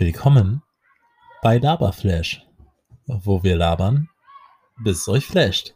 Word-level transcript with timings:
Willkommen 0.00 0.62
bei 1.42 1.58
Laberflash, 1.58 2.46
wo 3.06 3.42
wir 3.42 3.56
labern, 3.56 4.08
bis 4.78 4.98
es 5.00 5.08
euch 5.08 5.26
flasht. 5.26 5.74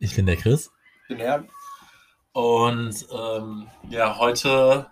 Ich 0.00 0.16
bin 0.16 0.24
der 0.24 0.36
Chris. 0.36 0.70
Ich 1.02 1.08
bin 1.08 1.18
der. 1.18 1.44
Und 2.32 3.06
ähm, 3.12 3.66
ja, 3.90 4.16
heute 4.16 4.86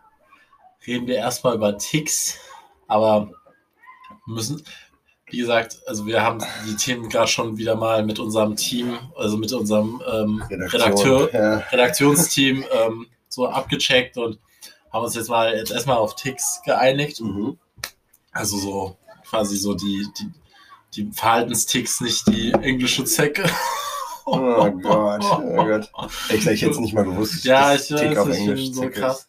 reden 0.87 1.07
wir 1.07 1.17
erstmal 1.17 1.55
über 1.55 1.79
Ticks, 1.79 2.37
aber 2.87 3.31
müssen, 4.27 4.63
wie 5.31 5.39
gesagt, 5.39 5.81
also 5.87 6.05
wir 6.05 6.23
haben 6.23 6.45
die 6.67 6.77
Themen 6.77 7.09
gerade 7.09 7.29
schon 7.29 7.57
wieder 7.57 7.77
mal 7.77 8.05
mit 8.05 8.19
unserem 8.19 8.57
Team, 8.57 8.99
also 9.17 9.39
mit 9.39 9.55
unserem 9.55 10.03
ähm, 10.07 10.43
Redaktion, 10.51 10.83
Redakteur, 10.83 11.33
ja. 11.33 11.57
Redaktionsteam 11.71 12.63
ähm, 12.73 13.07
so 13.27 13.49
abgecheckt 13.49 14.19
und 14.19 14.39
haben 14.93 15.05
uns 15.05 15.15
jetzt 15.15 15.31
mal 15.31 15.57
jetzt 15.57 15.71
erstmal 15.71 15.97
auf 15.97 16.15
Ticks 16.15 16.61
geeinigt. 16.67 17.23
Mhm. 17.23 17.59
Also 18.33 18.59
so 18.59 18.97
quasi 19.29 19.57
so 19.57 19.75
die, 19.75 20.07
die, 20.19 20.31
die 20.95 21.13
Verhaltensticks, 21.13 22.01
nicht 22.01 22.27
die 22.29 22.53
englische 22.53 23.05
Zecke. 23.05 23.49
Oh 24.27 24.71
Gott, 24.71 25.25
oh 25.25 25.65
Gott. 25.65 25.91
Ich, 26.29 26.47
ich 26.47 26.63
hätte 26.63 26.71
es 26.73 26.79
nicht 26.79 26.95
mal 26.95 27.05
gewusst. 27.05 27.45
Ja, 27.45 27.73
dass 27.73 27.91
ich 27.91 27.97
Tick 27.97 28.11
weiß, 28.11 28.19
auf 28.19 28.29
ich 28.29 28.37
Englisch 28.39 28.71
so 28.73 28.83
Tick 28.83 28.95
krass. 28.95 29.29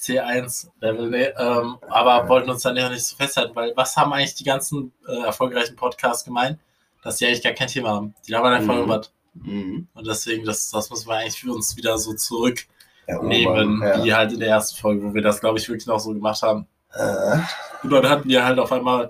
C1 0.00 0.68
Level, 0.80 1.08
nee, 1.10 1.24
ähm, 1.38 1.76
aber 1.88 2.28
wollten 2.28 2.50
uns 2.50 2.62
dann 2.62 2.76
ja 2.76 2.88
nicht 2.90 3.04
so 3.06 3.16
festhalten, 3.16 3.54
weil 3.54 3.72
was 3.76 3.96
haben 3.96 4.12
eigentlich 4.12 4.34
die 4.34 4.44
ganzen 4.44 4.92
äh, 5.08 5.24
erfolgreichen 5.24 5.76
Podcasts 5.76 6.24
gemeint? 6.24 6.58
Dass 7.02 7.16
die 7.16 7.26
eigentlich 7.26 7.42
gar 7.42 7.52
kein 7.52 7.68
Thema 7.68 7.90
haben. 7.90 8.14
Die 8.26 8.32
labern 8.32 8.52
einfach 8.54 8.74
Mhm. 8.74 8.82
über. 8.82 9.02
Mhm. 9.34 9.88
Und 9.94 10.06
deswegen, 10.06 10.44
das, 10.44 10.70
das 10.70 10.90
müssen 10.90 11.08
wir 11.08 11.14
eigentlich 11.16 11.38
für 11.40 11.52
uns 11.52 11.76
wieder 11.76 11.96
so 11.98 12.12
zurücknehmen, 12.14 13.82
Ja, 13.82 14.04
wie 14.04 14.14
halt 14.14 14.32
in 14.32 14.40
der 14.40 14.48
ersten 14.48 14.76
Folge, 14.80 15.04
wo 15.04 15.14
wir 15.14 15.22
das, 15.22 15.40
glaube 15.40 15.58
ich, 15.58 15.68
wirklich 15.68 15.86
noch 15.86 16.00
so 16.00 16.12
gemacht 16.12 16.42
haben. 16.42 16.66
Äh, 16.96 17.38
Und 17.82 17.90
dann 17.90 18.08
hatten 18.08 18.28
wir 18.28 18.44
halt 18.44 18.58
auf 18.58 18.72
einmal 18.72 19.08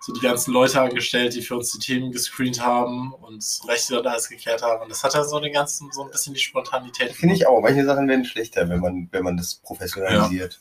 so 0.00 0.12
die 0.12 0.20
ganzen 0.20 0.52
Leute 0.52 0.80
angestellt, 0.80 1.34
die 1.34 1.42
für 1.42 1.56
uns 1.56 1.72
die 1.72 1.78
Themen 1.78 2.12
gescreent 2.12 2.60
haben 2.60 3.12
und 3.12 3.44
Rechte 3.68 3.98
und 3.98 4.06
alles 4.06 4.28
geklärt 4.28 4.62
haben. 4.62 4.82
Und 4.82 4.88
das 4.90 5.02
hat 5.02 5.14
dann 5.14 5.28
so 5.28 5.40
den 5.40 5.52
ganzen, 5.52 5.90
so 5.92 6.04
ein 6.04 6.10
bisschen 6.10 6.34
die 6.34 6.40
Spontanität. 6.40 7.12
Finde 7.12 7.34
ich 7.34 7.46
auch. 7.46 7.60
Manche 7.60 7.84
Sachen 7.84 8.06
werden 8.08 8.24
schlechter, 8.24 8.68
wenn 8.68 8.80
man, 8.80 9.08
wenn 9.10 9.24
man 9.24 9.36
das 9.36 9.56
professionalisiert. 9.56 10.60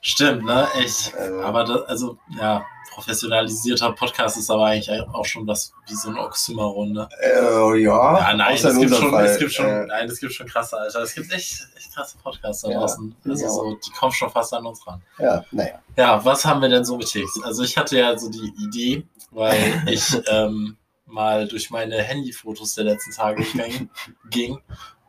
Stimmt, 0.00 0.44
ne? 0.44 0.68
Echt. 0.78 1.14
Also, 1.16 1.40
Aber 1.42 1.64
das, 1.64 1.82
also, 1.82 2.18
ja, 2.40 2.64
professionalisierter 2.92 3.92
Podcast 3.92 4.38
ist 4.38 4.50
aber 4.50 4.66
eigentlich 4.66 4.90
auch 5.12 5.24
schon 5.24 5.46
was 5.46 5.72
wie 5.86 5.94
so 5.94 6.08
ein 6.08 6.16
Oxymoron, 6.18 6.92
ne? 6.92 7.08
äh, 7.20 7.76
ja, 7.82 8.18
Ja, 8.20 8.34
nein, 8.34 8.54
es 8.54 8.62
gibt, 8.62 8.94
schon, 8.94 9.14
es 9.14 9.38
gibt 9.38 9.52
schon, 9.52 9.66
Äh, 9.66 9.86
nein, 9.86 10.08
es 10.08 10.18
gibt 10.18 10.32
schon 10.32 10.46
krasse, 10.46 10.78
Alter. 10.78 11.02
Es 11.02 11.14
gibt 11.14 11.30
echt, 11.32 11.60
echt 11.76 11.94
krasse 11.94 12.16
Podcasts 12.22 12.62
da 12.62 12.70
Ja, 12.70 12.78
draußen. 12.78 13.14
Also 13.28 13.44
ja. 13.44 13.50
so, 13.50 13.74
die 13.84 13.90
kommen 13.90 14.12
schon 14.12 14.30
fast 14.30 14.54
an 14.54 14.64
uns 14.64 14.86
ran. 14.86 15.02
ja, 15.18 15.44
naja. 15.50 15.78
Ja, 15.96 16.24
was 16.24 16.44
haben 16.46 16.62
wir 16.62 16.68
denn 16.70 16.84
so 16.86 16.96
mit 16.96 17.08
Ticks? 17.08 17.38
Also 17.42 17.64
ich 17.64 17.76
hatte 17.76 17.98
ja 17.98 18.16
so 18.16 18.30
die 18.30 18.52
Idee, 18.64 19.06
weil 19.30 19.82
ich 19.88 20.16
ähm, 20.28 20.76
mal 21.04 21.46
durch 21.48 21.70
meine 21.70 22.02
Handyfotos 22.02 22.74
der 22.76 22.84
letzten 22.84 23.12
Tage 23.12 23.44
ging 24.30 24.58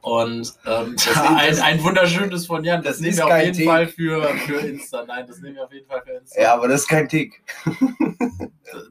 und 0.01 0.53
ähm, 0.65 0.95
ein, 1.15 1.59
ein 1.59 1.83
wunderschönes 1.83 2.45
von 2.45 2.63
Jan, 2.63 2.81
das, 2.81 2.93
das 2.93 3.01
nehmen 3.01 3.17
wir 3.17 3.25
auf 3.27 3.41
jeden 3.41 3.53
Tick. 3.53 3.65
Fall 3.65 3.87
für, 3.87 4.23
für 4.45 4.59
Insta. 4.59 5.05
Nein, 5.05 5.25
das 5.27 5.39
nehmen 5.39 5.55
wir 5.55 5.65
auf 5.65 5.73
jeden 5.73 5.87
Fall 5.87 6.01
für 6.05 6.11
Insta. 6.11 6.41
Ja, 6.41 6.53
aber 6.53 6.67
das 6.67 6.81
ist 6.81 6.87
kein 6.87 7.07
Tick. 7.07 7.43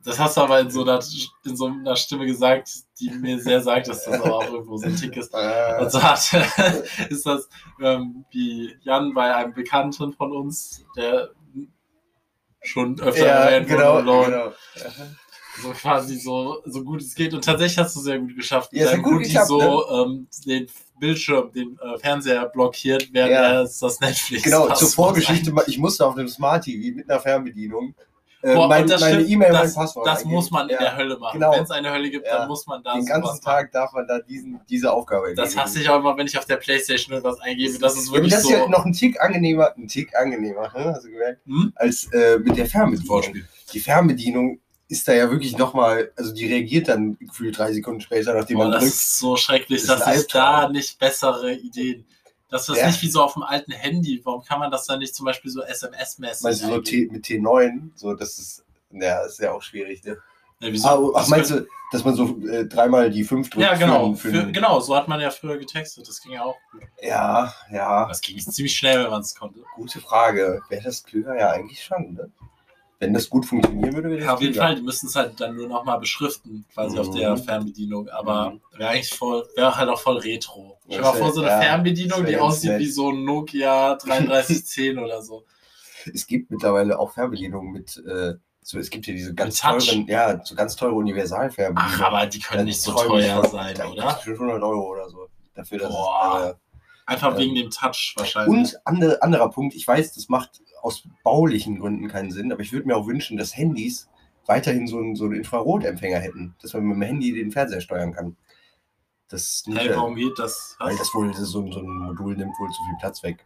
Das 0.05 0.19
hast 0.19 0.37
du 0.37 0.41
aber 0.41 0.61
in 0.61 0.71
so, 0.71 0.83
einer, 0.83 1.01
in 1.45 1.57
so 1.57 1.67
einer 1.67 1.97
Stimme 1.97 2.25
gesagt, 2.25 2.71
die 2.99 3.11
mir 3.11 3.39
sehr 3.39 3.61
sagt, 3.61 3.89
dass 3.89 4.05
das 4.05 4.21
aber 4.21 4.37
auch 4.37 4.51
irgendwo 4.51 4.79
so 4.79 4.87
ein 4.87 4.97
Tick 4.97 5.17
ist. 5.17 5.35
Äh, 5.35 5.79
Und 5.81 5.93
so 5.93 6.03
hat, 6.03 6.33
ist 7.11 7.27
das 7.27 7.49
ähm, 7.81 8.25
wie 8.31 8.75
Jan 8.81 9.13
bei 9.13 9.35
einem 9.35 9.53
Bekannten 9.53 10.15
von 10.15 10.33
uns, 10.33 10.85
der 10.97 11.31
schon 12.63 12.99
öfter 13.01 13.27
ja, 13.27 13.35
erwähnt 13.45 13.71
wurde, 13.71 13.83
genau, 13.83 14.25
genau. 14.25 14.53
so 15.63 15.71
quasi 15.71 16.19
so, 16.19 16.63
so 16.65 16.83
gut 16.83 17.01
es 17.03 17.15
geht. 17.15 17.35
Und 17.35 17.45
tatsächlich 17.45 17.79
hast 17.79 17.95
du 17.97 18.01
sehr 18.01 18.19
gut 18.19 18.35
geschafft. 18.35 18.73
Ja, 18.73 18.87
deinem 18.87 19.03
gut 19.03 19.23
geklappt, 19.23 19.49
so 19.49 19.91
ähm, 19.91 20.27
den 20.47 20.69
Bildschirm, 20.99 21.53
den 21.53 21.79
äh, 21.83 21.99
Fernseher 21.99 22.47
blockiert, 22.47 23.09
während 23.13 23.33
Ja. 23.33 23.53
er 23.53 23.63
das 23.63 24.01
Netflix 24.01 24.43
Genau, 24.45 24.69
zur 24.75 24.89
Vorgeschichte, 24.89 25.53
ich 25.67 25.79
musste 25.79 26.07
auf 26.07 26.17
einem 26.17 26.29
Smart 26.29 26.65
TV 26.65 26.95
mit 26.97 27.09
einer 27.11 27.21
Fernbedienung 27.21 27.95
äh, 28.43 28.55
Boah, 28.55 28.69
mein, 28.69 28.87
das 28.87 29.01
meine 29.01 29.23
E-Mail 29.23 29.49
und 29.49 29.55
mein 29.55 29.63
das, 29.65 29.75
Passwort 29.75 30.07
Das 30.07 30.19
eingeben. 30.19 30.35
muss 30.35 30.51
man 30.51 30.69
in 30.69 30.75
ja. 30.75 30.81
der 30.81 30.97
Hölle 30.97 31.19
machen. 31.19 31.39
genau. 31.41 31.53
Wenn 31.53 31.65
es 31.65 31.71
eine 31.71 31.91
Hölle 31.91 32.11
gibt, 32.11 32.27
Ja. 32.27 32.39
dann 32.39 32.49
muss 32.49 32.67
man 32.67 32.83
da 32.83 32.95
Den 32.95 33.07
ganzen 33.07 33.23
machen. 33.29 33.41
Tag 33.43 33.73
darf 33.73 33.93
man 33.93 34.07
da 34.07 34.19
diesen, 34.21 34.61
diese 34.69 34.93
Aufgabe 34.93 35.35
Das 35.35 35.57
hasse 35.57 35.81
ich 35.81 35.89
auch 35.89 35.99
immer, 35.99 36.17
wenn 36.17 36.27
ich 36.27 36.37
auf 36.39 36.45
der 36.45 36.57
Playstation 36.57 37.15
irgendwas 37.17 37.41
eingebe. 37.41 37.79
Das 37.79 37.97
ist 37.97 38.09
Ja, 38.09 38.13
wirklich 38.13 38.33
das 38.33 38.43
ist 38.43 38.49
so. 38.51 38.55
ja 38.55 38.69
noch 38.69 38.85
ein 38.85 38.93
Tick 38.93 39.21
angenehmer, 39.21 39.73
ein 39.77 39.89
Tick 39.89 40.15
angenehmer, 40.15 40.71
ne? 40.77 40.85
hast 40.95 41.05
du 41.07 41.11
gemerkt, 41.11 41.41
Hm? 41.47 41.73
als 41.77 42.13
äh, 42.13 42.39
mit 42.39 42.57
der 42.57 42.67
Fernbedienung. 42.67 43.23
Die 43.73 43.81
Fernbedienung 43.81 44.61
ist 44.89 45.09
da 45.09 45.13
ja 45.15 45.31
wirklich 45.31 45.57
nochmal, 45.59 46.13
also 46.17 46.33
die 46.33 46.47
reagiert 46.47 46.89
dann 46.89 47.19
gefühlt 47.19 47.59
drei 47.59 47.73
Sekunden 47.73 48.01
später, 48.01 48.35
nachdem 48.35 48.59
Boah, 48.59 48.65
man 48.65 48.73
das 48.73 48.83
drückt. 48.83 48.95
ist 48.95 49.19
so 49.19 49.37
schrecklich, 49.37 49.81
Das 49.87 49.99
ist 49.99 50.01
dass 50.01 50.07
Albtraum. 50.07 50.43
da 50.63 50.69
nicht 50.69 50.99
bessere 50.99 51.53
Ideen. 51.55 52.05
Das 52.49 52.69
ist 52.69 52.77
Ja. 52.79 52.87
nicht 52.87 53.03
wie 53.03 53.09
so 53.11 53.23
auf 53.23 53.35
dem 53.35 53.43
alten 53.43 53.73
Handy. 53.73 54.21
Warum 54.25 54.45
kann 54.45 54.61
man 54.61 54.71
das 54.71 54.87
dann 54.87 55.01
nicht 55.01 55.15
zum 55.15 55.27
Beispiel 55.27 55.51
so 55.51 55.63
SMS-mäßig? 55.63 56.45
Meinst 56.45 56.63
du 56.63 56.67
so 56.69 56.81
T, 56.81 57.09
mit 57.11 57.25
T9, 57.25 57.91
so 57.97 58.15
das 58.15 58.39
ist, 58.39 58.65
ja, 58.93 59.25
ist 59.25 59.41
ja 59.41 59.51
auch 59.53 59.63
schwierig. 59.63 60.05
Ne? 60.05 60.17
Ja, 60.61 60.73
wieso? 60.73 60.89
Ah, 60.89 61.11
ach, 61.17 61.21
Das 61.23 61.29
meinst 61.29 61.51
du, 61.51 61.67
dass 61.91 62.05
man 62.05 62.15
so 62.15 62.39
äh, 62.49 62.65
dreimal 62.67 63.11
die 63.11 63.25
5 63.25 63.51
drückt? 63.51 63.63
Ja, 63.67 63.75
genau. 63.75 64.15
Für, 64.15 64.31
für, 64.31 64.53
genau, 64.53 64.79
so 64.79 64.95
hat 64.97 65.09
man 65.09 65.21
ja 65.21 65.31
früher 65.31 65.59
getextet. 65.59 66.07
Das 66.09 66.23
ging 66.23 66.33
ja 66.33 66.45
auch 66.45 66.57
gut. 66.71 66.83
Ja, 67.03 67.53
ja, 67.73 68.07
Das 68.07 68.21
ging 68.21 68.39
ziemlich 68.39 68.77
schnell, 68.77 69.03
wenn 69.03 69.11
man 69.11 69.23
es 69.23 69.35
konnte. 69.35 69.61
gute 69.75 70.01
Frage. 70.01 70.63
Wäre 70.69 70.85
das 70.85 71.03
klüger? 71.03 71.37
Ja, 71.37 71.51
eigentlich 71.51 71.83
schon, 71.83 72.15
ne? 72.15 72.31
Wenn 72.99 73.13
das 73.13 73.29
gut 73.29 73.45
funktionieren 73.45 73.95
würde, 73.95 74.09
wäre 74.09 74.19
das 74.21 74.27
Ja, 74.27 74.35
auf 74.35 74.41
jeden. 74.41 74.55
Fall, 74.55 74.75
die 74.75 74.81
müssten 74.83 75.07
es 75.09 75.15
halt 75.17 75.39
dann 75.39 75.55
nur 75.55 75.69
nochmal 75.69 75.99
beschriften, 75.99 76.65
quasi 76.73 76.99
auf 76.99 77.09
Mhm. 77.09 77.13
der 77.17 77.37
Fernbedienung. 77.37 78.09
Aber 78.09 78.53
Mhm. 78.53 78.61
wäre 78.79 78.91
eigentlich 78.91 79.11
voll, 79.13 79.47
wäre 79.55 79.77
halt 79.77 79.89
auch 79.91 80.01
voll 80.01 80.17
retro. 80.19 80.79
Das 80.89 81.01
mal 81.01 81.13
vor, 81.13 81.33
so 81.33 81.41
eine 81.43 81.51
ja, 81.51 81.61
Fernbedienung, 81.61 82.25
die 82.25 82.37
aussieht 82.39 82.71
nett. 82.71 82.81
wie 82.81 82.89
so 82.91 83.11
ein 83.11 83.25
Nokia 83.25 83.95
3310 84.03 84.99
oder 84.99 85.21
so. 85.21 85.45
Es 86.13 86.27
gibt 86.27 86.51
mittlerweile 86.51 86.99
auch 86.99 87.13
Fernbedienungen 87.13 87.73
mit, 87.73 87.97
äh, 88.07 88.35
so, 88.63 88.79
es 88.79 88.89
gibt 88.91 89.07
ja 89.07 89.13
diese 89.13 89.35
ganz 89.35 89.61
teuren, 89.61 90.07
ja, 90.09 90.43
so 90.43 90.55
ganz 90.55 90.75
teure 90.75 90.95
Universalfernbedienungen. 90.95 92.03
Ach, 92.05 92.13
aber 92.13 92.27
die 92.27 92.41
können 92.41 92.65
nicht 92.65 92.81
so 92.81 92.93
ich 92.93 93.03
teuer 93.03 93.43
von. 93.43 93.51
sein, 93.51 93.77
oder? 93.93 94.03
kostet 94.05 94.23
500 94.25 94.63
Euro 94.63 94.91
oder 94.93 95.09
so. 95.11 95.29
Dafür, 95.55 95.79
dass 95.79 95.91
Boah. 95.91 96.41
es, 96.45 96.51
äh, 96.53 96.55
Einfach 97.09 97.33
Ja. 97.35 97.39
wegen 97.39 97.55
dem 97.55 97.71
Touch 97.71 98.15
wahrscheinlich. 98.17 98.59
Und 98.59 98.81
andere, 98.85 99.23
anderer 99.23 99.49
Punkt, 99.51 99.77
ich 99.77 99.87
weiß, 99.87 100.15
das 100.15 100.29
macht 100.29 100.61
aus 100.87 101.03
baulichen 101.25 101.81
Gründen 101.81 102.07
keinen 102.09 102.31
Sinn, 102.31 102.53
aber 102.53 102.63
ich 102.63 102.73
würde 102.73 102.87
mir 102.87 102.97
auch 102.97 103.09
wünschen, 103.09 103.37
dass 103.37 103.57
Handys 103.57 104.09
weiterhin 104.47 104.87
so 104.87 104.99
einen, 104.99 105.17
so 105.17 105.25
einen 105.25 105.35
Infrarotempfänger 105.35 106.19
hätten, 106.21 106.55
dass 106.63 106.73
man 106.75 106.85
mit 106.85 106.97
dem 106.97 107.03
Handy 107.03 107.33
den 107.33 107.51
Fernseher 107.51 107.81
steuern 107.81 108.13
kann. 108.13 108.37
Das 109.29 109.65
nicht, 109.67 109.81
Hey, 109.81 109.91
warum 109.91 110.15
geht 110.15 110.39
das? 110.39 110.77
weil 110.79 110.97
das 110.97 111.13
wohl 111.13 111.35
so, 111.35 111.45
so 111.45 111.61
ein 111.61 111.99
Modul 111.99 112.37
nimmt 112.37 112.55
wohl 112.61 112.71
zu 112.71 112.85
viel 112.85 112.97
Platz 113.01 113.25
weg. 113.25 113.45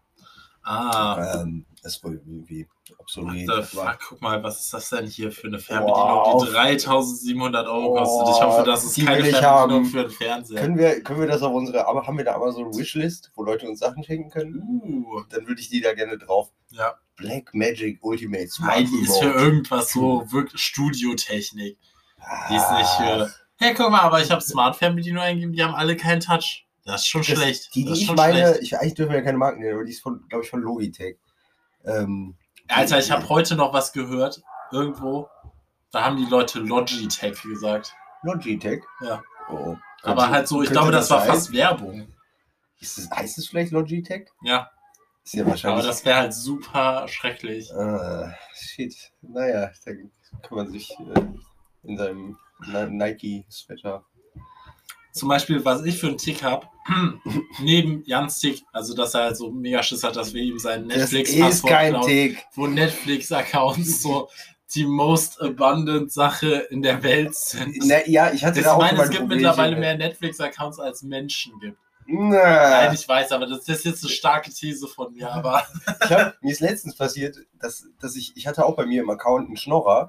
Ah, 0.62 1.40
Ähm, 1.42 1.64
das 1.82 1.96
ist 1.96 2.04
wohl 2.04 2.14
irgendwie 2.26 2.68
obsolet. 2.98 3.48
what 3.48 3.64
the 3.64 3.76
fuck, 3.76 3.98
guck 4.08 4.20
mal, 4.20 4.42
was 4.42 4.60
ist 4.60 4.74
das 4.74 4.90
denn 4.90 5.06
hier 5.06 5.32
für 5.32 5.46
eine 5.46 5.58
Fernbedienung, 5.58 5.96
Wow. 6.00 6.44
die 6.44 6.50
3700 6.52 7.66
Euro 7.66 7.92
Oh, 7.92 7.94
kostet? 7.96 8.36
Ich 8.36 8.42
hoffe, 8.42 8.64
das 8.64 8.84
ist 8.84 8.96
die 8.96 9.04
keine 9.04 9.24
Fernbedienung 9.24 9.84
für 9.86 10.00
einen 10.00 10.10
Fernseher. 10.10 10.60
Können 10.60 10.76
wir, 10.78 11.02
können 11.02 11.20
wir 11.20 11.26
das 11.28 11.42
auf 11.42 11.52
unsere, 11.54 11.84
haben 11.86 12.16
wir 12.18 12.24
da 12.24 12.34
aber 12.34 12.52
so 12.52 12.60
eine 12.64 12.74
Wishlist, 12.76 13.32
wo 13.34 13.42
Leute 13.44 13.66
uns 13.68 13.78
Sachen 13.80 14.04
schenken 14.04 14.28
können? 14.30 14.62
Uh, 14.84 15.22
Dann 15.30 15.46
würde 15.48 15.60
ich 15.60 15.70
die 15.70 15.80
da 15.80 15.94
gerne 15.94 16.18
drauf. 16.18 16.50
ja. 16.70 16.94
Black 17.16 17.52
Magic 17.54 17.98
Ultimate 18.02 18.48
Smart 18.48 18.76
Nein, 18.76 18.86
die 18.90 19.02
ist 19.04 19.18
für 19.18 19.30
irgendwas 19.30 19.90
so 19.92 20.24
wirklich 20.32 20.58
Studiotechnik. 20.62 21.76
Die 22.48 22.54
ist 22.56 22.70
nicht 22.72 22.88
Ah. 22.88 22.96
für. 23.26 23.30
Hey, 23.58 23.74
guck 23.74 23.90
mal, 23.90 24.00
aber 24.00 24.22
ich 24.22 24.30
habe 24.30 24.40
Smart-Fernbedienungen 24.40 25.22
eingegeben, 25.28 25.52
die 25.52 25.62
haben 25.62 25.74
alle 25.74 25.96
keinen 25.98 26.20
Touch. 26.20 26.66
Das 26.90 27.02
ist 27.02 27.06
schon 27.08 27.22
Das- 27.22 27.28
schlecht. 27.30 27.74
Die, 27.74 27.84
das 27.84 27.94
die 27.94 28.00
ich 28.00 28.06
schon 28.06 28.16
meine, 28.16 28.38
schlecht. 28.38 28.62
ich, 28.62 28.78
eigentlich 28.78 28.94
dürfen 28.94 29.10
wir 29.12 29.18
ja 29.18 29.24
keine 29.24 29.38
Marken 29.38 29.60
nennen, 29.60 29.74
aber 29.74 29.84
die 29.84 29.92
ist 29.92 30.02
von, 30.02 30.26
glaube 30.28 30.44
ich, 30.44 30.50
von 30.50 30.60
Logitech. 30.62 31.16
Ähm, 31.84 32.36
Alter, 32.68 32.98
ich 32.98 33.10
habe 33.10 33.28
heute 33.28 33.56
noch 33.56 33.72
was 33.72 33.92
gehört. 33.92 34.40
Irgendwo. 34.72 35.28
Da 35.90 36.04
haben 36.04 36.16
die 36.16 36.26
Leute 36.30 36.60
Logitech 36.60 37.42
gesagt. 37.42 37.94
Logitech? 38.22 38.82
Ja. 39.00 39.22
Oh. 39.50 39.76
Aber 40.02 40.22
Könnte- 40.22 40.30
halt 40.30 40.48
so, 40.48 40.62
ich 40.62 40.70
glaube, 40.70 40.92
das 40.92 41.10
war 41.10 41.20
sein? 41.20 41.28
fast 41.30 41.52
Werbung. 41.52 42.06
Ist 42.78 42.96
es, 42.98 43.10
heißt 43.10 43.38
es 43.38 43.48
vielleicht 43.48 43.72
Logitech? 43.72 44.28
Ja, 44.42 44.70
Ist 45.24 45.34
ja 45.34 45.42
aber 45.42 45.50
wahrscheinlich. 45.50 45.86
das 45.86 46.04
wäre 46.04 46.18
halt 46.18 46.32
super 46.34 47.06
schrecklich. 47.08 47.72
Ah, 47.74 48.32
shit. 48.54 48.94
Naja, 49.20 49.70
da 49.84 49.92
kann 49.92 50.56
man 50.56 50.70
sich 50.70 50.90
äh, 50.98 51.20
in 51.82 51.96
seinem 51.98 52.38
Ni- 52.66 52.90
Nike-Sweater. 52.96 54.04
Zum 55.12 55.28
Beispiel, 55.28 55.64
was 55.64 55.84
ich 55.84 55.98
für 55.98 56.08
einen 56.08 56.18
Tick 56.18 56.42
habe, 56.42 56.66
neben 57.60 58.02
Jans 58.04 58.38
Tick, 58.38 58.64
also 58.72 58.94
dass 58.94 59.14
er 59.14 59.24
halt 59.24 59.36
so 59.36 59.50
mega 59.50 59.82
Schiss 59.82 60.02
hat, 60.02 60.16
dass 60.16 60.32
wir 60.34 60.42
ihm 60.42 60.58
seinen 60.58 60.88
Das 60.88 61.04
ist 61.04 61.12
Netflix-Passwort 61.12 61.72
kein 61.72 61.92
klauen, 61.92 62.06
Tick. 62.06 62.46
wo 62.54 62.66
Netflix-Accounts 62.66 64.02
so 64.02 64.28
die 64.74 64.84
most 64.84 65.40
abundant 65.40 66.12
Sache 66.12 66.66
in 66.70 66.82
der 66.82 67.02
Welt 67.02 67.34
sind. 67.34 67.76
Na, 67.84 68.06
ja, 68.06 68.32
ich 68.32 68.44
hatte 68.44 68.60
Ich 68.60 68.64
da 68.64 68.74
auch 68.74 68.78
meine, 68.78 69.02
es 69.02 69.10
gibt 69.10 69.26
mittlerweile 69.26 69.76
mehr 69.76 69.96
Netflix-Accounts 69.96 70.78
als 70.78 71.02
Menschen 71.02 71.58
gibt. 71.60 71.78
Nein, 72.06 72.30
Na, 72.32 72.92
ich 72.92 73.06
weiß, 73.06 73.32
aber 73.32 73.46
das 73.46 73.68
ist 73.68 73.84
jetzt 73.84 74.04
eine 74.04 74.12
starke 74.12 74.50
These 74.50 74.88
von 74.88 75.12
mir, 75.12 75.30
aber 75.30 75.64
hab, 76.08 76.42
mir 76.42 76.50
ist 76.52 76.60
letztens 76.60 76.96
passiert, 76.96 77.36
dass, 77.60 77.84
dass 78.00 78.16
ich, 78.16 78.32
ich 78.36 78.46
hatte 78.46 78.64
auch 78.64 78.74
bei 78.76 78.86
mir 78.86 79.02
im 79.02 79.10
Account 79.10 79.46
einen 79.46 79.56
Schnorrer 79.56 80.08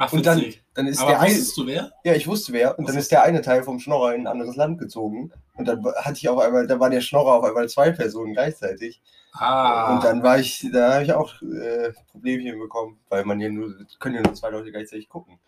ach, 0.00 0.12
und 0.12 0.26
dann, 0.26 0.44
dann 0.74 0.86
ist 0.86 1.00
aber 1.00 1.10
der 1.10 1.20
eine, 1.20 1.34
du 1.34 1.66
wer? 1.66 1.92
ja, 2.04 2.14
ich 2.14 2.26
wusste 2.26 2.52
wer, 2.52 2.78
und 2.78 2.88
dann 2.88 2.96
ist 2.96 3.10
der 3.12 3.22
eine 3.22 3.42
Teil 3.42 3.62
vom 3.62 3.78
Schnorrer 3.78 4.14
in 4.14 4.22
ein 4.22 4.26
anderes 4.26 4.56
Land 4.56 4.78
gezogen 4.78 5.32
und 5.54 5.66
dann 5.66 5.84
hatte 5.96 6.18
ich 6.18 6.28
auf 6.28 6.38
einmal, 6.38 6.66
da 6.66 6.80
war 6.80 6.90
der 6.90 7.00
Schnorrer 7.00 7.34
auf 7.34 7.44
einmal 7.44 7.68
zwei 7.68 7.92
Personen 7.92 8.32
gleichzeitig 8.32 9.00
Ah, 9.32 9.94
und 9.94 10.04
dann 10.04 10.22
war 10.22 10.38
ich, 10.38 10.66
da 10.72 10.94
habe 10.94 11.04
ich 11.04 11.12
auch 11.12 11.40
äh, 11.42 11.92
Problemchen 12.10 12.58
bekommen, 12.58 13.00
weil 13.08 13.24
man 13.24 13.40
ja 13.40 13.48
nur, 13.48 13.74
können 13.98 14.16
ja 14.16 14.22
nur 14.22 14.34
zwei 14.34 14.50
Leute 14.50 14.72
gleichzeitig 14.72 15.08
gucken. 15.08 15.38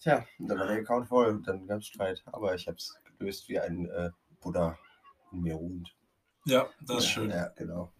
Tja, 0.00 0.26
und 0.38 0.48
dann 0.48 0.58
war 0.58 0.66
der 0.66 0.78
Account 0.78 1.08
voll 1.08 1.26
und 1.26 1.48
dann 1.48 1.66
gab 1.66 1.80
es 1.80 1.86
Streit, 1.86 2.22
aber 2.26 2.54
ich 2.54 2.66
habe 2.66 2.76
es 2.76 2.98
gelöst 3.18 3.48
wie 3.48 3.58
ein 3.58 3.86
äh, 3.86 4.10
Buddha 4.40 4.78
in 5.32 5.40
mir 5.40 5.54
ruhend. 5.54 5.94
ja, 6.44 6.68
das 6.82 6.98
ist 6.98 7.04
ja, 7.04 7.10
schön. 7.10 7.30
Ja, 7.30 7.48
genau. 7.56 7.92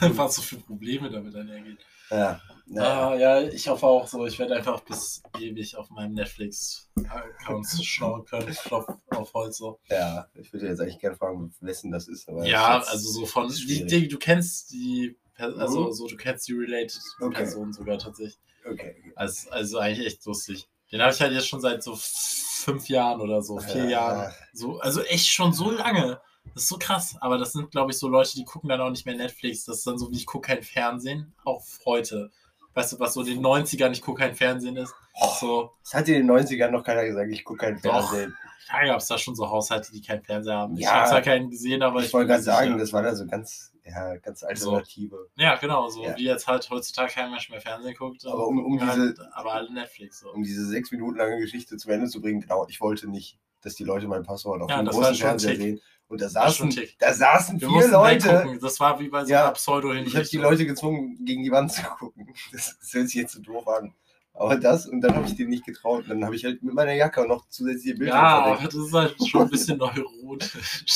Was 0.00 0.36
so 0.36 0.42
für 0.42 0.56
Probleme 0.56 1.10
damit 1.10 1.34
einhergehen. 1.34 1.78
Ja, 2.12 2.40
naja. 2.66 3.08
Ah, 3.10 3.14
ja, 3.16 3.40
ich 3.42 3.66
hoffe 3.68 3.86
auch 3.86 4.06
so. 4.06 4.24
Ich 4.26 4.38
werde 4.38 4.54
einfach 4.56 4.80
bis 4.80 5.22
ewig 5.38 5.76
auf 5.76 5.90
meinem 5.90 6.14
Netflix-Account 6.14 7.66
schauen 7.82 8.24
können. 8.24 8.46
Klopf 8.54 8.86
auf 9.10 9.34
Holz 9.34 9.58
so. 9.58 9.80
Ja, 9.88 10.26
ich 10.34 10.52
würde 10.52 10.66
jetzt 10.68 10.80
eigentlich 10.80 10.98
gerne 10.98 11.16
fragen, 11.16 11.54
wessen 11.60 11.90
das 11.90 12.08
ist. 12.08 12.28
Ja, 12.44 12.78
das 12.78 12.88
also 12.88 13.08
so 13.10 13.26
von. 13.26 13.48
Die, 13.48 13.84
die, 13.86 14.08
du 14.08 14.18
kennst 14.18 14.70
die. 14.72 15.18
Per- 15.34 15.56
Also 15.58 15.86
Mhm. 15.88 15.92
so, 15.92 16.06
du 16.06 16.16
kennst 16.16 16.46
die 16.48 16.52
related 16.52 17.00
Okay. 17.20 17.34
Person 17.34 17.72
sogar 17.72 17.98
tatsächlich. 17.98 18.38
Okay. 18.64 18.96
okay. 18.98 19.12
Also, 19.16 19.50
also 19.50 19.78
eigentlich 19.78 20.06
echt 20.06 20.24
lustig. 20.26 20.68
Den 20.92 21.00
habe 21.00 21.12
ich 21.12 21.20
halt 21.20 21.32
jetzt 21.32 21.48
schon 21.48 21.60
seit 21.60 21.82
so 21.82 21.96
fünf 21.98 22.88
Jahren 22.88 23.20
oder 23.20 23.42
so, 23.42 23.58
vier 23.58 23.84
Ja. 23.84 23.90
Jahren. 23.90 24.32
So, 24.52 24.78
also 24.78 25.00
echt 25.02 25.26
schon 25.26 25.52
so 25.52 25.70
lange. 25.70 26.20
Das 26.54 26.64
ist 26.64 26.68
so 26.68 26.76
krass. 26.78 27.16
Aber 27.20 27.38
das 27.38 27.52
sind, 27.52 27.70
glaube 27.70 27.92
ich, 27.92 27.98
so 27.98 28.08
Leute, 28.08 28.34
die 28.34 28.44
gucken 28.44 28.68
dann 28.68 28.80
auch 28.80 28.90
nicht 28.90 29.06
mehr 29.06 29.16
Netflix. 29.16 29.64
Das 29.64 29.78
ist 29.78 29.86
dann 29.86 29.98
so 29.98 30.10
wie 30.10 30.16
ich 30.16 30.26
gucke 30.26 30.48
kein 30.54 30.62
Fernsehen. 30.62 31.32
Auch 31.44 31.62
heute. 31.86 32.30
Weißt 32.74 32.92
du, 32.92 32.98
was 33.00 33.14
so 33.14 33.20
in 33.22 33.26
den 33.26 33.40
90ern 33.44 33.90
ich 33.92 34.00
gucke 34.02 34.20
kein 34.22 34.34
Fernsehen 34.34 34.76
ist? 34.76 34.94
So, 35.40 35.70
Das 35.82 35.94
hat 35.94 36.08
in 36.08 36.14
den 36.26 36.30
90ern 36.30 36.70
noch 36.70 36.82
keiner 36.84 37.04
gesagt, 37.04 37.30
ich 37.30 37.44
gucke 37.44 37.58
kein 37.66 37.74
Doch. 37.82 38.10
Fernsehen. 38.10 38.36
da 38.70 38.84
gab 38.86 38.98
es 38.98 39.06
da 39.06 39.18
schon 39.18 39.34
so 39.34 39.48
Haushalte, 39.50 39.92
die 39.92 40.00
keinen 40.00 40.22
Fernseher 40.22 40.56
haben. 40.56 40.76
Ich 40.76 40.84
Ja. 40.84 40.92
habe 40.94 41.10
zwar 41.10 41.20
keinen 41.22 41.50
gesehen, 41.50 41.82
aber 41.82 42.00
ich, 42.00 42.06
ich 42.06 42.14
wollte 42.14 42.28
gerade 42.28 42.42
sagen, 42.42 42.78
das 42.78 42.92
war 42.94 43.02
da 43.02 43.14
so 43.14 43.26
ganz, 43.26 43.72
ja, 43.84 44.16
ganz 44.16 44.42
alternative. 44.42 45.28
Ja, 45.36 45.56
genau, 45.56 45.88
so 45.90 46.02
Ja. 46.02 46.16
wie 46.16 46.24
jetzt 46.24 46.46
halt 46.46 46.68
heutzutage 46.70 47.12
kein 47.12 47.30
Mensch 47.30 47.50
mehr 47.50 47.60
Fernsehen 47.60 47.94
guckt. 47.94 48.24
Aber 48.26 48.46
um- 48.46 48.64
um 48.64 48.86
halt, 48.86 49.18
aber 49.32 49.52
alle 49.52 49.70
Netflix. 49.72 50.20
So. 50.20 50.32
Um 50.32 50.42
diese 50.42 50.64
sechs 50.66 50.90
Minuten 50.90 51.18
lange 51.18 51.38
Geschichte 51.40 51.76
zu 51.76 51.90
Ende 51.90 52.08
zu 52.08 52.22
bringen, 52.22 52.40
genau, 52.40 52.66
ich 52.68 52.80
wollte 52.80 53.06
nicht, 53.10 53.38
dass 53.60 53.74
die 53.74 53.84
Leute 53.84 54.08
mein 54.08 54.22
Passwort 54.22 54.62
auf 54.62 54.70
Ja, 54.70 54.78
dem 54.82 54.86
großen 54.86 55.14
Fernseher 55.16 55.56
sehen. 55.56 55.80
Und 56.12 56.20
da 56.20 56.28
saßen, 56.28 56.76
da 56.98 57.12
saßen 57.14 57.58
Wir 57.58 57.68
vier 57.68 57.88
Leute. 57.88 58.28
weggucken. 58.28 58.60
Das 58.60 58.78
war 58.80 59.00
wie 59.00 59.08
bei 59.08 59.24
so 59.24 59.30
Ja. 59.30 59.44
einer 59.44 59.52
pseudo 59.52 59.92
Ich 59.94 60.14
habe 60.14 60.26
die 60.26 60.36
Leute 60.36 60.66
gezwungen, 60.66 61.24
gegen 61.24 61.42
die 61.42 61.50
Wand 61.50 61.72
zu 61.72 61.82
gucken. 61.82 62.34
Das, 62.52 62.76
das 62.80 62.92
hört 62.92 63.06
sich 63.08 63.14
jetzt 63.14 63.32
so 63.32 63.40
doof 63.40 63.66
an. 63.66 63.94
Aber 64.34 64.56
das, 64.56 64.86
und 64.86 65.00
dann 65.00 65.14
habe 65.14 65.26
ich 65.26 65.36
denen 65.36 65.48
nicht 65.50 65.64
getraut. 65.64 66.04
Und 66.04 66.10
dann 66.10 66.24
habe 66.26 66.36
ich 66.36 66.44
halt 66.44 66.62
mit 66.62 66.74
meiner 66.74 66.92
Jacke 66.92 67.26
noch 67.26 67.48
zusätzliche 67.48 67.96
Bilder 67.96 68.14
Ja, 68.14 68.44
aber 68.44 68.62
das 68.62 68.74
ist 68.74 68.92
halt 68.92 69.16
schon 69.26 69.42
ein 69.42 69.48
bisschen 69.50 69.78
neurotisch. 69.78 70.52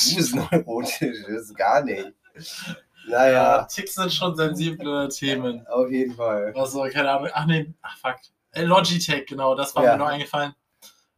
Du 0.09 0.15
bist 0.17 0.35
neurotisch, 0.35 0.99
das 1.27 1.41
ist 1.41 1.55
gar 1.57 1.83
nicht. 1.83 2.13
Ja, 2.35 2.75
Naja, 3.09 3.63
Ticks 3.65 3.95
sind 3.95 4.13
schon 4.13 4.35
sensible 4.35 5.09
Themen. 5.09 5.65
auf 5.65 5.89
jeden 5.89 6.13
Fall. 6.15 6.53
Also, 6.55 6.83
keine 6.91 7.09
Ahnung. 7.11 7.29
Ach 7.33 7.45
nee, 7.47 7.73
ach 7.81 7.97
fuck. 7.97 8.17
Äh, 8.51 8.63
Logitech, 8.65 9.25
genau, 9.25 9.55
das 9.55 9.75
war 9.75 9.83
Ja. 9.83 9.93
mir 9.93 9.97
noch 9.97 10.07
eingefallen. 10.09 10.53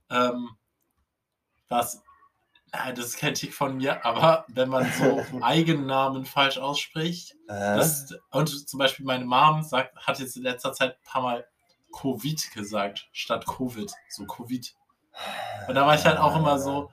Ähm, 0.10 0.50
was? 1.68 2.02
Das 2.72 3.06
ist 3.06 3.18
kein 3.18 3.34
Tick 3.34 3.54
von 3.54 3.78
mir, 3.78 4.06
aber 4.06 4.46
wenn 4.50 4.70
man 4.70 4.92
so 4.94 5.24
Eigennamen 5.42 6.26
falsch 6.26 6.58
ausspricht, 6.58 7.36
Äh, 7.48 7.78
das, 7.78 8.14
und 8.32 8.70
zum 8.70 8.78
Beispiel 8.80 9.06
meine 9.06 9.26
Mom 9.26 9.64
sagt, 9.64 9.96
hat 9.98 10.20
jetzt 10.20 10.38
in 10.38 10.44
letzter 10.44 10.74
Zeit 10.74 10.92
ein 10.98 11.04
paar 11.04 11.22
Mal 11.22 11.48
Covid 11.92 12.52
gesagt, 12.54 13.08
statt 13.12 13.46
Covid, 13.48 13.92
so 14.10 14.26
Covid. 14.26 14.76
Und 15.68 15.76
da 15.76 15.86
war 15.86 15.96
ich 15.96 16.06
halt 16.06 16.18
auch 16.18 16.36
immer 16.36 16.60
so, 16.60 16.92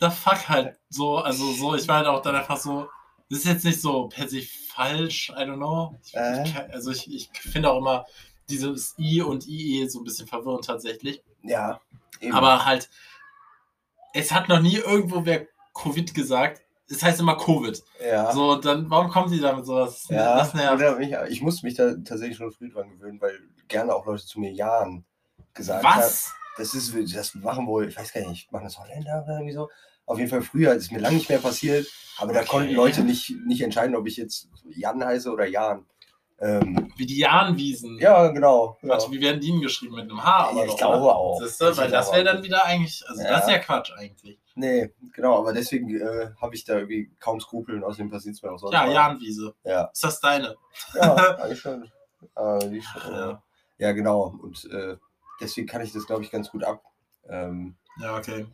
the 0.00 0.10
fuck 0.10 0.48
halt 0.48 0.78
so, 0.90 1.18
also 1.18 1.52
so, 1.52 1.74
ich 1.74 1.88
war 1.88 1.98
halt 1.98 2.06
auch 2.06 2.20
dann 2.22 2.36
einfach 2.36 2.58
so, 2.58 2.88
das 3.30 3.38
ist 3.40 3.46
jetzt 3.46 3.64
nicht 3.64 3.80
so 3.80 4.08
per 4.08 4.28
se 4.28 4.42
falsch, 4.42 5.30
I 5.30 5.42
don't 5.42 5.56
know. 5.56 5.98
Ich, 6.04 6.14
Äh? 6.14 6.42
ich, 6.44 6.56
also 6.72 6.90
ich, 6.90 7.12
ich 7.12 7.30
finde 7.40 7.70
auch 7.70 7.78
immer 7.78 8.04
dieses 8.50 8.94
I 8.98 9.22
und 9.22 9.46
IE 9.46 9.88
so 9.88 10.00
ein 10.00 10.04
bisschen 10.04 10.26
verwirrend 10.28 10.66
tatsächlich. 10.66 11.22
Ja, 11.42 11.80
eben. 12.20 12.34
Aber 12.34 12.66
halt, 12.66 12.90
es 14.14 14.32
hat 14.32 14.48
noch 14.48 14.60
nie 14.60 14.76
irgendwo 14.76 15.24
wer 15.26 15.46
Covid 15.74 16.14
gesagt. 16.14 16.62
Es 16.88 17.02
heißt 17.02 17.20
immer 17.20 17.36
Covid. 17.36 17.82
ja. 18.06 18.30
So, 18.32 18.56
dann, 18.56 18.88
warum 18.90 19.08
kommen 19.10 19.30
die 19.30 19.40
damit 19.40 19.64
sowas? 19.66 20.06
Ja, 20.08 20.36
Das 20.36 20.54
nervt. 20.54 20.98
mich, 20.98 21.14
ich 21.28 21.40
musste 21.42 21.66
mich 21.66 21.74
da 21.74 21.94
tatsächlich 21.94 22.36
schon 22.36 22.52
früh 22.52 22.70
dran 22.70 22.90
gewöhnen, 22.90 23.20
weil 23.20 23.38
gerne 23.68 23.94
auch 23.94 24.04
Leute 24.06 24.24
zu 24.24 24.38
mir 24.38 24.52
Jahren 24.52 25.04
gesagt 25.54 25.84
haben. 25.84 26.00
Was? 26.02 26.32
Das 26.58 26.74
ist, 26.74 26.94
das 27.14 27.34
machen 27.36 27.66
wohl, 27.66 27.88
ich 27.88 27.96
weiß 27.96 28.12
gar 28.12 28.28
nicht, 28.28 28.52
machen 28.52 28.64
das 28.64 28.78
Holländer 28.78 29.22
oder 29.24 29.34
irgendwie 29.34 29.54
so. 29.54 29.68
Auf 30.06 30.18
jeden 30.18 30.30
Fall 30.30 30.42
früher, 30.42 30.74
das 30.74 30.84
ist 30.84 30.92
mir 30.92 31.00
lange 31.00 31.16
nicht 31.16 31.30
mehr 31.30 31.38
passiert, 31.38 31.86
aber 32.18 32.34
da 32.34 32.40
Okay. 32.40 32.48
konnten 32.48 32.74
Leute 32.74 33.02
nicht, 33.02 33.34
nicht 33.46 33.62
entscheiden, 33.62 33.96
ob 33.96 34.06
ich 34.06 34.18
jetzt 34.18 34.48
Jan 34.68 35.02
heiße 35.02 35.32
oder 35.32 35.46
Jan. 35.46 35.86
Ähm, 36.44 36.92
Wie 36.96 37.06
die 37.06 37.18
Jahnwiesen. 37.18 37.98
ja, 37.98 38.28
genau. 38.28 38.76
Ja. 38.82 38.90
Warte, 38.90 39.10
wie 39.10 39.20
werden 39.20 39.40
die 39.40 39.50
denn 39.50 39.60
geschrieben? 39.62 39.94
Mit 39.94 40.10
einem 40.10 40.22
H? 40.22 40.52
Ja, 40.54 40.64
ich 40.64 40.70
doch, 40.72 40.76
glaube 40.76 41.04
oder? 41.04 41.16
auch. 41.16 41.40
Siehste, 41.40 41.70
Ich 41.70 41.76
weil 41.78 41.90
das 41.90 42.12
wäre 42.12 42.24
dann 42.24 42.42
wieder 42.42 42.64
eigentlich, 42.66 43.02
also 43.08 43.22
Ja. 43.22 43.30
das 43.30 43.44
ist 43.46 43.50
ja 43.50 43.58
Quatsch 43.60 43.92
eigentlich. 43.96 44.38
Nee, 44.54 44.92
genau, 45.14 45.38
aber 45.38 45.52
deswegen 45.54 45.88
äh, 45.98 46.30
habe 46.40 46.54
ich 46.54 46.64
da 46.64 46.74
irgendwie 46.74 47.10
kaum 47.18 47.40
Skrupel 47.40 47.76
und 47.76 47.84
außerdem 47.84 48.10
passiert 48.10 48.34
es 48.34 48.42
mir 48.42 48.52
auch 48.52 48.58
sonst. 48.58 48.74
Ja. 48.74 48.86
Jahnwiese. 48.86 49.54
Ja, 49.64 49.84
Ist 49.92 50.04
das 50.04 50.20
deine? 50.20 50.54
ja 50.94 51.14
eigentlich 51.38 51.60
schon. 51.60 51.84
Äh, 52.36 52.80
schon 52.82 53.12
Ja. 53.12 53.18
ja. 53.30 53.42
ja, 53.78 53.92
genau. 53.92 54.34
Und 54.42 54.64
äh, 54.70 54.96
deswegen 55.40 55.66
kann 55.66 55.80
ich 55.80 55.92
das, 55.92 56.06
glaube 56.06 56.22
ich, 56.24 56.30
ganz 56.30 56.50
gut 56.50 56.62
ab. 56.62 56.82
Ähm, 57.28 57.74
Ja, 58.00 58.16
okay. 58.18 58.46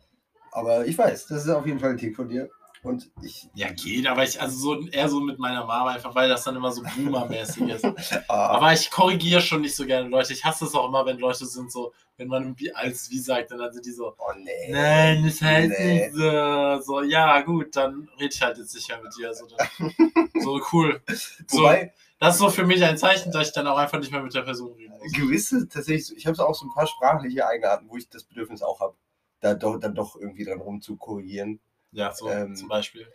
aber 0.53 0.85
ich 0.85 0.97
weiß, 0.97 1.27
das 1.27 1.43
ist 1.45 1.49
auf 1.49 1.65
jeden 1.65 1.79
Fall 1.79 1.89
ein 1.91 1.97
Tick 1.97 2.15
von 2.15 2.29
dir. 2.29 2.49
Und 2.83 3.11
ich. 3.21 3.47
Ja, 3.53 3.69
geht, 3.71 4.07
aber 4.07 4.23
ich, 4.23 4.41
also 4.41 4.57
so 4.57 4.87
eher 4.87 5.07
so 5.07 5.19
mit 5.19 5.37
meiner 5.37 5.65
Mama, 5.65 5.91
einfach 5.91 6.15
weil 6.15 6.27
das 6.27 6.43
dann 6.43 6.55
immer 6.55 6.71
so 6.71 6.81
Boomer-mäßig 6.81 7.69
ist. 7.69 7.85
Ah, 8.27 8.47
Aber 8.55 8.73
ich 8.73 8.89
korrigiere 8.89 9.41
schon 9.41 9.61
nicht 9.61 9.75
so 9.75 9.85
gerne 9.85 10.07
Leute. 10.09 10.33
Ich 10.33 10.43
hasse 10.43 10.65
es 10.65 10.73
auch 10.73 10.87
immer, 10.87 11.05
wenn 11.05 11.19
Leute 11.19 11.45
sind 11.45 11.71
so, 11.71 11.93
wenn 12.17 12.27
man 12.27 12.43
irgendwie 12.43 12.73
als 12.73 13.09
wie 13.11 13.19
sagt, 13.19 13.51
dann 13.51 13.71
sind 13.71 13.85
die 13.85 13.91
so, 13.91 14.13
oh 14.17 14.33
nee. 14.37 14.71
nein, 14.71 15.23
das 15.23 15.41
heißt 15.41 15.69
Nee. 15.79 16.05
nicht 16.05 16.13
so. 16.15 16.81
So, 16.81 17.03
ja, 17.03 17.41
gut, 17.41 17.75
dann 17.75 18.09
rede 18.19 18.33
ich 18.33 18.41
halt 18.41 18.57
jetzt 18.57 18.73
nicht 18.73 18.87
mehr 18.89 19.01
mit 19.01 19.15
dir. 19.17 19.33
So, 19.33 19.45
dann, 19.45 19.93
so 20.41 20.59
cool. 20.73 21.01
So, 21.47 21.59
Wobei, 21.59 21.93
das 22.19 22.35
ist 22.35 22.39
so 22.39 22.49
für 22.49 22.65
mich 22.65 22.83
ein 22.83 22.97
Zeichen, 22.97 23.31
dass 23.31 23.47
ich 23.49 23.53
dann 23.53 23.67
auch 23.67 23.77
einfach 23.77 23.99
nicht 23.99 24.11
mehr 24.11 24.23
mit 24.23 24.33
der 24.33 24.41
Person 24.41 24.73
reden 24.73 24.93
muss. 24.97 25.11
gewisse, 25.13 25.67
tatsächlich, 25.67 26.17
ich 26.17 26.25
habe 26.25 26.43
auch 26.47 26.55
so 26.55 26.65
ein 26.65 26.73
paar 26.73 26.87
sprachliche 26.87 27.45
Eigenarten, 27.45 27.87
wo 27.89 27.97
ich 27.97 28.09
das 28.09 28.23
Bedürfnis 28.23 28.61
auch 28.63 28.79
habe, 28.79 28.95
da 29.39 29.53
doch, 29.53 29.79
dann 29.79 29.93
doch 29.95 30.15
irgendwie 30.15 30.45
dran 30.45 30.61
rum 30.61 30.81
zu 30.81 30.95
korrigieren. 30.97 31.59
Ja, 31.91 32.11
so 32.13 32.29
Ähm, 32.29 32.55
zum 32.55 32.67
Beispiel. 32.67 33.07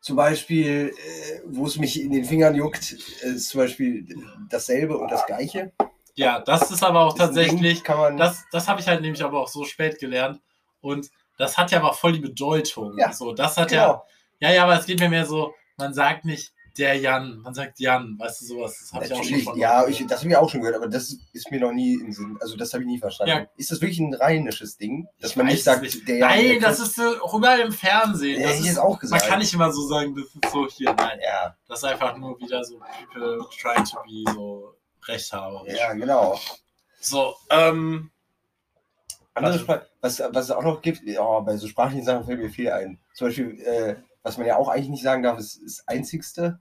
Zum 0.00 0.16
Beispiel, 0.16 0.94
äh, 0.96 1.40
wo 1.46 1.66
es 1.66 1.76
mich 1.76 2.00
in 2.00 2.10
den 2.12 2.24
Fingern 2.24 2.54
juckt, 2.54 2.92
ist 2.92 3.50
zum 3.50 3.60
Beispiel 3.60 4.06
dasselbe 4.48 4.96
und 4.96 5.10
das 5.10 5.26
Gleiche. 5.26 5.72
Ja, 6.14 6.40
das 6.40 6.70
ist 6.70 6.82
aber 6.82 7.00
auch 7.00 7.14
Ist 7.14 7.18
Ding, 7.18 7.26
tatsächlich, 7.26 7.86
man. 7.86 8.16
das, 8.16 8.44
das 8.50 8.68
habe 8.68 8.80
ich 8.80 8.86
halt 8.88 9.02
nämlich 9.02 9.22
aber 9.22 9.40
auch 9.40 9.48
so 9.48 9.64
spät 9.64 9.98
gelernt. 9.98 10.40
Und 10.80 11.10
das 11.36 11.58
hat 11.58 11.70
ja 11.70 11.78
aber 11.78 11.92
voll 11.92 12.12
die 12.12 12.20
Bedeutung. 12.20 12.96
Ja, 12.98 13.12
so, 13.12 13.32
das 13.32 13.56
hat 13.56 13.72
ja, 13.72 13.86
genau. 13.86 14.04
ja, 14.40 14.50
ja, 14.52 14.64
aber 14.64 14.78
es 14.78 14.86
geht 14.86 15.00
mir 15.00 15.08
mehr 15.08 15.26
so, 15.26 15.54
man 15.76 15.92
sagt 15.92 16.24
nicht 16.24 16.52
der 16.80 16.96
Jan, 16.96 17.40
man 17.42 17.54
sagt 17.54 17.78
Jan, 17.78 18.18
weißt 18.18 18.40
du 18.40 18.44
sowas, 18.46 18.76
das 18.80 18.92
habe 18.92 19.04
ich 19.04 19.12
auch 19.12 19.22
schon 19.22 19.40
von 19.42 19.58
ja, 19.58 19.86
ich, 19.86 20.04
das 20.06 20.20
habe 20.20 20.30
ich 20.30 20.36
auch 20.36 20.50
schon 20.50 20.60
gehört, 20.60 20.76
aber 20.76 20.88
das 20.88 21.16
ist 21.32 21.50
mir 21.50 21.60
noch 21.60 21.72
nie 21.72 21.94
im 21.94 22.12
Sinn. 22.12 22.36
Also 22.40 22.56
das 22.56 22.72
habe 22.72 22.82
ich 22.82 22.88
nie 22.88 22.98
verstanden. 22.98 23.30
Ja. 23.30 23.46
Ist 23.56 23.70
das 23.70 23.80
wirklich 23.80 24.00
ein 24.00 24.14
rheinisches 24.14 24.76
Ding, 24.78 25.06
dass 25.20 25.30
Ich 25.32 25.36
man 25.36 25.46
nicht 25.46 25.62
sagt, 25.62 25.82
nicht. 25.82 26.08
der 26.08 26.18
Nein, 26.18 26.44
der 26.48 26.60
das 26.60 26.80
ist 26.80 26.96
so 26.96 27.02
auch 27.22 27.34
überall 27.34 27.60
im 27.60 27.72
Fernsehen. 27.72 28.40
Ja, 28.40 28.48
Das 28.48 28.60
ich 28.60 28.66
ist, 28.66 28.78
auch 28.78 28.90
man 28.90 28.98
gesagt. 28.98 29.26
kann 29.26 29.38
nicht 29.38 29.54
immer 29.54 29.70
so 29.72 29.86
sagen, 29.86 30.16
das 30.16 30.24
ist 30.24 30.52
so 30.52 30.66
hier. 30.68 30.92
Nein, 30.94 31.20
Ja, 31.22 31.54
das 31.68 31.78
ist 31.78 31.84
einfach 31.84 32.16
nur 32.16 32.36
wieder 32.40 32.64
so 32.64 32.78
people 33.12 33.46
trying 33.60 33.84
to 33.84 33.98
be 34.02 34.32
so 34.34 34.74
rechthaberisch. 35.06 35.78
ja, 35.78 35.92
genau. 35.92 36.38
So, 37.00 37.34
ähm, 37.50 38.10
Andere. 39.34 39.58
Sprache, 39.58 39.86
was, 40.00 40.20
was 40.32 40.44
es 40.46 40.50
auch 40.50 40.62
noch 40.64 40.82
gibt, 40.82 41.02
oh, 41.18 41.40
bei 41.42 41.56
so 41.56 41.66
sprachlichen 41.68 42.04
Sachen 42.04 42.24
fällt 42.26 42.40
mir 42.40 42.50
viel 42.50 42.70
ein. 42.70 42.98
Zum 43.14 43.28
Beispiel, 43.28 43.60
äh, 43.62 43.96
was 44.22 44.36
man 44.38 44.46
ja 44.46 44.56
auch 44.56 44.68
eigentlich 44.68 44.88
nicht 44.90 45.02
sagen 45.04 45.22
darf, 45.22 45.38
ist, 45.38 45.56
ist 45.56 45.82
einzigste, 45.88 46.58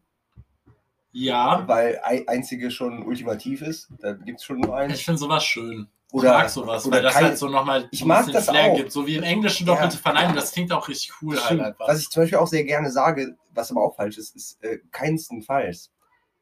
ja, 1.12 1.68
weil 1.68 2.00
ei- 2.04 2.24
einzige 2.28 2.72
schon 2.72 3.04
ultimativ 3.04 3.62
ist. 3.62 3.90
Da 4.00 4.14
gibt 4.14 4.40
es 4.40 4.46
schon 4.46 4.60
nur 4.60 4.76
ich 4.82 4.92
eins. 4.92 5.02
finde 5.02 5.18
sowas 5.20 5.44
schön. 5.44 5.88
Oder, 6.12 6.30
ich 6.30 6.38
mag 6.40 6.50
sowas, 6.50 6.86
oder 6.88 6.96
weil 6.98 7.04
das 7.04 7.14
kein- 7.14 7.24
halt 7.26 7.38
so 7.38 7.48
nochmal 7.50 7.88
Ich 7.92 8.00
so 8.00 8.06
ein 8.06 8.08
mag 8.08 8.18
bisschen 8.20 8.34
das 8.34 8.50
Flair 8.50 8.72
auch. 8.72 8.76
gibt. 8.78 8.92
So 8.92 9.06
wie 9.06 9.16
im 9.16 9.24
Englischen 9.24 9.68
doppelte 9.68 9.96
Ja. 9.96 10.02
Verneinung, 10.02 10.36
das 10.36 10.52
klingt 10.52 10.72
auch 10.72 10.88
richtig 10.88 11.12
cool 11.22 11.40
halt 11.40 11.60
einfach. 11.62 11.88
Was 11.88 12.00
ich 12.00 12.10
zum 12.10 12.24
Beispiel 12.24 12.40
auch 12.40 12.48
sehr 12.48 12.64
gerne 12.64 12.92
sage, 12.92 13.36
was 13.54 13.70
aber 13.70 13.84
auch 13.84 13.96
falsch 13.96 14.18
ist, 14.18 14.36
ist 14.36 14.64
äh, 14.64 14.80
keinstenfalls. 14.92 15.92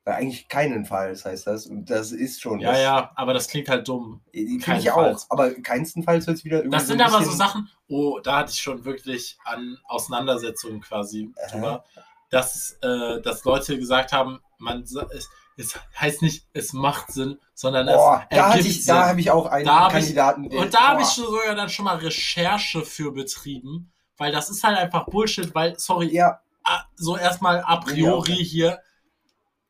Weil 0.05 0.13
eigentlich 0.15 0.47
keinenfalls 0.47 1.25
heißt 1.25 1.47
das. 1.47 1.65
Und 1.67 1.89
das 1.89 2.13
ist 2.13 2.39
schon. 2.41 2.61
Ja, 2.61 2.71
das, 2.71 2.81
ja, 2.81 3.11
aber 3.15 3.33
das 3.33 3.49
klingt 3.49 3.67
halt 3.67 3.85
dumm. 3.89 4.21
Finde 4.31 4.77
ich 4.79 4.89
auch. 4.89 5.19
Aber 5.27 5.51
keinstenfalls 5.55 6.27
wird 6.27 6.37
es 6.37 6.45
wieder 6.45 6.59
irgendwie. 6.59 6.77
Das 6.77 6.87
sind 6.87 7.01
ein 7.01 7.11
aber 7.13 7.25
so 7.25 7.31
Sachen, 7.31 7.69
oh, 7.89 8.19
da 8.23 8.37
hatte 8.37 8.51
ich 8.53 8.61
schon 8.61 8.85
wirklich 8.85 9.37
an 9.43 9.77
Auseinandersetzungen 9.83 10.79
quasi 10.79 11.33
drüber, 11.51 11.83
dass, 12.29 12.77
äh, 12.81 13.21
dass 13.21 13.43
Leute 13.43 13.77
gesagt 13.77 14.13
haben, 14.13 14.39
man 14.59 14.81
es, 14.83 14.95
es 15.57 15.79
heißt 15.99 16.21
nicht, 16.21 16.45
es 16.53 16.73
macht 16.73 17.11
Sinn, 17.11 17.39
sondern 17.53 17.87
Boah, 17.87 18.25
es 18.29 18.37
da, 18.37 18.49
ergibt 18.51 18.65
ich, 18.69 18.85
da 18.85 18.93
Sinn. 19.01 19.03
habe 19.09 19.19
ich 19.21 19.31
auch 19.31 19.45
einen 19.47 19.65
Da 19.65 19.87
ich- 19.87 19.93
Kandidaten. 19.93 20.49
der- 20.49 20.59
Und 20.61 20.73
da 20.73 20.79
habe 20.89 21.01
ich 21.01 21.07
sogar 21.07 21.55
dann 21.55 21.69
schon 21.69 21.85
mal 21.85 21.97
Recherche 21.97 22.83
für 22.83 23.11
betrieben, 23.11 23.91
weil 24.17 24.31
das 24.31 24.49
ist 24.49 24.63
halt 24.63 24.77
einfach 24.77 25.05
Bullshit, 25.05 25.53
weil, 25.55 25.77
sorry, 25.79 26.13
Ja, 26.13 26.39
so 26.95 27.17
erstmal 27.17 27.61
a 27.65 27.77
priori 27.77 28.35
hier, 28.35 28.79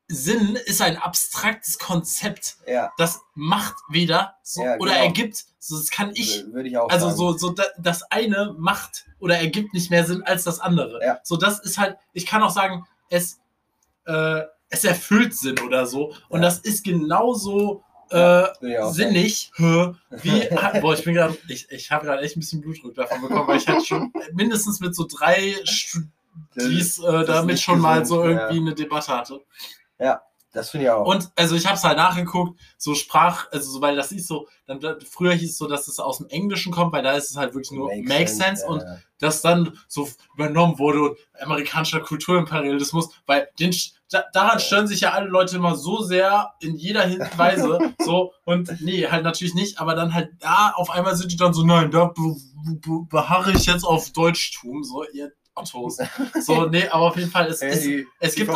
Sinn 0.09 0.55
ist 0.55 0.81
ein 0.81 0.97
abstraktes 0.97 1.77
Konzept. 1.79 2.55
ja. 2.65 2.91
Das 2.97 3.19
macht 3.33 3.75
weder 3.89 4.35
so, 4.41 4.63
Ja, 4.63 4.75
oder 4.77 4.93
genau. 4.93 5.03
ergibt, 5.05 5.43
so 5.59 5.77
das 5.77 5.89
kann 5.89 6.11
ich 6.13 6.45
Würde 6.53 6.69
ich 6.69 6.77
auch 6.77 6.89
also 6.89 7.07
sagen. 7.07 7.17
so, 7.17 7.37
so 7.37 7.49
da, 7.49 7.63
das 7.77 8.03
eine 8.03 8.55
macht 8.57 9.05
oder 9.19 9.37
ergibt 9.37 9.73
nicht 9.73 9.91
mehr 9.91 10.05
Sinn 10.05 10.23
als 10.23 10.45
das 10.45 10.61
andere. 10.61 11.01
Ja. 11.03 11.19
So, 11.23 11.35
das 11.35 11.59
ist 11.59 11.77
halt, 11.77 11.97
ich 12.13 12.25
kann 12.25 12.41
auch 12.41 12.51
sagen, 12.51 12.87
es, 13.09 13.39
äh, 14.05 14.43
es 14.69 14.83
erfüllt 14.83 15.33
Sinn 15.35 15.59
oder 15.59 15.85
so. 15.85 16.13
Und 16.29 16.41
Ja. 16.41 16.47
das 16.47 16.59
ist 16.59 16.83
genauso 16.83 17.83
äh, 18.09 18.15
sagen. 18.15 18.93
sinnig, 18.93 19.51
hä, 19.55 19.93
wie, 20.09 20.47
boah, 20.81 20.93
ich 20.93 21.03
bin 21.03 21.13
gerade, 21.13 21.37
ich, 21.47 21.69
ich 21.69 21.91
habe 21.91 22.05
gerade 22.05 22.21
echt 22.21 22.37
ein 22.37 22.39
bisschen 22.39 22.61
Blutdruck 22.61 22.95
davon 22.95 23.21
bekommen, 23.21 23.47
weil 23.47 23.57
ich 23.57 23.67
hatte 23.67 23.85
schon 23.85 24.11
mindestens 24.33 24.79
mit 24.79 24.95
so 24.95 25.05
drei 25.09 25.55
Studis 25.65 26.99
äh, 26.99 27.25
damit 27.25 27.59
schon 27.59 27.79
mal 27.79 28.01
gesund, 28.01 28.07
so 28.07 28.29
ja. 28.29 28.29
irgendwie 28.31 28.59
eine 28.59 28.75
Debatte 28.75 29.11
hatte. 29.11 29.41
Das 30.57 30.71
finde 30.71 30.85
ich 30.85 30.91
auch. 30.91 31.05
Und 31.05 31.29
also 31.35 31.55
ich 31.55 31.65
habe 31.67 31.75
es 31.75 31.83
halt 31.83 31.97
nachgeguckt, 31.97 32.59
so 32.77 32.95
Sprach, 32.95 33.51
also 33.51 33.69
so, 33.69 33.81
weil 33.81 33.95
das 33.95 34.11
ist 34.11 34.27
so, 34.27 34.47
dann 34.65 34.79
früher 35.01 35.33
hieß 35.33 35.51
es 35.51 35.57
so, 35.57 35.67
dass 35.67 35.87
es 35.87 35.99
aus 35.99 36.17
dem 36.17 36.27
Englischen 36.29 36.71
kommt, 36.71 36.93
weil 36.93 37.03
da 37.03 37.11
ist 37.11 37.29
es 37.29 37.37
halt 37.37 37.53
wirklich 37.53 37.71
nur 37.71 37.91
Make, 37.95 38.27
sense, 38.27 38.63
ja, 38.63 38.69
und 38.69 38.81
ja. 38.81 38.97
das 39.19 39.43
dann 39.43 39.77
so 39.87 40.09
übernommen 40.33 40.79
wurde 40.79 41.01
und 41.01 41.17
amerikanischer 41.39 41.99
Kulturimperialismus, 41.99 43.09
weil 43.27 43.49
den, 43.59 43.75
da, 44.09 44.23
daran 44.33 44.59
stören 44.59 44.87
sich 44.87 45.01
ja 45.01 45.11
alle 45.11 45.27
Leute 45.27 45.55
immer 45.57 45.75
so 45.75 46.01
sehr 46.01 46.53
in 46.59 46.75
jeder 46.75 47.01
Weise, 47.37 47.93
so 47.99 48.33
und 48.45 48.81
nee, 48.81 49.07
halt 49.07 49.23
natürlich 49.23 49.53
nicht, 49.53 49.79
aber 49.79 49.95
dann 49.95 50.13
halt 50.13 50.31
da 50.39 50.71
auf 50.75 50.89
einmal 50.89 51.15
sind 51.15 51.31
die 51.31 51.37
dann 51.37 51.53
so, 51.53 51.63
nein, 51.63 51.91
da 51.91 52.05
be, 52.05 52.35
be, 52.81 53.05
beharre 53.09 53.51
ich 53.51 53.65
jetzt 53.65 53.83
auf 53.83 54.11
Deutschtum, 54.11 54.83
so 54.83 55.03
ihr 55.11 55.31
Ottos. 55.55 55.97
So, 56.41 56.65
nee, 56.69 56.87
aber 56.87 57.05
auf 57.07 57.17
jeden 57.17 57.31
Fall, 57.31 57.47
es, 57.47 57.63
Äh, 57.63 57.69
es, 57.69 57.81
die, 57.81 58.07
es 58.19 58.35
gibt 58.35 58.51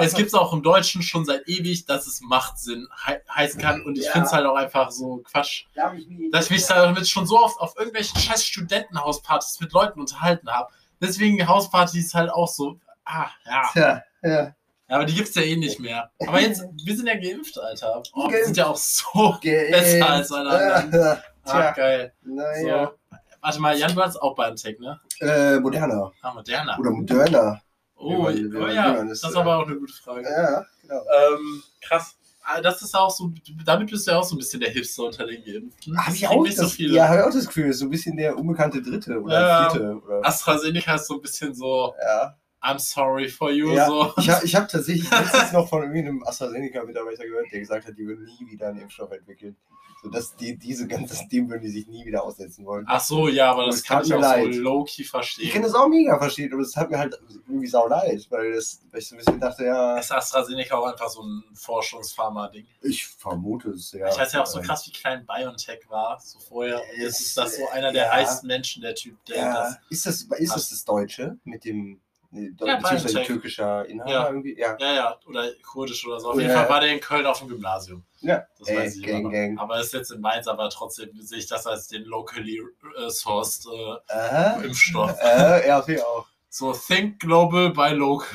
es 0.00 0.14
gibt 0.14 0.34
auch 0.34 0.52
im 0.52 0.64
Deutschen 0.64 1.00
schon 1.00 1.24
seit 1.24 1.46
ewig, 1.48 1.86
dass 1.86 2.08
es 2.08 2.20
Machtsinn 2.22 2.88
hei 3.06 3.22
heißen 3.32 3.60
kann. 3.60 3.82
Und 3.82 3.96
ich 3.98 4.06
Ja. 4.06 4.10
finde 4.10 4.26
es 4.26 4.32
halt 4.32 4.44
auch 4.44 4.56
einfach 4.56 4.90
so 4.90 5.18
Quatsch, 5.30 5.66
ich 5.96 6.08
nie- 6.08 6.30
dass 6.32 6.46
ich 6.46 6.50
mich 6.50 6.66
damit 6.66 7.08
schon 7.08 7.24
so 7.26 7.38
oft 7.40 7.60
auf 7.60 7.76
irgendwelchen 7.78 8.18
scheiß 8.18 8.44
Studentenhauspartys 8.44 9.60
mit 9.60 9.72
Leuten 9.72 10.00
unterhalten 10.00 10.50
habe. 10.50 10.72
Deswegen 11.00 11.46
Hauspartys 11.46 12.14
halt 12.14 12.30
auch 12.30 12.48
so, 12.48 12.80
ah, 13.04 13.28
ja. 13.46 13.68
Tja, 13.72 14.02
ja. 14.22 14.54
Ja, 14.88 14.96
Aber 14.96 15.04
die 15.06 15.14
gibt 15.14 15.28
es 15.28 15.34
ja 15.34 15.42
eh 15.42 15.56
nicht 15.56 15.80
mehr. 15.80 16.10
Aber 16.26 16.40
jetzt, 16.40 16.62
wir 16.84 16.96
sind 16.96 17.06
ja 17.06 17.14
geimpft, 17.14 17.58
Alter. 17.58 18.02
Oh, 18.12 18.30
wir 18.30 18.44
sind 18.44 18.56
ja 18.56 18.66
auch 18.66 18.76
so 18.76 19.02
Geimpft. 19.42 19.70
besser 19.72 20.10
als 20.10 20.30
alle 20.32 20.50
anderen. 20.74 20.92
Ja, 21.00 21.22
Ah, 21.46 21.50
Tja, 21.50 21.70
geil. 21.72 22.12
naja. 22.22 22.92
So. 23.10 23.16
Warte 23.42 23.60
mal, 23.60 23.76
Jan, 23.78 23.94
du 23.94 24.00
hast 24.02 24.16
auch 24.16 24.34
BioNTech, 24.34 24.78
ne? 24.78 24.98
Äh, 25.20 25.58
moderner. 25.60 26.10
Ah, 26.22 26.32
Moderna. 26.32 26.78
Oder 26.78 26.90
moderner. 26.90 27.60
Oh, 27.96 28.08
Wie 28.10 28.16
man- 28.42 28.52
wie 28.52 28.56
oh 28.56 28.66
ja, 28.68 28.92
wie 28.92 28.96
man 28.98 29.08
das 29.08 29.22
ist 29.22 29.34
äh, 29.34 29.38
aber 29.38 29.58
auch 29.58 29.66
eine 29.66 29.76
gute 29.76 29.92
Frage. 29.92 30.22
Ja, 30.22 30.64
genau. 30.82 31.02
Ähm, 31.34 31.62
krass. 31.82 32.16
Ah, 32.42 32.60
Das 32.62 32.80
ist 32.82 32.94
auch 32.94 33.10
so, 33.10 33.30
damit 33.64 33.90
bist 33.90 34.06
du 34.06 34.10
ja 34.12 34.18
auch 34.18 34.24
so 34.24 34.34
ein 34.34 34.38
bisschen 34.38 34.60
der 34.60 34.70
Hipster 34.70 35.04
unter 35.04 35.26
den 35.26 35.42
Geimpften. 35.44 35.96
Habe 35.98 36.06
Das 36.10 36.14
ich 36.16 36.28
auch 36.28 36.42
nicht 36.42 36.56
so 36.56 36.62
das, 36.64 36.72
viele. 36.72 36.94
Ja, 36.94 37.08
habe 37.08 37.18
ich 37.20 37.24
auch 37.24 37.30
das 37.32 37.46
Gefühl, 37.46 37.72
so 37.72 37.84
ein 37.86 37.90
bisschen 37.90 38.16
der 38.16 38.36
unbekannte 38.36 38.80
Dritte 38.82 39.20
oder 39.20 39.40
Ja. 39.40 39.70
Vierte. 39.70 39.96
Oder, 40.02 40.26
AstraZeneca 40.26 40.94
ist 40.94 41.06
so 41.06 41.14
ein 41.14 41.20
bisschen 41.22 41.54
so, 41.54 41.94
ja. 42.02 42.36
I'm 42.64 42.78
sorry 42.78 43.28
for 43.28 43.50
you. 43.50 43.72
Ja, 43.74 43.86
So. 43.86 44.12
Ich 44.18 44.30
habe 44.30 44.44
ich 44.46 44.54
hab 44.56 44.68
tatsächlich 44.68 45.10
letztens 45.10 45.52
noch 45.52 45.68
von 45.68 45.82
einem 45.82 46.22
AstraZeneca-Mitarbeiter 46.24 47.24
gehört, 47.26 47.52
der 47.52 47.60
gesagt 47.60 47.86
hat, 47.86 47.98
die 47.98 48.06
würden 48.06 48.24
nie 48.24 48.50
wieder 48.50 48.68
einen 48.68 48.80
Impfstoff 48.80 49.10
entwickeln. 49.12 49.56
So 50.02 50.10
dass 50.10 50.36
die, 50.36 50.58
diese 50.58 50.86
ganzen, 50.86 51.28
dem 51.32 51.48
würden 51.48 51.62
die 51.62 51.70
sich 51.70 51.86
nie 51.88 52.04
wieder 52.04 52.22
aussetzen 52.24 52.66
wollen. 52.66 52.84
Ach 52.88 53.00
so, 53.00 53.28
ja, 53.28 53.50
aber 53.50 53.66
das 53.66 53.76
Es 53.76 53.84
kann 53.84 54.04
ich 54.04 54.12
auch 54.12 54.20
leid. 54.20 54.52
so 54.54 54.60
low-key 54.60 55.02
Ich 55.02 55.08
verstehen. 55.10 55.50
kann 55.50 55.62
das 55.62 55.74
auch 55.74 55.88
mega 55.88 56.18
verstehen, 56.18 56.52
aber 56.52 56.60
es 56.62 56.76
hat 56.76 56.90
mir 56.90 56.98
halt 56.98 57.18
irgendwie 57.48 57.66
sau 57.66 57.86
leid, 57.88 58.26
weil, 58.30 58.52
das, 58.52 58.80
weil 58.90 59.00
ich 59.00 59.08
so 59.08 59.14
ein 59.14 59.18
bisschen 59.18 59.40
dachte, 59.40 59.64
ja, 59.64 59.96
Ist 59.98 60.12
AstraZeneca 60.12 60.74
auch 60.76 60.86
einfach 60.86 61.08
so 61.08 61.22
ein 61.22 61.42
Forschungspharma-Ding? 61.54 62.66
ich 62.82 63.06
vermute 63.06 63.70
es, 63.70 63.92
ja. 63.92 64.08
Ich 64.10 64.18
weiß 64.18 64.32
ja 64.34 64.42
auch 64.42 64.46
so 64.46 64.58
Ähm, 64.58 64.64
krass, 64.66 64.86
wie 64.86 64.92
klein 64.92 65.26
BioNTech 65.26 65.88
war, 65.88 66.18
so 66.20 66.38
vorher. 66.38 66.80
Es- 66.98 67.20
ist 67.20 67.36
das 67.38 67.56
so 67.56 67.68
einer 67.70 67.92
der 67.92 68.06
ja. 68.06 68.12
heißesten 68.12 68.46
Menschen, 68.46 68.82
der 68.82 68.94
Typ, 68.94 69.24
der 69.26 69.36
Ja, 69.36 69.54
das. 69.54 69.76
ist 69.90 70.06
das, 70.06 70.20
ist 70.38 70.54
das 70.54 70.68
das 70.70 70.84
Deutsche 70.84 71.38
mit 71.44 71.64
dem, 71.64 72.00
nee, 72.34 72.50
Ja, 72.66 72.76
beziehungsweise 72.76 73.22
türkischer 73.22 73.86
Inhaber 73.86 74.10
Ja. 74.10 74.26
irgendwie? 74.28 74.58
Ja. 74.58 74.76
Ja, 74.78 74.92
ja, 74.94 75.18
oder 75.26 75.50
kurdisch 75.62 76.06
oder 76.06 76.20
so. 76.20 76.30
Auf 76.30 76.38
jeden. 76.40 76.52
Fall 76.52 76.68
war 76.68 76.80
der 76.80 76.92
in 76.92 77.00
Köln 77.00 77.24
auf 77.26 77.38
dem 77.38 77.48
Gymnasium. 77.48 78.04
Ja, 78.20 78.46
Das 78.58 78.68
Ey, 78.68 78.76
weiß 78.78 78.96
ich 78.96 79.06
Gang, 79.06 79.24
aber. 79.26 79.32
Gang. 79.32 79.58
Aber 79.58 79.80
ist 79.80 79.92
jetzt 79.94 80.10
in 80.12 80.20
Mainz, 80.20 80.46
aber 80.48 80.68
trotzdem 80.70 81.10
sehe 81.20 81.38
ich 81.38 81.46
das 81.46 81.66
als 81.66 81.88
den 81.88 82.04
locally 82.04 82.60
äh, 82.96 83.08
sourced 83.10 83.66
äh, 84.08 84.64
Impfstoff. 84.64 85.16
äh, 85.22 85.66
ja, 85.68 85.78
okay, 85.80 86.00
auch. 86.00 86.26
So, 86.48 86.72
think 86.72 87.18
global 87.20 87.70
by 87.70 87.88
local. 87.94 88.28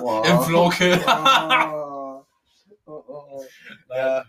Wow. 0.00 0.26
Impf 0.26 0.48
local. 0.48 1.00
Oh, 1.66 2.24
oh, 2.86 3.04
oh, 3.08 3.24
oh. 3.38 3.44
Ja, 3.90 4.20
äh, 4.20 4.24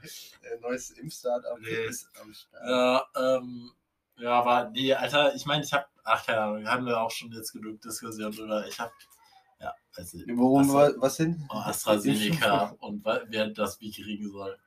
neues 0.61 0.89
Impfstart-up 0.91 1.59
Nee. 1.59 1.85
ist 1.89 2.09
am 2.21 2.33
Start. 2.33 2.63
Ja, 2.67 3.05
ähm, 3.37 3.71
ja, 4.19 4.31
aber 4.39 4.69
nee, 4.71 4.93
Alter, 4.93 5.35
ich 5.35 5.45
meine, 5.45 5.63
ich 5.63 5.73
habe, 5.73 5.85
ach 6.03 6.25
keine 6.25 6.41
Ahnung, 6.41 6.59
wir 6.63 6.69
haben 6.71 6.87
ja 6.87 7.01
auch 7.01 7.11
schon 7.11 7.31
jetzt 7.31 7.51
genug 7.53 7.81
Diskussion 7.81 8.31
drüber. 8.31 8.65
Ich 8.67 8.79
habe, 8.79 8.91
ja, 9.59 9.73
weiß 9.97 10.13
nicht. 10.15 10.27
Worum, 10.35 10.63
Astra- 10.69 10.95
wa- 10.97 11.01
was 11.01 11.17
denn? 11.17 11.47
oh, 11.49 11.55
AstraZeneca 11.57 12.75
und 12.79 13.03
wer 13.05 13.47
das 13.49 13.79
wie 13.81 13.91
kriegen 13.91 14.29
soll. 14.31 14.57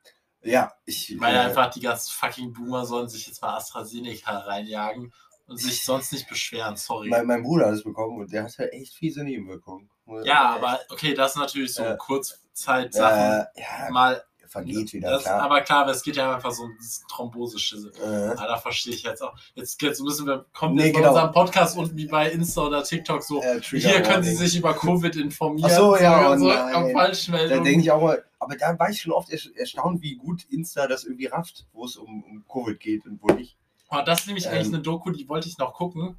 Ja, 0.43 0.73
ich, 0.85 1.11
Ich 1.11 1.19
meine 1.19 1.37
äh, 1.37 1.41
einfach, 1.41 1.69
die 1.69 1.81
ganzen 1.81 2.11
fucking 2.13 2.51
Boomer 2.53 2.85
sollen 2.85 3.07
sich 3.09 3.27
jetzt 3.27 3.41
mal 3.41 3.55
AstraZeneca 3.57 4.39
reinjagen 4.39 5.13
und 5.47 5.57
sich 5.57 5.83
sonst 5.85 6.11
nicht 6.13 6.27
beschweren, 6.29 6.77
sorry. 6.77 7.09
mein, 7.09 7.27
mein 7.27 7.43
Bruder 7.43 7.67
hat 7.67 7.73
es 7.75 7.83
bekommen 7.83 8.19
und 8.21 8.31
der 8.31 8.43
hatte 8.45 8.71
echt 8.71 8.93
fiese 8.95 9.23
Nebenwirkungen. 9.23 9.89
Ja, 10.23 10.55
äh, 10.55 10.57
aber 10.59 10.79
okay, 10.89 11.13
das 11.13 11.33
ist 11.33 11.37
natürlich 11.37 11.73
so 11.73 11.83
Ja. 11.83 11.95
Kurzzeitsachen. 11.95 13.45
äh, 13.55 13.61
ja, 13.61 13.89
Mal, 13.91 14.23
vergeht 14.51 14.91
wieder, 14.93 15.11
das, 15.11 15.23
klar. 15.23 15.41
aber 15.41 15.61
klar, 15.61 15.87
es 15.87 16.03
geht 16.03 16.17
ja 16.17 16.35
einfach 16.35 16.51
so 16.51 16.63
um 16.63 16.75
diese 16.79 17.01
Thrombose-Schisse. 17.07 17.91
äh, 18.03 18.35
Ah, 18.37 18.47
da 18.47 18.57
verstehe 18.57 18.93
ich 18.93 19.03
jetzt 19.03 19.21
auch. 19.23 19.33
Jetzt, 19.55 19.81
jetzt 19.81 20.01
müssen 20.01 20.27
wir, 20.27 20.45
kommt 20.53 20.75
Nee, 20.75 20.85
jetzt 20.87 20.93
bei 20.93 20.99
genau. 20.99 21.11
unserem 21.13 21.31
Podcast 21.31 21.77
unten 21.77 21.95
wie 21.95 22.05
bei 22.07 22.29
Insta 22.29 22.61
oder 22.67 22.83
TikTok 22.83 23.23
so, 23.23 23.41
äh, 23.41 23.61
hier 23.61 24.01
können 24.01 24.23
Sie 24.23 24.35
sich 24.35 24.57
über 24.57 24.73
Covid 24.73 25.15
informieren. 25.15 25.69
Ach 25.71 25.77
so, 25.77 25.97
ja, 25.97 26.31
oh 26.33 26.37
so 26.37 26.51
am 26.51 26.87
Da 26.87 26.93
Falschmeldung. 26.93 27.63
denke 27.63 27.79
ich 27.81 27.91
auch 27.91 28.01
mal, 28.01 28.23
aber 28.39 28.55
da 28.57 28.77
war 28.77 28.89
ich 28.89 29.01
schon 29.01 29.13
oft 29.13 29.29
erst- 29.31 29.55
erstaunt, 29.55 30.01
wie 30.01 30.15
gut 30.15 30.43
Insta 30.49 30.87
das 30.87 31.05
irgendwie 31.05 31.27
rafft, 31.27 31.65
wo 31.73 31.85
es 31.85 31.95
um, 31.95 32.23
um 32.23 32.43
Covid 32.51 32.79
geht 32.79 33.05
und 33.05 33.19
wo 33.21 33.33
nicht. 33.33 33.55
Oh, 33.89 33.99
das 34.05 34.21
ist 34.21 34.27
nämlich 34.27 34.47
eigentlich 34.49 34.67
Ähm. 34.67 34.73
eine 34.75 34.83
Doku, 34.83 35.11
die 35.11 35.27
wollte 35.29 35.47
ich 35.49 35.57
noch 35.57 35.73
gucken, 35.73 36.17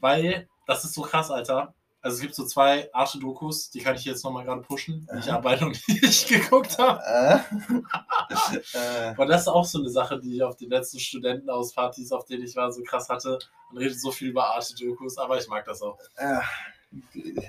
weil 0.00 0.48
das 0.66 0.84
ist 0.84 0.94
so 0.94 1.02
krass, 1.02 1.30
Alter. 1.30 1.74
Also 2.04 2.16
es 2.16 2.20
gibt 2.20 2.34
so 2.34 2.44
zwei 2.44 2.90
Arte-Dokus, 2.92 3.70
die 3.70 3.80
kann 3.80 3.96
ich 3.96 4.04
jetzt 4.04 4.24
nochmal 4.24 4.44
gerade 4.44 4.60
pushen, 4.60 5.08
die 5.10 5.20
ich 5.20 5.28
Aha. 5.30 5.38
aber 5.38 5.56
noch 5.56 5.72
nicht 5.88 6.28
geguckt 6.28 6.76
habe. 6.78 7.00
Äh, 7.02 7.38
äh, 8.76 9.08
Aber 9.14 9.24
das 9.26 9.42
ist 9.42 9.48
auch 9.48 9.64
so 9.64 9.78
eine 9.78 9.88
Sache, 9.88 10.20
die 10.20 10.36
ich 10.36 10.42
auf 10.42 10.56
den 10.56 10.68
letzten 10.70 10.98
Studentenauspartys, 10.98 12.12
auf 12.12 12.26
denen 12.26 12.44
ich 12.44 12.54
war, 12.56 12.70
so 12.72 12.82
krass 12.82 13.08
hatte. 13.08 13.38
Man 13.72 13.82
redet 13.82 13.98
so 13.98 14.10
viel 14.10 14.28
über 14.28 14.46
Arte-Dokus, 14.54 15.16
aber 15.16 15.38
ich 15.38 15.48
mag 15.48 15.64
das 15.64 15.80
auch. 15.80 15.98
äh, 16.16 16.40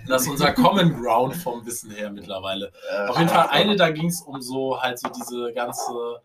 Das 0.08 0.22
ist 0.24 0.30
unser 0.30 0.54
Common 0.54 1.02
Ground 1.02 1.36
vom 1.36 1.66
Wissen 1.66 1.92
her 1.92 2.10
mittlerweile. 2.10 2.72
äh, 2.92 3.08
Auf 3.08 3.18
jeden 3.18 3.30
Fall 3.30 3.48
eine, 3.50 3.76
da 3.76 3.92
ging 3.92 4.08
es 4.08 4.22
um 4.22 4.42
so 4.42 4.82
halt 4.82 5.00
so 5.00 5.10
diese 5.10 5.52
ganze, 5.54 6.22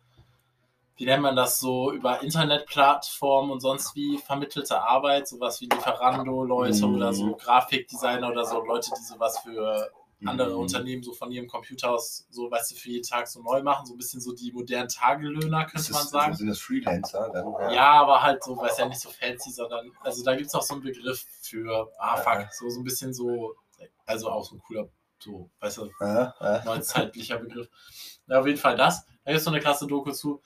wie 1.00 1.06
nennt 1.06 1.22
man 1.22 1.34
das 1.34 1.58
so, 1.60 1.92
über 1.92 2.22
Internetplattformen 2.22 3.50
und 3.50 3.60
sonst 3.60 3.94
wie 3.94 4.18
vermittelte 4.18 4.80
Arbeit, 4.82 5.26
sowas 5.26 5.58
wie 5.62 5.64
Lieferando-Leute 5.66 6.86
Mhm. 6.86 6.94
oder 6.94 7.12
so 7.14 7.34
Grafikdesigner 7.36 8.28
oder 8.28 8.44
so 8.44 8.62
Leute, 8.62 8.90
die 8.98 9.02
sowas 9.02 9.38
für 9.38 9.90
andere 10.26 10.50
Mhm. 10.50 10.58
Unternehmen 10.60 11.02
so 11.02 11.14
von 11.14 11.32
ihrem 11.32 11.48
Computer 11.48 11.92
aus 11.92 12.26
so, 12.28 12.50
weißt 12.50 12.72
du, 12.72 12.74
für 12.74 12.90
jeden 12.90 13.08
Tag 13.08 13.26
so 13.28 13.40
neu 13.40 13.62
machen, 13.62 13.86
so 13.86 13.94
ein 13.94 13.96
bisschen 13.96 14.20
so 14.20 14.34
die 14.34 14.52
modernen 14.52 14.88
Tagelöhner, 14.90 15.64
könnte 15.64 15.88
das, 15.88 15.90
man 15.90 16.06
sagen. 16.06 16.34
Sind 16.36 16.48
das 16.48 16.58
Freelancer? 16.60 17.30
Dann, 17.32 17.72
Ja, 17.72 17.92
aber 18.02 18.22
halt 18.22 18.44
so, 18.44 18.54
weiß 18.58 18.76
ja 18.76 18.86
nicht 18.86 19.00
so 19.00 19.08
fancy, 19.08 19.50
sondern, 19.50 19.90
also 20.02 20.22
da 20.22 20.34
gibt 20.36 20.48
es 20.48 20.54
auch 20.54 20.60
so 20.62 20.74
einen 20.74 20.82
Begriff 20.82 21.24
für, 21.40 21.90
ah 21.98 22.18
fuck, 22.18 22.52
so, 22.52 22.68
so 22.68 22.78
ein 22.80 22.84
bisschen 22.84 23.14
so, 23.14 23.54
also 24.04 24.28
auch 24.28 24.44
so 24.44 24.56
ein 24.56 24.60
cooler, 24.60 24.86
so, 25.18 25.48
weißt 25.60 25.78
du, 25.78 25.90
äh. 26.00 26.64
neuzeitlicher 26.66 27.38
Begriff. 27.38 27.68
Ja, 28.26 28.40
auf 28.40 28.46
jeden 28.46 28.58
Fall 28.58 28.76
das. 28.76 29.06
Da 29.24 29.30
gibt 29.32 29.38
es 29.38 29.44
so 29.44 29.50
eine 29.50 29.60
krasse 29.60 29.86
Doku 29.86 30.12
zu. 30.12 30.42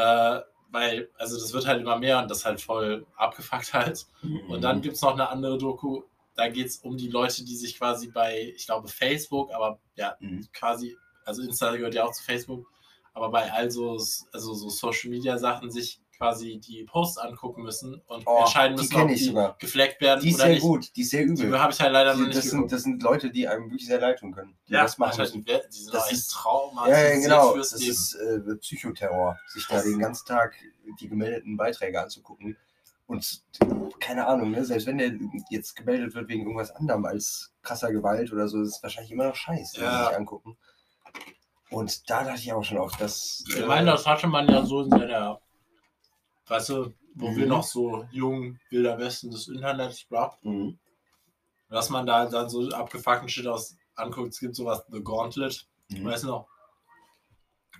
Äh, 0.00 0.42
weil, 0.72 1.10
also 1.18 1.36
das 1.36 1.52
wird 1.52 1.66
halt 1.66 1.80
immer 1.80 1.98
mehr 1.98 2.20
und 2.22 2.30
das 2.30 2.44
halt 2.44 2.60
voll 2.60 3.04
abgefuckt 3.16 3.74
halt. 3.74 4.06
Und 4.48 4.62
dann 4.62 4.80
gibt 4.80 4.94
es 4.96 5.02
noch 5.02 5.14
eine 5.14 5.28
andere 5.28 5.58
Doku, 5.58 6.02
da 6.36 6.48
geht 6.48 6.68
es 6.68 6.76
um 6.78 6.96
die 6.96 7.08
Leute, 7.08 7.44
die 7.44 7.56
sich 7.56 7.76
quasi 7.76 8.08
bei, 8.08 8.52
ich 8.56 8.66
glaube, 8.66 8.86
Facebook, 8.88 9.52
aber 9.52 9.80
ja, 9.96 10.16
Mhm. 10.20 10.46
quasi, 10.52 10.96
also 11.24 11.42
Insta 11.42 11.74
gehört 11.76 11.94
ja 11.94 12.04
auch 12.04 12.12
zu 12.12 12.22
Facebook, 12.22 12.66
aber 13.12 13.30
bei 13.30 13.52
all 13.52 13.68
so, 13.70 13.92
also 14.32 14.54
so 14.54 14.68
Social 14.68 15.10
Media 15.10 15.36
Sachen 15.38 15.70
sich 15.72 16.00
quasi 16.20 16.58
die 16.60 16.84
Posts 16.84 17.16
angucken 17.16 17.62
müssen 17.62 17.94
und 18.06 18.26
Oh, 18.26 18.40
entscheiden 18.40 18.76
die 18.76 18.82
müssen, 18.82 18.92
kenn 18.94 19.02
ob 19.04 19.08
die 19.08 19.16
sogar. 19.24 19.56
gefleckt 19.58 20.00
werden 20.02 20.20
Die 20.20 20.28
ist 20.28 20.34
oder 20.34 20.44
sehr 20.44 20.52
nicht. 20.52 20.62
gut, 20.62 20.94
die 20.94 21.00
ist 21.00 21.10
sehr 21.10 21.24
Die 21.24 21.30
übel. 21.30 21.58
habe 21.58 21.72
ich 21.72 21.80
halt 21.80 21.92
leider 21.94 22.12
noch 22.12 22.20
Die, 22.20 22.26
nicht 22.26 22.36
das, 22.38 22.44
sind, 22.50 22.70
das 22.70 22.82
sind 22.82 23.02
Leute, 23.02 23.30
die 23.30 23.48
einem 23.48 23.70
wirklich 23.70 23.86
sehr 23.86 23.98
leid 24.00 24.18
tun 24.18 24.32
können. 24.32 24.54
Die 24.68 24.72
das 24.72 24.98
machen 24.98 25.12
Alter, 25.12 25.22
müssen. 25.22 25.44
die, 25.46 25.58
die 25.72 25.78
sind 25.78 25.94
Das 25.94 26.12
ist- 26.12 26.28
traumatisiert 26.28 26.98
Ja, 26.98 27.14
ja, 27.14 27.20
genau. 27.22 27.52
fürs 27.54 27.70
Das 27.70 27.80
Leben. 27.80 27.90
ist 27.92 28.14
äh, 28.16 28.56
Psychoterror, 28.56 29.38
sich 29.48 29.66
da 29.66 29.80
den 29.82 29.98
ganzen 29.98 30.26
Tag 30.26 30.54
die 31.00 31.08
gemeldeten 31.08 31.56
Beiträge 31.56 32.02
anzugucken. 32.02 32.54
Und 33.06 33.42
keine 33.98 34.26
Ahnung, 34.26 34.50
ne? 34.50 34.62
selbst 34.64 34.86
wenn 34.86 34.98
der 34.98 35.12
jetzt 35.48 35.74
gemeldet 35.74 36.14
wird 36.14 36.28
wegen 36.28 36.42
irgendwas 36.42 36.70
anderem 36.70 37.06
als 37.06 37.50
krasser 37.62 37.90
Gewalt 37.92 38.30
oder 38.30 38.46
so, 38.46 38.60
ist 38.60 38.76
es 38.76 38.82
wahrscheinlich 38.82 39.10
immer 39.10 39.24
noch 39.24 39.34
scheiße, 39.36 39.78
wenn 39.78 39.84
Ja. 39.86 39.98
sie 40.02 40.08
sich 40.10 40.16
angucken. 40.18 40.56
Und 41.70 42.10
da 42.10 42.24
dachte 42.24 42.40
ich 42.40 42.52
auch 42.52 42.62
schon 42.62 42.78
auf 42.78 42.96
das. 42.98 43.42
Ich 43.48 43.64
meine, 43.66 43.90
das 43.92 44.06
hatte 44.06 44.26
man 44.26 44.48
ja 44.48 44.64
so 44.66 44.82
in 44.82 44.90
seiner, 44.90 45.40
weißt 46.50 46.68
du, 46.70 46.94
wo 47.14 47.28
Mhm. 47.30 47.36
wir 47.36 47.46
noch 47.46 47.62
so 47.64 48.04
jung, 48.10 48.58
wilder 48.70 48.98
Westen 48.98 49.30
des 49.30 49.48
Internets, 49.48 50.04
bla, 50.04 50.36
Mhm. 50.42 50.78
dass 51.68 51.88
man 51.90 52.04
da 52.06 52.26
dann 52.26 52.48
so 52.50 52.68
abgefuckten 52.70 53.28
Shit 53.28 53.46
aus 53.46 53.76
anguckt. 53.94 54.32
Es 54.34 54.40
gibt 54.40 54.56
sowas, 54.56 54.84
The 54.90 55.02
Gauntlet, 55.02 55.66
Mhm. 55.90 56.04
weißt 56.04 56.24
du 56.24 56.28
noch? 56.28 56.48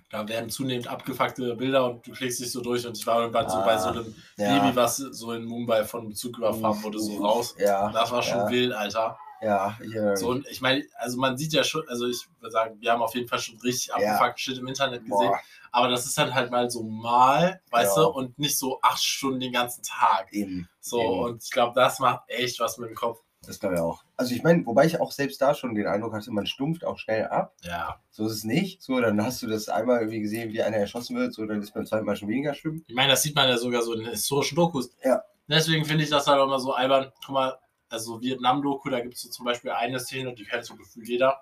Da 0.09 0.27
werden 0.27 0.49
zunehmend 0.49 0.87
abgefuckte 0.87 1.55
Bilder 1.55 1.85
und 1.89 2.05
du 2.05 2.11
klickst 2.11 2.41
dich 2.41 2.51
so 2.51 2.61
durch 2.61 2.85
und 2.85 2.97
ich 2.97 3.07
war 3.07 3.21
irgendwann 3.21 3.49
so 3.49 3.57
Ah, 3.57 3.65
bei 3.65 3.77
so 3.77 3.89
einem 3.89 4.13
Ja. 4.37 4.59
Baby, 4.59 4.75
was 4.75 4.97
so 4.97 5.31
in 5.31 5.45
Mumbai 5.45 5.85
von 5.85 6.09
Bezug 6.09 6.37
überfahren 6.37 6.83
wurde, 6.83 6.99
so 6.99 7.23
raus. 7.23 7.55
Ja, 7.57 7.89
Das 7.91 8.11
war 8.11 8.21
schon 8.21 8.39
ja. 8.39 8.49
wild, 8.49 8.73
Alter. 8.73 9.17
Ja, 9.41 9.77
hier. 9.79 10.15
So, 10.17 10.29
und 10.29 10.47
ich 10.47 10.61
meine, 10.61 10.83
also 10.95 11.17
man 11.19 11.37
sieht 11.37 11.53
ja 11.53 11.63
schon, 11.63 11.87
also 11.89 12.07
ich 12.07 12.25
würde 12.39 12.51
sagen, 12.51 12.77
wir 12.79 12.91
haben 12.91 13.01
auf 13.01 13.15
jeden 13.15 13.27
Fall 13.27 13.39
schon 13.39 13.59
richtig 13.59 13.93
abgefuckten 13.93 14.37
Shit 14.37 14.57
im 14.57 14.67
Internet 14.67 15.01
gesehen. 15.03 15.09
boah, 15.29 15.39
Aber 15.71 15.87
das 15.89 16.05
ist 16.05 16.17
dann 16.17 16.33
halt 16.33 16.51
mal 16.51 16.69
so 16.69 16.83
mal, 16.83 17.61
weißt 17.71 17.97
Ja. 17.97 18.03
du, 18.03 18.09
und 18.09 18.37
nicht 18.39 18.57
so 18.57 18.79
acht 18.81 19.03
Stunden 19.03 19.39
den 19.39 19.53
ganzen 19.53 19.83
Tag. 19.83 20.31
eben. 20.31 20.67
So, 20.79 20.99
Eben. 21.01 21.19
und 21.19 21.43
ich 21.43 21.51
glaube, 21.51 21.73
das 21.75 21.99
macht 21.99 22.23
echt 22.27 22.59
was 22.59 22.77
mit 22.77 22.89
dem 22.89 22.95
Kopf. 22.95 23.19
Das 23.43 23.59
glaube 23.59 23.73
ich 23.75 23.81
auch. 23.81 24.03
Also 24.17 24.35
ich 24.35 24.43
meine, 24.43 24.63
wobei 24.67 24.85
ich 24.85 24.99
auch 25.01 25.11
selbst 25.11 25.41
da 25.41 25.55
schon 25.55 25.73
den 25.73 25.87
Eindruck 25.87 26.13
hatte, 26.13 26.29
man 26.31 26.45
stumpft 26.45 26.85
auch 26.85 26.99
schnell 26.99 27.25
ab. 27.27 27.55
Ja. 27.63 27.99
So 28.11 28.27
ist 28.27 28.33
es 28.33 28.43
nicht. 28.43 28.83
So, 28.83 28.99
dann 29.01 29.23
hast 29.25 29.41
du 29.41 29.47
das 29.47 29.67
einmal 29.67 29.99
irgendwie 30.01 30.21
gesehen, 30.21 30.53
wie 30.53 30.61
einer 30.61 30.77
erschossen 30.77 31.15
wird, 31.17 31.33
so, 31.33 31.43
dann 31.47 31.59
ist 31.59 31.73
beim 31.73 31.87
zweiten 31.87 32.05
Mal 32.05 32.15
schon 32.15 32.29
weniger 32.29 32.53
schlimm. 32.53 32.83
Ich 32.87 32.93
meine, 32.93 33.09
das 33.13 33.23
sieht 33.23 33.33
man 33.35 33.49
ja 33.49 33.57
sogar 33.57 33.81
so 33.81 33.93
in 33.93 34.05
historischen 34.05 34.55
Dokus. 34.55 34.91
Ja. 35.03 35.23
Deswegen 35.47 35.85
finde 35.85 36.03
ich 36.03 36.11
das 36.11 36.27
halt 36.27 36.39
auch 36.39 36.45
immer 36.45 36.59
so 36.59 36.71
albern. 36.73 37.11
Guck 37.25 37.33
mal, 37.33 37.57
also 37.91 38.21
Vietnam-Doku, 38.21 38.89
da 38.89 38.99
gibt 39.01 39.15
es 39.15 39.21
so 39.21 39.29
zum 39.29 39.45
Beispiel 39.45 39.71
eine 39.71 39.99
Szene, 39.99 40.33
die 40.33 40.45
kennt 40.45 40.65
so 40.65 40.75
gefühlt 40.75 41.07
jeder. 41.07 41.41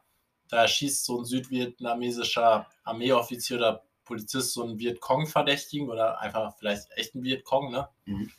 Da 0.49 0.67
schießt 0.67 1.05
so 1.05 1.19
ein 1.19 1.25
südvietnamesischer 1.25 2.65
Armeeoffizier 2.83 3.57
oder 3.57 3.83
Polizist 4.03 4.53
so 4.53 4.63
einen 4.63 4.79
Vietcong-Verdächtigen 4.79 5.89
oder 5.89 6.19
einfach 6.19 6.55
vielleicht 6.57 6.89
echten 6.95 7.23
Vietcong, 7.23 7.71
ne? 7.71 7.87
Mhm. 8.05 8.31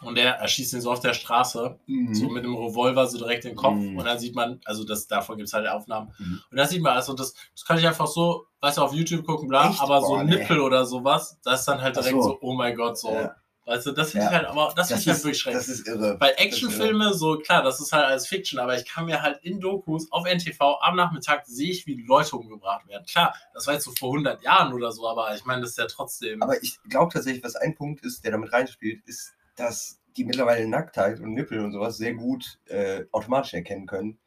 Und 0.00 0.14
der 0.16 0.34
erschießt 0.36 0.74
ihn 0.74 0.80
so 0.80 0.92
auf 0.92 1.00
der 1.00 1.12
Straße. 1.12 1.76
so 2.12 2.28
mit 2.28 2.44
dem 2.44 2.54
Revolver 2.54 3.08
so 3.08 3.18
direkt 3.18 3.44
in 3.44 3.50
den 3.52 3.56
Kopf 3.56 3.74
Mhm. 3.74 3.96
und 3.98 4.04
dann 4.04 4.16
sieht 4.20 4.36
man, 4.36 4.60
also 4.64 4.84
das 4.84 5.08
davon 5.08 5.36
gibt 5.38 5.48
es 5.48 5.54
halt 5.54 5.66
Aufnahmen. 5.66 6.14
Mhm. 6.18 6.40
Und 6.52 6.56
da 6.56 6.66
sieht 6.68 6.80
man 6.82 6.92
also 6.94 7.14
das, 7.14 7.34
das 7.52 7.64
kann 7.64 7.78
ich 7.78 7.86
einfach 7.88 8.06
so, 8.06 8.46
weißt 8.60 8.78
du, 8.78 8.82
auf 8.82 8.92
YouTube 8.94 9.26
gucken, 9.26 9.48
bla, 9.48 9.70
Echt? 9.70 9.80
aber 9.80 10.00
so 10.00 10.08
Boah, 10.10 10.20
ein 10.20 10.26
nee. 10.26 10.36
Nippel 10.36 10.60
oder 10.60 10.86
sowas, 10.86 11.40
das 11.42 11.60
ist 11.60 11.66
dann 11.66 11.80
halt 11.80 11.96
direkt 11.96 12.12
so. 12.14 12.22
so. 12.22 12.38
oh 12.42 12.54
mein 12.54 12.76
Gott, 12.76 12.96
so. 12.96 13.12
Ja. 13.12 13.34
Weißt 13.68 13.84
du, 13.86 13.92
das 13.92 14.12
finde 14.12 14.24
Ja. 14.26 14.30
ich 14.30 14.36
halt, 14.38 14.46
aber 14.48 14.72
das, 14.74 14.88
finde 14.88 15.04
Das 15.04 15.18
ich 15.18 15.24
halt 15.24 15.36
schrecklich. 15.36 15.66
das 15.66 15.68
ist 15.68 15.86
irre. 15.86 16.14
Ist 16.14 16.38
Actionfilme, 16.40 17.12
so 17.12 17.36
klar, 17.38 17.62
das 17.62 17.80
ist 17.80 17.92
halt 17.92 18.06
als 18.06 18.26
Fiction, 18.26 18.58
aber 18.58 18.74
ich 18.76 18.86
kann 18.86 19.04
mir 19.04 19.20
halt 19.20 19.40
in 19.44 19.60
Dokus 19.60 20.10
auf 20.10 20.24
NTV 20.26 20.78
am 20.80 20.96
Nachmittag 20.96 21.44
sehe 21.46 21.70
ich, 21.70 21.86
wie 21.86 22.02
Leute 22.02 22.34
umgebracht 22.36 22.88
werden. 22.88 23.04
Klar, 23.06 23.34
das 23.52 23.66
war 23.66 23.74
jetzt 23.74 23.84
so 23.84 23.92
vor 23.98 24.08
100 24.12 24.42
Jahren 24.42 24.72
oder 24.72 24.90
so, 24.90 25.06
aber 25.06 25.34
ich 25.34 25.44
meine, 25.44 25.60
das 25.60 25.70
ist 25.72 25.78
ja 25.78 25.86
trotzdem. 25.86 26.42
Aber 26.42 26.62
ich 26.62 26.78
glaube 26.88 27.12
tatsächlich, 27.12 27.44
was 27.44 27.56
ein 27.56 27.74
Punkt 27.74 28.04
ist, 28.04 28.24
der 28.24 28.32
damit 28.32 28.52
reinspielt, 28.52 29.02
ist, 29.06 29.34
dass 29.56 30.00
die 30.16 30.24
mittlerweile 30.24 30.66
Nacktheit 30.66 31.20
und 31.20 31.34
Nippel 31.34 31.60
und 31.60 31.72
sowas 31.72 31.98
sehr 31.98 32.14
gut 32.14 32.58
äh, 32.68 33.04
automatisch 33.12 33.52
erkennen 33.54 33.86
können 33.86 34.18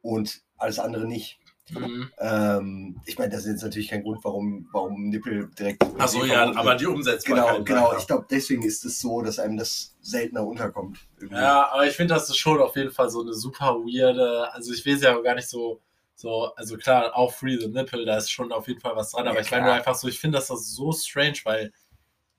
und 0.00 0.40
alles 0.56 0.78
andere 0.78 1.06
nicht. 1.06 1.38
Mhm. 1.70 2.10
Ähm, 2.18 3.00
ich 3.04 3.18
meine, 3.18 3.30
das 3.30 3.40
ist 3.40 3.52
jetzt 3.52 3.62
natürlich 3.62 3.88
kein 3.88 4.02
Grund, 4.02 4.24
warum, 4.24 4.68
warum 4.72 5.08
Nippel 5.08 5.50
direkt. 5.58 5.84
Achso, 5.98 6.24
ja, 6.24 6.54
aber 6.54 6.74
die 6.74 6.86
Umsetzbarkeit. 6.86 7.64
Genau, 7.64 7.64
genau. 7.64 7.92
ja. 7.92 7.98
Ich 7.98 8.06
glaube, 8.06 8.26
deswegen 8.30 8.62
ist 8.62 8.84
es 8.84 9.00
so, 9.00 9.22
dass 9.22 9.38
einem 9.38 9.56
das 9.56 9.94
seltener 10.00 10.46
unterkommt. 10.46 10.98
Irgendwie. 11.18 11.36
Ja, 11.36 11.70
aber 11.70 11.86
ich 11.86 11.94
finde, 11.94 12.14
das 12.14 12.28
ist 12.28 12.38
schon 12.38 12.60
auf 12.60 12.76
jeden 12.76 12.90
Fall 12.90 13.10
so 13.10 13.20
eine 13.22 13.34
super 13.34 13.74
weirde, 13.74 14.52
also 14.52 14.72
ich 14.72 14.84
will 14.84 14.96
es 14.96 15.02
ja 15.02 15.18
gar 15.20 15.34
nicht 15.34 15.48
so, 15.48 15.80
so, 16.14 16.52
also 16.54 16.76
klar, 16.76 17.16
auch 17.16 17.32
Free 17.32 17.58
the 17.58 17.68
Nipple, 17.68 18.04
da 18.04 18.16
ist 18.16 18.30
schon 18.30 18.50
auf 18.52 18.66
jeden 18.66 18.80
Fall 18.80 18.96
was 18.96 19.12
dran, 19.12 19.26
aber 19.26 19.36
Ja, 19.36 19.42
ich 19.42 19.50
meine 19.50 19.64
nur 19.64 19.74
einfach 19.74 19.94
so, 19.94 20.08
ich 20.08 20.18
finde, 20.18 20.38
dass 20.38 20.48
das 20.48 20.74
so 20.74 20.92
strange, 20.92 21.38
weil 21.44 21.72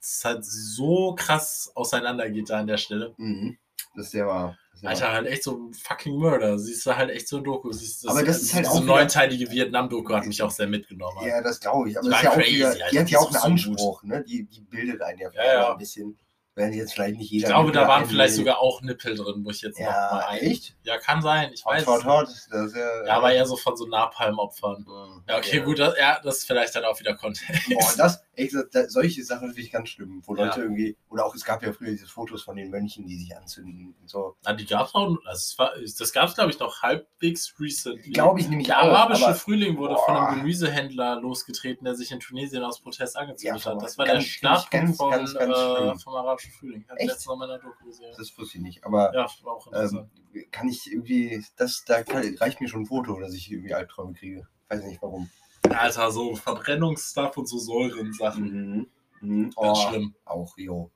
es 0.02 0.24
halt 0.24 0.44
so 0.44 1.16
krass 1.18 1.72
auseinandergeht 1.76 2.50
da 2.50 2.60
an 2.60 2.68
der 2.68 2.78
Stelle. 2.78 3.14
Mhm. 3.18 3.58
Das 3.96 4.06
ist 4.06 4.12
sehr 4.12 4.28
wahr. 4.28 4.58
Das 4.82 5.00
sehr 5.00 5.06
Alter, 5.08 5.12
halt 5.14 5.28
echt 5.28 5.44
so 5.44 5.70
fucking 5.84 6.16
Murder. 6.18 6.58
Siehst 6.58 6.86
du 6.86 6.96
halt 6.96 7.10
echt 7.10 7.28
so 7.28 7.38
ein 7.38 7.44
Doku. 7.44 7.72
Siehst, 7.72 8.08
Aber 8.08 8.24
das 8.24 8.42
ist 8.42 8.54
halt 8.54 8.66
diese 8.66 8.76
auch 8.76 8.82
wieder- 8.84 8.96
neunteilige 8.96 9.52
Vietnam-Doku 9.52 10.14
hat 10.14 10.26
mich 10.26 10.42
auch 10.42 10.52
sehr 10.52 10.68
mitgenommen. 10.68 11.18
Ja, 11.28 11.42
das 11.42 11.60
glaube 11.60 11.90
ich. 11.90 11.98
Aber 11.98 12.06
Die 12.06 12.10
das 12.12 12.20
ist 12.20 12.24
ja 12.24 12.30
auch 12.32 12.36
crazy, 12.36 12.56
wieder, 12.56 12.68
Alter. 12.70 12.86
die 12.92 13.00
hat 13.00 13.10
ja 13.10 13.20
auch 13.20 13.28
einen 13.28 13.36
auch 13.38 13.44
Anspruch, 13.46 14.04
ne? 14.04 14.24
Die, 14.28 14.44
die 14.46 14.62
bildet 14.62 15.02
einen 15.02 15.20
ja, 15.20 15.30
Ja, 15.34 15.44
ja. 15.54 15.72
ein 15.74 15.78
bisschen. 15.78 16.18
Wenn 16.60 16.74
jetzt 16.74 16.94
vielleicht 16.94 17.16
nicht 17.16 17.28
ich 17.28 17.32
jeder. 17.32 17.48
glaube, 17.48 17.72
da 17.72 17.88
waren 17.88 18.06
vielleicht 18.06 18.34
sogar 18.36 18.60
auch 18.60 18.82
Nippel 18.82 19.16
drin, 19.16 19.46
wo 19.46 19.50
ich 19.50 19.62
jetzt 19.62 19.80
noch 19.80 19.86
Ja, 19.88 20.10
mal 20.12 20.20
ein. 20.26 20.40
echt? 20.40 20.76
Ja, 20.84 20.98
kann 20.98 21.22
sein, 21.22 21.52
ich 21.54 21.64
weiß. 21.66 21.88
Hot, 21.88 22.04
hot. 22.04 22.28
Das 22.52 22.74
ja, 22.76 23.06
Ja, 23.06 23.14
aber 23.18 23.32
eher 23.32 23.46
so 23.46 23.56
von 23.56 23.78
so 23.78 23.86
Napalm-Opfern. 23.86 24.86
Mhm. 24.88 25.24
Ja, 25.28 25.38
okay, 25.38 25.62
gut, 25.62 25.80
das, 25.80 25.96
ja, 25.98 26.20
das 26.22 26.40
ist 26.40 26.48
vielleicht 26.48 26.76
dann 26.76 26.84
auch 26.84 27.00
wieder 27.00 27.16
Kontext. 27.16 27.70
Boah, 27.70 27.94
das, 27.98 28.22
das, 28.36 28.66
das, 28.72 28.92
solche 28.94 29.24
Sachen 29.24 29.48
finde 29.50 29.62
ich 29.62 29.72
ganz 29.72 29.90
schlimm, 29.90 30.22
wo 30.26 30.36
Ja. 30.36 30.46
Leute 30.46 30.62
irgendwie, 30.62 30.98
oder 31.10 31.26
auch 31.26 31.34
es 31.36 31.46
gab 31.46 31.64
ja 31.64 31.72
früher 31.72 31.92
diese 31.92 32.08
Fotos 32.08 32.44
von 32.44 32.56
den 32.58 32.70
Mönchen, 32.70 33.06
die 33.08 33.18
sich 33.18 33.36
anzünden 33.38 33.96
und 34.02 34.10
so. 34.10 34.36
Na, 34.44 34.54
die 34.54 34.66
gab's 34.66 34.94
auch, 34.96 35.16
das, 35.26 35.56
war- 35.58 35.72
das 35.98 36.12
gab's, 36.12 36.36
glaube 36.36 36.52
ich, 36.52 36.60
noch 36.60 36.82
halbwegs 36.82 37.54
recent. 37.60 38.02
Glaube 38.14 38.40
ich 38.42 38.50
nämlich 38.50 38.68
Der 38.68 38.80
auch. 38.82 38.88
arabische 38.88 39.26
aber- 39.28 39.36
Frühling 39.36 39.78
wurde 39.78 39.96
von 39.96 40.14
Boah. 40.14 40.28
einem 40.30 40.40
Gemüsehändler 40.40 41.20
losgetreten, 41.22 41.86
der 41.86 41.96
sich 41.96 42.12
in 42.12 42.20
Tunesien 42.20 42.64
aus 42.64 42.82
Protest 42.82 43.16
angezündet 43.18 43.64
Ja, 43.64 43.72
hat. 43.72 43.82
Das 43.82 43.98
war 43.98 44.06
der 44.06 44.20
Startpunkt 44.22 44.72
ganz, 44.88 44.98
von, 44.98 45.12
ganz, 45.12 45.34
ganz 45.34 45.58
äh, 45.58 45.96
vom 46.04 46.16
arabischen 46.16 46.49
Frühling. 46.50 46.86
Hab 46.90 46.98
ich 47.00 47.10
Echt? 47.10 47.26
in 47.28 47.38
meiner 47.40 47.58
Doku 47.60 47.86
gesehen. 47.86 48.14
Das 48.18 48.38
wusste 48.38 48.58
ich 48.58 48.64
nicht. 48.64 48.84
Aber 48.84 49.14
Ja, 49.14 49.28
war 49.44 49.54
auch 49.54 49.68
interessant. 49.68 50.10
ähm, 50.34 50.46
kann 50.52 50.68
ich 50.70 50.92
irgendwie, 50.92 51.44
das, 51.58 51.84
da 51.86 52.04
kann, 52.04 52.36
reicht 52.38 52.60
mir 52.62 52.68
schon 52.68 52.82
ein 52.82 52.86
Foto, 52.86 53.20
dass 53.20 53.34
ich 53.34 53.52
irgendwie 53.52 53.74
Albträume 53.74 54.14
kriege. 54.14 54.48
Weiß 54.70 54.84
nicht 54.84 55.02
warum. 55.02 55.30
Alter, 55.70 56.12
so 56.12 56.36
Verbrennungsstuff 56.36 57.38
und 57.38 57.48
so 57.48 57.58
Säuren-Sachen. 57.58 58.44
Mhm. 58.78 58.88
Mhm. 59.22 59.44
Ganz 59.44 59.56
Oh, 59.58 59.90
schlimm. 59.90 60.16
auch, 60.26 60.58
jo. 60.58 60.92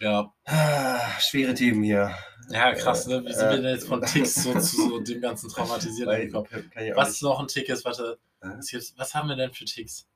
Ja. 0.00 0.32
Ah, 0.44 1.00
schwere 1.20 1.54
Themen 1.54 1.82
hier. 1.82 2.14
ja, 2.50 2.72
krass, 2.74 3.06
ne? 3.06 3.24
Wie 3.24 3.32
sind 3.32 3.46
Äh, 3.46 3.50
wir 3.50 3.56
denn 3.62 3.74
jetzt 3.74 3.88
von 3.88 4.00
Ticks 4.02 4.34
so 4.42 4.52
zu 4.54 4.76
so 4.88 5.00
dem 5.00 5.20
ganzen 5.20 5.48
Traumatisierten 5.50 6.20
gekommen? 6.26 6.46
auch 6.46 6.96
Was 6.96 7.10
nicht. 7.10 7.22
noch 7.22 7.40
ein 7.40 7.48
Tick 7.48 7.68
ist, 7.68 7.84
warte, 7.84 8.18
Äh? 8.40 8.48
was 8.96 9.14
haben 9.14 9.28
wir 9.28 9.36
denn 9.36 9.52
für 9.52 9.64
Ticks? 9.64 10.06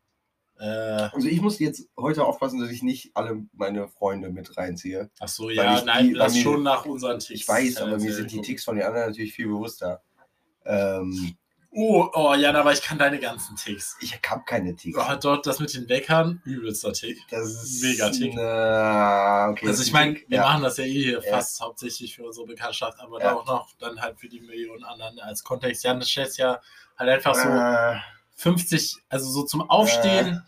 Äh, 0.59 0.65
Also 1.12 1.27
ich 1.29 1.41
muss 1.41 1.59
jetzt 1.59 1.88
heute 1.97 2.25
aufpassen, 2.25 2.61
dass 2.61 2.71
ich 2.71 2.83
nicht 2.83 3.11
alle 3.15 3.43
meine 3.53 3.88
Freunde 3.88 4.31
mit 4.31 4.57
reinziehe. 4.57 5.11
ach 5.19 5.29
so, 5.29 5.51
ja, 5.51 5.83
nein, 5.83 6.09
die- 6.09 6.15
lass 6.15 6.35
mir- 6.35 6.43
schon 6.43 6.62
nach 6.62 6.85
unseren 6.85 7.19
Ticks. 7.19 7.41
Ich 7.41 7.49
weiß, 7.49 7.79
aber 7.79 7.99
mir 7.99 8.12
sind 8.15 8.31
die. 8.31 8.41
Ticks 8.43 8.65
von 8.65 8.77
den 8.77 8.85
anderen 8.87 9.09
natürlich 9.09 9.35
viel 9.35 9.49
bewusster. 9.49 10.03
Ähm, 10.65 11.37
Oh, 11.75 12.07
oh, 12.12 12.35
Jan, 12.35 12.55
aber 12.55 12.75
ich 12.75 12.83
kann 12.83 12.99
deine 12.99 13.19
ganzen 13.19 13.57
Ticks. 13.57 13.97
ich 14.03 14.12
habe 14.29 14.43
keine 14.45 14.77
Ticks. 14.77 14.99
Oh, 14.99 15.15
dort 15.19 15.47
das 15.47 15.59
mit 15.59 15.73
den 15.73 15.88
Weckern, 15.88 16.43
übelster 16.45 16.93
Tick. 16.93 17.17
Das 17.31 17.49
ist 17.49 17.83
Mega 17.83 18.11
Tick. 18.11 18.35
Na, 18.35 19.49
okay, 19.49 19.67
Also 19.69 19.83
ich 19.83 19.91
meine, 19.91 20.17
wir 20.29 20.37
ja. 20.37 20.43
machen 20.43 20.62
das 20.65 20.77
ja 20.77 20.85
eh 20.85 20.93
hier 20.93 21.23
Ja. 21.25 21.31
fast 21.37 21.59
hauptsächlich 21.62 22.15
für 22.15 22.25
unsere 22.27 22.47
Bekanntschaft, 22.47 23.01
aber 23.01 23.21
Ja. 23.23 23.35
auch 23.35 23.47
noch 23.47 23.73
dann 23.79 23.99
halt 24.03 24.21
für 24.21 24.29
die 24.29 24.41
Millionen 24.43 24.85
anderen 24.85 25.19
als 25.21 25.43
Kontext. 25.43 25.83
Jan, 25.83 25.99
das 25.99 26.11
stellt 26.11 26.37
ja 26.37 26.61
halt 26.99 27.09
einfach 27.09 27.35
so 27.35 27.49
Äh, 27.49 27.97
50, 28.35 28.97
also 29.09 29.31
so 29.31 29.45
zum 29.45 29.62
Aufstehen, 29.71 30.42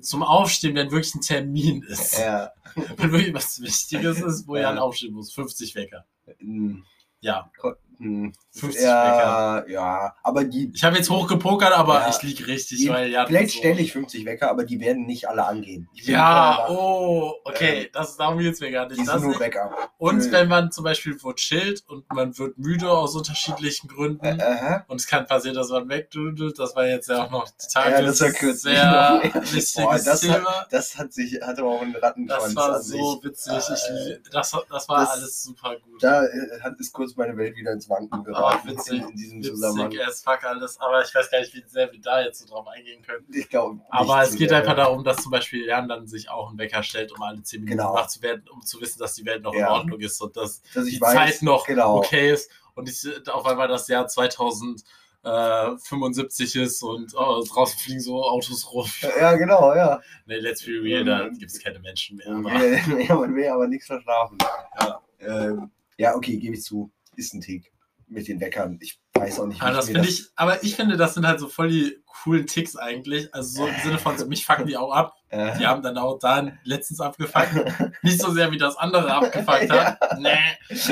zum 0.00 0.22
Aufstehen, 0.22 0.74
wenn 0.74 0.90
wirklich 0.90 1.14
ein 1.14 1.20
Termin 1.20 1.82
ist. 1.82 2.18
ja. 2.18 2.52
Wenn 2.96 3.12
wirklich 3.12 3.34
was 3.34 3.60
Wichtiges 3.60 4.20
ist, 4.20 4.46
wo 4.48 4.56
Ja. 4.56 4.62
Jan 4.62 4.78
aufstehen 4.78 5.12
muss. 5.14 5.32
50 5.32 5.74
Wecker. 5.74 6.06
Mm, 6.40 6.78
Ja. 7.20 7.50
Ko- 7.96 8.04
Hm. 8.04 8.32
50 8.52 8.82
Wecker. 8.82 9.64
Ja, 9.68 10.14
aber 10.22 10.44
die. 10.44 10.70
Ich 10.74 10.84
habe 10.84 10.96
jetzt 10.96 11.10
hochgepokert, 11.10 11.72
aber 11.72 11.94
Ja. 12.00 12.08
ich 12.10 12.22
lieg 12.22 12.46
richtig, 12.46 12.78
die 12.78 12.88
weil 12.88 13.08
ja. 13.10 13.26
vielleicht 13.26 13.54
stelle 13.56 13.80
ich 13.80 13.92
50 13.92 14.24
Wecker, 14.24 14.48
aber 14.50 14.64
die 14.64 14.78
werden 14.80 15.06
nicht 15.06 15.28
alle 15.28 15.44
angehen. 15.44 15.88
Ja, 15.94 16.66
oh, 16.68 17.32
okay, 17.44 17.90
das 17.92 18.16
darum 18.16 18.38
geht's 18.38 18.60
mir 18.60 18.70
gar 18.70 18.86
Die 18.86 18.94
nicht. 18.94 19.04
sind 19.06 19.08
Das 19.14 19.22
nur 19.22 19.30
nicht. 19.30 19.40
Wecker. 19.40 19.70
Und 19.98 20.20
Äh. 20.26 20.32
wenn 20.32 20.48
man 20.48 20.70
zum 20.70 20.84
Beispiel 20.84 21.16
wo 21.22 21.32
chillt 21.32 21.82
und 21.88 22.04
man 22.12 22.36
wird 22.38 22.58
müde 22.58 22.88
aus 22.90 23.16
unterschiedlichen 23.16 23.88
Gründen 23.88 24.24
Äh, 24.38 24.42
aha. 24.42 24.84
und 24.88 25.00
es 25.00 25.06
kann 25.06 25.26
passieren, 25.26 25.56
dass 25.56 25.70
man 25.70 25.88
wegdudelt, 25.88 26.58
das 26.58 26.76
war 26.76 26.86
jetzt 26.86 27.08
ja 27.08 27.24
auch 27.24 27.30
noch 27.30 27.48
die 27.48 27.66
Tage 27.72 27.90
Ja, 27.90 28.02
das 28.02 28.20
war 28.20 28.30
kürzlich 28.30 28.74
sehr 28.74 29.20
wichtiges 29.22 29.74
Boah, 29.74 29.98
das 29.98 30.20
Thema. 30.20 30.66
Das 30.70 30.96
hat 30.96 31.12
sich, 31.12 31.40
hatte 31.42 31.64
auch 31.64 31.82
einen 31.82 31.96
Rattenschwanz 31.96 32.42
Das 32.44 32.56
war 32.56 32.80
so 32.80 33.20
witzig. 33.24 33.52
Ich, 33.58 34.10
Äh, 34.12 34.18
das, 34.30 34.52
das 34.70 34.88
war 34.88 35.00
das- 35.00 35.10
alles 35.10 35.42
super 35.42 35.76
gut. 35.84 36.02
Da 36.02 36.24
äh, 36.24 36.60
hat, 36.62 36.78
ist 36.78 36.92
kurz 36.92 37.16
meine 37.16 37.36
Welt 37.36 37.56
wieder 37.56 37.72
ins 37.72 37.83
Wanken 37.88 38.24
geraten 38.24 38.68
Ah, 38.68 38.70
witzig, 38.70 39.00
in, 39.02 39.08
in 39.10 39.16
diesem 39.16 39.42
Zusammenhang. 39.42 39.90
Witzig 39.92 40.06
as 40.06 40.22
fuck 40.22 40.44
alles, 40.44 40.78
aber 40.80 41.02
ich 41.02 41.14
weiß 41.14 41.30
gar 41.30 41.40
nicht, 41.40 41.54
wie 41.54 41.64
sehr 41.66 41.90
wir 41.92 42.00
da 42.00 42.20
jetzt 42.22 42.40
so 42.40 42.46
drauf 42.46 42.66
eingehen 42.68 43.02
können. 43.02 43.24
Ich 43.32 43.48
glaube. 43.48 43.80
Aber 43.90 44.22
es 44.22 44.34
geht 44.36 44.50
sehr. 44.50 44.58
einfach 44.58 44.76
darum, 44.76 45.02
dass 45.04 45.18
zum 45.22 45.30
Beispiel 45.32 45.66
Jan 45.66 45.88
dann 45.88 46.06
sich 46.06 46.28
auch 46.28 46.48
einen 46.50 46.58
Wecker 46.58 46.82
stellt, 46.82 47.12
um 47.12 47.22
alle 47.22 47.42
10 47.42 47.60
Minuten 47.64 47.78
Genau. 47.78 47.94
wach 47.94 48.08
zu 48.08 48.20
werden, 48.22 48.44
um 48.52 48.60
zu 48.62 48.80
wissen, 48.80 48.98
dass 48.98 49.14
die 49.14 49.24
Welt 49.24 49.42
noch 49.42 49.52
in 49.52 49.60
Ja. 49.60 49.70
Ordnung 49.72 50.00
ist 50.00 50.20
und 50.20 50.36
dass 50.36 50.62
dass 50.74 50.84
die 50.86 51.00
weiß, 51.00 51.14
Zeit 51.14 51.42
noch 51.42 51.66
genau. 51.66 51.96
okay 51.98 52.32
ist 52.32 52.50
und 52.74 52.88
ich, 52.88 53.06
auf 53.28 53.46
einmal 53.46 53.68
das 53.68 53.88
Jahr 53.88 54.06
2075 54.06 56.56
ist 56.56 56.82
und 56.82 57.14
oh, 57.16 57.42
draußen 57.48 57.78
fliegen 57.78 58.00
so 58.00 58.22
Autos 58.24 58.70
rum. 58.72 58.86
Ja, 59.18 59.34
genau, 59.36 59.74
ja. 59.74 60.00
Nee, 60.26 60.36
let's 60.38 60.64
be 60.64 60.72
real, 60.82 61.04
da 61.04 61.28
gibt 61.28 61.50
es 61.50 61.62
keine 61.62 61.78
Menschen 61.78 62.16
mehr. 62.16 62.28
Aber 62.30 62.52
ja, 63.00 63.14
man 63.14 63.34
will 63.34 63.48
aber 63.48 63.66
nichts 63.68 63.86
verschlafen. 63.86 64.38
Ja, 64.80 65.00
ähm, 65.20 65.70
ja 65.98 66.14
okay, 66.14 66.36
gebe 66.36 66.54
ich 66.56 66.62
zu. 66.62 66.90
Ist 67.16 67.32
ein 67.34 67.40
Tick 67.40 67.72
mit 68.08 68.28
den 68.28 68.40
Weckern. 68.40 68.78
Ich 68.80 68.98
weiß 69.14 69.40
auch 69.40 69.46
nicht, 69.46 69.60
aber 69.62 69.72
das 69.72 69.86
mir 69.86 69.94
finde 69.94 70.08
ich, 70.08 70.26
aber 70.36 70.62
ich 70.62 70.76
finde, 70.76 70.96
das 70.96 71.14
sind 71.14 71.26
halt 71.26 71.40
so 71.40 71.48
voll 71.48 71.68
die 71.68 71.98
coolen 72.06 72.46
Ticks 72.46 72.76
eigentlich. 72.76 73.32
Also 73.34 73.62
so 73.62 73.66
im 73.66 73.74
Sinne 73.82 73.98
von, 73.98 74.16
so, 74.18 74.26
mich 74.26 74.44
fucken 74.46 74.66
die 74.66 74.76
auch 74.76 74.92
ab. 74.92 75.14
Äh, 75.28 75.58
Die 75.58 75.66
haben 75.66 75.82
dann 75.82 75.98
auch 75.98 76.18
da 76.18 76.46
letztens 76.64 77.00
abgefuckt. 77.00 77.50
Nicht 78.02 78.20
so 78.20 78.30
sehr, 78.30 78.50
wie 78.50 78.58
das 78.58 78.76
andere 78.76 79.12
abgefuckt 79.12 79.70
hat. 79.70 80.18
Nee. 80.18 80.36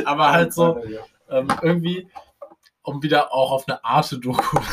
Aber 0.04 0.30
halt 0.32 0.52
so, 0.52 0.78
ähm, 1.30 1.48
irgendwie, 1.62 2.08
um 2.82 3.02
wieder 3.02 3.32
auch 3.32 3.52
auf 3.52 3.68
eine 3.68 3.84
Arte-Doku. 3.84 4.58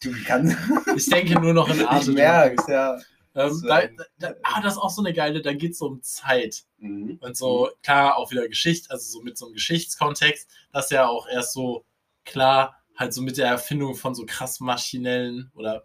Du 0.00 0.12
kannst. 0.24 0.56
Ich 0.94 1.06
denke 1.10 1.40
nur 1.40 1.52
noch 1.52 1.68
in 1.68 1.80
Ich 1.80 1.88
Arte-Doku. 1.88 2.12
merk's, 2.18 2.68
ja. 2.68 2.96
Ähm, 3.38 3.54
So 3.54 3.68
da, 3.68 3.82
da, 4.18 4.34
ah, 4.42 4.60
das 4.60 4.74
ist 4.74 4.78
auch 4.78 4.90
so 4.90 5.02
eine 5.02 5.12
geile, 5.12 5.40
da 5.40 5.52
geht 5.52 5.72
es 5.72 5.78
so 5.78 5.86
um 5.86 6.02
Zeit. 6.02 6.64
Mhm. 6.78 7.18
Und 7.20 7.36
so, 7.36 7.70
klar, 7.82 8.16
auch 8.16 8.30
wieder 8.30 8.48
Geschichte, 8.48 8.90
also 8.90 9.18
so 9.18 9.22
mit 9.22 9.38
so 9.38 9.46
einem 9.46 9.54
Geschichtskontext, 9.54 10.48
das 10.72 10.90
ja 10.90 11.08
auch 11.08 11.28
erst 11.28 11.52
so 11.52 11.84
klar, 12.24 12.76
halt 12.96 13.14
so 13.14 13.22
mit 13.22 13.38
der 13.38 13.46
Erfindung 13.46 13.94
von 13.94 14.14
so 14.14 14.24
krass 14.26 14.60
maschinellen 14.60 15.50
oder 15.54 15.84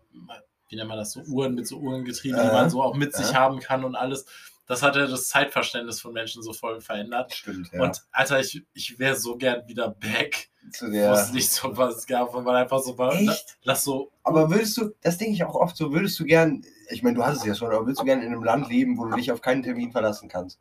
wie 0.70 0.76
nennt 0.76 0.90
man 0.90 0.98
das, 0.98 1.12
so 1.12 1.22
Uhren 1.22 1.54
mit 1.54 1.68
so 1.68 1.78
Uhrengetrieben, 1.78 2.40
die 2.42 2.48
Äh, 2.48 2.52
man 2.54 2.70
so 2.70 2.82
auch 2.82 2.96
mit 2.96 3.16
sich 3.16 3.30
äh. 3.30 3.34
haben 3.36 3.60
kann 3.60 3.84
und 3.84 3.96
alles. 3.96 4.26
Das 4.66 4.82
hat 4.82 4.96
ja 4.96 5.06
das 5.08 5.28
Zeitverständnis 5.28 6.00
von 6.00 6.14
Menschen 6.14 6.42
so 6.42 6.54
voll 6.54 6.80
verändert. 6.80 7.34
Stimmt, 7.34 7.70
ja. 7.74 7.82
Und 7.82 8.04
Alter, 8.12 8.40
ich, 8.40 8.66
ich 8.74 8.98
wäre 8.98 9.16
so 9.16 9.36
gern 9.36 9.68
wieder 9.68 9.90
back, 9.90 10.50
Zu 10.72 10.88
wo 10.88 10.92
der, 10.92 11.12
es 11.12 11.32
nicht 11.34 11.52
so 11.52 11.76
was 11.76 12.08
gab, 12.08 12.34
wo 12.34 12.40
man 12.40 12.56
einfach 12.56 12.80
so 12.80 12.98
war, 12.98 13.14
Echt? 13.14 13.58
lass 13.64 13.84
so, 13.84 14.12
aber 14.24 14.50
würdest 14.50 14.78
du, 14.78 14.92
das 15.02 15.18
denke 15.18 15.34
ich 15.34 15.44
auch 15.44 15.56
oft 15.56 15.76
so, 15.76 15.92
würdest 15.92 16.18
du 16.20 16.24
gern, 16.24 16.64
ich 16.90 17.04
meine, 17.04 17.16
du 17.18 17.26
hast 17.26 17.40
es 17.40 17.46
ja 17.46 17.56
schon, 17.56 17.68
aber 17.72 17.82
würdest 17.86 18.00
du 18.00 18.06
gern 18.06 18.22
in 18.22 18.28
einem 18.28 18.44
Land 18.44 18.70
leben, 18.70 18.98
wo 18.98 19.06
du 19.06 19.16
dich 19.18 19.32
auf 19.34 19.42
keinen 19.42 19.64
Termin 19.64 19.92
verlassen 19.92 20.30
kannst? 20.30 20.60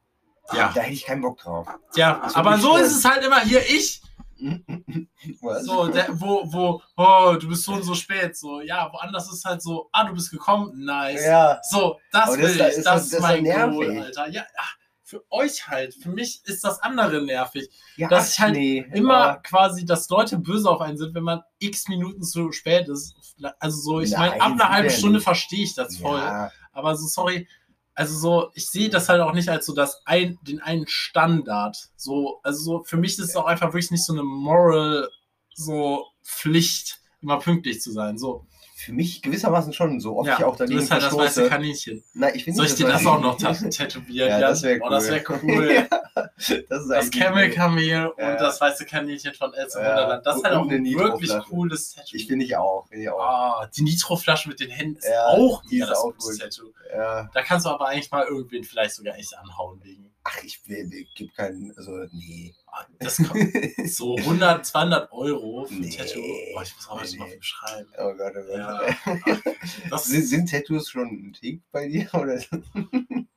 ja, 0.53 0.73
Da 0.75 0.81
hätte 0.81 0.93
ich 0.95 1.05
keinen 1.05 1.23
Bock 1.23 1.39
drauf. 1.39 1.69
ja, 1.95 2.21
Das 2.25 2.35
aber 2.35 2.59
so 2.59 2.77
ist 2.77 2.97
es 2.97 3.05
halt 3.05 3.25
immer 3.25 3.41
hier, 3.41 3.61
ich, 3.61 4.03
Was? 5.41 5.65
So, 5.65 5.87
der, 5.89 6.09
wo, 6.21 6.43
wo, 6.53 6.83
oh, 6.97 7.37
du 7.41 7.49
bist 7.49 7.65
so 7.65 7.73
und 7.73 7.83
so 7.83 7.95
spät. 7.95 8.37
So, 8.37 8.61
ja, 8.61 8.91
woanders 8.93 9.33
ist 9.33 9.45
halt 9.45 9.63
so, 9.63 9.89
ah, 9.93 10.05
du 10.05 10.15
bist 10.15 10.31
gekommen, 10.31 10.85
nice. 10.85 11.25
Ja, 11.25 11.61
So, 11.71 11.99
das 12.11 12.29
Aber 12.29 12.39
will 12.39 12.59
das 12.59 12.73
ich, 12.73 12.79
ist- 12.79 12.87
das, 12.87 13.03
ist 13.05 13.13
das 13.13 13.19
ist 13.19 13.21
mein 13.21 13.45
Goal. 13.45 13.99
Alter. 13.99 14.29
Ja, 14.31 14.45
ach, 14.59 14.77
für 15.05 15.23
euch 15.31 15.69
halt. 15.69 15.95
Für 15.95 16.09
mich 16.09 16.41
ist 16.45 16.65
das 16.65 16.81
andere 16.81 17.23
nervig. 17.23 17.69
ja 17.97 18.09
dass 18.09 18.33
ich 18.33 18.41
halt 18.41 18.55
nee, 18.55 18.85
Immer 18.95 19.17
aber- 19.17 19.43
quasi, 19.43 19.85
dass 19.85 20.09
Leute 20.09 20.39
böse 20.39 20.71
auf 20.71 20.81
einen 20.81 20.97
sind, 20.97 21.15
wenn 21.15 21.23
man 21.25 21.43
x 21.59 21.89
Minuten 21.89 22.23
zu 22.23 22.51
spät 22.53 22.89
ist. 22.89 23.15
Also 23.59 23.79
so, 23.81 24.01
ich 24.01 24.13
meine, 24.17 24.41
ab 24.41 24.53
einer 24.53 24.69
halben 24.71 24.91
Stunde 24.91 25.21
verstehe 25.21 25.65
ich 25.65 25.75
das 25.75 25.97
voll. 25.99 26.19
Ja, 26.19 26.51
Aber 26.73 26.97
so, 26.97 27.07
sorry, 27.07 27.47
also 27.95 28.19
so, 28.19 28.51
ich 28.55 28.69
sehe 28.69 28.89
das 28.89 29.09
halt 29.09 29.21
auch 29.21 29.35
nicht 29.35 29.49
als 29.49 29.67
so 29.67 29.75
das 29.75 30.03
ein, 30.07 30.39
den 30.43 30.61
einen 30.61 30.87
Standard. 30.87 31.77
So, 31.97 32.41
also 32.43 32.63
so, 32.63 32.85
für 32.85 32.97
mich 32.97 33.13
ist 33.13 33.31
es 33.31 33.37
auch 33.37 33.47
einfach 33.47 33.69
wirklich 33.69 33.91
nicht 33.91 34.05
so 34.05 34.13
eine 34.13 34.23
Moral, 34.23 35.09
so 35.55 36.07
Pflicht, 36.25 37.01
immer 37.21 37.39
pünktlich 37.39 37.81
zu 37.81 37.93
sein. 37.93 38.19
So, 38.19 38.47
für 38.85 38.93
mich 38.93 39.23
gewissermaßen 39.23 39.73
schon, 39.73 40.01
so 40.01 40.19
oft 40.19 40.29
ich 40.31 40.39
ja, 40.39 40.47
auch 40.47 40.53
du 40.57 40.65
dagegen 40.65 40.81
bist 40.81 40.91
halt 40.91 41.03
das 41.03 41.13
weiße 41.13 41.23
verstoße. 41.23 41.49
Kaninchen. 41.49 42.05
Nein, 42.15 42.33
ich 42.35 42.45
finde 42.45 42.57
Soll 42.59 42.67
ich 42.67 42.75
dir 42.75 42.87
das 42.89 43.05
war- 43.05 43.17
auch 43.19 43.21
noch 43.21 43.37
tätowieren? 43.71 44.29
Ja, 44.29 44.41
das 44.41 44.63
wäre 44.63 44.81
Oh, 44.81 44.85
cool. 44.87 44.91
das 44.91 45.09
wäre 45.11 45.25
cool. 45.29 45.89
das 46.15 46.49
ist 46.49 46.69
Das 46.69 46.91
eigentlich 46.91 47.11
Camel 47.23 47.45
cool. 47.49 47.55
Kamel 47.55 47.85
Ja. 47.85 48.07
und 48.09 48.17
das 48.41 48.61
weiße 48.61 48.85
Kaninchen 48.87 49.35
von 49.35 49.55
Elsa 49.55 49.81
Ja. 49.81 49.89
Wunderland. 49.91 50.27
Das 50.27 50.37
ist 50.37 50.45
halt 50.45 50.55
auch 50.57 50.69
ein 50.69 50.85
wirklich 50.85 51.31
cooles 51.49 51.95
Tattoo. 51.95 52.17
Ich 52.17 52.27
finde 52.27 52.45
ich 52.45 52.57
auch. 52.57 52.87
Finde 52.89 53.05
ich 53.05 53.11
auch. 53.11 53.21
Ah, 53.21 53.71
die 53.77 53.83
Nitroflasche 53.83 54.49
mit 54.49 54.61
den 54.61 54.71
Händen 54.71 54.97
ist 54.99 55.09
Ja, 55.09 55.27
auch 55.27 55.63
das 55.71 55.91
auch 55.99 56.05
gutes 56.13 56.31
gut. 56.31 56.41
Tattoo. 56.41 56.73
Ja. 56.95 57.31
Da 57.33 57.43
kannst 57.43 57.67
du 57.67 57.71
aber 57.71 57.87
eigentlich 57.89 58.11
mal 58.11 58.27
irgendwen 58.27 58.65
vielleicht 58.65 58.95
sogar 58.95 59.17
echt 59.17 59.37
anhauen 59.39 59.81
wegen. 59.83 60.12
Ach, 60.25 60.43
ich 60.45 60.61
will, 60.69 60.89
will, 60.91 61.05
gib 61.17 61.35
keinen, 61.35 61.77
also 61.77 61.91
nee. 62.13 62.55
Ah, 62.69 62.87
Das 63.01 63.17
kommt 63.17 63.51
so 63.87 64.17
100, 64.19 64.65
200 64.65 65.11
Euro 65.13 65.65
für 65.65 65.75
ein 65.75 65.81
Nee. 65.81 65.97
Tattoo. 65.97 66.21
Oh, 66.57 66.63
ich 66.63 66.75
muss 66.77 66.89
auch 66.89 67.03
Nee, 67.03 67.17
mal 67.19 67.37
beschreiben. 67.37 67.89
Oh 67.99 68.15
Gott, 68.15 68.33
oh 68.37 68.47
Gott. 68.47 68.57
Ja. 68.59 69.43
Das, 69.91 70.05
Sind, 70.07 70.27
sind 70.27 70.51
Tattoos 70.51 70.89
schon 70.91 71.09
ein 71.09 71.33
Tick 71.33 71.63
bei 71.73 71.87
dir? 71.89 72.09
Oder? 72.15 72.41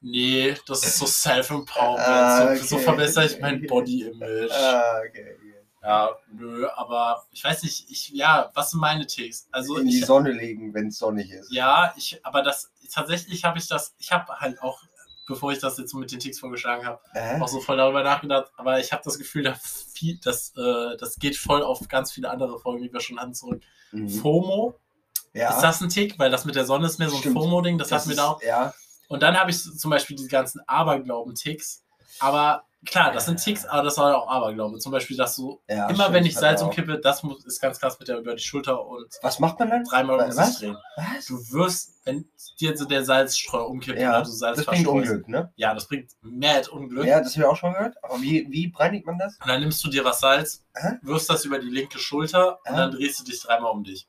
nee, 0.01 0.55
das 0.67 0.83
ist 0.85 0.97
so 0.97 1.05
Self-Empowerment. 1.05 2.07
Ah, 2.07 2.55
so, 2.55 2.63
so 2.65 2.75
okay. 2.75 2.83
verbessere 2.85 3.25
ich 3.25 3.39
mein 3.39 3.65
Body-Image. 3.67 4.51
ah, 4.51 4.99
okay. 5.07 5.35
okay. 5.37 5.51
Ja, 5.83 6.09
nö, 6.33 6.67
aber 6.75 7.27
ich 7.31 7.43
weiß 7.43 7.61
nicht, 7.61 7.89
ich, 7.91 8.09
ja, 8.09 8.49
was 8.55 8.71
sind 8.71 8.79
meine 8.79 9.05
Ticks? 9.05 9.47
Also 9.51 9.77
In 9.77 9.87
die 9.87 9.99
ich, 9.99 10.05
Sonne 10.07 10.31
legen, 10.31 10.73
wenn 10.73 10.87
es 10.87 10.97
sonnig 10.97 11.29
ist. 11.29 11.51
ja, 11.51 11.93
ich, 11.95 12.19
aber 12.25 12.41
das, 12.41 12.71
tatsächlich 12.91 13.43
habe 13.43 13.59
ich 13.59 13.67
das, 13.67 13.93
ich 13.99 14.11
habe 14.11 14.33
halt 14.39 14.59
auch, 14.63 14.81
bevor 15.27 15.51
ich 15.51 15.59
das 15.59 15.77
jetzt 15.77 15.91
so 15.91 15.97
mit 15.97 16.11
den 16.11 16.19
Ticks 16.19 16.39
vorgeschlagen 16.39 16.85
habe, 16.85 16.99
Äh? 17.13 17.39
auch 17.41 17.47
so 17.47 17.59
voll 17.59 17.77
darüber 17.77 18.03
nachgedacht, 18.03 18.51
aber 18.57 18.79
ich 18.79 18.91
habe 18.91 19.01
das 19.03 19.17
Gefühl, 19.17 19.43
da 19.43 19.55
viel, 19.55 20.19
das, 20.23 20.53
äh, 20.57 20.97
das 20.97 21.15
geht 21.17 21.35
voll 21.37 21.63
auf 21.63 21.87
ganz 21.87 22.11
viele 22.11 22.29
andere 22.29 22.59
Folgen, 22.59 22.83
die 22.83 22.91
wir 22.93 22.99
schon 22.99 23.19
hatten, 23.19 23.33
zurück. 23.33 23.61
Mhm. 23.91 24.09
FOMO, 24.09 24.75
Ja, 25.33 25.49
ist 25.55 25.61
das 25.61 25.81
ein 25.81 25.89
Tick? 25.89 26.17
Weil 26.19 26.31
das 26.31 26.45
mit 26.45 26.55
der 26.55 26.65
Sonne 26.65 26.85
ist 26.87 26.99
mehr 26.99 27.09
so 27.09 27.17
ein. 27.17 27.33
FOMO-Ding, 27.33 27.77
das, 27.77 27.91
hatten 27.91 28.09
wir 28.09 28.15
da 28.15 28.27
auch. 28.29 28.41
Ja, 28.43 28.73
Und 29.07 29.21
dann 29.23 29.37
habe 29.39 29.51
ich 29.51 29.61
zum 29.61 29.89
Beispiel 29.91 30.15
die 30.15 30.27
ganzen 30.27 30.61
Aberglauben-Ticks, 30.67 31.83
aber 32.19 32.63
klar, 32.85 33.11
das 33.11 33.25
sind 33.25 33.37
Ticks, 33.43 33.65
aber 33.65 33.83
das 33.83 33.97
war 33.97 34.17
auch 34.17 34.27
Aberglaube. 34.29 34.77
Zum 34.79 34.91
Beispiel, 34.91 35.17
dass 35.17 35.35
du 35.35 35.59
ja, 35.67 35.87
immer, 35.89 36.03
stimmt, 36.03 36.13
wenn 36.13 36.25
ich 36.25 36.35
Salz 36.35 36.61
umkippe, 36.61 36.99
das 36.99 37.23
muss, 37.23 37.43
ist 37.45 37.59
ganz 37.59 37.79
krass 37.79 37.99
mit 37.99 38.07
der 38.07 38.19
über 38.19 38.35
die 38.35 38.43
Schulter 38.43 38.85
und 38.85 39.07
Was 39.21 39.39
macht 39.39 39.59
man 39.59 39.69
dann? 39.69 39.83
dreimal 39.83 40.19
um 40.19 40.31
sich 40.31 40.57
drehen. 40.59 40.77
Was? 40.95 41.25
Du 41.25 41.35
wirst, 41.51 41.93
wenn 42.05 42.29
dir 42.59 42.77
so 42.77 42.85
der 42.85 43.03
Salzstreuer 43.03 43.67
umkippt 43.67 43.99
Ja, 43.99 44.21
du 44.21 44.29
Salz 44.29 44.57
das 44.57 44.65
bringt 44.65 44.87
Unglück, 44.87 45.27
ne? 45.27 45.51
Ja, 45.55 45.73
das 45.73 45.87
bringt 45.87 46.11
mad 46.21 46.69
Unglück. 46.69 47.05
Ja, 47.05 47.19
das 47.19 47.33
habe 47.33 47.41
ich 47.41 47.45
auch 47.45 47.55
schon 47.55 47.73
gehört. 47.73 47.95
Aber 48.03 48.21
wie, 48.21 48.47
wie 48.49 48.71
reinigt 48.75 49.05
man 49.05 49.17
das? 49.17 49.37
Und 49.41 49.47
dann 49.49 49.59
nimmst 49.61 49.83
du 49.83 49.89
dir 49.89 50.05
was 50.05 50.19
Salz, 50.19 50.63
Hä? 50.75 50.97
wirfst 51.01 51.29
das 51.29 51.45
über 51.45 51.59
die 51.59 51.69
linke 51.69 51.99
Schulter 51.99 52.59
und 52.65 52.71
Hä? 52.71 52.77
dann 52.77 52.91
drehst 52.91 53.19
du 53.19 53.23
dich 53.23 53.41
dreimal 53.41 53.71
um 53.71 53.83
dich. 53.83 54.07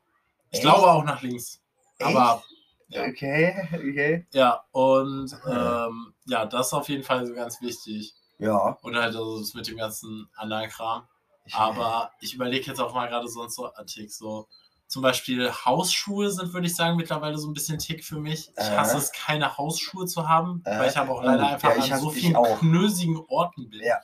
Ich 0.50 0.58
Echt? 0.58 0.62
glaube 0.62 0.86
auch 0.90 1.04
nach 1.04 1.22
links. 1.22 1.60
Echt? 1.98 2.08
Aber 2.16 2.42
ja. 2.88 3.02
Okay, 3.06 3.68
okay. 3.74 4.26
ja, 4.32 4.62
und 4.70 5.32
Ja. 5.46 5.86
ähm, 5.86 6.12
ja, 6.26 6.46
das 6.46 6.68
ist 6.68 6.72
auf 6.72 6.88
jeden 6.88 7.02
Fall 7.02 7.26
so 7.26 7.34
ganz 7.34 7.60
wichtig. 7.60 8.14
Ja. 8.38 8.76
Und 8.82 8.94
halt 8.96 9.06
also 9.06 9.38
das 9.40 9.54
mit 9.54 9.66
dem 9.66 9.76
ganzen 9.76 10.28
anderen 10.36 10.68
Kram. 10.68 11.04
Aber 11.52 12.10
ich 12.20 12.34
überlege 12.34 12.66
jetzt 12.66 12.80
auch 12.80 12.92
mal 12.92 13.06
gerade 13.08 13.28
sonst 13.28 13.54
so 13.54 13.66
Artik, 13.72 14.12
so 14.12 14.48
zum 14.88 15.02
Beispiel 15.02 15.50
Hausschuhe 15.50 16.30
sind, 16.30 16.52
würde 16.52 16.66
ich 16.66 16.74
sagen, 16.76 16.96
mittlerweile 16.96 17.38
so 17.38 17.48
ein 17.48 17.54
bisschen 17.54 17.78
Tick 17.78 18.04
für 18.04 18.18
mich. 18.20 18.50
Ich 18.56 18.64
Äh. 18.64 18.76
hasse 18.76 18.98
es, 18.98 19.10
keine 19.12 19.56
Hausschuhe 19.56 20.06
zu 20.06 20.28
haben, 20.28 20.62
Äh. 20.64 20.78
weil 20.78 20.90
ich 20.90 20.96
aber 20.96 21.12
auch 21.12 21.20
Oh, 21.22 21.26
leider 21.26 21.46
einfach 21.48 21.70
ja, 21.76 21.84
ich 21.84 21.92
an 21.92 22.00
so 22.00 22.10
vielen 22.10 22.34
knösigen 22.58 23.16
Orten 23.28 23.68
bin. 23.70 23.80
Ja. 23.84 23.96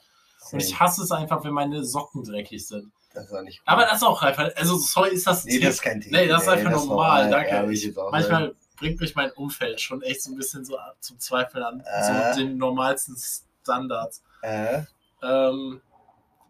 Und 0.50 0.60
ich 0.60 0.78
hasse 0.78 1.02
es 1.02 1.10
einfach, 1.12 1.42
wenn 1.44 1.52
meine 1.52 1.84
Socken 1.84 2.24
dreckig 2.24 2.66
sind. 2.66 2.92
Das 3.14 3.26
ist 3.26 3.32
auch 3.32 3.42
nicht 3.42 3.58
gut. 3.58 3.68
Aber 3.68 3.82
das 3.82 3.96
ist 3.96 4.02
auch 4.04 4.22
einfach, 4.22 4.48
also 4.56 4.76
sorry, 4.76 5.10
ist 5.10 5.26
das 5.26 5.44
Nee, 5.44 5.52
Tick? 5.52 5.62
das 5.62 5.74
ist 5.74 5.82
kein 5.82 6.00
Thema. 6.00 6.18
Nee, 6.18 6.28
das 6.28 6.42
ist 6.42 6.48
einfach 6.48 6.70
normal, 6.70 7.30
danke. 7.30 7.50
Ja, 7.50 7.62
will 7.64 7.72
ich 7.74 7.80
ich, 7.80 7.86
jetzt 7.86 7.98
auch 7.98 8.10
manchmal 8.10 8.54
bringt 8.76 9.00
mich 9.00 9.14
mein 9.14 9.30
Umfeld 9.32 9.80
schon 9.80 10.02
echt 10.02 10.22
so 10.22 10.30
ein 10.32 10.36
bisschen 10.36 10.64
so 10.64 10.76
zum 11.00 11.18
Zweifeln 11.20 11.62
an 11.62 11.80
Äh. 11.80 12.32
so 12.34 12.40
den 12.40 12.56
normalsten 12.56 13.16
Standards. 13.62 14.22
Äh, 14.42 14.82
Ähm, 15.22 15.80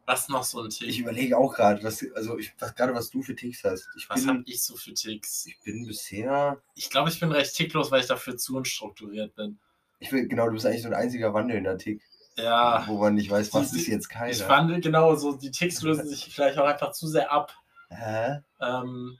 was 0.06 0.28
noch 0.28 0.42
so 0.42 0.62
ein 0.62 0.70
Tick? 0.70 0.88
ich 0.88 0.98
überlege 0.98 1.36
auch 1.38 1.54
gerade, 1.54 1.82
was, 1.84 2.04
also 2.14 2.38
ich, 2.38 2.52
was, 2.58 2.74
gerade 2.74 2.94
was 2.94 3.10
du 3.10 3.22
für 3.22 3.36
Ticks 3.36 3.62
hast. 3.64 3.88
Ich 3.96 4.08
was 4.10 4.26
habe 4.26 4.38
bin, 4.38 4.44
ich 4.52 4.62
so 4.64 4.76
für 4.76 4.92
Ticks? 4.94 5.46
ich 5.46 5.60
bin 5.60 5.86
bisher, 5.86 6.60
Ich 6.74 6.90
glaube, 6.90 7.10
ich 7.10 7.20
bin 7.20 7.30
recht 7.30 7.54
ticklos, 7.54 7.90
weil 7.90 8.00
ich 8.00 8.06
dafür 8.08 8.36
zu 8.36 8.56
unstrukturiert 8.56 9.34
bin. 9.36 9.58
ich 10.00 10.10
will, 10.10 10.26
genau, 10.26 10.46
du 10.46 10.52
bist 10.54 10.66
eigentlich 10.66 10.82
so 10.82 10.88
ein 10.88 10.94
einziger 10.94 11.32
wandelnder 11.34 11.78
Tick. 11.78 12.02
Ja. 12.36 12.82
wo 12.88 12.96
man 12.98 13.14
nicht 13.14 13.30
weiß, 13.30 13.52
was 13.52 13.72
Die- 13.72 13.78
ist 13.80 13.86
jetzt 13.88 14.08
keiner. 14.08 14.30
Ich 14.30 14.42
fand, 14.42 14.82
genau, 14.82 15.14
so 15.16 15.34
die 15.34 15.50
Ticks 15.50 15.82
lösen 15.82 16.08
sich 16.08 16.34
vielleicht 16.34 16.56
auch 16.58 16.64
einfach 16.66 16.92
zu 16.92 17.06
sehr 17.06 17.30
ab. 17.30 17.52
Hä? 17.90 18.38
Ähm, 18.60 19.18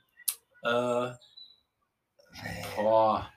äh, 0.63 1.11
boah. 2.75 3.29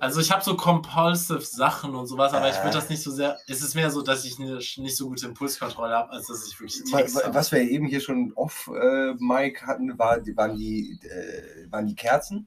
Also 0.00 0.20
ich 0.20 0.30
habe 0.30 0.44
so 0.44 0.56
compulsive 0.56 1.40
Sachen 1.40 1.94
und 1.94 2.06
sowas, 2.06 2.32
aber 2.34 2.48
ich 2.50 2.56
Äh. 2.56 2.64
würde 2.64 2.76
das 2.76 2.88
nicht 2.90 3.02
so 3.02 3.10
sehr. 3.10 3.38
Es 3.48 3.62
ist 3.62 3.74
mehr 3.74 3.90
so, 3.90 4.02
dass 4.02 4.24
ich 4.24 4.38
nicht 4.38 4.96
so 4.96 5.08
gute 5.08 5.26
Impulskontrolle 5.26 5.94
habe, 5.94 6.10
als 6.12 6.26
dass 6.26 6.46
ich 6.46 6.58
wirklich 6.60 6.82
Wa-. 6.92 7.32
Was 7.34 7.50
wir 7.52 7.60
eben 7.60 7.86
hier 7.86 8.00
schon 8.00 8.32
off 8.34 8.68
äh, 8.74 9.14
Mike 9.18 9.66
hatten, 9.66 9.98
war, 9.98 10.18
waren, 10.36 10.56
die, 10.56 10.98
äh, 11.02 11.70
waren 11.70 11.86
die 11.86 11.94
Kerzen. 11.94 12.46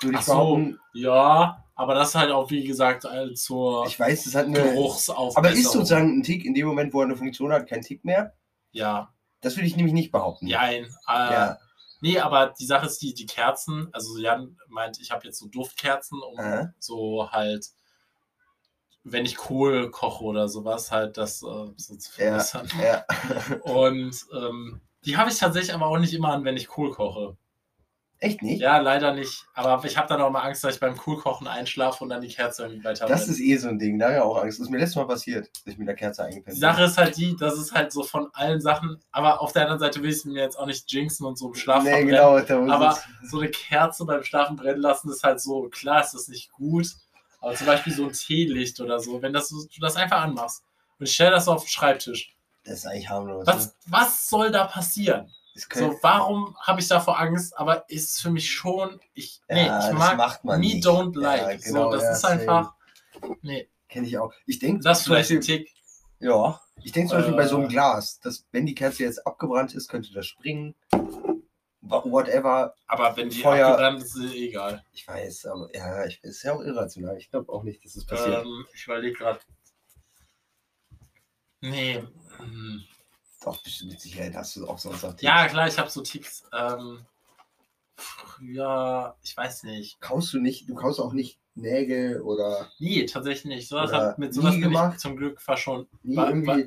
Würde 0.00 0.14
ich 0.14 0.20
Ach 0.20 0.26
so. 0.26 0.32
behaupten. 0.32 0.78
Ja, 0.94 1.64
aber 1.74 1.94
das 1.94 2.14
halt 2.14 2.30
auch, 2.30 2.50
wie 2.50 2.64
gesagt, 2.64 3.04
halt 3.04 3.38
zur 3.38 3.86
Ich 3.86 3.98
weiß, 3.98 4.24
das 4.24 4.34
hat 4.34 4.46
eine. 4.46 4.62
Geruchsaufbesserung. 4.62 5.36
Aber 5.36 5.50
ist 5.50 5.72
sozusagen 5.72 6.18
ein 6.18 6.22
Tick 6.22 6.44
in 6.44 6.54
dem 6.54 6.66
Moment, 6.68 6.94
wo 6.94 7.00
er 7.00 7.06
eine 7.06 7.16
Funktion 7.16 7.52
hat, 7.52 7.68
kein 7.68 7.82
Tick 7.82 8.04
mehr? 8.04 8.34
Ja, 8.72 9.12
Das 9.40 9.56
würde 9.56 9.66
ich 9.66 9.76
nämlich 9.76 9.94
nicht 9.94 10.12
behaupten. 10.12 10.46
jein. 10.46 10.84
Äh, 10.84 10.88
Ja. 11.08 11.58
Nee, 12.00 12.18
aber 12.18 12.54
die 12.58 12.66
Sache 12.66 12.86
ist 12.86 13.00
die, 13.02 13.12
die 13.14 13.26
Kerzen, 13.26 13.88
also 13.92 14.16
Jan 14.18 14.56
meint, 14.68 14.98
ich 15.00 15.10
habe 15.10 15.26
jetzt 15.26 15.38
so 15.38 15.48
Duftkerzen, 15.48 16.20
um 16.22 16.38
Äh. 16.38 16.66
so 16.78 17.30
halt, 17.30 17.66
wenn 19.04 19.24
ich 19.26 19.36
Kohl 19.36 19.90
koche 19.90 20.24
oder 20.24 20.48
sowas, 20.48 20.90
halt 20.90 21.16
das 21.16 21.42
äh, 21.42 21.46
so 21.76 21.96
zu 21.96 22.10
Ja, 22.22 22.40
verbessern. 22.40 22.68
ja. 22.82 23.04
Und 23.62 24.14
ähm, 24.34 24.80
die 25.04 25.16
habe 25.16 25.30
ich 25.30 25.38
tatsächlich 25.38 25.74
aber 25.74 25.86
auch 25.86 25.98
nicht 25.98 26.12
immer 26.14 26.32
an, 26.32 26.44
wenn 26.44 26.56
ich 26.56 26.68
Kohl 26.68 26.90
koche. 26.90 27.36
Echt 28.22 28.42
nicht? 28.42 28.60
Ja, 28.60 28.76
leider 28.78 29.14
nicht. 29.14 29.46
Aber 29.54 29.82
ich 29.82 29.96
habe 29.96 30.06
dann 30.06 30.20
auch 30.20 30.30
mal 30.30 30.42
Angst, 30.42 30.62
dass 30.62 30.74
ich 30.74 30.80
beim 30.80 30.94
Kohlkochen 30.94 31.46
einschlafe 31.46 32.04
und 32.04 32.10
dann 32.10 32.20
die 32.20 32.28
Kerze 32.28 32.64
irgendwie 32.64 32.84
weiter 32.84 33.06
Das 33.06 33.26
ist 33.28 33.40
eh 33.40 33.56
so 33.56 33.68
ein 33.68 33.78
Ding, 33.78 33.98
da 33.98 34.06
habe 34.06 34.16
ich 34.16 34.20
auch 34.20 34.36
Angst. 34.36 34.58
Das 34.58 34.66
ist 34.66 34.70
mir 34.70 34.76
letztes 34.76 34.96
Mal 34.96 35.06
passiert, 35.06 35.48
dass 35.64 35.72
ich 35.72 35.78
mit 35.78 35.88
der 35.88 35.94
Kerze 35.94 36.24
eingepennt 36.24 36.54
Die 36.54 36.60
Sache 36.60 36.84
ist 36.84 36.98
halt 36.98 37.16
die, 37.16 37.34
das 37.34 37.54
ist 37.58 37.72
halt 37.72 37.92
so 37.92 38.02
von 38.02 38.28
allen 38.34 38.60
Sachen, 38.60 39.02
aber 39.10 39.40
auf 39.40 39.52
der 39.52 39.62
anderen 39.62 39.80
Seite 39.80 40.02
will 40.02 40.10
ich 40.10 40.16
es 40.16 40.24
mir 40.26 40.42
jetzt 40.42 40.58
auch 40.58 40.66
nicht 40.66 40.92
jinxen 40.92 41.24
und 41.24 41.38
so 41.38 41.48
im 41.48 41.54
Schlaf 41.54 41.82
Nee, 41.82 42.04
genau. 42.04 42.36
Aber 42.36 42.98
so 43.22 43.38
eine 43.38 43.50
Kerze 43.50 44.04
beim 44.04 44.22
Schlafen 44.22 44.56
brennen 44.56 44.82
lassen 44.82 45.10
ist 45.10 45.24
halt 45.24 45.40
so, 45.40 45.70
klar 45.70 46.04
ist 46.04 46.12
das 46.12 46.28
nicht 46.28 46.52
gut, 46.52 46.88
aber 47.40 47.54
zum 47.54 47.68
Beispiel 47.68 47.94
so 47.94 48.04
ein 48.04 48.12
Teelicht 48.12 48.78
oder 48.80 49.00
so, 49.00 49.22
wenn 49.22 49.32
das, 49.32 49.48
du 49.48 49.66
das 49.80 49.96
einfach 49.96 50.20
anmachst 50.20 50.62
und 50.98 51.06
ich 51.06 51.14
stelle 51.14 51.30
das 51.30 51.48
auf 51.48 51.62
den 51.62 51.68
Schreibtisch, 51.68 52.36
das 52.64 52.80
ist 52.80 52.86
eigentlich 52.86 53.08
harmlos. 53.08 53.46
ne? 53.46 53.52
was, 53.54 53.74
was 53.86 54.28
soll 54.28 54.50
da 54.50 54.66
passieren? 54.66 55.32
So, 55.54 55.98
warum 56.02 56.56
habe 56.60 56.80
ich 56.80 56.88
davor 56.88 57.18
Angst? 57.18 57.56
Aber 57.58 57.84
ist 57.90 58.20
für 58.22 58.30
mich 58.30 58.50
schon, 58.50 59.00
ich, 59.14 59.40
nee, 59.48 59.66
Ja, 59.66 59.90
ich 59.90 59.96
mag 59.96 60.44
me 60.44 60.58
nicht. 60.58 60.86
don't 60.86 61.14
Ja, 61.20 61.34
like. 61.34 61.62
genau, 61.62 61.90
so, 61.90 61.96
das 61.96 62.02
ja, 62.04 62.12
ist 62.12 62.20
same. 62.20 62.40
einfach, 62.40 62.74
nee, 63.42 63.68
Kenne 63.88 64.06
ich 64.06 64.16
auch. 64.18 64.32
Ich 64.46 64.60
denke 64.60 64.82
das 64.84 65.02
vielleicht 65.02 65.30
ein 65.32 65.40
Tick. 65.40 65.68
ja, 66.20 66.60
ich 66.82 66.92
denke 66.92 67.08
zum 67.10 67.18
Beispiel 67.18 67.36
bei 67.36 67.46
so 67.48 67.56
einem 67.56 67.64
Äh. 67.66 67.68
Glas, 67.68 68.20
dass 68.20 68.46
wenn 68.52 68.64
die 68.64 68.74
Kerze 68.76 69.02
jetzt 69.02 69.26
abgebrannt 69.26 69.74
ist, 69.74 69.88
könnte 69.88 70.12
das 70.12 70.26
springen. 70.26 70.76
Wha- 71.82 72.04
Whatever. 72.04 72.74
Aber 72.86 73.16
wenn 73.16 73.28
die 73.30 73.40
Feuer- 73.42 73.66
abgebrannt 73.66 74.02
ist, 74.04 74.14
ist 74.14 74.32
eh 74.34 74.46
egal. 74.48 74.84
Ich 74.92 75.06
weiß, 75.08 75.46
aber 75.46 75.68
ja, 75.74 76.04
ich, 76.06 76.22
ist 76.22 76.42
ja 76.44 76.54
auch 76.54 76.60
irrational. 76.60 77.16
Ich 77.18 77.28
glaube 77.30 77.52
auch 77.52 77.64
nicht, 77.64 77.84
dass 77.84 77.94
das 77.94 78.06
passiert. 78.06 78.44
Ähm, 78.44 78.64
ich 78.72 78.84
überlege 78.84 79.18
gerade. 79.18 79.40
Nee. 81.60 82.02
hm. 82.38 82.84
Doch, 83.42 83.62
bestimmt 83.62 83.92
mit 83.92 84.00
Sicherheit 84.00 84.34
hast 84.36 84.56
du 84.56 84.68
auch 84.68 84.78
sonst 84.78 85.02
noch 85.02 85.18
Ja, 85.20 85.48
klar, 85.48 85.66
ich 85.66 85.78
habe 85.78 85.88
so 85.90 86.02
Ticks. 86.02 86.44
Ähm, 86.52 87.04
früher, 87.96 89.16
ich 89.22 89.36
weiß 89.36 89.62
nicht. 89.64 90.00
Kaust 90.00 90.32
du 90.32 90.40
nicht, 90.40 90.68
du 90.68 90.74
kaust 90.74 91.00
auch 91.00 91.12
nicht 91.12 91.38
Nägel 91.54 92.20
oder 92.22 92.70
Nee, 92.78 93.04
tatsächlich 93.06 93.44
nicht. 93.56 93.68
Sowas 93.68 93.92
hat, 93.92 94.18
mit 94.18 94.32
sowas 94.34 94.52
bin 94.52 94.60
ich 94.60 94.64
gemacht? 94.64 95.00
zum 95.00 95.16
Glück 95.16 95.40
verschont. 95.40 95.88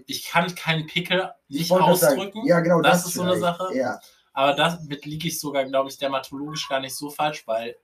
Ich 0.07 0.25
kann 0.25 0.53
keinen 0.55 0.87
Pickel 0.87 1.31
Ich 1.47 1.61
nicht 1.61 1.71
ausdrücken, 1.71 2.33
Sagen, 2.39 2.47
ja, 2.47 2.59
genau, 2.59 2.81
Das 2.81 2.99
das, 3.03 3.07
ist 3.07 3.13
so 3.15 3.21
eine. 3.23 3.37
Sache. 3.37 3.75
Ja. 3.75 3.99
aber 4.33 4.53
damit 4.53 5.05
liege 5.05 5.27
ich 5.29 5.39
sogar, 5.39 5.65
glaube 5.65 5.89
ich, 5.89 5.97
dermatologisch 5.97 6.67
gar 6.67 6.79
nicht 6.79 6.95
so 6.95 7.09
falsch, 7.09 7.47
weil 7.47 7.77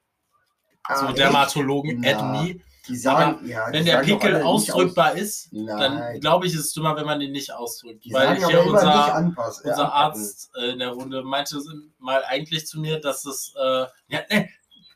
Ah, 0.84 0.99
so 0.99 1.06
echt? 1.08 1.17
Dermatologen 1.19 1.99
Na, 2.02 2.10
add 2.10 2.23
me. 2.54 2.62
Die 2.88 2.96
sagen, 2.96 3.46
ja, 3.48 3.68
Wenn 3.72 3.84
die 3.84 3.92
der 3.92 3.98
Pickel 4.00 4.42
ausdrückbar 4.42 5.15
ist, 5.15 5.50
dann 5.52 6.20
glaube 6.20 6.48
ich, 6.48 6.54
ist 6.54 6.60
es 6.65 6.74
dümmer, 6.74 6.96
wenn 6.96 7.06
man 7.06 7.20
den 7.20 7.32
nicht 7.32 7.52
ausdrückt. 7.54 8.04
die 8.06 8.13
weil 8.13 8.36
hier 8.38 8.48
aber 8.48 8.65
unser, 8.65 8.84
ja, 8.86 9.15
unser 9.15 9.15
anpacken. 9.15 9.72
Arzt 9.82 10.50
äh, 10.56 10.70
in 10.72 10.80
der 10.80 10.89
Runde 10.89 11.24
meinte 11.24 11.60
mal 12.00 12.24
eigentlich 12.26 12.65
zu 12.68 12.80
mir, 12.80 13.00
dass 13.00 13.26
es. 13.26 13.54
Äh, 13.56 13.86
ja, 14.08 14.22
nee, 14.30 14.50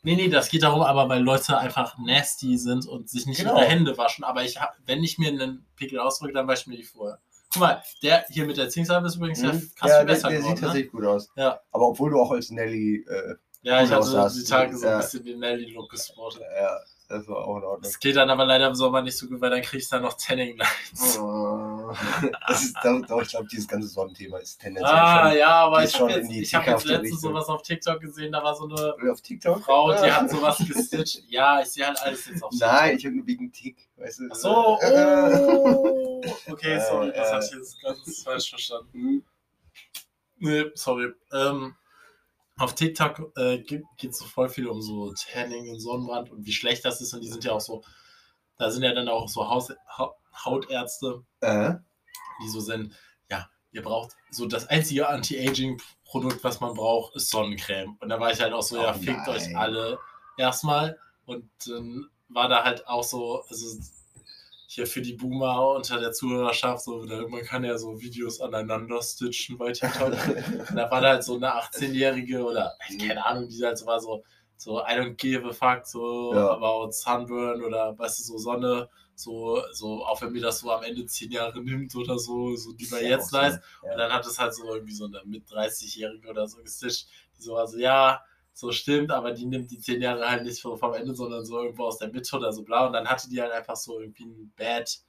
nee, 0.04 0.16
nee, 0.16 0.28
das 0.30 0.50
geht 0.50 0.64
darum, 0.64 0.82
aber 0.82 1.08
weil 1.10 1.22
Leute 1.22 1.58
einfach 1.58 1.98
nasty 2.00 2.58
sind 2.58 2.88
und 2.88 3.10
sich 3.10 3.26
nicht 3.26 3.40
Genau. 3.40 3.58
ihre 3.58 3.66
Hände 3.66 3.98
waschen. 3.98 4.24
Aber 4.24 4.44
ich 4.44 4.60
hab, 4.60 4.76
wenn 4.86 5.04
ich 5.04 5.18
mir 5.18 5.30
einen 5.30 5.66
Pickel 5.76 6.00
ausdrücke, 6.00 6.34
dann 6.34 6.48
wasche 6.48 6.62
ich 6.62 6.68
mir 6.68 6.78
die 6.78 6.84
vorher. 6.84 7.20
Guck 7.52 7.62
mal, 7.62 7.84
der 8.02 8.26
hier 8.30 8.46
mit 8.46 8.58
der 8.58 8.70
Zinksalbe 8.70 9.08
ist 9.08 9.16
übrigens 9.18 9.42
ja 9.42 9.54
Mhm. 9.54 9.72
fast 9.76 9.92
Ja, 9.94 9.98
viel 10.00 10.06
der, 10.08 10.14
besser 10.14 10.30
der 10.30 10.38
geworden. 10.40 10.56
sieht 10.56 10.62
Ne? 10.62 10.68
tatsächlich 10.68 10.92
gut 10.92 11.06
aus. 11.06 11.30
Ja. 11.36 11.60
Aber 11.72 11.88
obwohl 11.90 12.10
du 12.10 12.20
auch 12.20 12.32
als 12.32 12.50
Nelly, 12.50 13.06
äh, 13.08 13.36
Ja, 13.62 13.82
ich 13.84 13.92
hatte 13.92 14.32
die 14.36 14.44
Tage 14.44 14.76
so 14.76 14.86
Ja. 14.88 14.96
ein 14.96 15.02
bisschen 15.02 15.24
den 15.24 15.40
Nelly-Look 15.40 15.90
gespottet. 15.92 16.42
ja, 16.60 16.78
das 17.14 17.28
war 17.28 17.46
auch 17.46 17.58
in 17.58 17.64
Ordnung. 17.64 17.82
Das 17.84 18.00
geht 18.00 18.16
dann 18.16 18.30
aber 18.30 18.46
leider 18.46 18.68
im 18.68 18.74
Sommer 18.74 19.02
nicht 19.04 19.16
so 19.16 19.28
gut, 19.28 19.40
weil 19.40 19.52
dann 19.52 19.62
kriegst 19.62 19.92
du 19.92 19.96
dann 19.96 20.04
noch 20.04 20.14
Tanning 20.14 20.58
Lines. 20.58 21.20
Oh. 21.20 21.94
das 22.48 22.64
ist, 22.64 22.76
doch, 22.84 23.22
ich 23.22 23.30
glaube, 23.30 23.48
dieses 23.52 23.68
ganze 23.68 23.88
Sonnenthema 23.88 24.40
ist 24.40 24.60
tendenziell 24.60 24.92
Ah, 24.92 25.30
schon 25.30 25.38
ja, 25.38 25.50
aber 25.50 25.84
ich 25.84 26.00
habe 26.00 26.12
jetzt, 26.12 26.32
die 26.32 26.42
ich 26.42 26.56
hab 26.56 26.66
jetzt 26.66 26.86
letztens 26.86 27.22
sowas 27.22 27.48
auf 27.48 27.62
TikTok 27.62 28.02
gesehen, 28.02 28.32
da 28.32 28.44
war 28.44 28.56
so 28.56 28.64
eine. 28.64 28.96
Frau, 29.62 29.92
die 29.94 30.08
Ja. 30.08 30.22
hat 30.22 30.30
sowas 30.30 30.58
gestitcht. 30.58 31.24
Ja, 31.30 31.62
ich 31.62 31.68
sehe 31.68 31.86
halt 31.86 32.02
alles 32.02 32.26
jetzt 32.28 32.44
auf 32.44 32.50
TikTok. 32.50 32.68
Nein, 32.70 32.98
ich 32.98 33.06
habe 33.06 33.16
nur 33.16 33.28
wegen 33.28 33.52
Tick. 33.52 33.90
Weißt 33.98 34.20
du? 34.20 34.30
Ach 34.32 34.36
so, 34.36 34.80
oh. 34.82 36.22
Okay, 36.48 36.80
sorry, 36.90 37.12
das 37.16 37.30
äh. 37.30 37.34
hatte 37.34 37.46
ich 37.46 37.52
jetzt 37.54 37.82
ganz 37.82 38.24
falsch 38.24 38.50
verstanden. 38.50 39.24
Nee, 40.38 40.66
sorry. 40.74 41.14
Ähm, 41.32 41.76
auf 42.58 42.76
TikTok 42.76 43.32
äh, 43.38 43.60
geht 43.60 43.84
es 44.02 44.20
so 44.20 44.26
voll 44.26 44.50
viel 44.50 44.68
um 44.68 44.82
so 44.82 45.14
Tanning 45.14 45.70
und 45.70 45.80
Sonnenbrand 45.80 46.32
und 46.32 46.46
wie 46.46 46.52
schlecht 46.54 46.86
das 46.86 47.02
ist. 47.02 47.14
Und 47.14 47.22
die 47.22 47.28
sind 47.30 47.44
ja 47.44 47.52
auch 47.54 47.62
so, 47.62 47.84
da 48.58 48.70
sind 48.70 48.84
ja 48.84 48.94
dann 48.94 49.10
auch 49.10 49.28
so 49.28 49.48
Haus, 49.50 49.72
ha 49.98 50.14
Hautärzte, 50.46 51.24
Äh, 51.42 51.76
die 52.44 52.50
so 52.50 52.60
sind, 52.60 52.94
ja, 53.30 53.50
ihr 53.72 53.82
braucht 53.84 54.16
so 54.32 54.46
das 54.48 54.68
einzige 54.68 55.08
Anti-Aging-Produkt, 55.08 56.44
was 56.44 56.60
man 56.60 56.74
braucht, 56.74 57.16
ist 57.16 57.30
Sonnencreme. 57.30 57.98
Und 58.00 58.10
da 58.10 58.20
war 58.20 58.32
ich 58.32 58.40
halt 58.42 58.54
auch 58.54 58.64
so, 58.64 58.78
ja, 58.82 58.96
Oh 58.96 59.00
fickt 59.00 59.28
euch 59.28 59.48
nein. 59.48 59.56
alle 59.56 60.00
erstmal. 60.38 60.98
Und 61.26 61.50
dann 61.68 62.08
war 62.30 62.50
da 62.50 62.64
halt 62.64 62.88
auch 62.88 63.04
so, 63.04 63.44
also 63.50 63.80
hier 64.76 64.88
für 64.88 65.02
die 65.02 65.14
Boomer 65.14 65.76
unter 65.76 66.00
der 66.00 66.12
Zuhörerschaft, 66.12 66.84
so, 66.84 67.06
da, 67.06 67.28
man 67.28 67.44
kann 67.44 67.64
ja 67.64 67.78
so 67.78 68.00
Videos 68.02 68.42
aneinander 68.42 69.02
stitchen 69.02 69.58
bei 69.58 69.72
TikTok. 69.72 70.08
Und 70.08 70.16
da 70.78 70.90
war 70.90 71.02
da 71.02 71.10
halt 71.10 71.24
so 71.24 71.36
eine 71.36 71.54
18-Jährige 71.56 72.44
oder 72.44 72.74
keine 73.00 73.24
Ahnung, 73.26 73.50
die 73.50 73.64
halt 73.64 73.78
so 73.78 73.86
war 73.86 74.00
so, 74.00 74.24
so 74.58 74.80
I 74.82 74.94
don't 74.98 75.16
give 75.16 75.48
a 75.48 75.52
fuck, 75.54 75.86
so 75.86 76.34
Ja. 76.34 76.52
about 76.52 76.92
Sunburn 76.92 77.62
oder 77.64 77.98
weißt 77.98 78.20
du, 78.20 78.24
so 78.24 78.38
Sonne, 78.38 78.90
so, 79.16 79.62
so, 79.74 80.04
auch 80.06 80.20
wenn 80.24 80.32
mir 80.32 80.42
das 80.42 80.60
so 80.60 80.72
am 80.72 80.82
Ende 80.84 81.06
10 81.06 81.32
Jahre 81.32 81.62
nimmt 81.62 81.96
oder 81.96 82.18
so, 82.18 82.56
so 82.56 82.74
Ist 82.76 82.92
ja 82.92 82.98
jetzt 83.00 83.32
nice. 83.32 83.60
ja. 83.84 83.92
Und 83.92 83.98
dann 84.00 84.12
hat 84.12 84.26
es 84.26 84.40
halt 84.40 84.56
so 84.56 84.74
irgendwie 84.74 84.94
so 84.96 85.06
eine 85.06 85.22
mit 85.26 85.48
30-Jährige 85.48 86.30
oder 86.30 86.48
so 86.48 86.58
gestitcht, 86.64 87.08
die 87.38 87.44
so 87.44 87.54
war 87.54 87.68
so, 87.68 87.78
ja, 87.78 88.22
so 88.54 88.72
stimmt, 88.72 89.12
aber 89.12 89.32
die 89.32 89.46
nimmt 89.46 89.72
die 89.72 89.80
10 89.80 90.02
Jahre 90.02 90.30
halt 90.30 90.44
nicht 90.44 90.62
so 90.62 90.76
vom 90.78 90.94
Ende, 90.94 91.16
sondern 91.16 91.44
so 91.46 91.62
irgendwo 91.62 91.86
aus 91.86 91.98
der 91.98 92.10
Mitte 92.10 92.36
oder 92.36 92.54
so 92.54 92.64
bla. 92.64 92.86
Und 92.88 92.94
dann 92.94 93.08
hatte 93.08 93.28
die 93.30 93.42
halt 93.42 93.52
einfach 93.52 93.76
so 93.76 94.00
irgendwie 94.00 94.26
ein 94.26 94.54
Bad, 94.56 95.00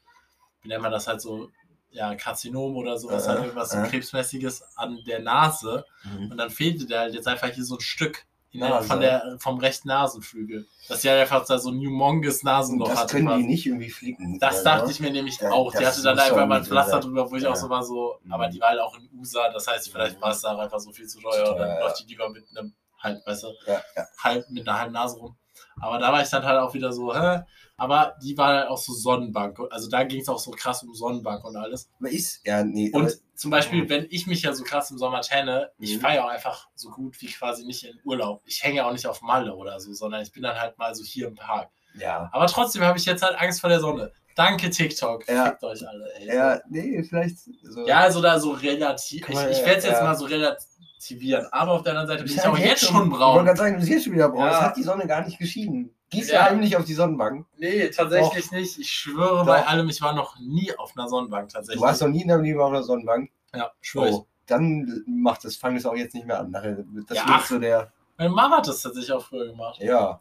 wie 0.63 0.69
nennt 0.69 0.83
man 0.83 0.93
das 0.93 1.07
halt 1.07 1.21
so, 1.21 1.51
ja, 1.91 2.15
Karzinom 2.15 2.75
oder 2.77 2.99
sowas, 2.99 3.27
Äh, 3.27 3.29
halt 3.29 3.41
irgendwas 3.43 3.71
so 3.71 3.79
äh. 3.79 3.87
Krebsmäßiges 3.89 4.63
an 4.77 4.99
der 5.07 5.21
Nase. 5.21 5.85
Mhm. 6.05 6.31
Und 6.33 6.37
dann 6.39 6.51
fehlte 6.51 6.87
der 6.87 7.01
halt 7.01 7.15
jetzt 7.15 7.29
einfach 7.29 7.49
hier 7.51 7.65
so 7.65 7.77
ein 7.77 7.81
Stück 7.81 8.25
der, 8.55 8.69
Nase. 8.69 8.87
von 8.89 9.01
der, 9.01 9.37
vom 9.41 9.59
rechten 9.59 9.89
Nasenflügel. 9.89 10.67
Dass 10.89 11.03
sie 11.03 11.11
halt 11.11 11.21
einfach 11.21 11.45
da 11.45 11.59
so 11.59 11.71
ein 11.71 11.79
humongous 11.79 12.39
Und 12.39 12.45
Nasenloch 12.45 12.89
das 12.89 12.99
hatte. 13.01 13.17
können 13.23 13.39
die 13.39 13.45
nicht 13.47 13.67
irgendwie 13.67 13.91
flicken. 13.91 14.39
Das 14.39 14.63
oder? 14.63 14.77
dachte 14.79 14.91
ich 14.91 15.01
mir 15.01 15.11
nämlich 15.11 15.39
Ja, 15.41 15.51
auch. 15.51 15.71
Die 15.73 15.79
das 15.79 15.93
hatte 15.97 16.03
dann 16.03 16.19
einfach 16.19 16.47
mal 16.47 16.57
ein 16.59 16.65
so 16.65 16.71
Pflaster 16.71 17.01
drüber, 17.01 17.31
wo 17.31 17.37
ich 17.37 17.43
Ja. 17.43 17.51
auch 17.51 17.57
so 17.57 17.69
war 17.69 17.85
so, 17.85 18.17
Mhm. 18.23 18.33
aber 18.33 18.49
die 18.49 18.61
war 18.61 18.69
halt 18.71 18.81
auch 18.81 18.97
in 18.97 19.09
USA, 19.19 19.51
das 19.51 19.67
heißt, 19.67 19.91
vielleicht 19.91 20.17
Mhm. 20.17 20.23
war 20.23 20.31
es 20.31 20.41
da 20.41 20.57
einfach 20.57 20.79
so 20.81 20.93
viel 20.93 21.07
zu 21.07 21.21
teuer 21.21 21.51
und 21.53 21.59
dann 21.59 21.69
Ja, 21.69 21.75
ja. 21.75 21.81
läuft 21.81 22.01
die 22.01 22.07
lieber 22.07 22.29
mit 22.31 22.45
einem 22.57 22.73
halb, 23.05 23.25
weißt 23.27 23.45
du, 23.45 23.49
Ja, 23.67 23.83
ja. 23.97 24.07
halb 24.23 24.51
mit 24.51 24.69
einer 24.69 24.79
halben 24.81 24.93
Nase 24.93 25.19
rum. 25.19 25.37
Aber 25.81 25.99
da 25.99 26.13
war 26.13 26.23
ich 26.23 26.29
dann 26.29 26.45
halt 26.45 26.59
auch 26.59 26.75
wieder 26.75 26.93
so, 26.93 27.15
hä? 27.15 27.43
Aber 27.77 28.15
die 28.23 28.37
war 28.39 28.49
halt 28.55 28.69
auch 28.69 28.79
so 28.79 28.93
Sonnenbank. 28.93 29.59
Also 29.71 29.89
da 29.89 30.05
ging 30.05 30.21
es 30.21 30.29
auch 30.29 30.39
so 30.39 30.53
krass 30.53 30.83
um 30.85 30.95
Sonnenbank 30.95 31.45
und 31.45 31.57
alles. 31.57 31.91
Aber 31.99 32.09
ist, 32.11 32.41
ja, 32.47 32.63
nee. 32.65 32.91
Und 32.93 33.03
aber- 33.03 33.13
zum 33.35 33.51
Beispiel, 33.51 33.83
Mhm. 33.83 33.89
wenn 33.89 34.07
ich 34.11 34.27
mich 34.29 34.43
ja 34.43 34.53
so 34.53 34.63
krass 34.63 34.91
im 34.93 34.99
Sommer 34.99 35.21
tanne, 35.23 35.71
ich 35.79 35.97
Mhm. 35.97 36.01
fahre 36.01 36.15
ja 36.17 36.25
auch 36.25 36.29
einfach 36.31 36.69
so 36.77 36.91
gut 36.91 37.21
wie 37.21 37.27
quasi 37.27 37.65
nicht 37.65 37.83
in 37.85 37.99
Urlaub. 38.05 38.43
Ich 38.47 38.63
hänge 38.63 38.77
ja 38.77 38.89
auch 38.89 38.93
nicht 38.93 39.07
auf 39.09 39.23
Malle 39.23 39.55
oder 39.57 39.81
so, 39.81 39.93
sondern 39.93 40.23
ich 40.23 40.31
bin 40.33 40.43
dann 40.45 40.59
halt 40.59 40.79
mal 40.79 40.95
so 40.95 41.03
hier 41.05 41.27
im 41.29 41.35
Park. 41.35 41.71
ja. 41.99 42.29
Aber 42.33 42.47
trotzdem 42.47 42.83
habe 42.83 42.99
ich 42.99 43.05
jetzt 43.05 43.23
halt 43.23 43.41
Angst 43.41 43.61
vor 43.61 43.71
der 43.71 43.81
Sonne. 43.81 44.13
Danke, 44.37 44.69
TikTok. 44.71 45.29
Ja. 45.29 45.47
Fickt 45.47 45.63
euch 45.63 45.87
alle, 45.87 46.13
ey. 46.15 46.27
Ja, 46.27 46.61
nee, 46.69 47.01
vielleicht. 47.05 47.39
So. 47.63 47.87
Ja, 47.87 48.01
also 48.01 48.21
da 48.21 48.41
so 48.41 48.51
relativ. 48.51 49.29
Ich, 49.29 49.35
ich 49.35 49.37
werde 49.65 49.77
es 49.79 49.85
jetzt 49.85 49.99
ja. 49.99 50.03
mal 50.03 50.17
so 50.17 50.25
relativ 50.25 50.67
aktivieren. 51.05 51.47
Aber 51.53 51.73
auf 51.73 51.83
der 51.83 51.93
anderen 51.93 52.09
Seite 52.09 52.21
Du 52.23 52.25
bin 52.27 52.35
bist 52.35 52.47
ich 52.47 52.51
auch 52.51 52.59
jetzt 52.59 52.81
schon 52.85 52.89
Ich 52.89 53.11
wollte 53.11 53.17
braun. 53.19 53.45
gerade 53.45 53.59
sagen, 53.59 53.77
du 53.79 53.83
siehst 53.85 54.05
schon 54.05 54.15
wieder 54.15 54.29
braun. 54.29 54.47
Ja. 54.47 54.53
Es 54.53 54.61
hat 54.61 54.77
die 54.77 54.83
Sonne 54.83 55.07
gar 55.07 55.25
nicht 55.25 55.39
geschieden. 55.39 55.95
Gieß 56.11 56.29
Ja. 56.31 56.35
ja 56.37 56.45
heimlich 56.47 56.77
auf 56.77 56.85
die 56.85 56.95
Sonnenbank. 56.95 57.47
Nee, 57.59 57.89
tatsächlich 57.91 58.51
nicht. 58.53 58.79
Ich 58.79 58.91
schwöre 58.91 59.39
Doch. 59.39 59.47
bei 59.47 59.67
allem, 59.67 59.89
ich 59.89 60.01
war 60.01 60.15
noch 60.15 60.39
nie 60.39 60.75
auf 60.77 60.93
einer 60.97 61.09
Sonnenbank 61.09 61.51
tatsächlich. 61.51 61.81
Du 61.81 61.87
warst 61.87 62.01
noch 62.03 62.09
nie 62.09 62.23
in 62.23 62.29
deinem 62.29 62.43
Leben 62.45 62.61
auf 62.61 62.73
der 62.73 62.83
Sonnenbank. 62.83 63.31
ja, 63.55 63.71
schwöre 63.81 64.09
ich. 64.09 64.15
Oh, 64.15 64.27
dann 64.47 65.05
macht 65.07 65.45
das, 65.45 65.57
fang 65.57 65.77
es 65.77 65.87
auch 65.87 65.95
jetzt 65.97 66.15
nicht 66.15 66.27
mehr 66.27 66.41
an. 66.41 66.51
Nachher, 66.51 66.77
das 67.09 67.19
Ja. 67.19 67.27
wird 67.29 67.47
so 67.47 67.59
der, 67.59 67.93
Meine 68.17 68.31
Mama 68.31 68.59
hat 68.59 68.69
das 68.69 68.81
tatsächlich 68.83 69.13
auch 69.13 69.25
früher 69.25 69.47
gemacht. 69.47 69.81
ja. 69.81 70.21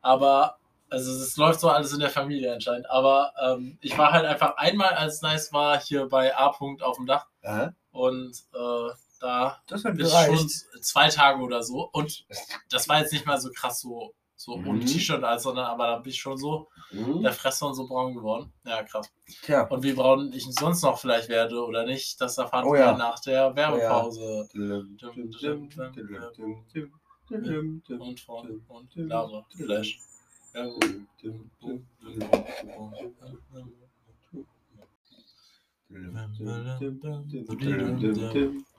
Aber, 0.00 0.56
also 0.90 1.12
es 1.12 1.36
läuft 1.36 1.60
so 1.60 1.68
alles 1.70 1.92
in 1.92 2.00
der 2.00 2.10
Familie 2.10 2.52
anscheinend. 2.54 2.90
Aber 2.90 3.32
ähm, 3.42 3.78
ich 3.80 3.96
war 3.96 4.12
halt 4.12 4.26
einfach 4.26 4.56
einmal, 4.56 4.90
als 4.94 5.14
es 5.16 5.22
nice 5.22 5.52
war, 5.52 5.80
hier 5.80 6.08
bei 6.08 6.36
A. 6.36 6.50
-Punkt 6.50 6.82
auf 6.82 6.96
dem 6.96 7.06
Dach. 7.06 7.26
Äh, 7.42 7.68
Und 7.92 8.32
äh, 8.54 8.90
da 9.22 9.62
das 9.68 9.84
hat 9.84 9.96
bis 9.96 10.10
schon 10.12 10.48
zwei 10.82 11.08
Tage 11.08 11.40
oder 11.42 11.62
so. 11.62 11.88
Und 11.92 12.26
das 12.70 12.88
war 12.88 12.98
jetzt 13.00 13.12
nicht 13.12 13.24
mal 13.24 13.40
so 13.40 13.50
krass 13.54 13.80
so, 13.80 14.12
so 14.36 14.56
Mhm. 14.56 14.68
ohne 14.68 14.84
T-Shirt 14.84 15.22
alles, 15.22 15.44
sondern 15.44 15.66
aber 15.66 15.86
da 15.86 15.98
bin 15.98 16.10
ich 16.10 16.20
schon 16.20 16.36
so 16.36 16.68
Mhm. 16.90 17.22
der 17.22 17.32
Fresse 17.32 17.64
und 17.64 17.74
so 17.74 17.86
braun 17.86 18.14
geworden. 18.14 18.52
Ja, 18.66 18.82
krass. 18.82 19.10
Tja. 19.44 19.62
Und 19.68 19.82
wie 19.82 19.92
braun 19.92 20.32
ich 20.32 20.44
sonst 20.52 20.82
noch 20.82 20.98
vielleicht 20.98 21.28
werde 21.28 21.64
oder 21.64 21.86
nicht, 21.86 22.20
das 22.20 22.36
erfahren 22.36 22.66
Oh 22.66 22.72
wir 22.72 22.80
ja. 22.80 22.96
nach 22.96 23.18
der 23.20 23.54
Werbepause. 23.56 24.48
Und 28.00 28.20
von 28.20 28.62
und 28.68 28.94
Lava 28.96 29.46
Flash. 29.56 30.00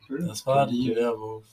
Das 0.10 0.46
war 0.46 0.68
die 0.68 0.96
Werbung. 0.96 1.44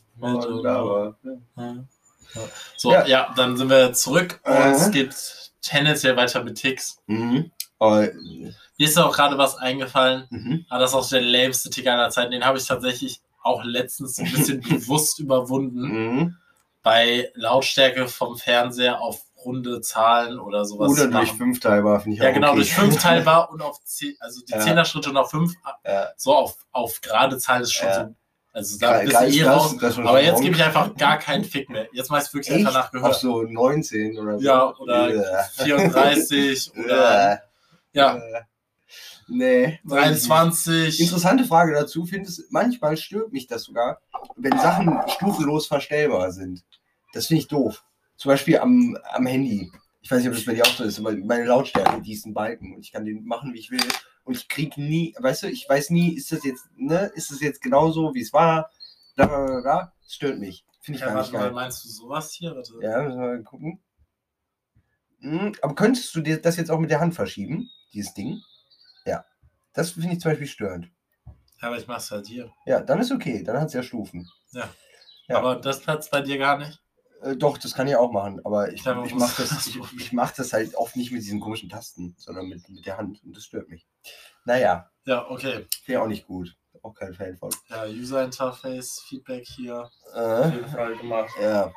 So, 2.77 2.93
Ja. 2.93 3.07
ja. 3.07 3.33
dann 3.37 3.57
sind 3.57 3.71
wir 3.71 3.93
zurück 3.93 4.41
und 4.45 4.53
Äh. 4.53 4.71
es 4.71 4.91
geht 4.91 5.51
tendenziell 5.63 6.17
weiter 6.17 6.43
mit 6.45 6.57
Ticks. 6.59 6.99
Mhm. 7.07 7.51
Aber, 7.79 8.09
Mir 8.13 8.55
ist 8.79 8.99
auch 8.99 9.15
gerade 9.15 9.37
was 9.39 9.57
eingefallen, 9.57 10.27
mhm. 10.31 10.67
aber 10.69 10.81
das 10.81 10.91
ist 10.91 10.97
auch 10.97 11.09
der 11.09 11.23
lämste 11.23 11.71
Tick 11.71 11.87
aller 11.87 12.11
Zeiten. 12.11 12.31
Den 12.31 12.45
habe 12.45 12.59
ich 12.59 12.67
tatsächlich 12.67 13.21
auch 13.43 13.63
letztens 13.65 14.19
ein 14.19 14.31
bisschen 14.31 14.61
bewusst 14.87 15.19
überwunden. 15.19 15.81
Mhm. 15.81 16.37
Bei 16.83 17.31
Lautstärke 17.35 18.07
vom 18.09 18.37
Fernseher 18.37 19.01
auf 19.01 19.21
runde 19.45 19.81
Zahlen 19.81 20.39
oder 20.39 20.65
sowas. 20.67 20.91
Oder 20.93 21.09
durch 21.09 21.29
machen. 21.29 21.39
fünf 21.39 21.61
teilbar, 21.61 22.01
finde 22.01 22.17
ich 22.17 22.23
Ja, 22.23 22.31
genau, 22.31 22.49
okay. 22.49 22.57
durch 22.57 22.75
fünf 22.75 22.97
teilbar 23.03 23.51
und 23.51 23.63
auf 23.63 23.83
zehn, 23.85 24.15
also 24.21 24.41
die 24.47 24.53
Ja. 24.53 24.61
Zehner-Schritte 24.61 25.09
und 25.11 25.17
auf 25.17 25.31
fünf, 25.31 25.55
Ja. 25.87 26.09
so 26.19 26.35
auf, 26.35 26.57
auf 26.73 27.01
gerade 27.01 27.39
Zahlen 27.39 27.63
ist 27.63 27.73
schon 27.73 27.89
Ja. 27.89 28.05
so. 28.09 28.15
Also 28.53 28.79
da 28.79 28.95
Geil, 28.95 29.07
bist 29.07 29.23
eh 29.23 29.43
das, 29.45 29.49
raus. 29.57 29.77
das 29.81 29.95
schon 29.95 30.07
Aber 30.09 30.23
jetzt 30.23 30.41
gebe 30.43 30.57
ich 30.57 30.63
einfach 30.65 30.95
gar 30.97 31.19
keinen 31.19 31.45
Fick 31.45 31.69
mehr. 31.71 31.87
Jetzt 31.93 32.11
meist 32.11 32.35
wirklich 32.35 32.51
Echt? 32.55 32.67
einfach 32.67 32.81
Auf 32.81 32.85
nachgehört. 32.93 33.15
so 33.21 33.43
19 33.43 34.19
oder 34.19 34.39
so. 34.39 34.45
Ja, 34.45 34.77
oder 34.77 35.09
Äh. 35.11 35.45
34 35.65 36.73
oder 36.77 37.43
ja, 37.93 38.17
Äh. 38.17 38.21
Nee. 39.29 39.79
weiß 39.85 40.17
ich 40.17 40.23
nicht. 40.23 40.31
23. 40.31 41.01
Interessante 41.01 41.45
Frage 41.45 41.73
dazu. 41.75 42.05
Findest 42.05 42.51
manchmal 42.51 42.97
stört 42.97 43.33
mich 43.33 43.47
das 43.47 43.63
sogar, 43.63 44.01
wenn 44.37 44.59
Sachen 44.59 44.99
stufenlos 45.09 45.67
verstellbar 45.69 46.33
sind. 46.33 46.65
Das 47.13 47.27
finde 47.27 47.43
ich 47.43 47.49
doof. 47.49 47.85
Zum 48.17 48.31
Beispiel 48.31 48.59
am, 48.59 48.99
am 49.13 49.27
Handy. 49.27 49.71
Ich 50.03 50.11
weiß 50.11 50.19
nicht, 50.21 50.29
ob 50.29 50.35
das 50.35 50.45
bei 50.45 50.55
dir 50.55 50.63
auch 50.65 50.75
so 50.75 50.83
ist, 50.85 50.99
aber 50.99 51.13
meine 51.15 51.45
Lautstärke, 51.45 52.01
die 52.03 52.15
ist 52.15 52.27
ein 52.27 52.35
Balken 52.35 52.75
und 52.75 52.81
ich 52.85 52.91
kann 52.91 53.05
den 53.05 53.25
machen, 53.25 53.53
wie 53.55 53.59
ich 53.61 53.71
will. 53.71 53.81
Und 54.31 54.37
ich 54.37 54.47
krieg 54.49 54.77
nie, 54.79 55.13
weißt 55.19 55.43
du, 55.43 55.49
ich 55.49 55.69
weiß 55.69 55.91
nie, 55.91 56.15
ist 56.15 56.31
das 56.31 56.45
jetzt, 56.45 56.69
ne, 56.77 57.11
ist 57.17 57.33
das 57.33 57.41
jetzt 57.41 57.61
genauso, 57.61 58.15
wie 58.15 58.21
es 58.21 58.33
war? 58.33 58.71
Bla, 59.17 59.27
bla, 59.27 59.45
bla, 59.45 59.61
bla. 59.61 59.93
Das 60.05 60.13
stört 60.15 60.39
mich. 60.39 60.65
Finde 60.83 60.99
ich 60.99 61.01
Ja, 61.01 61.09
gar 61.09 61.17
warte 61.17 61.31
nicht 61.31 61.33
mal, 61.37 61.47
geil. 61.47 61.53
meinst 61.53 61.85
du 61.85 61.89
sowas 61.89 62.31
hier? 62.31 62.55
Warte. 62.55 62.75
Ja, 62.81 63.03
müssen 63.03 63.19
wir 63.21 63.27
mal 63.27 63.43
gucken. 63.43 63.83
Hm, 65.19 65.53
aber 65.63 65.75
könntest 65.75 66.15
du 66.15 66.21
dir 66.21 66.41
das 66.41 66.57
jetzt 66.59 66.71
auch 66.71 66.79
mit 66.79 66.93
der 66.93 67.01
Hand 67.01 67.17
verschieben, 67.17 67.69
dieses 67.93 68.15
Ding? 68.15 68.41
Ja. 69.05 69.25
Das 69.73 69.91
finde 69.91 70.13
ich 70.13 70.21
zum 70.21 70.31
Beispiel 70.31 70.47
störend. 70.47 70.89
Ja, 71.61 71.67
aber 71.67 71.79
ich 71.79 71.89
mach's 71.89 72.09
halt 72.13 72.29
hier. 72.29 72.53
Ja, 72.67 72.79
dann 72.83 73.01
ist 73.01 73.11
okay, 73.11 73.43
dann 73.43 73.59
hat 73.59 73.67
es 73.67 73.75
ja 73.75 73.83
Stufen. 73.83 74.31
Ja. 74.53 74.73
Aber 75.29 75.57
das 75.57 75.81
platzt 75.83 76.13
bei 76.13 76.21
dir 76.21 76.39
gar 76.39 76.57
nicht. 76.57 76.80
Äh, 77.23 77.37
doch, 77.37 77.59
das 77.59 77.75
kann 77.75 77.87
ich 77.89 77.97
auch 77.97 78.13
machen, 78.13 78.41
aber 78.45 78.73
ich, 78.73 78.81
ich 78.87 79.15
mache 79.15 79.43
das, 79.43 79.67
ich, 79.67 79.79
ich 79.99 80.13
mach 80.13 80.33
das 80.33 80.53
halt 80.53 80.75
oft 80.75 80.97
nicht 80.97 81.13
mit 81.13 81.23
diesen 81.23 81.41
komischen 81.41 81.69
Tasten, 81.69 82.15
sondern 82.19 82.47
mit, 82.49 82.69
mit 82.69 82.87
der 82.87 82.97
Hand 82.97 83.23
und 83.25 83.37
das 83.37 83.45
stört 83.45 83.69
mich. 83.69 83.87
Naja, 84.45 84.91
Ja, 85.05 85.29
okay. 85.31 85.67
wäre 85.87 86.03
auch 86.03 86.07
nicht 86.09 86.27
gut. 86.27 86.57
Auch 86.83 86.95
kein 86.95 87.13
Fan 87.13 87.37
von. 87.37 87.51
Ja, 87.69 87.85
User 87.85 88.25
Interface, 88.25 89.03
Feedback 89.07 89.47
hier. 89.47 89.91
Auf 90.15 90.15
Äh, 90.15 90.49
jeden 90.55 90.69
Fall 90.69 90.97
gemacht. 90.97 91.31
ja, 91.41 91.71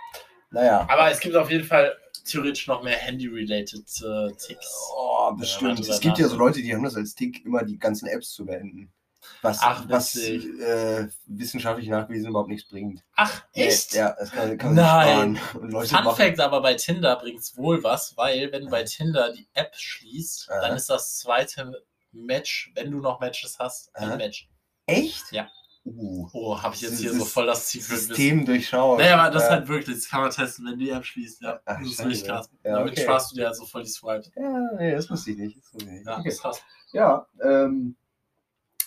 naja. 0.52 0.88
Aber 0.90 1.12
es 1.12 1.20
gibt 1.20 1.36
auf 1.36 1.50
jeden 1.52 1.66
Fall 1.66 1.94
theoretisch 2.26 2.68
noch 2.68 2.84
mehr 2.84 2.96
Handy-related 2.96 3.86
äh, 4.02 4.32
Ticks. 4.38 4.90
Oh, 4.96 5.34
bestimmt. 5.34 5.80
es 5.82 6.00
gibt 6.00 6.20
ja 6.20 6.28
so. 6.30 6.38
Leute, 6.38 6.62
die 6.62 6.74
haben 6.74 6.84
das 6.84 6.96
als 6.96 7.16
Tick, 7.16 7.44
immer 7.44 7.64
die 7.66 7.78
ganzen 7.78 8.08
Apps 8.08 8.30
zu 8.32 8.46
beenden. 8.46 8.94
Was, 9.42 9.60
Ach, 9.62 9.84
was 9.88 10.16
äh, 10.16 11.08
wissenschaftlich 11.26 11.88
nachgewiesen 11.90 12.30
überhaupt 12.30 12.50
nichts 12.50 12.68
bringt. 12.70 13.04
Ach, 13.16 13.44
echt? 13.54 13.94
Ja, 13.94 14.16
das 14.18 14.32
kann, 14.32 14.58
kann 14.58 14.74
man 14.74 14.84
Nein. 14.84 15.36
Fun 15.36 15.70
machen- 15.70 16.16
Fact 16.16 16.40
aber 16.40 16.62
bei 16.62 16.74
Tinder 16.76 17.16
bringt's 17.18 17.58
wohl 17.58 17.84
was, 17.84 18.16
weil 18.18 18.52
wenn 18.52 18.66
du 18.66 18.70
bei 18.70 18.84
Tinder 18.84 19.32
die 19.34 19.48
App 19.54 19.74
schließt, 19.76 20.50
Aha. 20.52 20.62
dann 20.62 20.76
ist 20.78 20.90
das 20.90 21.18
zweite 21.20 21.84
Match, 22.12 22.72
wenn 22.76 22.92
du 22.92 23.00
noch 23.00 23.20
Matches 23.20 23.58
hast, 23.60 23.96
ein 23.96 24.10
Aha. 24.10 24.16
Match. 24.18 24.50
Echt? 24.86 25.32
Ja. 25.32 25.48
Uh, 25.86 26.30
Oh, 26.32 26.62
habe 26.62 26.74
ich 26.76 26.82
jetzt 26.82 27.00
hier 27.00 27.10
Das 27.10 27.20
so 27.20 27.26
voll 27.26 27.46
das 27.46 27.70
Secret. 27.70 28.00
System 28.00 28.46
durchschauen. 28.46 29.00
Naja, 29.00 29.18
aber 29.18 29.32
das 29.32 29.44
ist 29.44 29.50
ja. 29.50 29.56
halt 29.56 29.68
wirklich, 29.68 29.98
das 29.98 30.08
kann 30.10 30.22
man 30.22 30.32
testen, 30.32 30.66
wenn 30.66 30.80
du 30.80 30.86
die 30.86 30.92
App 30.92 31.04
schließt, 31.04 31.42
ja. 31.42 31.60
Ach, 31.66 31.78
das 31.78 31.90
ist 31.90 32.06
richtig 32.06 32.26
krass. 32.28 32.50
Ja, 32.64 32.78
Damit 32.78 32.94
okay. 32.94 33.02
sparst 33.04 33.32
du 33.32 33.36
dir 33.36 33.48
halt 33.48 33.56
so 33.58 33.66
voll 33.66 33.84
die 33.84 33.90
Swipes. 33.90 34.32
Ja, 34.34 34.70
nee, 34.78 34.92
das 34.96 35.10
wusste 35.10 35.32
ich 35.32 35.38
nicht. 35.38 35.58
Das 35.58 35.74
wusste 35.74 35.86
ich 35.90 35.92
nicht. 35.92 36.06
Ja, 36.08 36.20
okay. 36.20 36.30
ist 36.30 36.42
krass. 36.42 36.62
Ja, 36.94 37.28
ähm. 37.44 37.98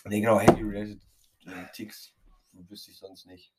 Nee, 0.09 0.21
genau, 0.21 0.38
Handy-related 0.40 1.01
äh, 1.47 1.51
Ticks 1.75 2.12
wüsste 2.69 2.90
ich 2.90 2.99
sonst 2.99 3.27
nicht, 3.27 3.53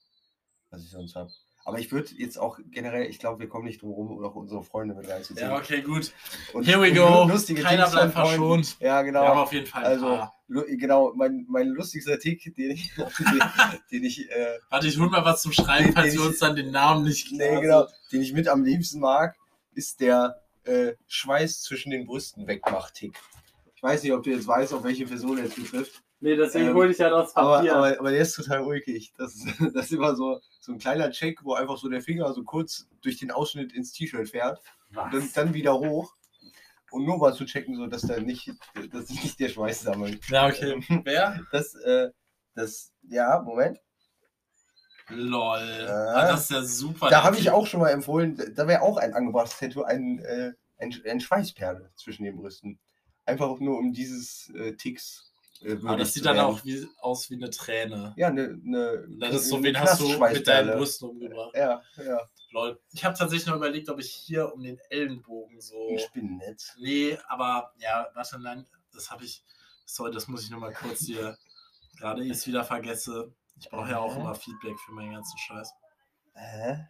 was 0.70 0.84
ich 0.84 0.90
sonst 0.92 1.16
habe. 1.16 1.30
Aber 1.66 1.80
ich 1.80 1.92
würde 1.92 2.10
jetzt 2.16 2.38
auch 2.40 2.60
generell, 2.72 3.08
ich 3.10 3.20
glaube, 3.20 3.40
wir 3.42 3.50
kommen 3.50 3.66
nicht 3.66 3.82
drum 3.82 3.92
rum, 3.92 4.24
auch 4.24 4.36
unsere 4.36 4.64
Freunde 4.64 4.96
mit 4.96 5.08
reinzuziehen. 5.10 5.50
Ja, 5.50 5.58
okay, 5.58 5.82
gut. 5.82 6.14
Und- 6.54 6.66
Here 6.66 6.82
we 6.82 6.94
go. 6.94 7.28
Keiner 7.28 7.84
Ticks 7.84 7.92
bleibt 7.92 8.14
verschont. 8.14 8.78
Ja, 8.80 9.02
genau. 9.02 9.22
Wir 9.24 9.28
haben 9.30 9.38
auf 9.40 9.52
jeden 9.52 9.68
Fall 9.68 9.84
Also, 9.84 10.28
genau, 10.78 11.12
mein, 11.16 11.46
mein 11.50 11.68
lustigster 11.68 12.18
Tick, 12.20 12.56
den 12.56 12.72
ich, 12.72 12.94
den, 12.96 13.06
den 13.92 14.04
ich 14.06 14.32
äh, 14.32 14.60
Warte, 14.70 14.88
ich 14.88 14.98
hol 14.98 15.10
mal 15.10 15.26
was 15.26 15.42
zum 15.42 15.52
Schreiben, 15.52 15.88
Den- 15.88 15.94
falls 15.94 16.14
wir 16.14 16.22
ich- 16.22 16.28
uns 16.28 16.40
dann 16.40 16.56
den 16.56 16.72
Namen 16.72 17.04
nicht 17.04 17.32
Nee, 17.34 17.50
klar 17.50 17.62
genau. 17.62 17.88
Den 18.14 18.22
ich 18.22 18.32
mit 18.32 18.48
am 18.48 18.64
liebsten 18.64 19.02
mag, 19.02 19.36
ist 19.74 20.00
der 20.00 20.42
äh, 20.64 20.94
Schweiß 21.08 21.64
zwischen 21.64 21.92
den 21.92 22.06
Brüsten 22.06 22.48
wegmacht-Tick. 22.48 23.14
Ich 23.76 23.84
weiß 23.84 24.04
nicht, 24.04 24.14
ob 24.14 24.24
du 24.24 24.30
jetzt 24.32 24.48
weißt, 24.48 24.74
auf 24.74 24.84
welche 24.86 25.06
Person 25.06 25.38
er 25.38 25.44
jetzt 25.46 25.56
betrifft. 25.58 26.02
Nee, 26.20 26.36
deswegen 26.36 26.70
Ähm, 26.70 26.74
hole 26.76 26.92
ich 26.92 26.98
ja 26.98 27.10
das 27.10 27.36
Aber, 27.36 27.58
Papier. 27.58 27.76
aber, 27.76 28.00
aber 28.00 28.12
der 28.12 28.22
ist 28.22 28.34
total 28.36 28.62
ulkig. 28.62 29.14
Das, 29.18 29.36
ist- 29.36 29.46
das 29.76 29.86
ist 29.86 29.92
immer 29.94 30.16
so, 30.16 30.40
so 30.60 30.72
ein 30.72 30.80
kleiner 30.80 31.12
Check, 31.12 31.44
wo 31.44 31.54
einfach 31.54 31.78
so 31.78 31.90
der 31.90 32.02
Finger 32.02 32.34
so 32.34 32.44
kurz 32.44 32.88
durch 33.02 33.18
den 33.18 33.30
Ausschnitt 33.32 33.72
ins 33.74 33.92
T-Shirt 33.92 34.30
fährt 34.30 34.60
und 34.90 35.14
dann, 35.14 35.30
dann 35.36 35.54
wieder 35.54 35.78
hoch. 35.80 36.14
Und 36.90 37.06
nur 37.06 37.18
mal 37.18 37.34
zu 37.34 37.46
checken, 37.46 37.76
so 37.76 37.86
dass 37.88 38.02
da 38.04 38.18
nicht, 38.20 38.50
dass 38.94 39.08
sich 39.10 39.22
nicht 39.22 39.40
der 39.42 39.50
Schweiß 39.50 39.82
sammelt. 39.82 40.26
ja, 40.30 40.48
okay. 40.48 40.82
Wer? 41.04 41.42
Das, 41.52 41.76
äh, 41.76 42.10
das, 42.56 42.94
ja, 43.10 43.42
Moment. 43.42 43.80
Lol. 45.10 45.60
Ja. 45.88 46.06
Ah, 46.16 46.28
das 46.32 46.44
ist 46.44 46.52
ja 46.52 46.62
super. 46.64 47.10
Da 47.10 47.24
habe 47.24 47.38
ich 47.38 47.50
auch 47.52 47.66
schon 47.68 47.80
mal 47.80 47.90
empfohlen, 47.90 48.42
da 48.56 48.68
wäre 48.68 48.82
auch 48.82 48.98
ein 48.98 49.14
angebrachtes 49.14 49.58
Tattoo, 49.60 49.84
ein, 49.84 50.20
äh, 50.20 50.52
ein, 50.80 50.94
ein 51.06 51.20
Schweißperle 51.22 51.92
zwischen 51.96 52.24
den 52.24 52.36
Brüsten. 52.38 52.80
Einfach 53.26 53.58
nur 53.60 53.78
um 53.78 53.94
dieses 53.94 54.50
äh, 54.56 54.74
Ticks. 54.74 55.32
Äh, 55.62 55.74
Aber 55.74 55.98
das 55.98 56.14
sieht 56.14 56.26
dann 56.26 56.40
auch 56.40 56.64
wie, 56.64 56.88
aus 57.00 57.30
wie 57.30 57.36
eine 57.36 57.50
Träne. 57.50 58.14
Ja, 58.18 58.28
eine. 58.28 58.58
Ne, 58.64 59.08
Das 59.20 59.36
ist 59.36 59.50
so, 59.50 59.56
eine 59.56 59.66
wen 59.66 59.80
hast 59.80 60.00
du 60.00 60.08
mit 60.20 60.48
deinen. 60.48 60.78
Brüsten 60.78 61.10
umgebracht? 61.10 61.52
Ja, 61.56 61.82
ja. 61.98 62.22
Lol. 62.52 62.80
Ich 62.92 63.04
habe 63.04 63.18
tatsächlich 63.18 63.48
noch 63.48 63.56
überlegt, 63.56 63.90
ob 63.90 64.00
ich 64.00 64.12
hier 64.12 64.54
um 64.54 64.62
den 64.64 64.80
Ellenbogen 64.90 65.60
so. 65.60 65.90
Ein 65.90 66.00
Spinnennetz. 66.00 66.76
Nee, 66.80 67.18
aber 67.28 67.74
ja, 67.80 68.08
warte, 68.14 68.40
nein, 68.40 68.66
das 68.94 69.12
habe 69.12 69.24
ich. 69.26 69.44
Sorry, 69.86 70.12
das 70.12 70.28
muss 70.28 70.44
ich 70.44 70.50
nochmal 70.50 70.74
kurz 70.74 71.00
hier. 71.06 71.38
Gerade 71.98 72.24
ich 72.24 72.32
es 72.32 72.46
wieder 72.48 72.64
vergesse. 72.64 73.34
Ich 73.60 73.70
brauche 73.70 73.90
ja 73.90 74.00
auch 74.00 74.16
immer 74.16 74.36
Feedback 74.36 74.78
für 74.86 74.92
meinen 74.92 75.14
ganzen 75.14 75.38
Scheiß. 75.40 75.72
Hä? 76.36 76.88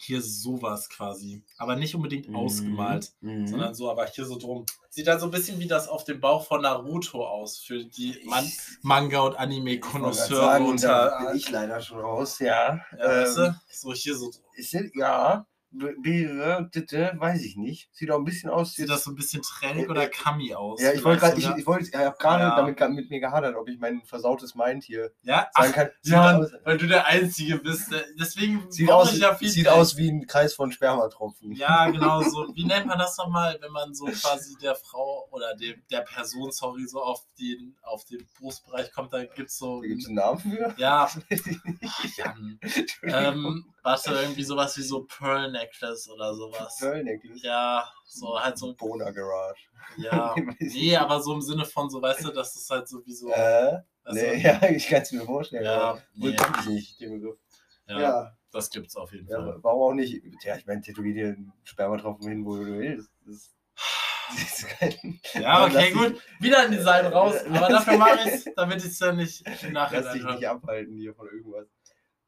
Hier 0.00 0.22
sowas 0.22 0.88
quasi. 0.88 1.42
Aber 1.56 1.74
nicht 1.76 1.94
unbedingt 1.94 2.32
ausgemalt, 2.34 3.12
Mhm. 3.20 3.46
sondern 3.48 3.74
so, 3.74 3.90
aber 3.90 4.06
hier 4.06 4.24
so 4.24 4.38
drum. 4.38 4.64
Sieht 4.90 5.06
dann 5.08 5.18
so 5.20 5.26
ein 5.26 5.30
bisschen 5.32 5.58
wie 5.58 5.66
das 5.66 5.88
auf 5.88 6.04
dem 6.04 6.20
Bauch 6.20 6.46
von 6.46 6.62
Naruto 6.62 7.26
aus. 7.26 7.58
Für 7.58 7.84
die 7.84 8.16
Man 8.24 8.50
Manga- 8.82 9.20
und 9.20 9.36
Anime-Konnoisseure 9.36 10.76
da 10.76 11.24
bin 11.26 11.36
ich 11.36 11.50
leider 11.50 11.80
schon 11.80 11.98
raus, 12.00 12.38
ja. 12.38 12.80
ja, 12.96 12.98
weißt 12.98 13.38
Ähm, 13.38 13.44
du? 13.44 13.60
So 13.70 13.92
hier 13.92 14.16
so 14.16 14.30
drum. 14.30 14.42
ist 14.54 14.72
ja, 14.94 15.46
Beere, 15.70 16.70
Titte, 16.72 17.12
weiß 17.16 17.44
ich 17.44 17.56
nicht. 17.56 17.88
Sieht 17.92 18.10
auch 18.10 18.16
ein 18.18 18.24
bisschen 18.24 18.48
aus. 18.48 18.72
Sieht 18.74 18.88
das 18.88 19.04
so 19.04 19.10
ein 19.10 19.16
bisschen 19.16 19.42
Training 19.42 19.84
Äh, 19.84 19.88
oder 19.88 20.04
äh, 20.04 20.08
Kami 20.08 20.54
aus? 20.54 20.80
ja, 20.80 20.92
ich 20.92 21.04
wollte 21.04 21.20
gerade, 21.20 21.36
ich, 21.36 21.44
sogar? 21.44 21.58
ich 21.58 21.66
wollte, 21.66 21.88
ich 21.88 21.94
habe 21.94 22.16
gerade 22.18 22.44
Ja. 22.44 22.56
damit 22.56 22.96
mit 22.96 23.10
mir 23.10 23.20
gehadert, 23.20 23.54
ob 23.54 23.68
ich 23.68 23.78
mein 23.78 24.02
versautes 24.04 24.54
Mind 24.54 24.82
hier 24.84 25.10
ja? 25.22 25.48
sagen 25.54 25.70
Ach, 25.70 25.72
kann. 25.74 25.88
Sieht, 26.00 26.12
ja, 26.14 26.38
aus, 26.38 26.50
weil 26.64 26.78
du 26.78 26.86
der 26.86 27.06
Einzige 27.06 27.58
bist. 27.58 27.92
Deswegen 28.18 28.70
sieht, 28.70 28.90
aus, 28.90 29.12
ich 29.12 29.20
ja 29.20 29.34
viel 29.34 29.50
sieht 29.50 29.68
aus 29.68 29.96
wie 29.96 30.10
ein 30.10 30.26
Kreis 30.26 30.54
von 30.54 30.72
Spermatropfen. 30.72 31.52
Ja, 31.52 31.90
genau 31.90 32.22
so. 32.22 32.48
Wie 32.54 32.64
nennt 32.64 32.86
man 32.86 32.98
das 32.98 33.16
nochmal, 33.18 33.58
wenn 33.60 33.72
man 33.72 33.94
so 33.94 34.06
quasi 34.06 34.56
der 34.62 34.74
Frau 34.74 35.28
oder 35.30 35.54
dem, 35.54 35.82
der 35.90 36.00
Person, 36.00 36.50
sorry, 36.50 36.86
so 36.86 37.02
auf 37.02 37.20
den, 37.38 37.76
auf 37.82 38.04
den 38.06 38.26
Brustbereich 38.38 38.90
kommt, 38.92 39.12
da 39.12 39.24
gibt's 39.24 39.58
so. 39.58 39.82
Da 39.82 39.88
gibt 39.88 40.00
es 40.00 40.06
einen 40.06 40.16
Namen 40.16 40.38
für? 40.38 40.74
Ja, 40.78 41.10
ach, 41.84 42.16
Jan. 42.16 42.58
Ähm, 43.02 43.64
warte, 43.82 44.12
irgendwie 44.12 44.42
sowas 44.42 44.76
wie 44.76 44.82
so 44.82 45.04
Pearl 45.04 45.50
Necklace 45.58 46.08
oder 46.10 46.34
sowas. 46.34 46.76
Pearl 46.78 47.04
Necklace. 47.04 47.42
Ja, 47.42 47.90
so 48.04 48.38
halt 48.40 48.58
so, 48.58 48.74
Bona 48.74 49.10
Garage. 49.10 49.68
ja. 49.98 50.34
Nee, 50.60 50.96
aber 50.96 51.20
so 51.20 51.34
im 51.34 51.40
Sinne 51.42 51.64
von 51.64 51.88
so, 51.90 52.00
weißt 52.00 52.24
du, 52.24 52.30
das 52.30 52.54
ist 52.56 52.70
halt 52.70 52.88
so 52.88 53.04
wie 53.04 53.12
so. 53.14 53.28
Äh, 53.30 53.78
also, 54.04 54.20
nee, 54.20 54.36
ja, 54.42 54.62
ich 54.70 54.88
kann 54.88 55.02
es 55.02 55.12
mir 55.12 55.24
vorstellen. 55.24 55.64
Ja, 55.64 55.98
nee. 56.14 56.34
ich 56.60 56.66
nicht, 56.66 57.00
den 57.00 57.20
Begriff. 57.20 57.38
ja, 57.86 58.00
Ja, 58.00 58.36
das 58.50 58.70
gibt's 58.70 58.96
auf 58.96 59.12
jeden 59.12 59.28
ja, 59.28 59.36
Fall. 59.36 59.58
warum 59.62 59.82
auch 59.82 59.94
nicht? 59.94 60.22
Ja, 60.44 60.56
ich 60.56 60.66
meine, 60.66 60.80
tätowier 60.80 61.14
dir 61.14 61.26
einen 61.28 61.52
Spermatropfen 61.64 62.28
hin, 62.28 62.44
wo 62.46 62.56
du 62.56 62.64
willst. 62.66 63.10
Das, 63.26 63.54
das 64.30 64.66
kein, 64.78 65.20
Ja, 65.34 65.66
okay, 65.66 65.90
gut. 65.92 66.20
Wieder 66.40 66.60
ein 66.60 66.70
Design 66.70 67.06
raus, 67.06 67.34
Äh, 67.34 67.48
aber 67.56 67.68
dafür 67.68 67.98
mache 67.98 68.18
ich 68.24 68.26
es, 68.34 68.44
damit 68.56 68.78
ich 68.78 68.86
es 68.86 68.98
dann 68.98 69.16
nicht 69.16 69.46
im 69.62 69.72
Lass 69.72 70.12
dich 70.12 70.24
nicht 70.24 70.46
abhalten 70.48 70.96
hier 70.96 71.14
von 71.14 71.28
irgendwas. 71.28 71.66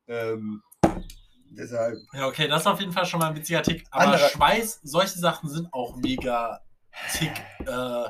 Ähm, 0.07 0.63
deshalb, 1.51 1.99
Ja, 2.13 2.27
okay, 2.27 2.49
das 2.49 2.63
ist 2.63 2.67
auf 2.67 2.81
jeden 2.81 2.93
Fall 2.93 3.07
schon 3.07 3.21
mal 3.21 3.29
ein 3.31 3.37
witziger 3.37 3.63
Tick. 3.63 3.85
Aber 3.91 4.05
Anderer- 4.05 4.29
Schweiß, 4.29 4.81
solche 4.83 5.19
Sachen 5.19 5.49
sind 5.49 5.69
auch 5.73 5.97
mega 5.97 6.61
tick, 7.13 7.33
äh, 7.67 8.09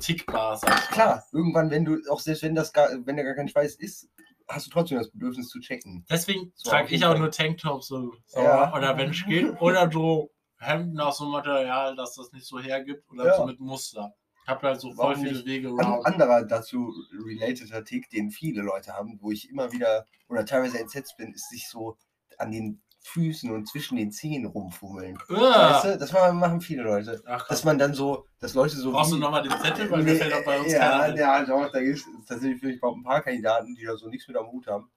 tickbar, 0.00 0.56
sag 0.56 0.70
ich 0.70 0.90
mal. 0.90 0.94
klar, 0.94 1.24
irgendwann, 1.32 1.70
wenn 1.70 1.84
du, 1.84 1.98
auch 2.10 2.20
selbst 2.20 2.42
wenn 2.42 2.54
das 2.54 2.72
gar, 2.72 2.88
wenn 3.04 3.16
da 3.16 3.22
gar 3.22 3.34
kein 3.34 3.48
Schweiß 3.48 3.76
ist, 3.76 4.08
hast 4.48 4.66
du 4.66 4.70
trotzdem 4.70 4.98
das 4.98 5.10
Bedürfnis 5.10 5.48
zu 5.48 5.60
checken. 5.60 6.04
Deswegen 6.10 6.52
So, 6.56 6.70
trage 6.70 6.94
ich 6.94 7.04
auch 7.04 7.10
Fall. 7.10 7.18
nur 7.20 7.30
Tanktops 7.30 7.86
so, 7.88 8.12
so 8.26 8.40
Ja. 8.40 8.74
oder 8.76 8.96
wenn 8.98 9.10
es 9.10 9.24
geht, 9.24 9.46
oder 9.60 9.90
so 9.90 10.30
Hemden 10.58 10.98
aus 11.00 11.18
so 11.18 11.24
einem 11.24 11.32
Material, 11.32 11.94
dass 11.96 12.14
das 12.14 12.32
nicht 12.32 12.46
so 12.46 12.58
hergibt, 12.58 13.08
oder 13.10 13.26
Ja. 13.26 13.36
so 13.36 13.46
mit 13.46 13.60
Muster. 13.60 14.12
Ich 14.42 14.48
habe 14.48 14.66
halt 14.68 14.80
so 14.80 14.92
voll 14.92 15.14
Warum 15.14 15.24
viele? 15.24 15.44
Wege 15.46 15.68
Ein 15.70 16.04
anderer 16.04 16.44
dazu 16.44 16.92
relateter 17.24 17.82
Tick, 17.84 18.10
den 18.10 18.30
viele 18.30 18.60
Leute 18.62 18.92
haben, 18.92 19.18
wo 19.22 19.30
ich 19.30 19.48
immer 19.48 19.72
wieder 19.72 20.06
oder 20.28 20.44
teilweise 20.44 20.78
entsetzt 20.78 21.16
bin, 21.16 21.32
ist 21.32 21.48
sich 21.48 21.68
so 21.68 21.96
an 22.38 22.50
den 22.52 22.82
Füßen 23.06 23.50
und 23.50 23.68
zwischen 23.68 23.96
den 23.96 24.10
Zehen 24.10 24.46
rumfummeln. 24.46 25.18
Uah. 25.28 25.74
Weißt 25.74 25.84
du, 25.84 25.98
das 25.98 26.12
machen 26.12 26.60
viele 26.62 26.84
Leute. 26.84 27.22
Ach, 27.26 27.46
Dass 27.48 27.62
man 27.62 27.78
dann 27.78 27.92
so, 27.92 28.26
dass 28.40 28.54
Leute 28.54 28.76
so. 28.76 28.92
Brauchst 28.92 29.12
du 29.12 29.16
wie- 29.16 29.20
nochmal 29.20 29.42
den 29.42 29.52
Zettel, 29.60 29.90
weil 29.90 30.02
mir 30.02 30.12
Nee, 30.12 30.18
fällt 30.18 30.32
auch 30.32 30.44
bei 30.44 30.58
uns 30.58 30.72
ja, 30.72 30.78
keiner 30.78 31.02
ein. 31.02 31.16
ja, 31.16 31.44
doch, 31.44 31.70
da 31.70 31.82
gibt 31.82 31.98
es 31.98 32.04
tatsächlich 32.26 32.60
vielleicht 32.60 32.82
auch 32.82 32.96
ein 32.96 33.02
paar 33.02 33.20
Kandidaten, 33.20 33.74
die 33.74 33.84
da 33.84 33.94
so 33.96 34.08
nichts 34.08 34.26
mit 34.26 34.36
am 34.38 34.46
Hut 34.46 34.66
haben. 34.66 34.90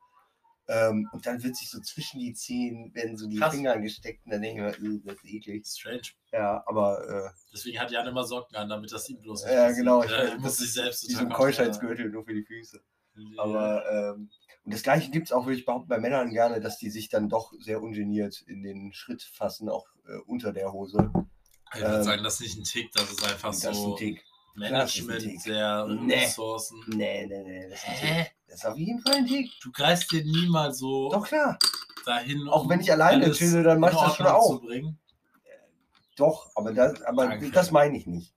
Ähm, 0.70 1.10
und 1.14 1.26
dann 1.26 1.42
wird 1.44 1.56
sich 1.56 1.70
so 1.70 1.80
zwischen 1.82 2.20
die 2.20 2.34
Zehen, 2.34 2.94
werden 2.94 3.16
so 3.18 3.28
die 3.28 3.38
Krass. 3.38 3.54
Finger 3.56 3.74
angesteckt 3.74 4.26
und 4.26 4.32
dann 4.32 4.42
denke 4.42 4.70
ich 4.70 4.80
mir, 4.80 4.90
"Ugh, 4.96 5.02
das 5.06 5.16
ist 5.16 5.26
eklig. 5.26 5.66
Strange. 5.66 6.02
Ja, 6.34 6.62
aber 6.66 7.08
äh, 7.08 7.30
Deswegen 7.54 7.80
hat 7.80 7.90
Jan 7.92 8.06
immer 8.08 8.24
Socken 8.26 8.56
an, 8.58 8.68
damit 8.70 8.92
das 8.92 9.08
ihm 9.10 9.22
bloß 9.22 9.44
nicht 9.46 9.54
ja, 9.54 9.64
passiert. 9.68 9.78
genau, 9.80 10.04
ich 10.04 10.12
Ja, 10.12 10.18
er 10.18 10.38
muss 10.40 10.58
sich 10.58 10.74
selbst 10.74 11.10
total 11.10 11.30
Keuschheitsgürtel 11.30 12.10
nur 12.10 12.24
für 12.26 12.34
die 12.34 12.44
Füße. 12.44 12.82
kontrollieren. 13.14 13.40
Aber 13.40 14.14
ähm, 14.16 14.30
und 14.68 14.74
das 14.74 14.84
gleiche 14.84 15.10
gibt 15.12 15.28
es 15.28 15.32
auch, 15.32 15.46
würde 15.46 15.58
ich 15.58 15.66
behaupten, 15.66 15.88
bei 15.88 15.98
Männern 15.98 16.30
gerne, 16.30 16.60
dass 16.60 16.78
die 16.78 16.90
sich 16.90 17.08
dann 17.08 17.30
doch 17.30 17.54
sehr 17.58 17.82
ungeniert 17.82 18.42
in 18.48 18.64
den 18.64 18.92
Schritt 18.92 19.24
fassen, 19.24 19.70
auch 19.70 19.88
äh, 20.10 20.18
unter 20.26 20.52
der 20.52 20.74
Hose. 20.74 21.10
ich 21.74 21.80
würde 21.80 21.96
ähm, 22.00 22.04
sagen, 22.04 22.22
das 22.26 22.34
ist 22.34 22.42
nicht 22.42 22.58
ein 22.60 22.64
Tick, 22.66 22.92
das 22.92 23.10
ist 23.10 23.24
einfach 23.24 23.52
das 23.52 23.60
ist 23.60 23.66
ein 23.68 23.74
so 23.76 23.96
Tick. 23.96 24.22
Management 24.56 25.22
Tick. 25.22 25.44
der 25.46 25.86
Nee. 25.88 26.16
Ressourcen. 26.16 26.84
Nee, 26.88 27.28
nee, 27.28 27.44
nee, 27.44 27.70
das 27.70 27.80
ist 27.80 27.88
ein 27.88 27.96
Tick. 27.96 28.36
Das 28.50 28.56
ist 28.60 28.66
auf 28.66 28.78
jeden 28.78 29.00
Fall 29.00 29.16
ein 29.16 29.26
Tick. 29.26 29.52
Du 29.62 29.72
greifst 29.72 30.12
dir 30.12 30.26
niemals 30.26 30.80
so 30.80 31.08
Doch 31.12 31.26
klar. 31.26 31.58
dahin, 32.06 32.46
Auch 32.50 32.68
wenn 32.68 32.82
ich 32.82 32.92
alleine 32.92 33.32
chille, 33.32 33.64
dann 33.64 33.80
mach 33.80 33.94
ich 33.94 34.00
das 34.00 34.16
schon 34.18 34.26
auch. 34.28 34.60
bringen. 34.62 35.00
Doch, 36.18 36.50
aber 36.56 36.74
das, 36.74 37.02
aber 37.04 37.28
Danke. 37.28 37.52
das 37.52 37.72
meine 37.72 37.98
ich 37.98 38.06
nicht. 38.08 38.34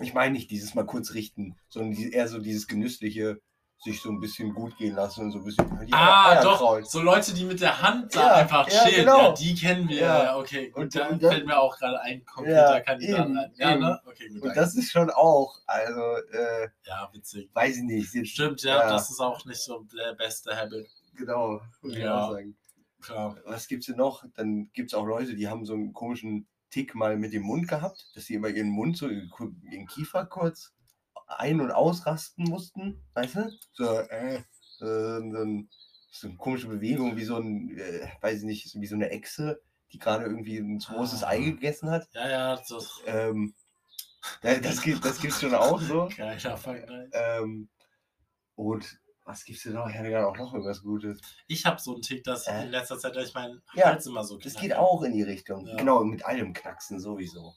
Ich 0.00 0.12
meine 0.12 0.34
nicht 0.34 0.50
dieses 0.50 0.74
mal 0.74 0.84
kurz 0.84 1.14
richten, 1.14 1.56
sondern 1.70 1.94
eher 1.94 2.28
so 2.28 2.38
dieses 2.38 2.66
genüssliche, 2.68 3.40
sich 3.78 4.00
so 4.00 4.10
ein 4.10 4.18
bisschen 4.20 4.52
gut 4.54 4.76
gehen 4.78 4.94
lassen 4.96 5.24
und 5.26 5.32
so 5.32 5.38
ein 5.38 5.44
bisschen 5.44 5.88
Ah, 5.92 6.30
Eier 6.30 6.42
doch, 6.42 6.58
kraulen. 6.58 6.84
so 6.84 7.00
Leute, 7.00 7.32
die 7.34 7.44
mit 7.44 7.60
der 7.60 7.80
Hand 7.82 8.14
da 8.16 8.20
Ja, 8.20 8.34
einfach 8.36 8.68
ja, 8.70 8.84
chillen, 8.84 9.00
genau. 9.04 9.18
ja, 9.28 9.32
die 9.32 9.54
kennen 9.54 9.88
wir. 9.88 9.96
Ja. 10.00 10.36
Okay, 10.38 10.70
gut, 10.70 10.82
Und- 10.84 10.94
da 10.96 11.08
und 11.08 11.20
fällt 11.20 11.46
mir 11.46 11.58
auch 11.58 11.76
gerade 11.78 12.00
ein 12.00 12.24
konkreter 12.24 12.74
Ja, 12.76 12.80
Kandidat 12.80 13.26
eben, 13.26 13.38
ein. 13.38 13.52
Ja, 13.56 13.72
eben. 13.72 13.80
ne? 13.80 14.00
Okay, 14.06 14.28
gut, 14.28 14.36
Und 14.36 14.44
danke. 14.46 14.60
das 14.60 14.74
ist 14.76 14.90
schon 14.90 15.10
auch, 15.10 15.60
also, 15.66 16.00
äh, 16.32 16.68
ja, 16.86 17.08
witzig. 17.12 17.50
weiß 17.52 17.76
ich 17.76 17.82
nicht. 17.82 18.28
Stimmt, 18.28 18.62
ja, 18.62 18.88
das 18.88 19.10
ist 19.10 19.20
auch 19.20 19.44
nicht 19.44 19.60
so 19.60 19.84
der 19.96 20.14
beste 20.14 20.56
Habit. 20.56 20.88
Genau, 21.14 21.60
würde 21.82 21.96
ich 21.98 22.02
Ja. 22.04 22.24
auch 22.26 22.32
sagen. 22.32 22.56
Klar. 23.02 23.36
Was 23.44 23.68
gibt's 23.68 23.86
denn 23.86 23.96
noch? 23.96 24.24
Dann 24.34 24.70
gibt 24.72 24.90
es 24.90 24.94
auch 24.98 25.04
Leute, 25.04 25.34
die 25.36 25.48
haben 25.48 25.64
so 25.64 25.74
einen 25.74 25.92
komischen 25.92 26.48
Tick 26.70 26.94
mal 26.94 27.16
mit 27.16 27.32
dem 27.32 27.42
Mund 27.42 27.68
gehabt, 27.68 28.06
dass 28.14 28.24
sie 28.24 28.34
immer 28.34 28.48
ihren 28.48 28.70
Mund 28.70 28.96
so, 28.96 29.08
ihren 29.08 29.86
Kiefer 29.86 30.24
kurz 30.26 30.72
ein- 31.26 31.60
und 31.60 31.70
ausrasten 31.72 32.44
mussten, 32.44 33.02
weißt 33.14 33.34
du? 33.36 33.50
So, 33.74 33.84
äh, 34.00 34.36
äh, 34.36 34.42
so, 34.80 34.86
ein, 34.86 35.68
so 36.10 36.28
eine 36.28 36.36
komische 36.36 36.68
Bewegung, 36.68 37.16
wie 37.16 37.24
so 37.24 37.36
ein, 37.36 37.76
äh, 37.78 38.08
weiß 38.20 38.38
ich 38.38 38.44
nicht, 38.44 38.70
so 38.70 38.80
wie 38.80 38.86
so 38.86 38.94
eine 38.94 39.10
Echse, 39.10 39.60
die 39.92 39.98
gerade 39.98 40.24
irgendwie 40.24 40.58
ein 40.58 40.78
großes 40.78 41.24
Ah. 41.24 41.28
Ei 41.30 41.38
gegessen 41.40 41.90
hat. 41.90 42.08
Ja, 42.12 42.28
ja, 42.28 42.56
das 42.68 43.00
Ähm, 43.06 43.54
da- 44.42 44.56
das 44.58 44.82
gibt 44.82 45.04
das 45.04 45.20
gibt's 45.20 45.40
schon 45.40 45.54
auch 45.54 45.80
so. 45.80 46.08
geiler 46.16 46.56
Vergleich. 46.56 47.08
Ähm, 47.12 47.68
und 48.54 48.98
was 49.24 49.44
gibt's 49.44 49.64
denn 49.64 49.72
noch? 49.74 49.88
Ich 49.88 49.96
hatte 49.96 50.08
gerade 50.10 50.26
auch 50.28 50.36
noch 50.36 50.52
irgendwas 50.52 50.82
Gutes. 50.82 51.20
Ich 51.48 51.66
habe 51.66 51.80
so 51.80 51.94
einen 51.94 52.02
Tick, 52.02 52.22
dass 52.24 52.46
Äh? 52.46 52.64
in 52.64 52.70
letzter 52.70 52.98
Zeit 52.98 53.16
ich 53.16 53.34
meinen 53.34 53.60
Ja, 53.74 53.86
Hals 53.86 54.06
immer 54.06 54.24
so 54.24 54.38
Das 54.38 54.52
knacke. 54.52 54.68
geht 54.68 54.76
auch 54.76 55.02
in 55.02 55.12
die 55.12 55.22
Richtung. 55.22 55.66
Ja. 55.66 55.76
Genau, 55.76 56.04
mit 56.04 56.24
allem 56.24 56.52
Knacksen 56.52 57.00
sowieso. 57.00 57.54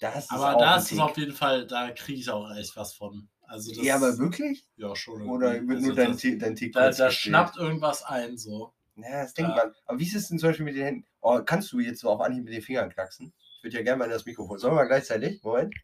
Das 0.00 0.30
Aber 0.30 0.58
da 0.58 0.76
ist 0.76 0.92
es 0.92 0.98
auf 0.98 1.16
jeden 1.16 1.32
Fall, 1.32 1.66
da 1.66 1.90
kriege 1.92 2.20
ich 2.20 2.28
auch 2.30 2.50
echt 2.56 2.76
was 2.76 2.94
von. 2.94 3.28
Also 3.42 3.72
das, 3.74 3.84
Ja, 3.84 3.96
aber 3.96 4.16
wirklich? 4.18 4.66
Ja, 4.76 4.94
schon. 4.96 5.28
Oder 5.28 5.52
wird 5.52 5.70
Also 5.70 5.86
nur 5.86 5.94
dein, 5.94 6.16
Tick- 6.16 6.38
dein 6.40 6.56
Tick 6.56 6.72
da, 6.72 6.90
da 6.90 7.10
schnappt 7.10 7.56
irgendwas 7.56 8.02
ein, 8.02 8.36
so. 8.36 8.74
Ja, 8.96 9.22
das 9.22 9.34
denkt 9.34 9.50
Ja. 9.56 9.64
man. 9.66 9.74
Aber 9.86 9.98
wie 9.98 10.04
ist 10.06 10.14
es 10.14 10.28
denn 10.28 10.38
zum 10.38 10.48
Beispiel 10.50 10.64
mit 10.64 10.76
den 10.76 10.84
Händen? 10.84 11.06
Oh, 11.20 11.40
kannst 11.44 11.70
du 11.72 11.80
jetzt 11.80 12.00
so 12.00 12.10
auf 12.10 12.20
Anhieb 12.20 12.44
mit 12.44 12.52
den 12.54 12.62
Fingern 12.62 12.90
knacksen? 12.90 13.32
Ich 13.58 13.62
würde 13.64 13.76
ja 13.76 13.82
gerne 13.82 13.98
mal 13.98 14.04
in 14.06 14.10
das 14.10 14.24
Mikrofon. 14.24 14.58
Sollen 14.58 14.72
wir 14.72 14.76
mal 14.82 14.86
gleichzeitig? 14.86 15.42
Moment. 15.42 15.74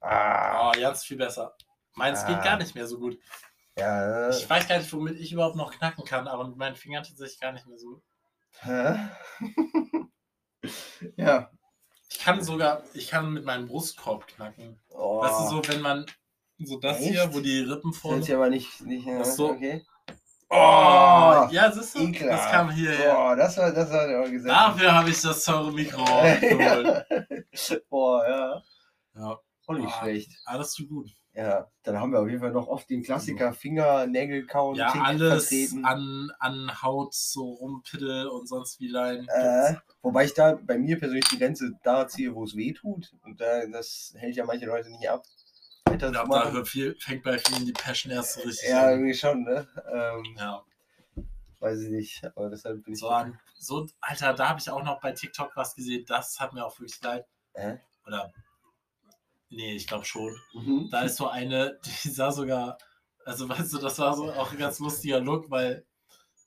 Ah, 0.00 0.70
Oh, 0.70 0.72
jetzt 0.78 1.04
viel 1.06 1.16
besser. 1.16 1.54
Meins 1.94 2.24
geht 2.26 2.36
Ah. 2.36 2.44
gar 2.44 2.56
nicht 2.58 2.74
mehr 2.74 2.86
so 2.86 2.98
gut. 2.98 3.18
ja. 3.76 4.30
Ich 4.30 4.48
weiß 4.48 4.68
gar 4.68 4.78
nicht, 4.78 4.92
womit 4.92 5.18
ich 5.18 5.32
überhaupt 5.32 5.56
noch 5.56 5.72
knacken 5.72 6.04
kann, 6.04 6.28
aber 6.28 6.46
mit 6.48 6.56
meinen 6.56 6.76
Fingern 6.76 7.02
tatsächlich 7.04 7.40
gar 7.40 7.52
nicht 7.52 7.66
mehr 7.66 7.78
so 7.78 7.88
gut. 7.94 8.02
Hä? 8.60 9.08
ja. 11.16 11.50
Ich 12.10 12.18
kann 12.20 12.42
sogar, 12.42 12.82
ich 12.94 13.08
kann 13.08 13.32
mit 13.32 13.44
meinem 13.44 13.66
Brustkorb 13.68 14.26
knacken. 14.28 14.80
Oh, 14.90 15.20
Weißt 15.20 15.40
du, 15.40 15.56
so 15.56 15.68
wenn 15.68 15.80
man, 15.80 16.06
so 16.58 16.78
das 16.78 16.98
hier, 16.98 17.24
Echt? 17.24 17.34
wo 17.34 17.40
die 17.40 17.60
Rippen 17.60 17.90
das 17.92 18.00
vorne... 18.00 18.20
ist 18.20 18.28
ja 18.28 18.36
aber 18.36 18.48
nicht. 18.50 18.80
nicht 18.82 19.06
ja, 19.06 19.20
Ach 19.20 19.24
so. 19.24 19.50
okay. 19.50 19.84
Oh, 20.50 20.54
Oh, 20.56 21.48
ja, 21.50 21.70
siehst 21.70 21.94
du, 21.94 21.98
ekelhaft. 22.00 22.44
das 22.44 22.50
kam 22.50 22.70
hierher. 22.70 23.14
Boah, 23.14 23.36
das 23.36 23.56
war, 23.58 23.70
das 23.70 23.90
war 23.90 24.06
der 24.06 24.30
Gesetz. 24.30 24.48
Dafür 24.50 24.92
habe 24.94 25.10
ich 25.10 25.20
das 25.20 25.44
teure 25.44 25.70
Mikro 25.72 26.02
geholt. 26.04 27.06
Boah, 27.90 28.26
ja. 28.26 28.62
ja, 29.20 29.38
Auch 29.66 29.74
nicht 29.74 29.86
Ah. 29.92 30.00
schlecht. 30.02 30.30
alles 30.46 30.72
zu 30.72 30.86
gut. 30.88 31.10
Ja, 31.34 31.70
dann 31.84 32.00
haben 32.00 32.10
wir 32.10 32.20
auf 32.20 32.26
jeden 32.28 32.40
Fall 32.40 32.50
noch 32.50 32.66
oft 32.66 32.90
den 32.90 33.02
Klassiker 33.04 33.52
Finger, 33.52 34.06
Nägel 34.06 34.44
kauen, 34.46 34.74
Ja, 34.76 34.90
Tick 34.90 35.00
alles 35.02 35.48
vertreten. 35.48 35.84
an, 35.84 36.32
an 36.40 36.82
Haut, 36.82 37.14
so 37.14 37.52
rumpidel 37.52 38.26
und 38.26 38.48
sonst 38.48 38.80
wie 38.80 38.88
lein. 38.88 39.26
Äh, 39.28 39.74
wobei 40.02 40.24
ich 40.24 40.34
da 40.34 40.58
bei 40.60 40.78
mir 40.78 40.98
persönlich 40.98 41.26
die 41.28 41.38
Grenze 41.38 41.72
da 41.84 42.08
ziehe, 42.08 42.34
wo 42.34 42.42
es 42.44 42.56
weh 42.56 42.72
tut. 42.72 43.12
Und 43.22 43.40
da, 43.40 43.64
das 43.66 44.14
hält 44.16 44.34
ja 44.34 44.44
manche 44.44 44.66
Leute 44.66 44.90
nicht 44.90 45.08
ab. 45.08 45.22
Ich 45.92 45.98
glaube, 45.98 46.28
da 46.28 46.64
viel, 46.64 46.96
fängt 47.00 47.22
bei 47.22 47.38
vielen 47.38 47.64
die 47.66 47.72
Passion 47.72 48.12
erst 48.12 48.34
so 48.34 48.40
richtig 48.42 48.68
Ja, 48.68 48.86
an. 48.86 48.90
irgendwie 48.92 49.14
schon, 49.14 49.44
ne? 49.44 49.66
Ähm, 49.92 50.24
Ja, 50.36 50.64
weiß 51.60 51.80
ich 51.82 51.90
nicht. 51.90 52.24
Aber 52.36 52.50
deshalb 52.50 52.82
bin 52.84 52.94
ich. 52.94 53.00
so, 53.00 53.08
an, 53.10 53.38
so, 53.58 53.86
Alter, 54.00 54.34
da 54.34 54.48
habe 54.50 54.60
ich 54.60 54.68
auch 54.70 54.82
noch 54.82 55.00
bei 55.00 55.12
TikTok 55.12 55.52
was 55.54 55.74
gesehen, 55.76 56.04
das 56.08 56.38
hat 56.40 56.52
mir 56.52 56.64
auch 56.66 56.78
wirklich 56.80 57.00
leid. 57.00 57.26
Äh? 57.54 57.76
Oder, 58.06 58.32
nee, 59.50 59.74
ich 59.74 59.86
glaube 59.86 60.04
schon. 60.04 60.36
Mhm. 60.54 60.88
Da 60.90 61.02
ist 61.02 61.16
so 61.16 61.28
eine, 61.28 61.78
die 62.04 62.08
sah 62.08 62.30
sogar, 62.32 62.78
also 63.24 63.48
weißt 63.48 63.72
du, 63.72 63.78
das 63.78 63.98
war 63.98 64.14
so 64.16 64.32
auch 64.32 64.52
ein 64.52 64.58
ganz 64.58 64.78
lustiger 64.78 65.20
Look, 65.20 65.50
weil 65.50 65.86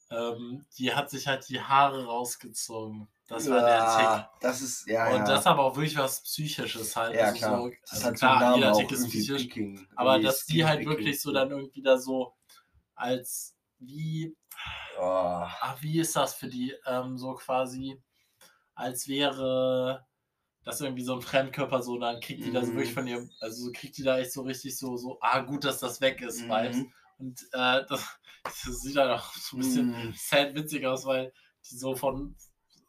ähm, 0.09 0.65
die 0.77 0.93
hat 0.93 1.09
sich 1.09 1.27
halt 1.27 1.47
die 1.49 1.61
Haare 1.61 2.05
rausgezogen. 2.05 3.07
Das 3.27 3.49
war 3.49 3.61
der 3.61 3.79
Tick. 3.79 4.03
Ja, 4.03 4.31
Das 4.41 4.61
ist, 4.61 4.87
ja, 4.87 5.07
Und 5.09 5.19
ja. 5.19 5.23
das 5.25 5.45
aber 5.47 5.63
auch 5.63 5.75
wirklich 5.77 5.97
was 5.97 6.21
Psychisches 6.23 6.95
halt. 6.97 7.15
ja, 7.15 7.25
also 7.27 7.37
klar. 7.37 7.61
So, 7.61 7.69
das 7.69 7.91
also 7.91 8.05
hat 8.05 8.17
so 8.17 8.25
klar, 8.27 8.55
jeder 8.55 8.73
Tick 8.73 8.91
ist 8.91 9.07
psychisch. 9.07 9.43
Picking. 9.43 9.87
Aber 9.95 10.19
dass 10.19 10.45
die 10.45 10.65
halt 10.65 10.79
Picking. 10.79 10.89
wirklich 10.91 11.21
so 11.21 11.31
dann 11.31 11.49
irgendwie 11.49 11.81
da 11.81 11.97
so 11.97 12.33
als 12.95 13.55
wie, 13.79 14.35
Oh, 14.99 15.01
ah, 15.03 15.75
wie 15.79 15.99
ist 15.99 16.15
das 16.15 16.35
für 16.35 16.47
die? 16.47 16.75
Ähm, 16.85 17.17
so 17.17 17.33
quasi 17.35 17.99
als 18.75 19.07
wäre 19.07 20.05
das 20.63 20.79
irgendwie 20.81 21.03
so 21.03 21.15
ein 21.15 21.21
Fremdkörper, 21.21 21.81
so, 21.81 21.97
dann 21.97 22.19
kriegt 22.19 22.45
die 22.45 22.51
da 22.51 22.61
so 22.63 22.71
Mhm. 22.71 22.75
wirklich 22.75 22.93
von 22.93 23.07
ihr, 23.07 23.27
also 23.39 23.65
so 23.65 23.71
kriegt 23.71 23.97
die 23.97 24.03
da 24.03 24.19
echt 24.19 24.31
so 24.31 24.41
richtig 24.43 24.77
so, 24.77 24.95
so, 24.97 25.17
ah, 25.21 25.39
gut, 25.39 25.63
dass 25.63 25.79
das 25.79 26.01
weg 26.01 26.21
ist, 26.21 26.43
Vibes. 26.47 26.77
Mhm. 26.77 26.93
Und 27.17 27.41
äh, 27.53 27.83
das, 27.89 28.19
das 28.43 28.81
sieht 28.81 28.95
dann 28.95 29.11
auch 29.11 29.33
so 29.33 29.57
ein 29.57 29.59
bisschen 29.59 29.87
Mhm. 29.91 30.13
sad 30.15 30.53
witzig 30.55 30.85
aus, 30.85 31.05
weil 31.05 31.33
die 31.69 31.77
so 31.77 31.95
von 31.95 32.35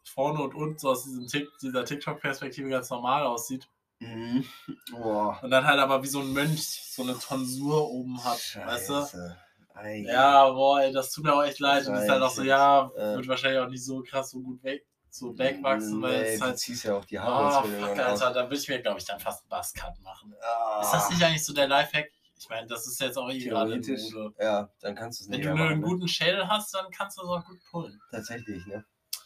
vorne 0.05 0.41
und 0.41 0.53
unten 0.53 0.77
so 0.77 0.89
aus 0.91 1.03
diesem 1.05 1.27
Tick, 1.27 1.47
dieser 1.61 1.85
TikTok-Perspektive 1.85 2.69
ganz 2.69 2.89
normal 2.89 3.23
aussieht. 3.25 3.67
Mhm. 3.99 4.43
Boah. 4.91 5.39
Und 5.41 5.49
dann 5.49 5.65
halt 5.65 5.79
aber 5.79 6.03
wie 6.03 6.07
so 6.07 6.19
ein 6.19 6.33
Mönch 6.33 6.61
so 6.61 7.03
eine 7.03 7.17
Tonsur 7.17 7.89
oben 7.89 8.23
hat, 8.23 8.37
weißt 8.65 8.89
du? 8.89 8.93
Scheiße. 8.93 9.37
Ei. 9.75 10.03
Ja, 10.05 10.49
boah, 10.51 10.81
ey, 10.81 10.91
das 10.91 11.11
tut 11.11 11.23
mir 11.23 11.33
auch 11.33 11.43
echt 11.43 11.59
leid. 11.59 11.87
Und 11.87 11.95
ist 11.95 12.09
halt 12.09 12.21
auch 12.21 12.29
so, 12.29 12.41
Scheiße. 12.41 12.47
ja, 12.47 12.91
Äh. 12.95 13.15
wird 13.15 13.27
wahrscheinlich 13.27 13.59
auch 13.59 13.69
nicht 13.69 13.83
so 13.83 14.03
krass 14.03 14.29
so 14.29 14.41
gut 14.41 14.61
weg, 14.63 14.85
so 15.13 15.37
wegwachsen, 15.37 16.01
weil 16.01 16.21
nee, 16.21 16.27
es 16.33 16.39
du 16.39 16.45
halt. 16.45 16.57
ziehst 16.59 16.83
ja 16.85 16.95
auch 16.95 17.05
die 17.05 17.19
Oh, 17.19 17.21
Haare. 17.21 17.67
fuck, 17.69 17.99
Alter, 17.99 18.33
da 18.33 18.43
würde 18.45 18.55
ich 18.57 18.67
mir, 18.67 18.81
glaube 18.81 18.99
ich, 18.99 19.05
dann 19.05 19.19
fast 19.19 19.41
einen 19.43 19.49
Buzzcut 19.49 19.99
machen. 20.01 20.33
Ah, 20.41 20.81
Ist 20.81 20.91
das 20.91 21.09
nicht 21.09 21.23
eigentlich 21.23 21.45
so 21.45 21.53
der 21.53 21.67
Lifehack? 21.67 22.11
Ich 22.35 22.49
meine, 22.49 22.67
das 22.67 22.87
ist 22.87 22.99
jetzt 22.99 23.17
auch 23.17 23.29
eh 23.29 23.39
gerade? 23.39 23.75
Mode. 23.75 24.33
Ja, 24.39 24.69
dann 24.81 24.95
kannst 24.95 25.19
du 25.19 25.23
es 25.25 25.29
Wenn 25.29 25.37
nicht 25.37 25.45
du 25.45 25.49
mehr 25.49 25.55
nur 25.55 25.65
machen, 25.65 25.73
einen 25.73 25.81
ne? 25.81 25.87
guten 25.87 26.07
Schädel 26.07 26.47
hast, 26.47 26.73
dann 26.73 26.91
kannst 26.91 27.17
du 27.17 27.21
das 27.21 27.29
auch 27.29 27.45
gut 27.45 27.59
pullen. 27.69 28.01
Tatsächlich, 28.11 28.65
ne? 28.65 28.83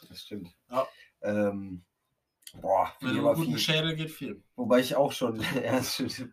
Das 0.09 0.21
stimmt. 0.21 0.49
Ja. 0.69 0.88
Ähm, 1.21 1.83
boah, 2.61 2.91
Mit 2.99 3.11
einem 3.11 3.23
guten 3.33 3.43
viel. 3.51 3.57
Schädel 3.59 3.95
geht 3.95 4.11
viel. 4.11 4.43
Wobei 4.55 4.79
ich 4.79 4.95
auch 4.95 5.11
schon, 5.13 5.39
ja, 5.63 5.81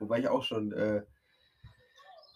wobei 0.00 0.18
ich 0.18 0.28
auch 0.28 0.42
schon, 0.42 0.72
äh, 0.72 1.02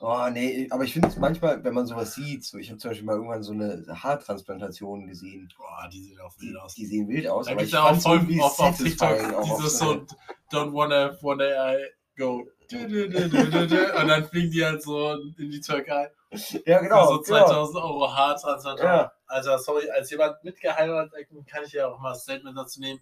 oh 0.00 0.28
nee, 0.30 0.66
aber 0.70 0.84
ich 0.84 0.92
finde 0.92 1.08
es 1.08 1.16
manchmal, 1.16 1.62
wenn 1.64 1.74
man 1.74 1.86
sowas 1.86 2.14
sieht, 2.14 2.44
so, 2.44 2.58
ich 2.58 2.70
habe 2.70 2.78
zum 2.78 2.90
Beispiel 2.90 3.06
mal 3.06 3.16
irgendwann 3.16 3.42
so 3.42 3.52
eine 3.52 3.84
Haartransplantation 3.88 5.06
gesehen. 5.06 5.52
Boah, 5.56 5.88
die 5.92 6.02
sehen 6.02 6.20
auch 6.20 6.34
Die, 6.36 6.48
wild 6.48 6.56
aus. 6.58 6.74
die 6.74 6.86
sehen 6.86 7.08
wild 7.08 7.26
aus, 7.26 7.46
Da 7.46 7.52
gibt 7.52 7.62
ich 7.62 7.68
es 7.68 7.72
ja 7.72 7.82
auch 7.84 8.00
voll 8.00 8.26
auf, 8.40 8.60
auf 8.60 8.76
TikTok 8.76 9.34
auch 9.34 9.56
dieses 9.56 9.78
so 9.78 10.06
don't 10.50 10.72
wanna, 10.72 11.16
wanna 11.22 11.74
I 11.74 11.86
go. 12.16 12.46
Und 12.70 14.08
dann 14.08 14.24
fliegen 14.26 14.50
die 14.50 14.62
halt 14.64 14.82
so 14.82 15.12
in 15.38 15.50
die 15.50 15.60
Türkei. 15.60 16.10
Ja, 16.66 16.80
genau. 16.80 17.06
Für 17.06 17.14
so 17.14 17.34
genau. 17.34 17.46
2000 17.46 17.76
Euro 17.82 18.14
Haartransplantation. 18.14 18.86
Ja. 18.86 19.12
Also, 19.26 19.56
sorry, 19.56 19.88
als 19.90 20.10
jemand 20.10 20.44
mitgeheiratet 20.44 21.12
kann 21.46 21.64
ich 21.64 21.72
ja 21.72 21.88
auch 21.88 21.98
mal 21.98 22.12
ein 22.12 22.18
Statement 22.18 22.56
dazu 22.56 22.80
nehmen. 22.80 23.00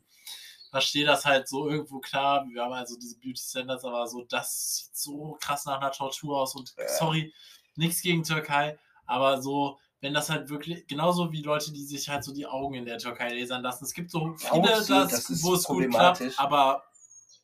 Verstehe 0.70 1.06
das 1.06 1.24
halt 1.24 1.48
so 1.48 1.68
irgendwo 1.68 2.00
klar. 2.00 2.46
Wir 2.48 2.62
haben 2.62 2.72
also 2.72 2.96
diese 2.98 3.16
Beauty 3.18 3.40
Standards, 3.40 3.84
aber 3.84 4.06
so, 4.06 4.24
das 4.24 4.76
sieht 4.86 4.96
so 4.96 5.36
krass 5.40 5.64
nach 5.64 5.80
einer 5.80 5.92
Tortur 5.92 6.40
aus. 6.40 6.54
Und 6.54 6.74
Ja. 6.76 6.88
sorry, 6.88 7.32
nichts 7.76 8.02
gegen 8.02 8.22
Türkei, 8.24 8.78
aber 9.06 9.40
so, 9.40 9.78
wenn 10.00 10.12
das 10.12 10.28
halt 10.28 10.48
wirklich, 10.50 10.86
genauso 10.86 11.32
wie 11.32 11.42
Leute, 11.42 11.72
die 11.72 11.84
sich 11.84 12.08
halt 12.08 12.24
so 12.24 12.32
die 12.32 12.46
Augen 12.46 12.74
in 12.74 12.84
der 12.84 12.98
Türkei 12.98 13.32
lasern 13.32 13.62
lassen. 13.62 13.84
Es 13.84 13.94
gibt 13.94 14.10
so 14.10 14.34
viele, 14.36 14.62
das, 14.68 14.86
das 14.86 15.42
wo 15.42 15.54
es 15.54 15.64
gut 15.64 15.88
klappt, 15.90 16.22
aber 16.36 16.82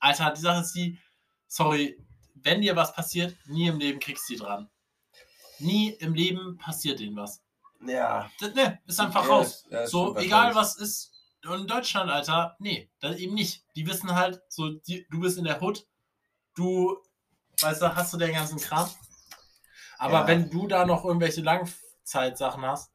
Alter, 0.00 0.30
die 0.32 0.40
Sache 0.40 0.60
ist 0.60 0.72
die, 0.72 0.98
sorry, 1.46 1.98
wenn 2.34 2.60
dir 2.60 2.74
was 2.76 2.92
passiert, 2.92 3.36
nie 3.46 3.68
im 3.68 3.78
Leben 3.78 4.00
kriegst 4.00 4.28
du 4.28 4.34
die 4.34 4.40
dran. 4.40 4.68
Nie 5.58 5.90
im 5.90 6.14
Leben 6.14 6.58
passiert 6.58 6.98
denen 6.98 7.16
was. 7.16 7.40
Ja. 7.86 8.30
Das, 8.40 8.54
ne, 8.54 8.80
ist 8.86 8.98
einfach 9.00 9.24
Ja, 9.24 9.30
raus. 9.30 9.64
ja, 9.70 9.86
so, 9.86 10.16
egal 10.16 10.54
was 10.54 10.76
ist. 10.76 11.11
In 11.44 11.66
Deutschland, 11.66 12.08
Alter, 12.10 12.56
nee, 12.60 12.90
dann 13.00 13.16
eben 13.16 13.34
nicht. 13.34 13.64
Die 13.74 13.86
wissen 13.86 14.14
halt, 14.14 14.40
so, 14.48 14.70
die, 14.70 15.06
du 15.10 15.20
bist 15.20 15.38
in 15.38 15.44
der 15.44 15.60
Hood, 15.60 15.86
du, 16.54 16.96
weißt 17.60 17.82
du, 17.82 17.94
hast 17.96 18.12
du 18.12 18.16
den 18.18 18.32
ganzen 18.32 18.58
Kram. 18.58 18.88
Aber 19.98 20.20
Ja. 20.20 20.26
wenn 20.28 20.50
du 20.50 20.66
da 20.68 20.86
noch 20.86 21.04
irgendwelche 21.04 21.40
Langzeitsachen 21.42 22.64
hast, 22.64 22.92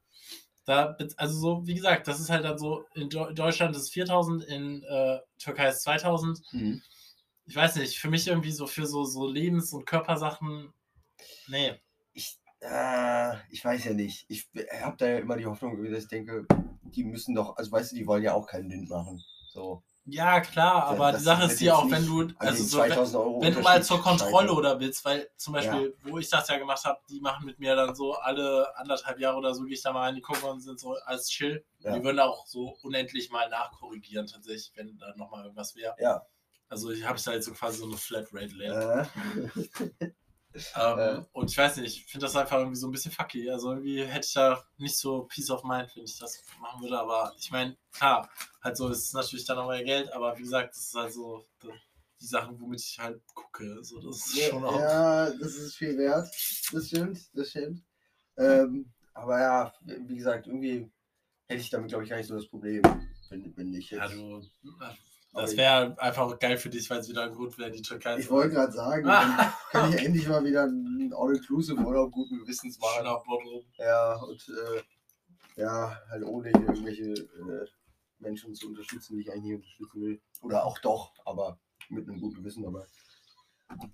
da, 0.66 0.98
also 1.18 1.40
so, 1.40 1.68
wie 1.68 1.76
gesagt, 1.76 2.08
das 2.08 2.20
ist 2.20 2.30
halt 2.30 2.44
dann 2.44 2.58
so, 2.58 2.86
in 2.94 3.10
Deu- 3.10 3.34
Deutschland 3.34 3.76
ist 3.76 3.84
es 3.84 3.90
4000, 3.92 4.44
in 4.46 4.84
äh, 4.84 5.20
Türkei 5.40 5.70
ist 5.70 5.82
2000. 5.84 6.42
Mhm. 6.52 6.82
Ich 7.46 7.56
weiß 7.56 7.78
nicht, 7.78 7.98
für 7.98 8.10
mich 8.10 8.28
irgendwie 8.28 8.52
so 8.52 8.68
für 8.68 8.86
so, 8.86 9.06
so 9.06 9.26
Lebens- 9.28 9.72
und 9.72 9.86
Körpersachen, 9.86 10.74
nee. 11.48 11.80
Ich, 12.14 12.38
äh, 12.60 13.36
ich 13.50 13.64
weiß 13.64 13.86
ja 13.86 13.94
nicht. 13.94 14.26
Ich 14.28 14.50
habe 14.82 14.98
da 14.98 15.08
ja 15.08 15.20
immer 15.20 15.38
die 15.38 15.46
Hoffnung, 15.46 15.82
dass 15.90 16.04
ich 16.04 16.10
denke, 16.10 16.46
die 16.96 17.04
müssen 17.04 17.36
doch, 17.36 17.58
also 17.58 17.72
weißt 17.72 17.92
du, 17.92 17.96
die 17.96 18.08
wollen 18.08 18.24
ja 18.24 18.34
auch 18.34 18.48
keinen 18.48 18.70
Wind 18.70 18.90
machen. 18.90 19.24
So. 19.50 19.84
Ja, 20.10 20.40
klar, 20.40 20.76
Ja, 20.76 20.84
aber 20.86 21.12
das 21.12 21.20
die 21.20 21.26
Sache 21.26 21.46
ist 21.52 21.60
jetzt 21.60 21.74
auch, 21.74 21.92
wenn 21.92 22.06
du, 22.06 22.30
also 22.38 22.64
so, 22.64 22.80
wenn, 22.80 22.92
2000 22.92 23.16
Euro 23.22 23.42
wenn 23.42 23.54
du 23.54 23.60
mal 23.60 23.84
zur 23.84 24.02
Kontrolle 24.02 24.54
oder 24.54 24.80
willst, 24.80 25.04
weil 25.04 25.30
zum 25.36 25.54
Beispiel, 25.54 25.98
wo 26.04 26.18
ich 26.18 26.30
das 26.30 26.48
ja 26.48 26.58
gemacht 26.58 26.86
habe, 26.86 26.98
die 27.10 27.20
machen 27.20 27.46
mit 27.46 27.60
mir 27.60 27.76
dann 27.76 27.94
so 27.94 28.14
alle 28.14 28.74
anderthalb 28.78 29.20
Jahre 29.20 29.38
oder 29.38 29.54
so, 29.54 29.64
gehe 29.64 29.74
ich 29.74 29.82
da 29.82 29.92
mal 29.92 30.04
rein, 30.04 30.16
die 30.16 30.22
gucken 30.22 30.50
und 30.50 30.62
sind 30.62 30.80
so 30.80 30.96
als 31.06 31.28
chill. 31.28 31.66
Ja. 31.80 31.94
Die 31.94 32.04
würden 32.04 32.22
auch 32.22 32.48
so 32.48 32.78
unendlich 32.84 33.30
mal 33.32 33.50
nachkorrigieren, 33.50 34.28
tatsächlich, 34.28 34.72
wenn 34.76 34.98
da 34.98 35.14
nochmal 35.18 35.44
irgendwas 35.44 35.76
wäre. 35.76 35.94
Ja. 36.00 36.26
Also 36.70 36.92
ich 36.92 37.06
habe 37.06 37.20
da 37.24 37.34
jetzt 37.34 37.46
so 37.46 37.52
quasi 37.52 37.80
so 37.80 37.86
eine 37.86 37.98
Flatrate 37.98 38.56
leer. 38.56 39.10
Äh, 40.00 40.12
Ähm, 40.76 41.00
Äh. 41.00 41.22
Und 41.34 41.50
ich 41.52 41.58
weiß 41.58 41.78
nicht, 41.78 41.98
ich 41.98 42.06
finde 42.06 42.26
das 42.26 42.36
einfach 42.36 42.58
irgendwie 42.58 42.78
so 42.78 42.88
ein 42.88 42.92
bisschen 42.92 43.12
fucky. 43.12 43.50
Also 43.50 43.72
irgendwie 43.72 44.04
hätte 44.04 44.26
ich 44.28 44.34
da 44.34 44.64
nicht 44.78 44.98
so 44.98 45.24
Peace 45.24 45.50
of 45.50 45.64
Mind, 45.64 45.96
wenn 45.96 46.04
ich 46.04 46.18
das 46.18 46.44
machen 46.60 46.82
würde. 46.82 47.00
Aber 47.00 47.34
ich 47.38 47.52
meine, 47.52 47.78
klar, 47.92 48.30
halt 48.64 48.78
so 48.78 48.90
ist 48.90 49.06
es 49.06 49.14
natürlich 49.14 49.46
dann 49.46 49.58
auch 49.60 49.70
mehr 49.70 49.84
Geld, 49.84 50.12
aber 50.14 50.38
wie 50.38 50.44
gesagt, 50.44 50.76
das 50.76 50.88
ist 50.88 50.96
halt 50.96 51.14
so 51.14 51.46
die 52.20 52.26
Sachen, 52.26 52.60
womit 52.60 52.82
ich 52.82 52.98
halt 53.00 53.22
gucke. 53.34 53.84
So, 53.84 54.00
das 54.02 54.18
ist 54.18 54.50
schon 54.50 54.64
auch. 54.66 54.80
ja, 54.80 55.30
das 55.30 55.56
ist 55.56 55.76
viel 55.76 55.98
wert. 55.98 56.28
Das 56.72 56.88
stimmt, 56.88 57.20
das 57.34 57.50
stimmt. 57.50 57.84
Ähm, 58.38 58.92
aber 59.14 59.40
ja, 59.40 59.74
wie 59.82 60.16
gesagt, 60.18 60.48
irgendwie 60.48 60.92
hätte 61.48 61.62
ich 61.62 61.70
damit, 61.70 61.90
glaube 61.90 62.04
ich, 62.04 62.10
gar 62.10 62.18
nicht 62.18 62.28
so 62.28 62.36
das 62.36 62.48
Problem, 62.48 62.82
wenn, 63.30 63.56
wenn 63.56 63.74
ich 63.74 63.90
jetzt. 63.92 64.00
Ja, 64.00 64.08
du, 64.08 64.42
das 65.38 65.58
wäre 65.58 66.00
einfach 66.00 66.38
geil 66.40 66.58
für 66.58 66.70
dich, 66.70 66.90
weil 66.90 67.00
es 67.00 67.10
wieder 67.10 67.24
ein 67.24 67.34
Grund 67.34 67.58
wäre, 67.58 67.72
die 67.72 67.82
Türkei 67.82 68.18
Ich 68.18 68.30
wollte 68.30 68.56
gerade 68.56 68.72
sagen, 68.72 69.04
dann 69.08 69.54
kann 69.72 69.94
ich 69.94 70.04
endlich 70.04 70.28
mal 70.28 70.44
wieder 70.44 70.64
einen 70.64 71.14
All-Inclusive-Urlaub 71.14 72.12
guten 72.12 72.40
Gewissens 72.40 72.80
machen. 72.80 73.02
Schnapper 73.02 73.38
Ja, 73.78 74.16
und 74.22 74.50
äh, 74.50 75.62
ja, 75.62 76.00
halt 76.10 76.24
ohne 76.24 76.50
irgendwelche 76.50 77.12
äh, 77.12 77.66
Menschen 78.20 78.54
zu 78.56 78.68
unterstützen, 78.68 79.16
die 79.16 79.22
ich 79.22 79.32
eigentlich 79.32 79.44
nicht 79.44 79.56
unterstützen 79.56 80.02
will. 80.02 80.22
Oder 80.42 80.66
auch 80.66 80.78
doch, 80.80 81.14
aber 81.26 81.60
mit 81.90 82.08
einem 82.08 82.20
guten 82.20 82.36
Gewissen. 82.36 82.66
Aber 82.66 82.86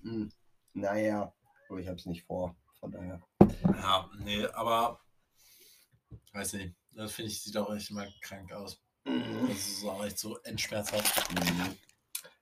hm, 0.01 0.31
naja, 0.73 1.33
aber 1.69 1.79
ich 1.79 1.87
habe 1.87 1.97
es 1.97 2.05
nicht 2.05 2.23
vor. 2.25 2.55
Von 2.79 2.91
daher. 2.91 3.21
Ja, 3.63 4.09
nee, 4.19 4.45
aber 4.47 4.99
weiß 6.33 6.53
nicht. 6.53 6.75
Das 6.91 7.13
finde 7.13 7.31
ich, 7.31 7.41
sieht 7.41 7.57
auch 7.57 7.73
echt 7.73 7.89
immer 7.89 8.05
krank 8.21 8.51
aus. 8.51 8.79
Das 9.05 9.57
ist 9.57 9.85
auch 9.85 10.03
echt 10.05 10.17
so 10.19 10.37
endschmerzhaft. 10.43 11.31
Mhm. 11.31 11.75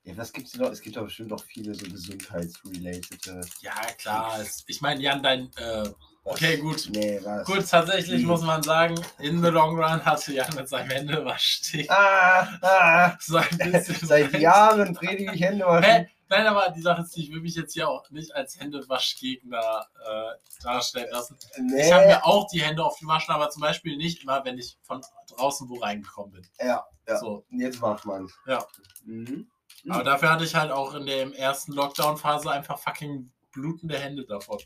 Ja, 0.04 0.18
was 0.18 0.34
gibt's 0.34 0.52
denn 0.54 0.62
noch? 0.62 0.72
Es 0.72 0.82
gibt 0.82 0.96
doch 0.96 1.04
bestimmt 1.04 1.32
auch 1.32 1.44
viele 1.44 1.76
so 1.76 1.86
gesundheitsrelated. 1.86 3.26
Ja, 3.62 3.74
klar. 3.98 4.40
Es, 4.42 4.64
ich 4.68 4.82
meine, 4.82 5.00
Jan, 5.02 5.22
dein. 5.22 5.52
Äh, 5.58 5.90
okay, 6.24 6.58
gut. 6.58 6.90
Nee, 6.92 7.20
was? 7.24 7.46
Gut, 7.46 7.70
tatsächlich 7.70 8.22
Wie? 8.22 8.26
muss 8.26 8.42
man 8.42 8.64
sagen, 8.64 8.96
in 9.20 9.44
the 9.44 9.50
long 9.50 9.76
run 9.78 10.04
hatte 10.04 10.34
Jan 10.34 10.56
mit 10.56 10.68
seinem 10.68 10.90
Händewaschstick 10.90 11.90
Ah, 11.92 12.48
ah, 12.62 13.18
so 13.22 13.38
ein 13.38 13.58
bisschen. 13.72 14.08
seit 14.08 14.34
Jahren 14.40 14.94
predige 14.96 15.34
ich 15.34 15.42
Hände 15.42 15.66
waschen. 15.66 15.92
Hä? 15.92 16.10
Nein, 16.32 16.48
aber 16.48 16.70
die 16.70 16.82
Sache 16.82 17.02
ist, 17.02 17.18
ich 17.18 17.30
will 17.30 17.42
mich 17.42 17.56
jetzt 17.56 17.74
hier 17.74 17.90
auch 17.90 18.10
nicht 18.10 18.34
als 18.34 18.58
Händewaschgegner 18.58 19.86
äh, 20.06 20.64
darstellen 20.64 21.12
lassen. 21.12 21.38
Nee. 21.58 21.88
Ich 21.88 21.92
habe 21.92 22.06
mir 22.06 22.26
auch 22.26 22.48
die 22.48 22.62
Hände 22.62 22.86
oft 22.86 23.02
gewaschen, 23.02 23.34
aber 23.34 23.50
zum 23.50 23.62
Beispiel 23.62 23.98
nicht 23.98 24.24
immer, 24.24 24.46
wenn 24.46 24.58
ich 24.58 24.78
von 24.82 25.02
draußen 25.28 25.68
wo 25.68 25.76
reingekommen 25.80 26.32
bin. 26.32 26.48
ja, 26.60 26.86
ja. 27.06 27.18
So. 27.18 27.44
Jetzt 27.50 27.82
macht 27.82 28.06
man's. 28.06 28.32
Ja. 28.48 28.66
Mhm. 29.04 29.52
Aber 29.90 30.06
dafür 30.06 30.32
hatte 30.32 30.46
ich 30.46 30.56
halt 30.56 30.72
auch 30.72 30.94
in 30.94 31.06
der 31.06 31.36
ersten 31.38 31.74
Lockdown-Phase 31.74 32.50
einfach 32.50 32.80
fucking 32.80 33.30
blutende 33.52 34.00
Hände 34.00 34.26
davon. 34.26 34.60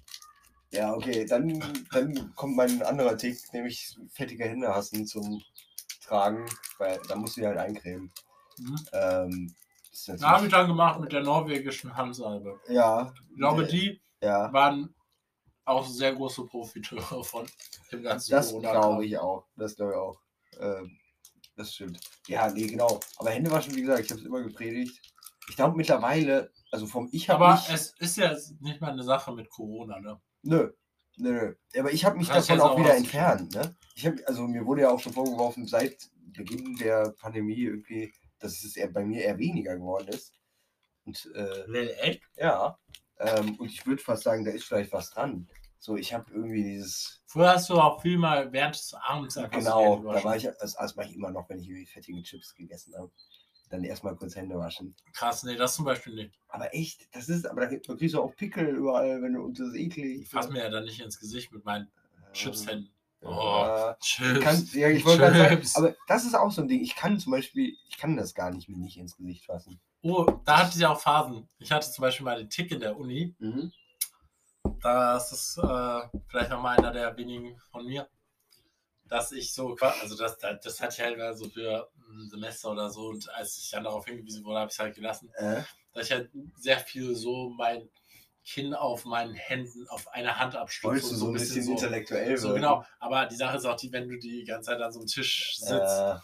Ja, 0.70 0.94
okay, 0.94 1.26
dann, 1.26 1.64
dann 1.92 2.32
kommt 2.36 2.58
mein 2.58 2.84
anderer 2.84 3.18
Tick, 3.18 3.40
nämlich 3.54 3.98
fettige 4.12 4.44
Hände 4.44 4.68
hassen 4.68 5.08
zum 5.08 5.42
Tragen, 6.04 6.46
weil 6.78 7.00
da 7.08 7.16
musst 7.16 7.38
du 7.38 7.42
die 7.42 7.48
halt 7.48 7.58
eincremen. 7.58 8.12
Mhm. 8.60 8.76
Ähm, 8.94 9.56
ist 9.96 10.22
Da 10.22 10.30
habe 10.30 10.46
ich 10.46 10.52
dann 10.52 10.68
gemacht 10.68 11.00
mit 11.00 11.12
der 11.12 11.22
norwegischen 11.22 11.96
Handsalbe. 11.96 12.60
ja, 12.70 13.14
Ich 13.32 13.38
glaube, 13.38 13.64
äh, 13.64 13.68
die 13.68 14.02
ja, 14.22 14.52
waren 14.52 14.94
auch 15.66 15.88
sehr 15.88 16.14
große 16.14 16.46
Profiteure 16.46 17.24
von 17.24 17.48
dem 17.92 18.04
ganzen 18.04 18.32
das 18.32 18.50
glaube 18.52 19.06
ich 19.06 19.18
auch. 19.18 19.48
Das 19.56 19.76
glaube 19.76 19.94
ich 19.94 19.98
auch. 19.98 20.20
Ähm, 20.60 20.98
das 21.56 21.74
stimmt. 21.74 22.00
Ja, 22.28 22.52
nee, 22.52 22.68
genau. 22.68 23.00
Aber 23.18 23.30
Hände 23.30 23.50
waschen, 23.52 23.76
wie 23.76 23.82
gesagt, 23.82 24.02
ich 24.06 24.12
habe 24.12 24.20
es 24.20 24.28
immer 24.28 24.42
gepredigt. 24.42 25.02
Ich 25.48 25.56
glaube 25.56 25.78
mittlerweile, 25.78 26.52
also 26.72 26.88
vom 26.88 27.08
Ich 27.12 27.30
habe 27.30 27.46
Aber 27.46 27.64
es 27.72 27.94
ist 28.00 28.18
ja 28.18 28.36
nicht 28.60 28.82
mal 28.82 28.92
eine 28.92 29.04
Sache 29.04 29.32
mit 29.34 29.50
Corona, 29.50 30.00
ne? 30.00 30.20
Nö. 30.42 30.72
Nö, 31.18 31.32
nö. 31.32 31.56
Aber 31.80 31.94
ich 31.94 32.04
habe 32.04 32.18
mich 32.18 32.28
Kannst 32.28 32.50
davon 32.50 32.62
auch 32.62 32.72
auch 32.72 32.80
wieder 32.80 32.96
entfernt. 32.96 33.54
Ne? 33.54 33.76
Ich 33.96 34.06
hab, 34.06 34.16
also 34.26 34.44
mir 34.48 34.66
wurde 34.66 34.82
ja 34.82 34.90
auch 34.90 35.00
schon 35.00 35.14
vorgeworfen, 35.14 35.66
seit 35.68 36.10
Beginn 36.36 36.76
der 36.76 37.14
Pandemie 37.20 37.62
irgendwie, 37.62 38.12
dass 38.40 38.64
es 38.64 38.76
eher, 38.76 38.90
bei 38.90 39.04
mir 39.04 39.24
eher 39.24 39.38
weniger 39.38 39.76
geworden 39.76 40.08
ist. 40.10 40.34
Und 41.06 41.30
äh, 41.36 41.66
Nee, 41.68 41.88
echt? 42.02 42.22
ja, 42.36 42.78
ähm, 43.20 43.56
und 43.56 43.68
ich 43.72 43.86
würde 43.86 44.02
fast 44.02 44.24
sagen, 44.24 44.44
da 44.44 44.52
ist 44.52 44.66
vielleicht 44.66 44.92
was 44.92 45.10
dran. 45.12 45.48
So, 45.80 45.96
ich 45.98 46.14
habe 46.14 46.32
irgendwie 46.32 46.64
dieses, 46.64 47.22
Früher 47.28 47.50
hast 47.50 47.70
du 47.70 47.80
auch 47.80 48.02
viel 48.02 48.18
mal 48.18 48.52
während 48.52 48.76
des 48.76 48.94
Abends 48.94 49.38
einfach 49.38 49.52
genau, 49.52 50.02
da 50.12 50.24
war 50.24 50.36
ich, 50.36 50.44
das, 50.60 50.74
das 50.74 50.96
mache 50.96 51.10
ich 51.10 51.16
immer 51.16 51.32
noch, 51.32 51.48
wenn 51.50 51.60
ich 51.60 51.68
irgendwie 51.68 51.86
fettige 51.86 52.24
Chips 52.24 52.56
gegessen 52.56 52.96
habe. 52.98 53.12
dann 53.70 53.84
erstmal 53.84 54.16
kurz 54.16 54.36
Hände 54.36 54.58
waschen. 54.58 54.96
Krass, 55.14 55.44
nee, 55.44 55.56
das 55.56 55.76
zum 55.76 55.86
Beispiel 55.86 56.16
nicht. 56.16 56.40
Aber 56.48 56.74
echt, 56.74 57.08
das 57.14 57.30
ist, 57.30 57.46
aber 57.46 57.68
da 57.68 57.78
kriegst 57.78 58.16
du 58.16 58.22
auch 58.22 58.36
Pickel 58.36 58.68
überall, 58.68 59.22
wenn 59.22 59.34
du, 59.34 59.44
und 59.44 59.60
das 59.60 59.68
ist 59.68 59.76
eklig. 59.76 60.22
Ich 60.22 60.30
fasse 60.30 60.52
mir 60.52 60.60
ja 60.60 60.70
dann 60.70 60.86
nicht 60.86 61.00
ins 61.02 61.20
Gesicht 61.20 61.52
mit 61.52 61.66
meinen 61.66 61.92
Chipshänden. 62.34 62.90
Oh. 63.28 63.94
Chips. 64.02 64.40
Kann, 64.42 64.70
ja, 64.74 64.90
ich 64.90 65.04
wollte 65.04 65.24
gerade 65.24 65.38
sagen, 65.38 65.70
aber 65.74 65.96
das 66.08 66.26
ist 66.26 66.36
auch 66.36 66.52
so 66.52 66.62
ein 66.62 66.68
Ding. 66.68 66.82
Ich 66.82 66.96
kann 66.96 67.20
zum 67.20 67.32
Beispiel, 67.32 67.76
ich 67.90 67.98
kann 67.98 68.16
das 68.16 68.36
gar 68.36 68.52
nicht 68.52 68.70
mir 68.70 68.78
nicht 68.78 68.98
ins 68.98 69.18
Gesicht 69.18 69.46
fassen. 69.46 69.80
Oh, 70.04 70.26
da 70.46 70.60
hatte 70.60 70.76
ich 70.76 70.82
ja 70.82 70.92
auch 70.92 71.00
Phasen. 71.00 71.50
Ich 71.58 71.72
hatte 71.72 71.90
zum 71.90 72.04
Beispiel 72.04 72.24
mal 72.24 72.38
den 72.38 72.50
Tick 72.50 72.72
in 72.72 72.80
der 72.80 72.98
Uni. 72.98 73.36
Mhm. 73.40 73.72
Das 74.82 75.32
ist 75.32 75.58
äh, 75.58 76.02
vielleicht 76.28 76.52
noch 76.52 76.62
mal 76.62 76.78
einer 76.78 76.92
der 76.92 77.18
wenigen 77.18 77.58
von 77.72 77.86
mir, 77.88 78.08
dass 79.08 79.32
ich 79.32 79.54
so, 79.54 79.76
also 79.80 80.16
das, 80.16 80.38
das 80.38 80.80
hatte 80.80 80.96
ich 80.98 81.02
halt 81.02 81.18
mal 81.18 81.36
so 81.36 81.50
für 81.50 81.90
ein 82.12 82.30
Semester 82.30 82.72
oder 82.72 82.90
so 82.90 83.08
und 83.08 83.28
als 83.34 83.58
ich 83.58 83.72
dann 83.72 83.84
darauf 83.84 84.06
hingewiesen 84.06 84.44
wurde, 84.44 84.60
habe 84.60 84.70
ich 84.70 84.76
es 84.76 84.80
halt 84.80 84.96
gelassen, 84.96 85.32
Äh, 85.36 85.64
dass 85.94 86.06
ich 86.06 86.12
halt 86.12 86.30
sehr 86.56 86.80
viel 86.80 87.16
so 87.16 87.50
mein 87.50 87.90
Kinn 88.46 88.74
auf 88.74 89.06
meinen 89.06 89.34
Händen, 89.34 89.88
auf 89.90 90.08
einer 90.14 90.38
Hand 90.38 90.56
abstütze. 90.56 90.88
wolltest 90.88 91.10
du 91.12 91.14
und 91.16 91.20
so 91.20 91.28
ein 91.28 91.34
bisschen 91.34 91.64
so, 91.64 91.72
intellektuell 91.72 92.38
so 92.38 92.50
wirken? 92.50 92.62
genau. 92.62 92.86
Aber 93.00 93.26
die 93.26 93.36
Sache 93.36 93.58
ist 93.58 93.66
auch 93.66 93.76
die, 93.76 93.92
wenn 93.92 94.08
du 94.08 94.18
die 94.20 94.44
ganze 94.44 94.72
Zeit 94.72 94.82
an 94.82 94.92
so 94.92 95.00
einem 95.00 95.08
Tisch 95.08 95.58
sitzt, 95.58 95.72
Äh, 95.72 96.16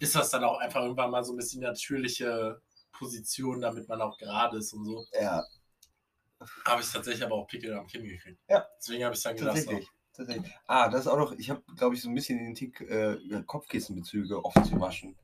ist 0.00 0.14
das 0.14 0.30
dann 0.30 0.44
auch 0.44 0.58
einfach 0.58 0.82
irgendwann 0.82 1.10
mal 1.10 1.24
so 1.24 1.32
ein 1.32 1.36
bisschen 1.36 1.62
natürliche 1.62 2.60
Position, 2.92 3.60
damit 3.60 3.88
man 3.88 4.00
auch 4.02 4.18
gerade 4.18 4.58
ist 4.58 4.72
und 4.74 4.84
so. 4.84 5.06
ja, 5.20 5.42
Habe 6.66 6.82
ich 6.82 6.90
tatsächlich 6.92 7.24
aber 7.24 7.36
auch 7.36 7.46
Pickel 7.46 7.72
am 7.74 7.86
Kinn 7.86 8.04
gekriegt. 8.04 8.38
Ja. 8.48 8.66
Deswegen 8.78 9.04
habe 9.04 9.14
ich 9.14 9.18
es 9.18 9.22
dann 9.24 9.36
gelassen. 9.36 9.56
tatsächlich. 9.64 9.88
tatsächlich. 10.12 10.52
Ah, 10.66 10.88
das 10.88 11.02
ist 11.02 11.06
auch 11.06 11.16
noch, 11.16 11.32
ich 11.32 11.48
habe, 11.50 11.62
glaube 11.76 11.94
ich, 11.94 12.02
so 12.02 12.08
ein 12.08 12.14
bisschen 12.14 12.38
den 12.38 12.54
Tick, 12.54 12.80
äh, 12.82 13.16
Kopfkissenbezüge 13.46 14.44
oft 14.44 14.64
zu 14.66 14.78
waschen. 14.80 15.16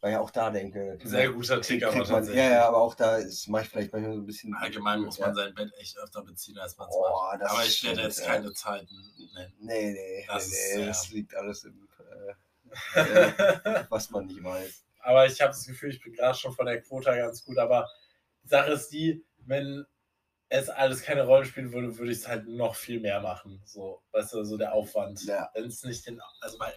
Weil 0.00 0.12
ja 0.12 0.20
auch 0.20 0.30
da 0.30 0.50
denke. 0.50 0.98
Sehr 1.02 1.30
guter 1.30 1.60
Tick, 1.60 1.82
aber 1.82 2.04
tatsächlich. 2.04 2.36
Ja, 2.36 2.50
ja, 2.50 2.68
aber 2.68 2.76
auch 2.76 2.94
da 2.94 3.16
ist, 3.16 3.48
mache 3.48 3.62
ich 3.64 3.68
vielleicht 3.68 3.92
manchmal 3.92 4.14
so 4.14 4.20
ein 4.20 4.26
bisschen. 4.26 4.54
Allgemein 4.54 5.00
muss 5.00 5.18
man 5.18 5.30
ja. 5.30 5.34
sein 5.34 5.54
Bett 5.54 5.72
echt 5.78 5.98
öfter 5.98 6.22
beziehen, 6.22 6.56
als 6.58 6.76
man 6.76 6.88
es 6.88 6.94
Boah, 6.94 7.36
macht. 7.36 7.50
Aber 7.50 7.64
ich 7.64 7.82
werde 7.82 8.02
jetzt 8.02 8.24
keine 8.24 8.52
Zeiten 8.52 8.94
nennen. 9.34 9.54
Nee, 9.58 9.92
nee, 9.92 10.24
Das 10.28 10.48
nee, 10.48 10.76
nee 10.76 10.86
das 10.86 11.10
liegt 11.10 11.34
alles 11.34 11.64
im, 11.64 11.88
äh, 12.94 13.00
äh, 13.00 13.84
was 13.88 14.10
man 14.10 14.26
nicht 14.26 14.42
weiß. 14.42 14.84
Aber 15.00 15.26
ich 15.26 15.40
habe 15.40 15.50
das 15.50 15.66
Gefühl, 15.66 15.90
ich 15.90 16.00
bin 16.00 16.12
gerade 16.12 16.38
schon 16.38 16.52
von 16.52 16.66
der 16.66 16.80
Quota 16.80 17.16
ganz 17.16 17.44
gut. 17.44 17.58
Aber 17.58 17.88
die 18.44 18.48
Sache 18.48 18.72
ist 18.72 18.90
die, 18.90 19.24
wenn 19.46 19.84
es 20.50 20.68
alles 20.70 21.02
keine 21.02 21.26
Rolle 21.26 21.44
spielen 21.44 21.72
würde, 21.72 21.96
würde 21.98 22.10
ich 22.10 22.18
es 22.18 22.28
halt 22.28 22.46
noch 22.48 22.74
viel 22.74 23.00
mehr 23.00 23.20
machen. 23.20 23.60
So, 23.66 24.00
weißt 24.12 24.32
du, 24.32 24.44
so 24.44 24.56
der 24.56 24.72
Aufwand. 24.72 25.22
Ja. 25.24 25.50
Wenn 25.52 25.64
es 25.66 25.82
nicht 25.84 26.06
den. 26.06 26.20
Also, 26.40 26.58
weil, 26.58 26.72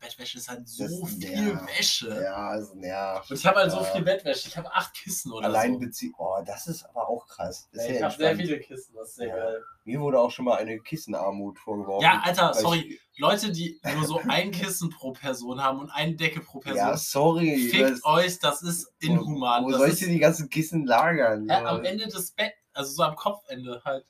Bettwäsche 0.00 0.38
ist 0.38 0.48
halt 0.48 0.68
so 0.68 0.84
Das 0.84 1.10
viel 1.14 1.30
nervt. 1.30 1.78
Wäsche. 1.78 2.20
Ja, 2.22 2.48
also 2.48 2.74
nervt. 2.74 3.30
Und 3.30 3.36
ich 3.36 3.44
habe 3.46 3.58
halt 3.60 3.72
so 3.72 3.82
viel 3.82 4.02
Bettwäsche. 4.02 4.48
Ich 4.48 4.56
habe 4.56 4.72
acht 4.72 4.94
Kissen 4.94 5.32
oder 5.32 5.46
Allein 5.46 5.74
so. 5.74 5.78
beziehen. 5.80 6.14
Oh, 6.16 6.38
das 6.46 6.68
ist 6.68 6.84
aber 6.84 7.08
auch 7.08 7.26
krass. 7.26 7.68
Ist 7.72 7.88
Ja, 7.88 7.94
ich 7.94 8.02
habe 8.02 8.14
sehr 8.14 8.36
viele 8.36 8.60
Kissen, 8.60 8.94
das 8.94 9.08
ist 9.10 9.16
sehr 9.16 9.28
geil. 9.28 9.62
Mir 9.84 10.00
wurde 10.00 10.20
auch 10.20 10.30
schon 10.30 10.44
mal 10.44 10.56
eine 10.58 10.78
Kissenarmut 10.78 11.58
vorgeworfen. 11.58 12.04
Ja, 12.04 12.20
Alter, 12.24 12.54
sorry. 12.54 13.00
Leute, 13.16 13.50
die 13.50 13.80
nur 13.96 14.04
so 14.06 14.20
ein 14.28 14.52
Kissen 14.52 14.90
pro 14.90 15.12
Person 15.12 15.60
haben 15.60 15.80
und 15.80 15.90
eine 15.90 16.14
Decke 16.14 16.40
pro 16.40 16.60
Person, 16.60 16.76
ja, 16.78 16.96
sorry. 16.96 17.68
fickt 17.68 17.90
das- 17.90 18.04
euch, 18.04 18.38
das 18.38 18.62
ist 18.62 18.92
inhuman. 19.00 19.64
Wo 19.64 19.70
das 19.70 19.78
soll 19.78 19.88
ich 19.88 19.94
ist, 19.94 20.02
denn 20.02 20.10
die 20.12 20.18
ganzen 20.20 20.48
Kissen 20.48 20.86
lagern? 20.86 21.46
ja, 21.48 21.64
am 21.64 21.82
Ende 21.84 22.06
des 22.06 22.30
Bett, 22.32 22.52
also 22.78 22.92
so 22.92 23.02
am 23.02 23.16
Kopfende 23.16 23.82
halt. 23.84 24.06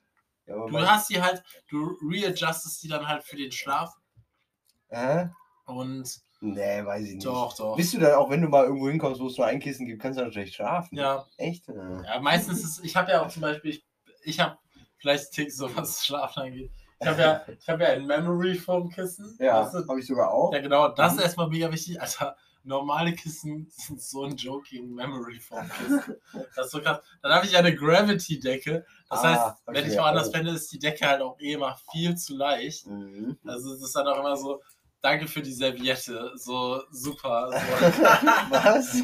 Ja, 0.46 0.54
Du 0.66 0.78
hast 0.78 1.10
die 1.10 1.20
halt, 1.20 1.42
du 1.68 1.96
readjustest 2.02 2.82
die 2.82 2.88
dann 2.88 3.06
halt 3.06 3.24
für 3.24 3.36
den 3.36 3.52
Schlaf 3.52 3.94
Hä? 4.88 5.28
und 5.66 6.20
Nee, 6.40 6.84
weiß 6.84 7.04
ich 7.04 7.14
nicht. 7.14 7.26
doch, 7.26 7.54
doch. 7.56 7.76
Bist 7.76 7.94
du 7.94 7.98
dann 7.98 8.14
auch, 8.14 8.30
wenn 8.30 8.40
du 8.42 8.48
mal 8.48 8.64
irgendwo 8.64 8.88
hinkommst, 8.88 9.20
wo 9.20 9.26
es 9.26 9.36
nur 9.36 9.46
ein 9.46 9.58
Kissen 9.58 9.86
gibt, 9.86 10.00
kannst 10.00 10.18
du 10.18 10.22
dann 10.22 10.32
schlecht 10.32 10.54
schlafen? 10.54 10.96
Ja, 10.96 11.26
Echt? 11.36 11.66
Ja. 11.66 12.02
ja, 12.04 12.20
meistens 12.20 12.62
ist, 12.62 12.84
ich 12.84 12.94
habe 12.94 13.10
ja 13.10 13.22
auch 13.22 13.28
zum 13.28 13.42
Beispiel, 13.42 13.72
ich, 13.72 13.84
ich 14.22 14.38
habe 14.38 14.56
vielleicht 14.98 15.32
Tick 15.32 15.50
so 15.52 15.74
was 15.76 16.06
Schlafen 16.06 16.44
angeht. 16.44 16.70
Ich 17.00 17.06
habe 17.06 17.20
ja, 17.20 17.42
ich 17.48 17.68
habe 17.68 17.82
ja 17.82 17.88
ein 17.90 18.06
Memory 18.06 18.54
vom 18.54 18.88
Kissen. 18.88 19.36
Ja, 19.40 19.70
habe 19.72 20.00
ich 20.00 20.06
sogar 20.06 20.30
auch. 20.32 20.52
Ja, 20.52 20.60
genau, 20.60 20.88
das 20.88 21.14
ist 21.14 21.22
erstmal 21.22 21.48
mega 21.48 21.70
wichtig. 21.72 22.00
Alter, 22.00 22.36
normale 22.68 23.12
Kissen 23.14 23.66
sind 23.70 24.00
so 24.00 24.24
ein 24.24 24.36
Joke 24.36 24.68
gegen 24.68 24.94
Memory 24.94 25.40
Foam 25.40 25.68
Kissen. 25.70 26.16
Das 26.54 26.66
ist 26.66 26.72
so 26.72 26.80
krass. 26.80 27.00
Dann 27.22 27.32
habe 27.32 27.46
ich 27.46 27.56
eine 27.56 27.74
Gravity-Decke. 27.74 28.84
Das 29.10 29.20
Ah, 29.20 29.28
heißt, 29.48 29.62
wenn 29.66 29.76
okay, 29.84 29.92
ich 29.92 29.98
woanders 29.98 30.28
oh. 30.28 30.32
penne, 30.32 30.50
ist 30.52 30.70
die 30.72 30.78
Decke 30.78 31.06
halt 31.08 31.22
auch 31.22 31.38
eh 31.40 31.52
immer 31.54 31.76
viel 31.90 32.16
zu 32.16 32.36
leicht. 32.36 32.86
Mhm. 32.86 33.36
Also 33.44 33.72
es 33.74 33.82
ist 33.82 33.96
dann 33.96 34.06
auch 34.06 34.18
immer 34.18 34.36
so, 34.36 34.60
danke 35.00 35.26
für 35.26 35.42
die 35.42 35.52
Serviette. 35.52 36.32
So 36.36 36.82
super. 36.90 37.50
So. 37.52 37.56
Was? 38.50 39.02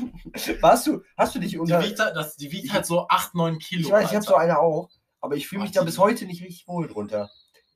Warst 0.63 0.87
du, 0.87 1.03
hast 1.17 1.35
du 1.35 1.39
dich 1.41 1.51
Die, 1.53 1.59
unter. 1.59 1.83
wiegt, 1.83 1.99
halt- 1.99 2.15
das, 2.17 2.37
die 2.37 2.53
wiegt 2.53 2.73
halt 2.73 2.87
so 2.87 3.09
8, 3.09 3.35
9 3.35 3.59
Kilo. 3.59 3.87
ich 3.89 3.93
weiß, 3.93 4.11
ich 4.11 4.15
habe 4.15 4.25
so 4.25 4.35
eine 4.37 4.59
auch, 4.59 4.91
aber 5.21 5.37
ich 5.37 5.49
fühle 5.49 5.63
mich 5.63 5.71
Ach, 5.71 5.75
da 5.77 5.81
die- 5.81 5.87
bis 5.87 5.99
heute 5.99 6.27
nicht 6.27 6.43
richtig 6.43 6.69
wohl 6.69 6.87
drunter. 6.89 7.31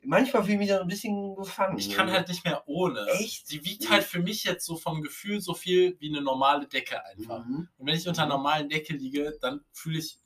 Manchmal 0.08 0.42
fühle 0.42 0.54
ich 0.54 0.58
mich 0.60 0.68
da 0.70 0.76
so 0.76 0.82
ein 0.82 0.88
bisschen 0.88 1.36
gefangen. 1.36 1.76
Ich 1.76 1.90
kann 1.90 2.10
halt 2.10 2.28
nicht 2.28 2.42
mehr 2.42 2.62
ohne. 2.66 3.06
Echt? 3.08 3.50
Die 3.50 3.62
wiegt 3.62 3.90
halt 3.90 4.04
für 4.04 4.20
mich 4.20 4.42
jetzt 4.44 4.64
so 4.64 4.76
vom 4.76 5.02
Gefühl 5.02 5.42
so 5.42 5.52
viel 5.52 6.00
wie 6.00 6.08
eine 6.08 6.22
normale 6.22 6.66
Decke 6.66 7.04
einfach. 7.04 7.44
Mhm. 7.44 7.68
Und 7.76 7.86
wenn 7.86 7.94
ich 7.94 8.08
unter 8.08 8.22
einer 8.22 8.34
normalen 8.36 8.70
Decke 8.70 8.94
liege, 8.94 9.36
dann 9.42 9.60
fühle 9.70 9.98
ich 9.98 10.18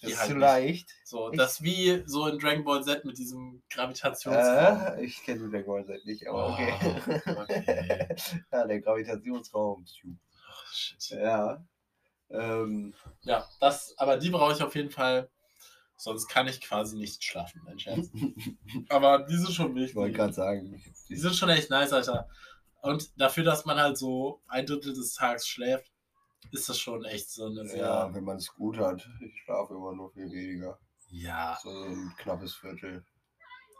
Das 0.00 0.10
ist 0.12 0.18
halt 0.20 0.30
zu 0.30 0.36
leicht. 0.38 0.88
So, 1.04 1.30
Echt? 1.30 1.38
das 1.38 1.62
wie 1.62 2.02
so 2.06 2.26
in 2.28 2.38
Dragon 2.38 2.64
Ball 2.64 2.82
Z 2.82 3.04
mit 3.04 3.18
diesem 3.18 3.62
Gravitationsraum. 3.68 4.96
Äh, 4.98 5.04
ich 5.04 5.22
kenne 5.22 5.40
den 5.40 5.50
Dragon 5.50 5.66
Ball 5.66 5.86
Z 5.86 6.06
nicht, 6.06 6.26
aber 6.26 6.48
Oh, 6.48 6.52
okay. 6.52 7.22
okay. 7.26 8.16
ja, 8.52 8.66
der 8.66 8.80
Gravitationsraum. 8.80 9.84
Ach, 10.50 10.72
shit. 10.72 11.10
Ja. 11.10 11.62
Ähm, 12.30 12.94
Ja, 13.22 13.46
das, 13.60 13.94
aber 13.98 14.16
die 14.16 14.30
brauche 14.30 14.54
ich 14.54 14.62
auf 14.62 14.74
jeden 14.74 14.90
Fall. 14.90 15.28
Sonst 15.98 16.28
kann 16.28 16.46
ich 16.46 16.60
quasi 16.60 16.96
nicht 16.96 17.24
schlafen, 17.24 17.62
mein 17.64 17.78
Scherz. 17.78 18.10
aber 18.90 19.20
die 19.26 19.36
sind 19.36 19.52
schon 19.52 19.76
ich 19.76 19.94
wollte 19.94 20.12
wichtig. 20.12 20.16
gerade 20.16 20.32
sagen. 20.32 20.82
Die 21.08 21.16
sind 21.16 21.34
schon 21.34 21.48
echt 21.48 21.70
nice, 21.70 21.92
Alter. 21.92 22.28
Und 22.82 23.18
dafür, 23.20 23.44
dass 23.44 23.64
man 23.64 23.78
halt 23.78 23.96
so 23.96 24.42
ein 24.46 24.66
Drittel 24.66 24.92
des 24.94 25.14
Tages 25.14 25.48
schläft, 25.48 25.90
ist 26.52 26.68
das 26.68 26.78
schon 26.78 27.04
echt 27.04 27.30
so 27.30 27.46
eine 27.46 27.66
sehr. 27.66 27.78
Ja, 27.80 28.14
wenn 28.14 28.24
man 28.24 28.36
es 28.36 28.52
gut 28.54 28.78
hat. 28.78 29.08
Ich 29.20 29.42
schlafe 29.42 29.74
immer 29.74 29.92
nur 29.94 30.12
viel 30.12 30.30
weniger. 30.30 30.78
Ja, 31.08 31.58
So 31.62 31.70
ein 31.70 32.12
knappes 32.18 32.54
Viertel. 32.54 33.04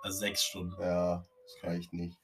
also 0.03 0.19
sechs 0.19 0.43
Stunden. 0.43 0.75
Ja, 0.81 1.25
das 1.45 1.71
reicht 1.71 1.93
nicht. 1.93 2.17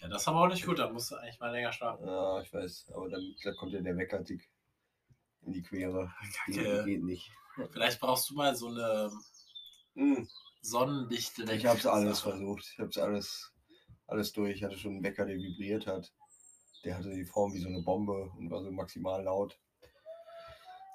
Ja, 0.00 0.08
das 0.08 0.22
ist 0.22 0.28
aber 0.28 0.40
auch 0.40 0.48
nicht 0.48 0.66
gut, 0.66 0.80
da 0.80 0.90
musst 0.90 1.12
du 1.12 1.16
eigentlich 1.16 1.38
mal 1.38 1.52
länger 1.52 1.72
schlafen. 1.72 2.04
Ja, 2.06 2.40
ich 2.42 2.52
weiß. 2.52 2.90
Aber 2.94 3.08
dann, 3.08 3.22
dann 3.44 3.54
kommt 3.56 3.72
ja 3.72 3.80
der 3.80 3.96
Weckertick 3.96 4.50
in 5.42 5.52
die 5.52 5.62
Quere. 5.62 6.12
Kacke. 6.44 6.84
Geht, 6.84 7.02
nicht. 7.04 7.30
Vielleicht 7.72 8.00
brauchst 8.00 8.30
du 8.30 8.34
mal 8.34 8.54
so 8.54 8.68
eine 8.68 9.10
Hm. 9.94 10.28
Sonnendichte. 10.62 11.42
Ich 11.52 11.66
habe 11.66 11.78
es 11.78 11.86
alles 11.86 12.20
versucht. 12.20 12.64
Ich 12.72 12.78
habe 12.78 12.88
es 12.90 12.98
alles, 12.98 13.52
alles 14.06 14.32
durch. 14.32 14.56
Ich 14.56 14.64
hatte 14.64 14.78
schon 14.78 14.92
einen 14.92 15.02
Wecker, 15.04 15.26
der 15.26 15.36
vibriert 15.36 15.86
hat. 15.86 16.12
Der 16.84 16.96
hatte 16.96 17.10
die 17.10 17.24
Form 17.24 17.52
wie 17.52 17.60
so 17.60 17.68
eine 17.68 17.82
Bombe 17.82 18.30
und 18.36 18.50
war 18.50 18.62
so 18.62 18.70
maximal 18.70 19.22
laut. 19.22 19.58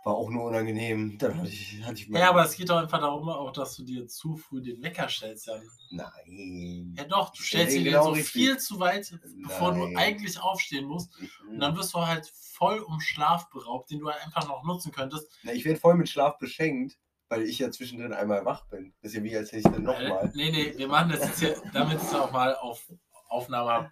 War 0.05 0.15
auch 0.15 0.29
nur 0.29 0.43
unangenehm. 0.45 1.17
Dann 1.17 1.37
hatte 1.37 1.47
ich, 1.49 1.81
hatte 1.83 1.93
ich 2.01 2.07
Ja, 2.09 2.29
aber 2.29 2.43
es 2.43 2.55
geht 2.57 2.69
doch 2.69 2.77
einfach 2.77 2.99
darum, 2.99 3.29
auch, 3.29 3.51
dass 3.53 3.75
du 3.77 3.83
dir 3.85 4.05
zu 4.07 4.35
früh 4.35 4.61
den 4.61 4.81
Wecker 4.83 5.07
stellst. 5.07 5.47
Ja, 5.47 5.55
Nein. 5.91 6.93
ja 6.97 7.05
doch, 7.05 7.29
du 7.31 7.41
stellst 7.41 7.73
den 7.73 7.81
ihn 7.81 7.85
genau 7.85 8.03
so 8.05 8.09
richtig. 8.11 8.31
viel 8.31 8.57
zu 8.57 8.79
weit, 8.79 9.17
bevor 9.43 9.71
Nein. 9.71 9.91
du 9.93 9.97
eigentlich 9.97 10.39
aufstehen 10.39 10.85
musst. 10.85 11.09
Und 11.49 11.59
dann 11.59 11.75
wirst 11.77 11.93
du 11.93 11.99
halt 12.05 12.25
voll 12.27 12.79
um 12.79 12.99
Schlaf 12.99 13.49
beraubt, 13.49 13.91
den 13.91 13.99
du 13.99 14.09
halt 14.11 14.21
einfach 14.25 14.47
noch 14.47 14.63
nutzen 14.63 14.91
könntest. 14.91 15.27
Na, 15.43 15.53
ich 15.53 15.63
werde 15.63 15.79
voll 15.79 15.95
mit 15.95 16.09
Schlaf 16.09 16.37
beschenkt, 16.37 16.97
weil 17.29 17.43
ich 17.43 17.59
ja 17.59 17.71
zwischendrin 17.71 18.11
einmal 18.13 18.43
wach 18.45 18.65
bin. 18.67 18.93
Das 19.01 19.11
ist 19.11 19.17
ja 19.17 19.23
wie, 19.23 19.37
als 19.37 19.53
hätte 19.53 19.57
ich 19.59 19.63
dann 19.73 19.87
Äh, 19.87 20.07
nochmal. 20.09 20.31
Nee, 20.35 20.51
nee, 20.51 20.73
wir 20.75 20.87
machen 20.89 21.09
das 21.11 21.21
jetzt 21.21 21.39
hier, 21.39 21.61
damit 21.71 22.01
es 22.01 22.13
auch 22.13 22.31
mal 22.31 22.55
auf 22.55 22.91
Aufnahme. 23.29 23.91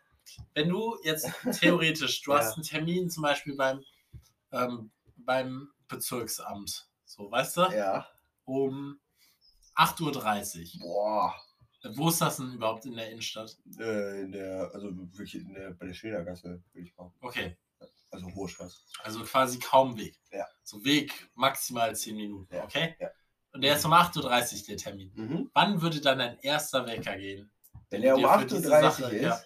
Wenn 0.54 0.68
du 0.70 0.98
jetzt 1.04 1.30
theoretisch, 1.60 2.22
du 2.22 2.32
Ja. 2.32 2.40
hast 2.40 2.56
einen 2.56 2.64
Termin 2.66 3.10
zum 3.10 3.24
Beispiel 3.24 3.56
beim, 3.56 3.82
ähm, 4.52 4.92
beim 5.18 5.70
Bezirksamt, 5.92 6.90
so, 7.06 7.30
weißt 7.32 7.58
du, 7.58 7.62
Ja. 7.72 8.08
um 8.46 9.00
8.30 9.76 10.80
Boah. 10.80 11.36
Uhr. 11.84 11.98
Wo 11.98 12.10
ist 12.10 12.22
das 12.22 12.38
denn 12.38 12.54
überhaupt 12.54 12.86
in 12.86 12.96
der 12.96 13.10
Innenstadt? 13.10 13.58
Äh, 13.80 14.22
in 14.22 14.32
der, 14.32 14.70
also 14.74 14.90
wirklich 15.18 15.36
in 15.36 15.54
der, 15.54 15.72
bei 15.72 15.88
der 15.88 15.94
Schildergasse, 15.94 16.64
würde 16.74 16.88
ich 16.88 16.96
machen. 16.96 17.14
Okay, 17.22 17.58
Also 18.12 18.32
Hohe 18.36 18.48
Straße. 18.50 18.78
also 19.04 19.24
quasi 19.24 19.58
kaum 19.60 19.98
Weg. 19.98 20.16
Ja. 20.32 20.46
So 20.64 20.84
Weg 20.86 21.30
maximal 21.36 21.96
10 21.96 22.16
Minuten, 22.16 22.54
Ja, 22.54 22.64
okay? 22.64 22.96
ja. 23.00 23.10
Und 23.54 23.62
der 23.62 23.76
ist 23.76 23.84
um 23.86 23.94
8.30 23.94 24.62
Uhr 24.62 24.68
der 24.68 24.78
Termin. 24.78 25.12
Mhm. 25.16 25.50
Wann 25.54 25.82
würde 25.82 26.00
dann 26.02 26.20
dein 26.20 26.38
erster 26.40 26.86
Wecker 26.86 27.18
gehen? 27.18 27.52
Wenn 27.90 28.04
er 28.04 28.16
um 28.16 28.22
dir 28.22 28.40
für 28.40 28.46
diese 28.46 28.74
8.30 28.74 29.02
Uhr 29.02 29.10
ist, 29.12 29.22
ja. 29.24 29.42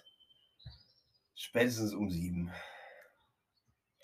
spätestens 1.34 1.92
um 1.94 2.08
7. 2.10 2.52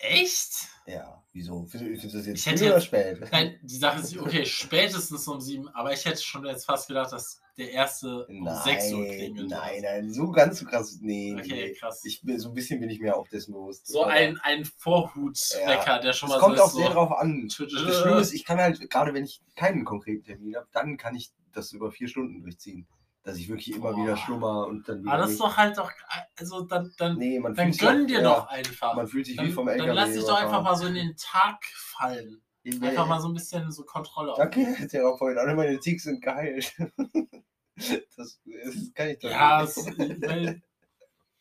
Echt? 0.03 0.67
Ja, 0.85 1.23
wieso? 1.31 1.65
Findest 1.65 2.03
du 2.03 2.07
das 2.09 2.25
jetzt 2.27 2.39
Ich 2.39 2.45
hätte 2.45 2.65
oder 2.65 2.81
spät? 2.81 3.21
Nein, 3.31 3.57
die 3.61 3.77
Sache 3.77 4.01
ist, 4.01 4.17
okay, 4.17 4.45
spätestens 4.45 5.27
um 5.27 5.39
sieben, 5.39 5.69
aber 5.69 5.93
ich 5.93 6.03
hätte 6.03 6.21
schon 6.21 6.45
jetzt 6.45 6.65
fast 6.65 6.89
gedacht, 6.89 7.13
dass 7.13 7.41
der 7.57 7.71
erste 7.71 8.25
um 8.27 8.49
sechs 8.65 8.91
Uhr 8.91 8.99
Nein, 8.99 9.11
klingelt. 9.17 9.49
nein, 9.49 9.81
nein, 9.81 10.11
so 10.11 10.29
ganz 10.31 10.59
so 10.59 10.65
krass. 10.65 10.97
Nee. 11.01 11.35
Okay, 11.37 11.67
nee. 11.69 11.73
krass. 11.73 12.01
Ich 12.03 12.21
bin, 12.21 12.37
so 12.39 12.49
ein 12.49 12.55
bisschen 12.55 12.79
bin 12.79 12.89
ich 12.89 12.99
mir 12.99 13.15
auch 13.15 13.27
dessen 13.27 13.53
bewusst. 13.53 13.87
so 13.87 14.03
ein, 14.03 14.37
ein 14.41 14.65
Vorhutwecker, 14.65 15.99
der 15.99 16.13
schon 16.13 16.29
Es 16.29 16.35
mal 16.35 16.39
kommt 16.41 16.57
so 16.57 16.63
auch 16.63 16.67
ist, 16.67 16.75
sehr 16.75 16.87
so, 16.87 16.93
drauf 16.93 17.11
an. 17.11 17.47
Das 17.47 17.55
Schlimme 17.55 18.19
ist, 18.19 18.33
ich 18.33 18.43
kann 18.43 18.57
halt, 18.57 18.89
gerade 18.89 19.13
wenn 19.13 19.23
ich 19.23 19.41
keinen 19.55 19.85
konkreten 19.85 20.23
Termin 20.23 20.55
habe, 20.55 20.67
dann 20.73 20.97
kann 20.97 21.15
ich 21.15 21.31
das 21.53 21.71
über 21.71 21.91
vier 21.91 22.07
Stunden 22.07 22.41
durchziehen. 22.41 22.87
Dass 23.23 23.37
ich 23.37 23.47
wirklich 23.47 23.73
immer 23.75 23.93
Boah. 23.93 24.03
wieder 24.03 24.17
schlummer 24.17 24.67
und 24.67 24.87
dann 24.87 25.01
wieder. 25.01 25.13
Aber 25.13 25.21
das 25.21 25.31
ist 25.31 25.39
doch 25.39 25.55
halt 25.55 25.77
doch, 25.77 25.89
also 26.37 26.61
dann, 26.61 26.93
dann, 26.97 27.17
Nee, 27.17 27.39
man 27.39 27.53
dann 27.55 27.67
fühlt 27.67 27.75
sich 27.75 27.81
gönn 27.81 28.07
dir 28.07 28.21
ja, 28.21 28.23
doch 28.23 28.47
einfach. 28.47 28.95
Man 28.95 29.07
fühlt 29.07 29.25
sich 29.25 29.35
wie 29.35 29.45
Dann, 29.45 29.51
vom 29.53 29.65
dann 29.67 29.75
LKW. 29.79 29.93
lass 29.95 30.11
dich 30.13 30.23
doch 30.25 30.41
einfach 30.41 30.61
mal 30.61 30.75
so 30.75 30.87
in 30.87 30.95
den 30.95 31.15
Tag 31.17 31.63
fallen. 31.63 32.41
Einfach 32.81 33.07
mal 33.07 33.19
so 33.21 33.29
ein 33.29 33.33
bisschen 33.33 33.71
so 33.71 33.83
Kontrolle. 33.83 34.33
Danke, 34.37 34.87
Therapeut. 34.87 35.37
Alle 35.37 35.55
meine 35.55 35.79
Ticks 35.79 36.03
sind 36.03 36.21
geheilt. 36.21 36.73
Das, 37.75 38.39
das 38.45 38.93
kann 38.93 39.09
ich 39.09 39.17
doch 39.19 39.31
Ja, 39.31 39.61
nicht. 39.61 39.77
es, 39.77 39.87
weil, 40.21 40.61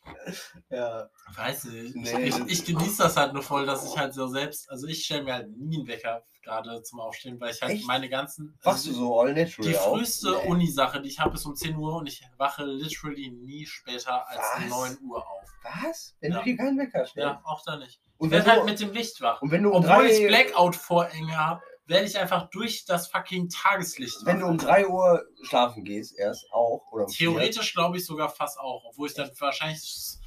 ja. 0.70 1.09
weiß 1.36 1.64
nicht. 1.64 1.96
Nee, 1.96 2.28
ich, 2.28 2.38
ich 2.46 2.64
genieße 2.64 3.03
das 3.03 3.16
halt 3.16 3.32
nur 3.32 3.42
voll, 3.42 3.66
dass 3.66 3.84
ich 3.88 3.96
halt 3.98 4.14
so 4.14 4.26
selbst, 4.26 4.68
also 4.70 4.86
ich 4.86 5.05
stelle 5.05 5.22
mir 5.24 5.34
halt 5.34 5.50
nie 5.57 5.78
einen 5.78 5.86
Wecker 5.86 6.22
gerade 6.42 6.82
zum 6.82 6.98
Aufstehen, 7.00 7.40
weil 7.40 7.53
ich 7.53 7.62
halt 7.62 7.72
Echt? 7.72 7.86
meine 7.86 8.09
ganzen. 8.09 8.59
Wachst 8.62 8.86
du 8.86 8.90
also 8.90 9.00
so 9.00 9.20
all 9.20 9.32
natural 9.32 9.68
Die 9.68 9.74
früheste 9.74 10.30
Nee. 10.42 10.48
Uni-Sache, 10.50 11.00
die 11.00 11.09
ich 11.09 11.20
habe, 11.20 11.34
ist 11.34 11.46
um 11.46 11.55
10 11.55 11.76
Uhr 11.76 11.94
und 11.96 12.07
ich 12.09 12.22
wache 12.36 12.64
literally 12.64 13.30
nie 13.30 13.64
später 13.64 14.26
als 14.28 14.40
Was? 14.40 14.68
9 14.68 14.98
Uhr 15.09 15.18
auf. 15.18 15.48
Was? 15.62 16.16
Wenn 16.20 16.32
Ja. 16.32 16.38
du 16.38 16.44
dir 16.44 16.57
keinen 16.57 16.78
Wecker 16.78 17.07
stellst? 17.07 17.16
Ja, 17.16 17.40
auch 17.44 17.62
da 17.64 17.76
nicht. 17.76 18.00
Und 18.18 18.28
Ich 18.28 18.32
wenn, 18.32 18.38
werde 18.38 18.50
halt 18.50 18.61
du, 18.62 18.64
mit 18.66 18.80
dem 18.80 18.92
Licht 18.92 19.20
wach. 19.20 19.40
und 19.40 19.50
wenn 19.53 19.62
du 19.62 19.70
um 19.70 19.76
Obwohl 19.84 20.09
drei, 20.09 20.11
ich 20.11 20.26
Blackout-Vorhänge 20.26 21.36
habe, 21.36 21.62
werde 21.87 22.07
ich 22.07 22.18
einfach 22.18 22.49
durch 22.51 22.85
das 22.85 23.09
fucking 23.09 23.49
Tageslicht 23.49 24.24
wenn 24.24 24.39
du 24.41 24.47
um 24.47 24.59
wach. 24.61 24.66
3 24.66 24.87
Uhr 24.87 25.24
schlafen 25.43 25.85
gehst, 25.85 26.16
erst 26.18 26.51
auch, 26.53 26.91
oder 26.93 27.05
um 27.07 27.11
Theoretisch 27.12 27.74
glaube 27.74 27.97
ich 27.99 28.05
sogar 28.07 28.28
fast 28.28 28.59
auch, 28.59 28.85
obwohl 28.85 29.09
ich 29.09 29.14
dann 29.14 29.30
wahrscheinlich 29.39 30.18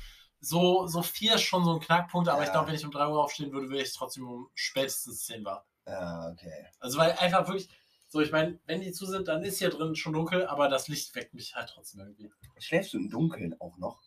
so, 0.41 0.85
so 0.87 1.01
vier 1.01 1.35
ist 1.35 1.41
schon 1.43 1.63
so 1.63 1.73
ein 1.73 1.79
Knackpunkt, 1.79 2.27
aber 2.29 2.41
ich 2.41 2.47
Ja. 2.47 2.53
glaube, 2.53 2.67
wenn 2.67 2.75
ich 2.75 2.85
um 2.85 2.91
3 2.91 3.07
Uhr 3.07 3.23
aufstehen 3.23 3.51
würde, 3.51 3.69
wäre 3.69 3.81
ich 3.83 3.93
trotzdem 3.93 4.27
um 4.27 4.49
spätestens 4.53 5.25
10 5.25 5.43
wach. 5.45 5.63
Ja, 5.87 6.29
okay. 6.31 6.67
Also 6.79 6.97
weil 6.99 7.13
einfach 7.13 7.47
wirklich, 7.47 7.69
so 8.07 8.19
ich 8.21 8.31
meine, 8.31 8.59
wenn 8.65 8.81
die 8.81 8.91
zu 8.91 9.05
sind, 9.05 9.27
dann 9.27 9.43
ist 9.43 9.57
hier 9.59 9.69
drin 9.69 9.95
schon 9.95 10.13
dunkel, 10.13 10.45
aber 10.47 10.67
das 10.69 10.87
Licht 10.87 11.15
weckt 11.15 11.33
mich 11.33 11.55
halt 11.55 11.69
trotzdem 11.69 12.01
irgendwie 12.01 12.31
Schläfst 12.59 12.93
du 12.93 12.97
im 12.97 13.09
Dunkeln 13.09 13.59
auch 13.59 13.77
noch? 13.77 14.01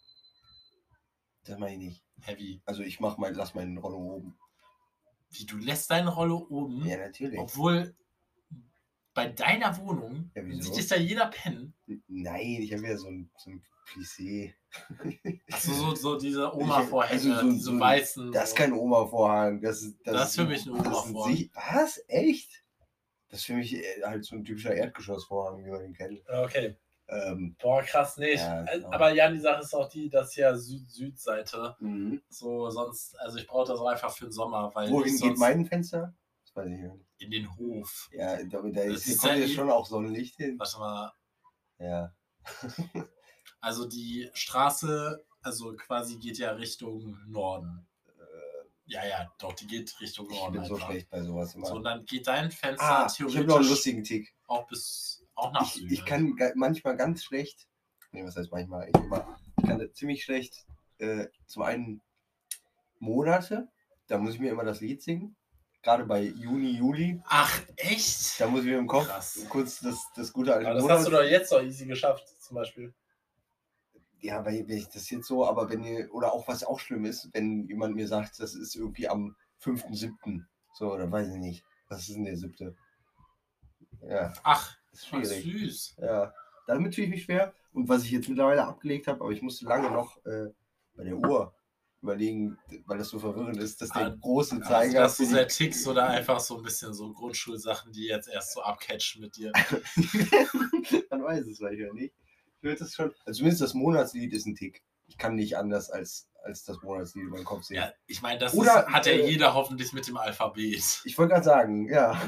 Das 1.45 1.59
meine 1.59 1.73
ich 1.75 1.79
nicht. 1.81 2.05
heavy. 2.21 2.63
Also 2.67 2.83
ich 2.83 3.01
mach 3.01 3.17
mein, 3.17 3.35
lass 3.35 3.55
meinen 3.55 3.79
Rollo 3.79 3.97
oben. 3.99 4.39
Wie 5.31 5.45
du 5.47 5.57
lässt 5.59 5.91
deine 5.91 6.11
Rolle 6.15 6.35
oben, 6.35 6.87
Ja, 6.87 6.97
natürlich. 6.97 7.39
obwohl 7.39 7.95
bei 9.15 9.27
deiner 9.29 9.77
Wohnung 9.79 10.31
Ja, 10.35 10.43
wieso? 10.45 10.63
sieht 10.63 10.75
sich 10.75 10.87
da 10.89 10.97
jeder 10.97 11.27
pennen. 11.27 11.75
Nein, 12.07 12.59
ich 12.63 12.73
habe 12.73 12.87
ja 12.87 12.97
so 12.97 13.09
ein, 13.09 13.31
so 13.37 13.51
ein 13.51 13.63
Plissé. 13.87 14.55
Also 15.51 15.73
so, 15.73 15.95
so 15.95 16.19
diese 16.19 16.55
Oma-Vorhänge, 16.55 17.13
also 17.35 17.35
so- 17.47 17.53
diese 17.53 17.65
so- 17.65 17.81
weißen. 17.81 18.33
Das 18.33 18.51
ist 18.51 18.57
kein 18.57 18.73
Oma-Vorhang. 18.73 19.61
Das, 19.63 19.83
ist- 19.83 19.97
das, 20.05 20.15
Das 20.15 20.29
ist 20.31 20.37
für 20.37 20.45
mich 20.45 20.67
ein 20.67 20.75
das 20.75 20.87
ist 20.87 20.87
Oma-Vorhang. 21.11 21.51
Was? 21.55 22.05
Echt? 22.09 22.65
Das 23.31 23.41
ist 23.41 23.47
für 23.47 23.55
mich 23.55 23.75
äh, 23.75 24.03
halt 24.05 24.25
so 24.25 24.37
ein 24.37 24.45
typischer 24.45 24.75
Erdgeschossvorhang, 24.75 25.65
wie 25.65 25.71
man 25.71 25.85
ihn 25.85 25.95
kennt. 25.95 26.23
Okay. 26.29 26.77
Ähm, 27.11 27.57
Boah, 27.59 27.83
krass, 27.83 28.17
nee. 28.19 28.33
ich- 28.33 28.41
Ja, 28.41 28.65
äh, 28.65 28.85
aber 28.91 29.13
ja, 29.15 29.31
die 29.31 29.41
Sache 29.41 29.63
ist 29.63 29.75
auch 29.75 29.89
die, 29.89 30.09
dass 30.11 30.37
ja 30.37 30.55
Süd-Süd-Seite. 30.55 31.77
mhm. 31.81 32.21
So, 32.29 32.69
sonst, 32.71 33.19
also 33.19 33.39
ich 33.39 33.47
brauche 33.47 33.69
das 33.69 33.81
auch 33.81 33.87
einfach 33.87 34.13
für 34.15 34.27
den 34.27 34.33
Sommer, 34.33 34.71
weil 34.75 34.91
Wohin 34.91 35.15
ich 35.15 35.23
geht 35.23 35.39
mein 35.39 35.65
Fenster? 35.65 36.15
Das 36.45 36.55
weiß 36.57 36.67
ich 36.71 36.79
nicht. 36.81 36.95
in 37.19 37.31
den 37.31 37.57
Hof. 37.57 38.09
Ja, 38.13 38.37
da, 38.45 38.61
da 38.63 38.83
ist, 38.83 39.05
hier 39.05 39.17
kommt 39.17 39.33
ja 39.33 39.39
jetzt 39.39 39.51
eh- 39.51 39.55
schon 39.55 39.71
auch 39.71 39.87
Sonnenlicht 39.87 40.37
hin. 40.37 40.59
Warte 40.59 40.79
mal, 40.79 41.13
Ja. 41.79 42.15
also 43.61 43.87
die 43.87 44.31
Straße, 44.35 45.25
also 45.43 45.75
quasi 45.77 46.17
geht 46.19 46.39
ja 46.39 46.51
Richtung 46.53 47.19
Norden. 47.27 47.87
Ja, 48.91 49.05
ja, 49.07 49.31
doch, 49.39 49.53
die 49.53 49.67
geht 49.67 49.95
Richtung 50.01 50.31
Ich 50.31 50.37
Norden. 50.39 50.55
bin 50.55 50.65
so 50.65 50.75
einfach. 50.77 50.89
schlecht 50.91 51.11
bei 51.11 51.23
sowas 51.23 51.55
immer. 51.55 51.67
So, 51.67 51.75
und 51.77 51.85
dann 51.85 52.07
geht 52.07 52.27
dein 52.27 52.51
Fenster 52.51 52.85
ah, 52.85 53.07
ich 53.07 53.21
habe 53.21 53.29
noch 53.31 53.37
einen 53.37 53.47
theoretisch 53.47 53.69
lustigen 53.71 54.03
Tick. 54.03 54.35
auch 54.47 54.67
bis 54.67 55.27
auch 55.39 55.53
nach 55.53 55.63
Ich, 55.63 55.75
Süden. 55.75 55.93
ich 55.93 56.05
kann 56.05 56.37
manchmal 56.55 56.97
ganz 56.97 57.23
schlecht, 57.25 57.67
nee, 58.13 58.25
was 58.25 58.37
heißt 58.37 58.51
manchmal, 58.51 58.89
ich, 58.89 58.97
immer, 58.97 59.39
ich 59.59 59.65
kann 59.67 59.93
ziemlich 59.95 60.25
schlecht 60.25 60.67
äh, 60.99 61.27
zum 61.47 61.63
einen 61.63 62.03
Monate, 62.99 63.69
da 64.09 64.19
muss 64.19 64.35
ich 64.35 64.41
mir 64.41 64.51
immer 64.51 64.65
das 64.65 64.81
Lied 64.81 65.03
singen, 65.03 65.37
gerade 65.83 66.05
bei 66.05 66.23
Juni, 66.23 66.71
Juli, 66.77 67.21
Ach, 67.27 67.61
echt? 67.77 68.41
da 68.41 68.49
muss 68.49 68.61
ich 68.61 68.67
mir 68.67 68.79
im 68.79 68.87
Kopf 68.87 69.07
Krass. 69.07 69.47
kurz 69.49 69.81
das, 69.81 70.05
das 70.17 70.33
gute 70.33 70.53
alte 70.55 70.67
Aber 70.67 70.75
das 70.75 70.83
Monat, 70.83 70.99
hast 70.99 71.07
du 71.07 71.11
doch 71.13 71.23
jetzt 71.23 71.53
doch 71.53 71.63
easy 71.63 71.87
geschafft, 71.87 72.29
zum 72.41 72.57
Beispiel. 72.57 72.95
ja, 74.21 74.45
weil 74.45 74.67
wenn 74.69 74.79
ich 74.79 74.89
das 74.89 75.09
jetzt 75.11 75.27
so, 75.29 75.47
aber 75.47 75.71
wenn 75.71 75.85
ihr, 75.85 76.13
oder 76.13 76.33
auch 76.33 76.49
was 76.49 76.65
auch 76.65 76.81
schlimm 76.81 77.05
ist, 77.05 77.29
wenn 77.33 77.67
jemand 77.69 77.95
mir 77.95 78.09
sagt, 78.09 78.41
das 78.41 78.55
ist 78.55 78.75
irgendwie 78.75 79.09
am 79.09 79.37
5.7., 79.63 80.45
so, 80.75 80.93
oder 80.93 81.11
weiß 81.11 81.29
ich 81.29 81.37
nicht, 81.39 81.65
was 81.89 82.01
ist 82.09 82.15
denn 82.17 82.25
der 82.25 82.37
siebte? 82.37 82.77
Ja, 84.03 84.33
Ach, 84.43 84.77
das 85.01 85.23
ist 85.23 85.37
ach 85.37 85.43
schwierig. 85.43 85.61
süß. 85.75 85.97
Ja, 86.01 86.35
damit 86.67 86.95
tue 86.95 87.05
ich 87.05 87.11
mich 87.11 87.25
schwer. 87.25 87.53
Und 87.73 87.89
was 87.89 88.05
ich 88.05 88.11
jetzt 88.11 88.29
mittlerweile 88.29 88.65
abgelegt 88.65 89.07
habe, 89.07 89.21
aber 89.23 89.31
ich 89.33 89.43
musste 89.43 89.65
lange 89.67 89.91
noch 89.91 90.17
äh, 90.25 90.49
bei 90.97 91.05
der 91.05 91.17
Uhr 91.17 91.55
überlegen, 92.01 92.57
weil 92.87 92.99
das 92.99 93.09
so 93.09 93.19
verwirrend 93.19 93.57
ist, 93.59 93.81
dass 93.83 93.91
der 93.91 94.07
Ah, 94.07 94.17
große 94.21 94.57
Also, 94.57 94.69
Zeiger. 94.69 95.01
dass 95.01 95.17
du 95.17 95.25
sehr 95.25 95.49
tickst 95.49 95.87
oder 95.87 96.07
einfach 96.09 96.39
so 96.41 96.57
ein 96.57 96.63
bisschen 96.63 96.95
so 96.95 97.13
Grundschulsachen, 97.13 97.93
die 97.93 98.07
jetzt 98.07 98.29
erst 98.29 98.53
so 98.55 98.63
abcatchen 98.63 99.21
mit 99.21 99.37
dir. 99.37 99.53
Man 101.11 101.23
weiß 101.25 101.47
es 101.47 101.61
manchmal 101.61 101.93
nicht. 101.95 102.15
Ich 102.57 102.63
würde 102.63 102.79
das 102.81 102.95
schon. 102.95 103.13
Also 103.25 103.39
zumindest 103.39 103.63
das 103.63 103.75
Monatslied 103.75 104.33
ist 104.33 104.47
ein 104.47 104.55
Tick. 104.55 104.83
Ich 105.09 105.19
kann 105.19 105.35
nicht 105.35 105.57
anders 105.57 105.91
als, 105.91 106.29
als 106.45 106.65
das 106.65 106.81
Monatslied 106.83 107.25
in 107.25 107.31
meinem 107.31 107.45
Kopf 107.45 107.65
sehen. 107.65 107.79
Ja, 107.79 107.93
ich 108.07 108.23
meine, 108.23 108.39
das 108.39 108.55
Oder, 108.55 108.87
ist, 108.87 108.93
hat 108.95 109.07
ja 109.07 109.13
äh, 109.13 109.27
jeder 109.27 109.55
hoffentlich 109.55 109.93
mit 109.93 110.07
dem 110.07 110.17
Alphabet. 110.19 111.01
Ich 111.05 111.19
wollte 111.19 111.33
gerade 111.33 111.45
sagen, 111.45 111.89
ja. 111.91 112.21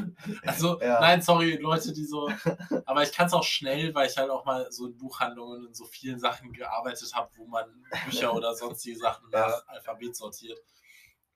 Also, 0.44 0.80
Ja. 0.82 0.98
nein, 0.98 1.20
sorry, 1.22 1.56
Leute, 1.56 1.92
die 1.92 2.04
so. 2.04 2.30
Aber 2.86 3.02
ich 3.02 3.12
kann 3.12 3.26
es 3.26 3.34
auch 3.34 3.44
schnell, 3.44 3.94
weil 3.94 4.08
ich 4.08 4.16
halt 4.16 4.30
auch 4.30 4.44
mal 4.44 4.66
so 4.72 4.86
in 4.86 4.96
Buchhandlungen 4.96 5.66
und 5.66 5.76
so 5.76 5.84
vielen 5.84 6.18
Sachen 6.18 6.52
gearbeitet 6.52 7.14
habe, 7.14 7.30
wo 7.36 7.46
man 7.46 7.84
Bücher 8.06 8.34
oder 8.34 8.54
sonstige 8.54 8.98
Sachen 8.98 9.28
nach 9.30 9.66
Alphabet 9.68 10.16
sortiert. 10.16 10.58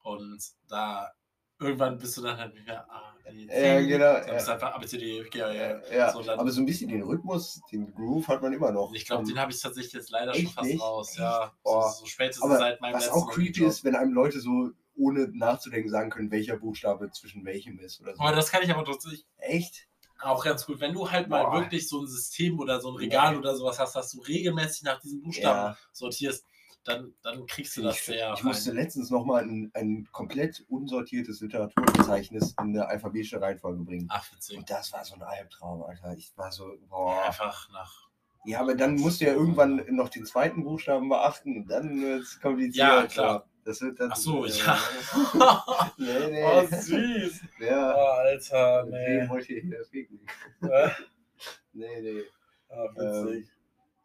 Und 0.03 0.43
da 0.69 1.13
irgendwann 1.61 1.99
bist 1.99 2.17
du 2.17 2.23
dann 2.23 2.37
halt 2.39 2.55
mehr 2.55 2.91
A, 2.91 3.15
B, 3.31 3.47
C. 3.47 3.63
Ja, 3.63 3.81
genau, 3.81 4.05
Dann 4.27 4.35
bist 4.35 4.47
du 4.47 4.51
ja. 4.51 4.55
einfach 4.55 4.75
A, 4.75 4.79
B, 4.79 4.87
C, 4.87 4.99
D, 4.99 5.19
F, 5.21 5.31
G, 5.31 5.43
H, 5.43 5.51
I, 5.53 5.57
J. 5.57 5.93
ja. 5.93 6.13
So, 6.13 6.23
dann- 6.23 6.39
aber 6.39 6.51
so 6.51 6.61
ein 6.61 6.67
bisschen 6.67 6.89
den 6.91 7.03
Rhythmus, 7.03 7.61
den 7.73 7.93
Groove 7.95 8.29
hat 8.29 8.43
man 8.43 8.53
immer 8.53 8.71
noch. 8.73 8.93
Ich 8.95 9.05
glaube, 9.07 9.23
Und 9.23 9.29
den 9.29 9.39
habe 9.39 9.53
ich 9.53 9.61
tatsächlich 9.61 9.93
jetzt 9.95 10.11
leider 10.11 10.35
schon 10.35 10.47
fast 10.49 10.69
nicht? 10.69 10.83
raus. 10.83 11.17
Ja, 11.17 11.45
Echt? 11.45 11.63
Boah. 11.63 11.91
so, 11.91 12.01
so 12.01 12.07
spätestens 12.07 12.45
Aber 12.45 12.59
seit 12.59 12.81
meinem 12.81 12.95
was 12.95 13.05
letzten 13.07 13.19
auch 13.19 13.31
creepy 13.31 13.61
Job. 13.61 13.69
ist, 13.69 13.85
wenn 13.85 13.95
einem 13.97 14.13
Leute 14.13 14.41
so 14.41 14.71
ohne 14.97 15.29
nachzudenken 15.33 15.91
sagen 15.91 16.11
können, 16.11 16.31
welcher 16.31 16.57
Buchstabe 16.57 17.11
zwischen 17.11 17.45
welchem 17.45 17.79
ist 17.81 18.01
oder 18.01 18.15
so. 18.15 18.21
Aber 18.23 18.35
das 18.37 18.51
kann 18.51 18.63
ich 18.63 18.71
aber 18.71 18.85
tatsächlich 18.85 19.25
Echt? 19.39 19.89
auch 20.21 20.45
ganz 20.45 20.65
gut. 20.67 20.81
Wenn 20.81 20.93
du 20.95 21.11
halt 21.11 21.29
mal 21.29 21.45
Boah. 21.45 21.61
wirklich 21.63 21.89
so 21.89 22.01
ein 22.01 22.07
System 22.07 22.61
oder 22.61 22.81
so 22.81 22.91
ein 22.91 22.97
Regal 22.97 23.33
Ja. 23.33 23.39
oder 23.39 23.57
sowas 23.57 23.79
hast, 23.81 23.97
dass 23.97 24.11
du 24.13 24.21
regelmäßig 24.21 24.85
nach 24.85 25.01
diesen 25.01 25.21
Buchstaben 25.23 25.73
Ja. 25.73 25.77
sortierst, 25.93 26.45
dann, 26.85 27.15
dann 27.23 27.47
kriegst 27.47 27.77
du 27.77 27.83
das 27.83 27.97
Ich, 27.97 28.03
sehr. 28.05 28.33
ich 28.37 28.43
musste 28.43 28.73
letztens 28.73 29.11
nochmal 29.11 29.43
ein, 29.45 29.71
ein 29.75 30.07
komplett 30.13 30.65
unsortiertes 30.69 31.41
Literaturverzeichnis 31.41 32.55
in 32.61 32.69
eine 32.71 32.87
alphabetische 32.87 33.41
Reihenfolge 33.41 33.83
bringen. 33.83 34.07
Ach, 34.11 34.31
witzig. 34.33 34.59
Und 34.59 34.69
das 34.71 34.93
war 34.93 35.05
so 35.05 35.15
ein 35.15 35.23
Albtraum, 35.23 35.83
Alter. 35.83 36.15
Ich 36.17 36.33
war 36.37 36.53
so, 36.53 36.77
boah. 36.89 37.25
Einfach 37.25 37.71
nach. 37.73 38.09
Ja, 38.45 38.61
aber 38.61 38.75
dann 38.75 38.97
musst 38.97 39.21
du 39.21 39.25
ja 39.25 39.33
irgendwann 39.33 39.83
noch 39.89 40.11
den 40.11 40.27
zweiten 40.27 40.65
Buchstaben 40.65 41.09
beachten 41.09 41.57
und 41.57 41.71
dann 41.71 42.01
wird 42.03 42.23
es 42.23 42.39
kompliziert. 42.41 42.77
Ja, 42.77 43.07
klar. 43.07 43.49
Das 43.65 43.81
wird 43.81 43.99
dann. 43.99 44.11
Ach 44.13 44.17
so, 44.17 44.45
äh, 44.45 44.51
ja. 44.51 44.79
Nee, 45.97 46.27
nee. 46.31 46.45
oh, 46.45 46.67
süß. 46.71 47.41
Oh, 47.61 47.65
Ja. 47.65 47.93
Alter, 47.95 48.85
Wem 48.87 49.23
nee. 49.23 49.29
wollt 49.31 49.49
ihr 49.49 49.63
hier 49.63 49.85
ficken? 49.87 50.21
Nee, 51.73 52.01
nee. 52.03 52.23
ah, 52.69 52.89
witzig. 52.95 53.49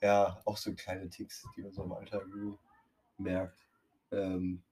Ja, 0.01 0.41
auch 0.45 0.55
so 0.55 0.73
kleine 0.73 1.09
Ticks, 1.09 1.45
die 1.57 1.61
man 1.61 1.73
so 1.73 1.83
im 1.83 1.91
Alltag 1.91 2.23
so 2.31 2.57
merkt. 3.19 3.57
Ähm, 4.11 4.63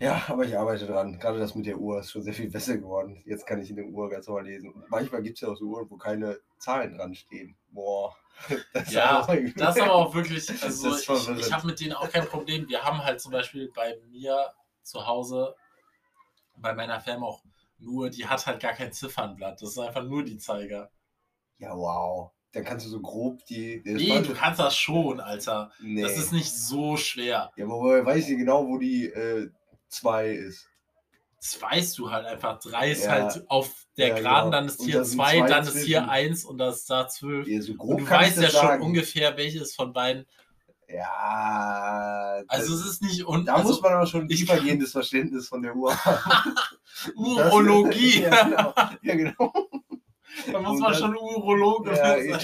ja, 0.00 0.22
aber 0.28 0.44
ich 0.44 0.56
arbeite 0.56 0.86
dran. 0.86 1.18
Gerade 1.18 1.40
das 1.40 1.54
mit 1.56 1.66
der 1.66 1.78
Uhr 1.78 1.98
ist 2.00 2.12
schon 2.12 2.22
sehr 2.22 2.32
viel 2.34 2.50
besser 2.50 2.76
geworden. 2.78 3.20
Jetzt 3.26 3.46
kann 3.46 3.60
ich 3.60 3.70
in 3.70 3.76
der 3.76 3.86
Uhr 3.86 4.08
ganz 4.08 4.28
normal 4.28 4.44
lesen. 4.44 4.70
Und 4.70 4.88
manchmal 4.90 5.22
gibt 5.22 5.36
es 5.36 5.40
ja 5.40 5.48
auch 5.48 5.56
so 5.56 5.64
Uhren, 5.66 5.90
wo 5.90 5.96
keine 5.96 6.38
Zahlen 6.58 6.96
dran 6.96 7.14
stehen. 7.14 7.56
Boah. 7.70 8.14
Das 8.72 8.84
ist 8.86 8.92
Ja, 8.92 9.26
irgendwie- 9.28 9.58
Das 9.58 9.74
ist 9.76 9.82
aber 9.82 9.94
auch 9.94 10.14
wirklich, 10.14 10.48
also 10.62 10.94
ist 10.94 11.08
ich, 11.10 11.28
ich 11.38 11.52
habe 11.52 11.66
mit 11.66 11.80
denen 11.80 11.94
auch 11.94 12.08
kein 12.08 12.26
Problem. 12.26 12.68
Wir 12.68 12.84
haben 12.84 13.02
halt 13.02 13.20
zum 13.20 13.32
Beispiel 13.32 13.72
bei 13.74 13.98
mir 14.10 14.52
zu 14.82 15.04
Hause, 15.04 15.56
bei 16.56 16.72
meiner 16.72 17.00
Firma 17.00 17.26
auch 17.26 17.42
nur, 17.78 18.10
die 18.10 18.26
hat 18.26 18.46
halt 18.46 18.60
gar 18.62 18.74
kein 18.74 18.92
Ziffernblatt. 18.92 19.60
Das 19.60 19.70
ist 19.70 19.78
einfach 19.78 20.04
nur 20.04 20.24
die 20.24 20.38
Zeiger. 20.38 20.90
Ja, 21.58 21.76
wow. 21.76 22.30
Dann 22.52 22.64
kannst 22.64 22.86
du 22.86 22.90
so 22.90 23.00
grob 23.00 23.44
die. 23.46 23.82
das 23.84 23.94
Nee, 23.94 24.20
du 24.22 24.32
kannst 24.34 24.58
das 24.58 24.74
schon, 24.76 25.20
Alter. 25.20 25.70
nee. 25.80 26.00
Das 26.02 26.16
ist 26.16 26.32
nicht 26.32 26.50
so 26.52 26.96
schwer. 26.96 27.52
ja, 27.56 27.64
aber 27.64 27.74
woher 27.80 28.04
weiß 28.06 28.28
ich 28.28 28.38
genau, 28.38 28.66
wo 28.66 28.78
die, 28.78 29.06
äh, 29.06 29.50
2 29.88 30.28
ist. 30.30 30.66
Das 31.40 31.60
weißt 31.62 31.96
du 31.98 32.10
halt 32.10 32.26
einfach. 32.26 32.58
3 32.58 32.90
ist 32.90 33.04
Ja. 33.04 33.10
halt 33.12 33.44
auf 33.48 33.86
der 33.96 34.08
Ja, 34.08 34.14
Geraden, 34.16 34.44
genau. 34.46 34.50
dann 34.50 34.66
ist 34.66 34.80
Und 34.80 34.86
hier 34.86 34.98
da 34.98 35.04
sind 35.04 35.16
2, 35.18 35.38
zwei 35.40 35.48
dann 35.48 35.62
ist 35.64 35.72
hier 35.76 35.98
zwischen. 35.98 36.08
1 36.10 36.44
und 36.46 36.58
das 36.58 36.76
ist 36.78 36.90
da 36.90 37.08
12. 37.08 37.46
Ja, 37.48 37.62
so 37.62 37.74
grob 37.74 37.90
Und 37.90 38.00
du 38.00 38.10
weißt 38.10 38.36
ja 38.36 38.42
das 38.42 38.52
schon 38.52 38.60
sagen. 38.66 38.82
ungefähr, 38.82 39.36
welches 39.36 39.74
von 39.74 39.92
beiden. 39.92 40.26
Ja, 40.88 42.42
Also 42.48 42.74
es 42.74 42.86
ist 42.86 43.02
nicht 43.02 43.26
un 43.26 43.44
da 43.44 43.56
also, 43.56 43.68
muss 43.68 43.82
man 43.82 43.92
aber 43.92 44.06
schon 44.06 44.22
ein 44.24 44.28
tiefergehendes 44.28 44.92
Verständnis 44.92 45.48
von 45.48 45.62
der 45.62 45.76
Uhr 45.76 45.94
haben. 46.04 46.54
Urologie. 47.14 48.22
ja, 48.22 48.44
genau. 48.44 48.74
Ja, 49.02 49.14
genau. 49.14 49.52
Da 50.52 50.60
muss 50.60 50.80
man 50.80 50.94
schon 50.94 51.16
Urologe 51.16 51.90
Ja, 51.90 52.16
sein. 52.16 52.38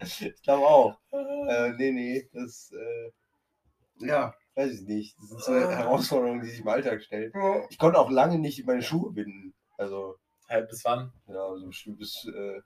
ich 0.00 0.20
ich 0.26 0.42
glaube 0.42 0.66
auch. 0.66 0.98
Äh, 1.12 1.70
nee, 1.78 1.92
nee, 1.92 2.28
das, 2.32 2.70
äh, 2.72 4.06
ja, 4.06 4.34
weiß 4.54 4.72
ich 4.80 4.86
nicht. 4.86 5.16
Das 5.18 5.28
sind 5.28 5.42
so 5.42 5.52
Ah. 5.52 5.70
Herausforderungen, 5.70 6.40
die 6.42 6.48
sich 6.48 6.60
im 6.60 6.68
Alltag 6.68 7.02
stellen. 7.02 7.32
Ich 7.70 7.78
konnte 7.78 7.98
auch 7.98 8.10
lange 8.10 8.38
nicht 8.38 8.64
meine 8.66 8.82
Schuhe 8.82 9.12
binden. 9.12 9.54
Also, 9.78 10.16
Hä, 10.48 10.62
bis 10.68 10.84
wann? 10.84 11.12
ja, 11.26 11.56
so 11.56 11.66
bestimmt 11.66 11.98
bis 11.98 12.24
äh, 12.34 12.60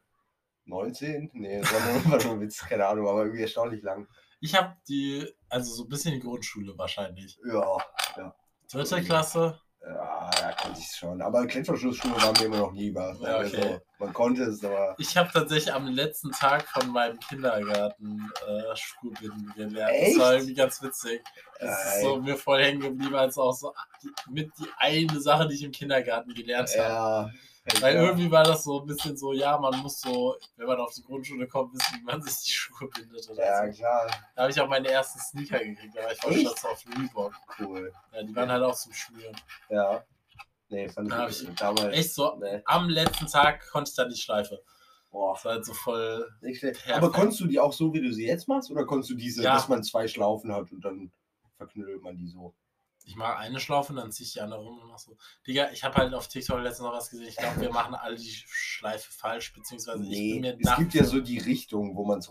19? 0.66 1.30
Nee, 1.32 1.61
das 1.61 1.72
war 2.11 2.22
nur, 2.24 2.32
ein 2.34 2.41
Witz, 2.41 2.59
keine 2.59 2.86
Ahnung, 2.86 3.09
aber 3.09 3.22
irgendwie 3.24 3.43
erstaunlich 3.43 3.82
lang. 3.82 4.07
Ich 4.41 4.55
habe 4.55 4.76
die, 4.88 5.26
also 5.49 5.72
so 5.72 5.84
ein 5.84 5.88
bisschen 5.88 6.12
die 6.14 6.20
Grundschule 6.20 6.76
wahrscheinlich. 6.78 7.38
Ja, 7.47 7.78
Dritte 8.70 9.03
Klasse. 9.03 9.61
ja, 9.82 10.30
konnte 10.62 10.78
ich 10.80 10.86
es 10.86 10.96
schon. 10.96 11.20
Aber 11.22 11.46
Klettverschlussschuhe 11.46 12.11
waren 12.22 12.32
mir 12.38 12.44
immer 12.46 12.58
noch 12.58 12.72
lieber. 12.72 13.16
Ja, 13.20 13.36
Also, 13.36 13.56
okay. 13.56 13.78
man 13.98 14.12
konnte 14.12 14.42
es, 14.44 14.64
aber. 14.64 14.94
Ich 14.98 15.16
habe 15.16 15.30
tatsächlich 15.32 15.72
am 15.72 15.86
letzten 15.86 16.30
Tag 16.32 16.68
von 16.68 16.88
meinem 16.90 17.18
Kindergarten 17.20 18.30
äh, 18.46 18.76
Schuhbinden 18.76 19.52
gelernt. 19.56 19.92
Echt? 19.94 20.16
Das 20.16 20.24
war 20.24 20.32
irgendwie 20.34 20.54
ganz 20.54 20.82
witzig. 20.82 21.22
Das 21.58 21.96
ist 21.96 22.02
so 22.02 22.20
mir 22.20 22.36
voll 22.36 22.62
hängen 22.62 22.80
geblieben, 22.80 23.14
als 23.14 23.36
auch 23.38 23.52
so 23.52 23.74
die, 24.02 24.11
mit 24.30 24.50
die 24.58 24.66
eine 24.78 25.20
Sache, 25.20 25.48
die 25.48 25.54
ich 25.54 25.62
im 25.64 25.72
Kindergarten 25.72 26.32
gelernt 26.34 26.70
habe. 26.78 26.88
Ja. 26.88 27.30
Weil 27.80 27.94
ja. 27.94 28.02
irgendwie 28.02 28.30
war 28.30 28.42
das 28.42 28.64
so 28.64 28.80
ein 28.80 28.86
bisschen 28.86 29.16
so, 29.18 29.32
ja, 29.34 29.56
man 29.58 29.78
muss 29.80 30.00
so, 30.00 30.34
wenn 30.56 30.66
man 30.66 30.80
auf 30.80 30.94
die 30.94 31.04
Grundschule 31.04 31.46
kommt, 31.46 31.74
wissen, 31.74 31.98
wie 32.00 32.04
man 32.04 32.20
sich 32.22 32.44
die 32.44 32.50
Schuhe 32.52 32.88
bindet 32.88 33.28
oder 33.28 33.44
Ja, 33.44 33.66
so. 33.70 33.78
klar, 33.78 34.11
Da 34.34 34.42
habe 34.42 34.50
ich 34.50 34.61
auch 34.61 34.66
meine 34.68 34.88
ersten 34.88 35.20
Sneaker 35.20 35.58
gekriegt, 35.58 35.94
war 35.94 36.11
ich 36.11 36.24
Echt? 36.24 36.40
stolz 36.40 36.64
auf 36.64 36.82
Reebok. 36.98 37.34
cool. 37.61 37.92
Ja, 38.12 38.22
die 38.22 38.34
waren 38.34 38.50
halt 38.50 38.62
auch 38.64 38.74
zum 38.74 38.92
Schnüren. 38.94 39.36
Ja. 39.68 40.02
Nee, 40.71 40.89
fand 40.89 41.11
Da 41.11 41.29
ich 41.29 41.43
ich- 41.43 41.55
damals. 41.57 41.95
Echt 41.97 42.14
so, 42.14 42.37
Nee. 42.41 42.62
am 42.64 42.89
letzten 42.89 43.27
Tag 43.27 43.68
konnte 43.71 43.91
ich 43.91 43.97
dann 43.97 44.09
die 44.09 44.16
Schleife. 44.16 44.62
Boah, 45.11 45.35
Das 45.35 45.45
war 45.45 45.53
halt 45.55 45.64
so 45.66 45.75
voll, 45.75 46.29
nicht. 46.41 46.64
Aber 46.89 47.11
konntest 47.11 47.41
du 47.41 47.47
die 47.47 47.59
auch 47.59 47.73
so, 47.73 47.93
wie 47.93 48.01
du 48.01 48.12
sie 48.12 48.27
jetzt 48.27 48.47
machst? 48.49 48.71
Oder 48.71 48.85
konntest 48.87 49.11
du 49.11 49.14
diese, 49.16 49.43
Ja. 49.43 49.55
dass 49.55 49.68
man 49.68 49.83
zwei 49.83 50.07
Schlaufen 50.07 50.53
hat 50.53 50.71
und 50.73 50.85
dann 50.85 51.12
verknüllt 51.57 52.03
man 52.03 52.16
die 52.16 52.29
so? 52.29 52.55
ich 53.03 53.16
mache 53.16 53.39
eine 53.39 53.59
Schlaufe 53.59 53.93
und 53.93 53.97
dann 53.97 54.12
ziehe 54.12 54.27
ich 54.27 54.35
die 54.35 54.41
andere 54.41 54.61
rum 54.61 54.79
und 54.79 54.87
mach 54.87 54.99
so. 54.99 55.16
Digga, 55.45 55.71
ich 55.73 55.83
habe 55.83 55.97
halt 55.97 56.14
auf 56.14 56.29
TikTok 56.29 56.61
letztens 56.61 56.87
noch 56.87 56.93
was 56.93 57.11
gesehen. 57.11 57.27
Ich 57.27 57.35
glaube, 57.37 57.61
wir 57.61 57.73
machen 57.73 57.95
alle 57.95 58.14
die 58.14 58.31
Schleife 58.31 59.11
falsch, 59.11 59.53
beziehungsweise 59.53 60.05
ich 60.05 60.11
bin 60.11 60.41
mir 60.43 60.57
es 60.61 60.77
gibt 60.77 60.95
ja 60.95 61.03
so 61.03 61.21
die 61.21 61.39
Richtung, 61.39 61.97
wo 61.97 62.05
man 62.05 62.21
es 62.21 62.29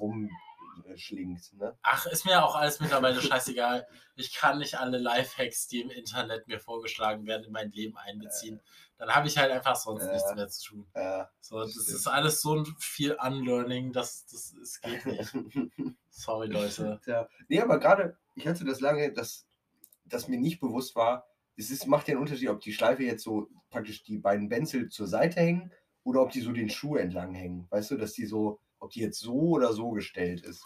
rumschlingt. 0.90 1.54
Ne? 1.54 1.78
Ach, 1.82 2.06
ist 2.08 2.26
mir 2.26 2.44
auch 2.44 2.56
alles 2.56 2.80
mittlerweile 2.80 3.22
scheißegal. 3.22 3.88
Ich 4.16 4.34
kann 4.36 4.58
nicht 4.60 4.76
alle 4.80 4.98
Lifehacks, 4.98 5.68
die 5.68 5.82
im 5.82 5.90
Internet 5.90 6.48
mir 6.48 6.60
vorgeschlagen 6.60 7.26
werden, 7.26 7.46
in 7.46 7.52
mein 7.52 7.72
Leben 7.72 7.98
einbeziehen. 7.98 8.60
Dann 8.98 9.10
habe 9.10 9.28
ich 9.28 9.38
halt 9.38 9.52
einfach 9.52 9.76
sonst 9.78 10.04
Äh. 10.04 10.14
nichts 10.14 10.36
mehr 10.36 10.48
zu 10.50 10.70
tun. 10.70 10.88
Äh, 10.94 11.24
So, 11.40 11.60
das 11.62 11.72
stimmt. 11.72 11.88
ist 11.88 12.08
alles 12.08 12.42
so 12.42 12.56
ein 12.56 12.66
viel 12.80 13.14
Unlearning, 13.22 13.94
das, 13.94 14.26
das, 14.26 14.54
das 14.60 14.82
geht 14.82 15.06
nicht. 15.06 15.32
Sorry, 16.10 16.48
Leute. 16.48 17.00
Tja. 17.06 17.30
Nee, 17.48 17.62
aber 17.62 17.80
gerade, 17.80 18.18
ich 18.36 18.46
hatte 18.48 18.66
das 18.66 18.82
lange, 18.82 19.14
dass, 19.14 19.46
dass 20.06 20.28
mir 20.28 20.40
nicht 20.40 20.60
bewusst 20.60 20.96
war, 20.96 21.26
es 21.56 21.72
ist, 21.72 21.88
macht 21.88 22.08
ja 22.08 22.14
einen 22.14 22.22
Unterschied, 22.24 22.50
ob 22.50 22.62
die 22.62 22.74
Schleife 22.74 23.04
jetzt 23.04 23.24
so 23.24 23.50
praktisch 23.70 24.04
die 24.04 24.18
beiden 24.18 24.50
Benzel 24.50 24.90
zur 24.90 25.08
Seite 25.08 25.40
hängen 25.42 25.72
oder 26.04 26.22
ob 26.22 26.32
die 26.32 26.42
so 26.42 26.52
den 26.52 26.70
Schuh 26.70 26.96
entlang 26.96 27.34
hängen. 27.34 27.68
Weißt 27.70 27.92
du, 27.92 27.98
dass 27.98 28.14
die 28.14 28.26
so, 28.26 28.60
ob 28.80 28.92
die 28.92 29.02
jetzt 29.02 29.20
so 29.20 29.34
oder 29.36 29.74
so 29.74 29.92
gestellt 29.92 30.42
ist. 30.42 30.66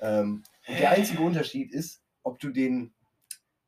Ähm, 0.00 0.42
und 0.66 0.78
der 0.78 0.90
einzige 0.90 1.22
Unterschied 1.22 1.72
ist, 1.72 2.02
ob 2.22 2.38
du 2.38 2.50
den, 2.50 2.94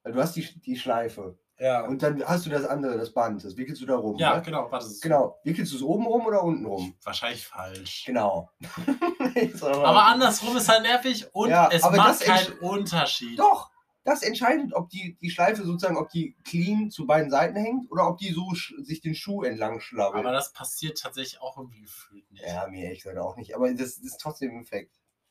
du 0.04 0.14
hast 0.14 0.34
die, 0.36 0.48
die 0.60 0.76
Schleife 0.76 1.38
Ja, 1.58 1.82
und 1.82 2.02
dann 2.02 2.22
hast 2.24 2.46
du 2.46 2.50
das 2.50 2.64
andere, 2.64 2.96
das 2.98 3.12
Band, 3.12 3.44
das 3.44 3.56
wickelst 3.56 3.82
du 3.82 3.86
da 3.86 3.96
rum. 3.96 4.16
ja 4.18 4.36
ne? 4.36 4.42
genau, 4.42 4.70
warte. 4.70 4.84
das 4.84 4.94
ist 4.94 5.02
Genau. 5.02 5.38
Wickelst 5.44 5.72
du 5.72 5.76
es 5.76 5.82
oben 5.82 6.06
rum 6.06 6.26
oder 6.26 6.42
unten 6.42 6.64
rum? 6.66 6.94
Wahrscheinlich 7.02 7.46
falsch. 7.46 8.04
Genau. 8.06 8.50
Aber 9.62 10.04
andersrum 10.06 10.56
ist 10.56 10.68
halt 10.68 10.82
nervig 10.82 11.26
und 11.34 11.50
Ja, 11.50 11.68
es 11.70 11.82
aber 11.82 11.96
macht 11.96 12.08
das 12.08 12.20
keinen 12.20 12.58
Unterschied. 12.60 13.38
Doch, 13.38 13.70
das 14.06 14.22
entscheidet, 14.22 14.72
ob 14.72 14.88
die, 14.88 15.18
die 15.20 15.30
Schleife 15.30 15.64
sozusagen, 15.64 15.96
ob 15.96 16.10
die 16.10 16.36
clean 16.44 16.90
zu 16.92 17.06
beiden 17.06 17.28
Seiten 17.28 17.56
hängt 17.56 17.90
oder 17.90 18.08
ob 18.08 18.18
die 18.18 18.32
so 18.32 18.52
sich 18.54 19.00
den 19.00 19.16
Schuh 19.16 19.42
entlang 19.42 19.80
schlabbelt. 19.80 20.24
Aber 20.24 20.32
das 20.32 20.52
passiert 20.52 20.98
tatsächlich 20.98 21.40
auch 21.40 21.58
irgendwie 21.58 21.82
gefühlt 21.82 22.30
nicht. 22.30 22.44
ja, 22.46 22.68
mir 22.68 22.84
ehrlich 22.84 23.02
gesagt 23.02 23.18
auch 23.18 23.36
nicht. 23.36 23.56
Aber 23.56 23.72
das, 23.74 23.98
ist 23.98 24.20
trotzdem 24.20 24.56
ein 24.56 24.64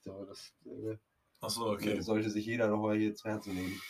So, 0.05 0.23
das 0.25 0.53
äh, 0.65 0.97
Achso, 1.41 1.71
okay. 1.71 1.99
sollte 2.01 2.29
sich 2.29 2.45
jeder 2.45 2.67
nochmal 2.69 2.97
hier 2.97 3.13
zu 3.13 3.27
Herzen 3.27 3.53
nehmen. 3.55 3.81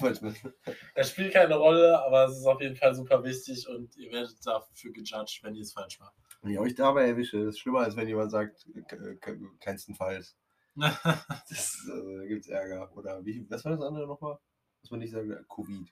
Es 0.94 1.10
spielt 1.10 1.32
keine 1.34 1.56
Rolle, 1.56 2.02
aber 2.04 2.26
es 2.26 2.38
ist 2.38 2.46
auf 2.46 2.60
jeden 2.60 2.76
Fall 2.76 2.94
super 2.94 3.22
wichtig 3.22 3.68
und 3.68 3.94
ihr 3.96 4.10
werdet 4.12 4.34
dafür 4.44 4.92
gejudged, 4.92 5.40
wenn 5.42 5.54
ihr 5.54 5.62
es 5.62 5.72
falsch 5.72 5.98
macht. 6.00 6.14
Wenn 6.42 6.52
ich 6.52 6.58
euch 6.58 6.74
dabei 6.74 7.08
erwische, 7.08 7.38
ist 7.38 7.58
schlimmer, 7.58 7.80
als 7.80 7.96
wenn 7.96 8.08
jemand 8.08 8.30
sagt, 8.30 8.66
ke- 8.88 9.16
ke- 9.18 9.40
keinstenfalls. 9.60 10.36
Das, 10.76 11.78
also, 11.90 12.18
da 12.18 12.26
gibt 12.26 12.42
es 12.44 12.48
Ärger. 12.48 12.94
Oder 12.96 13.24
wie, 13.24 13.48
was 13.50 13.64
war 13.64 13.72
das 13.72 13.80
andere 13.82 14.06
nochmal? 14.06 14.38
Muss 14.82 14.90
man 14.90 15.00
nicht 15.00 15.12
sagen, 15.12 15.34
Covid. 15.48 15.88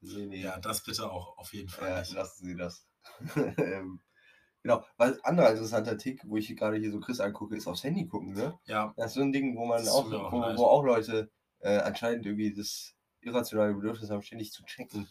Nee, 0.00 0.26
nee. 0.26 0.40
ja, 0.42 0.58
das 0.60 0.82
bitte 0.84 1.10
auch 1.10 1.36
auf 1.38 1.52
jeden 1.52 1.68
Fall 1.68 1.88
Ja, 1.90 2.14
lassen 2.14 2.44
Sie 2.46 2.56
das. 2.56 2.86
ähm, 3.58 4.00
genau, 4.68 4.84
weil 4.98 5.18
anderer 5.22 5.50
interessanter 5.50 5.96
Tick, 5.96 6.22
wo 6.26 6.36
ich 6.36 6.54
gerade 6.54 6.76
hier 6.76 6.90
so 6.90 7.00
Chris 7.00 7.20
angucke, 7.20 7.56
ist 7.56 7.66
aufs 7.66 7.84
Handy 7.84 8.06
gucken, 8.06 8.34
ne? 8.34 8.58
Ja, 8.66 8.92
Das 8.96 9.06
ist 9.06 9.14
so 9.14 9.22
ein 9.22 9.32
Ding, 9.32 9.56
wo 9.56 9.64
man 9.64 9.86
auch, 9.88 10.12
auch 10.12 10.32
wo, 10.32 10.40
wo 10.58 10.64
auch 10.64 10.84
Leute 10.84 11.30
äh, 11.60 11.78
anscheinend 11.78 12.26
irgendwie 12.26 12.52
das 12.54 12.94
irrationale 13.20 13.74
Bedürfnis 13.74 14.10
haben, 14.10 14.22
ständig 14.22 14.52
zu 14.52 14.62
checken. 14.64 15.08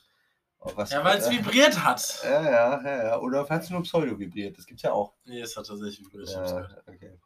ja 0.63 1.03
weil 1.03 1.17
es 1.17 1.27
äh, 1.27 1.31
vibriert 1.31 1.83
hat. 1.83 2.21
ja, 2.23 2.43
ja, 2.43 2.83
ja, 2.83 3.03
ja. 3.03 3.19
Oder 3.19 3.45
falls 3.45 3.69
nur 3.69 3.81
Pseudo 3.81 4.17
vibriert, 4.17 4.57
das 4.57 4.65
gibt's 4.65 4.83
ja 4.83 4.91
auch. 4.91 5.13
Nee, 5.25 5.41
es 5.41 5.57
hat 5.57 5.65
tatsächlich 5.65 6.05
vibriert. 6.05 6.29
Ja, 6.29 6.69
okay. 6.87 7.19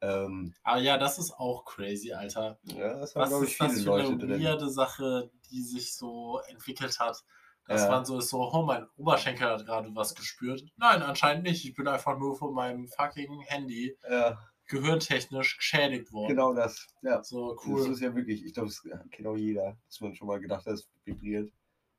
Ähm, 0.00 0.54
Aber 0.62 0.80
ja, 0.80 0.96
das 0.96 1.18
ist 1.18 1.32
auch 1.32 1.64
crazy, 1.64 2.12
Alter. 2.12 2.58
ja, 2.62 2.98
das 2.98 3.14
haben, 3.14 3.22
Was 3.22 3.28
glaube 3.30 3.44
ich, 3.44 3.52
ist 3.52 3.60
das 3.60 3.72
viele 3.72 3.82
für 3.82 3.88
Leute 3.88 4.24
eine 4.24 4.40
weirde 4.40 4.70
Sache, 4.70 5.30
die 5.50 5.62
sich 5.62 5.96
so 5.96 6.40
entwickelt 6.48 6.98
hat? 7.00 7.24
Dass 7.68 7.82
Ja. 7.82 7.90
man 7.90 8.04
so 8.04 8.18
ist, 8.18 8.30
so, 8.30 8.40
oh, 8.50 8.62
mein 8.64 8.86
Oberschenkel 8.96 9.46
hat 9.46 9.64
gerade 9.66 9.94
was 9.94 10.14
gespürt. 10.14 10.64
Nein, 10.76 11.02
anscheinend 11.02 11.44
nicht. 11.44 11.64
Ich 11.64 11.74
bin 11.74 11.86
einfach 11.86 12.18
nur 12.18 12.34
von 12.36 12.52
meinem 12.54 12.88
fucking 12.88 13.42
Handy 13.42 13.94
Ja, 14.10 14.38
gehirntechnisch 14.66 15.56
geschädigt 15.58 16.10
worden. 16.12 16.28
genau 16.30 16.54
das. 16.54 16.88
Ja. 17.02 17.22
So 17.22 17.54
Das 17.54 17.66
cool. 17.66 17.92
ist 17.92 18.00
ja 18.00 18.14
wirklich, 18.14 18.44
ich 18.44 18.54
glaube, 18.54 18.68
das 18.70 18.82
kennt 19.10 19.28
auch 19.28 19.36
jeder, 19.36 19.76
dass 19.86 20.00
man 20.00 20.14
schon 20.14 20.26
mal 20.28 20.40
gedacht 20.40 20.66
hat, 20.66 20.74
es 20.74 20.88
vibriert. 21.04 21.52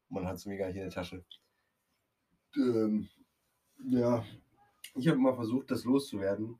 Man 0.10 0.26
hat 0.28 0.36
es 0.38 0.46
mir 0.48 0.58
gar 0.58 0.68
nicht 0.68 0.76
in 0.78 0.82
der 0.82 0.92
Tasche. 0.92 1.24
Ähm, 2.56 3.08
ja, 3.90 4.26
ich 4.96 5.08
habe 5.08 5.18
mal 5.20 5.36
versucht, 5.36 5.70
das 5.70 5.84
loszuwerden, 5.84 6.60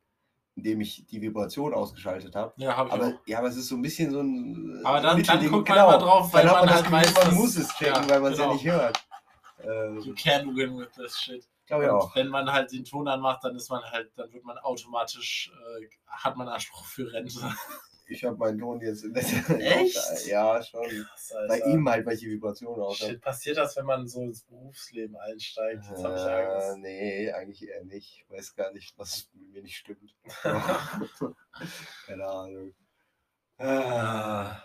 indem 0.60 0.82
ich 0.82 1.06
die 1.08 1.22
Vibration 1.22 1.74
ausgeschaltet 1.74 2.36
habe. 2.36 2.54
Ja, 2.58 2.76
habe 2.78 2.90
ich 2.90 2.94
Aber, 2.96 3.06
auch. 3.08 3.14
ja, 3.26 3.40
aber 3.40 3.48
es 3.48 3.56
ist 3.58 3.68
so 3.70 3.76
ein 3.76 3.82
bisschen 3.82 4.12
so 4.12 4.22
ein. 4.22 4.82
Aber 4.84 5.02
so 5.02 5.08
dann- 5.08 5.24
dann 5.24 5.50
guckt 5.50 5.70
man 5.70 5.78
immer 5.78 5.98
drauf, 5.98 6.34
weil 6.34 6.46
dann 6.46 6.54
man 6.54 6.68
das 6.68 6.84
halt 6.84 6.92
weiß, 6.92 7.14
man 7.26 7.36
muss 7.36 7.56
es 7.58 7.70
checken, 7.76 8.04
ja, 8.04 8.10
weil 8.10 8.20
man 8.22 8.32
es 8.34 8.38
genau. 8.38 8.50
ja 8.50 8.54
nicht 8.56 8.66
hört. 8.66 9.06
Ähm, 9.64 10.00
You 10.02 10.14
can 10.16 10.56
win 10.56 10.78
with 10.78 10.90
this 10.96 11.20
shit. 11.20 11.46
glaube 11.68 11.84
ich 11.86 11.90
auch. 11.90 12.16
wenn 12.16 12.28
man 12.30 12.52
halt 12.52 12.72
den 12.72 12.84
Ton 12.86 13.08
anmacht, 13.08 13.44
dann 13.44 13.56
ist 13.56 13.70
man 13.70 13.84
halt, 13.84 14.12
dann 14.16 14.32
wird 14.34 14.44
man 14.44 14.58
automatisch, 14.60 15.52
äh, 15.82 15.88
hat 16.08 16.36
man 16.38 16.48
Anspruch 16.48 16.86
für 16.86 17.12
Rente. 17.12 17.40
Ich 18.10 18.24
habe 18.24 18.38
meinen 18.38 18.58
Ton 18.60 18.82
jetzt 18.82 19.04
in 19.04 19.14
der 19.14 19.24
Echt? 19.60 20.26
Ja, 20.28 20.62
schon. 20.64 20.84
Krass, 20.88 21.34
Bei 21.48 21.60
ihm 21.62 21.88
halt 21.88 22.06
welche 22.06 22.26
Vibrationen 22.28 22.82
aus. 22.82 22.98
Shit, 22.98 23.22
passiert 23.22 23.58
das, 23.58 23.76
wenn 23.78 23.86
man 23.86 24.08
so 24.08 24.22
ins 24.24 24.44
Berufsleben 24.44 25.16
einsteigt? 25.16 25.86
Jetzt 25.90 26.04
habe 26.04 26.16
ich 26.16 26.22
Äh, 26.24 26.46
Angst. 26.46 26.78
nee, 26.80 27.32
eigentlich 27.32 27.68
eher 27.68 27.84
nicht. 27.86 28.24
Ich 28.26 28.30
weiß 28.30 28.56
gar 28.56 28.72
nicht, 28.74 28.98
was 28.98 29.30
mit 29.34 29.50
mir 29.52 29.62
nicht 29.62 29.78
stimmt. 29.78 30.16
Keine 32.08 32.26
Ahnung. 32.26 32.74
Ah. 33.58 34.62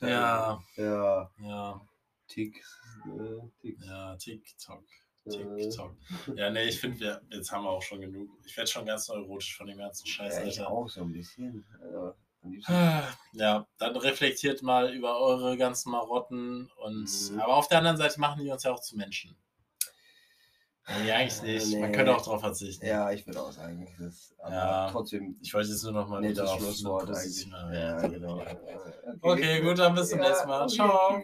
Ja, 0.00 0.60
Ja, 0.76 1.30
ja, 1.40 1.88
Ticks. 2.28 2.78
Äh, 3.06 3.48
Ticks. 3.60 3.86
ja, 3.86 4.16
TikTok. 4.16 4.84
Äh, 5.34 5.56
TikTok. 5.62 5.94
Ja, 6.36 6.50
nee, 6.50 6.64
ich 6.64 6.80
finde, 6.80 7.00
wir, 7.00 7.20
jetzt 7.30 7.50
haben 7.52 7.64
wir 7.64 7.70
auch 7.70 7.82
schon 7.82 8.00
genug. 8.00 8.28
Ich 8.46 8.56
werde 8.56 8.70
schon 8.70 8.86
ganz 8.86 9.08
neurotisch 9.08 9.56
von 9.56 9.66
dem 9.66 9.78
ganzen 9.78 10.06
Scheiß, 10.06 10.36
ja, 10.36 10.44
ich 10.44 10.58
Alter. 10.60 10.70
auch 10.70 10.88
so 10.88 11.02
ein 11.02 11.12
bisschen. 11.12 11.64
Also, 11.82 12.14
liebsten- 12.42 12.72
Ja, 13.32 13.66
dann 13.78 13.96
reflektiert 13.96 14.62
mal 14.62 14.92
über 14.94 15.18
eure 15.20 15.56
ganzen 15.56 15.90
Marotten 15.90 16.70
und 16.76 17.08
Mhm. 17.32 17.40
aber 17.40 17.56
auf 17.56 17.68
der 17.68 17.78
anderen 17.78 17.96
Seite 17.96 18.20
machen 18.20 18.42
die 18.42 18.50
uns 18.50 18.62
ja 18.62 18.72
auch 18.72 18.80
zu 18.80 18.96
Menschen. 18.96 19.36
Nee, 21.02 21.12
eigentlich 21.12 21.42
nicht. 21.42 21.66
Nee. 21.74 21.80
Man 21.80 21.92
könnte 21.92 22.16
auch 22.16 22.22
drauf 22.22 22.40
verzichten. 22.40 22.86
Ja, 22.86 23.10
ich 23.12 23.26
würde 23.26 23.42
auch 23.42 23.52
sagen, 23.52 23.86
das, 23.98 24.34
aber 24.38 24.54
Ja. 24.54 24.90
trotzdem 24.90 25.36
Ich 25.42 25.52
wollte 25.52 25.68
jetzt 25.68 25.82
nur 25.82 25.92
noch 25.92 26.08
mal 26.08 26.20
nettes 26.22 26.38
wieder 26.38 26.50
auf 26.50 26.58
Schlusswort 26.60 27.08
eine 27.08 27.18
eigentlich. 27.18 27.46
Ja, 27.46 28.06
genau. 28.08 28.42
Okay, 29.20 29.60
gut, 29.60 29.78
dann 29.78 29.94
bis 29.94 30.08
zum 30.08 30.20
nächsten 30.20 30.48
Mal. 30.48 30.62
okay, 30.62 30.74
Ciao. 30.76 31.22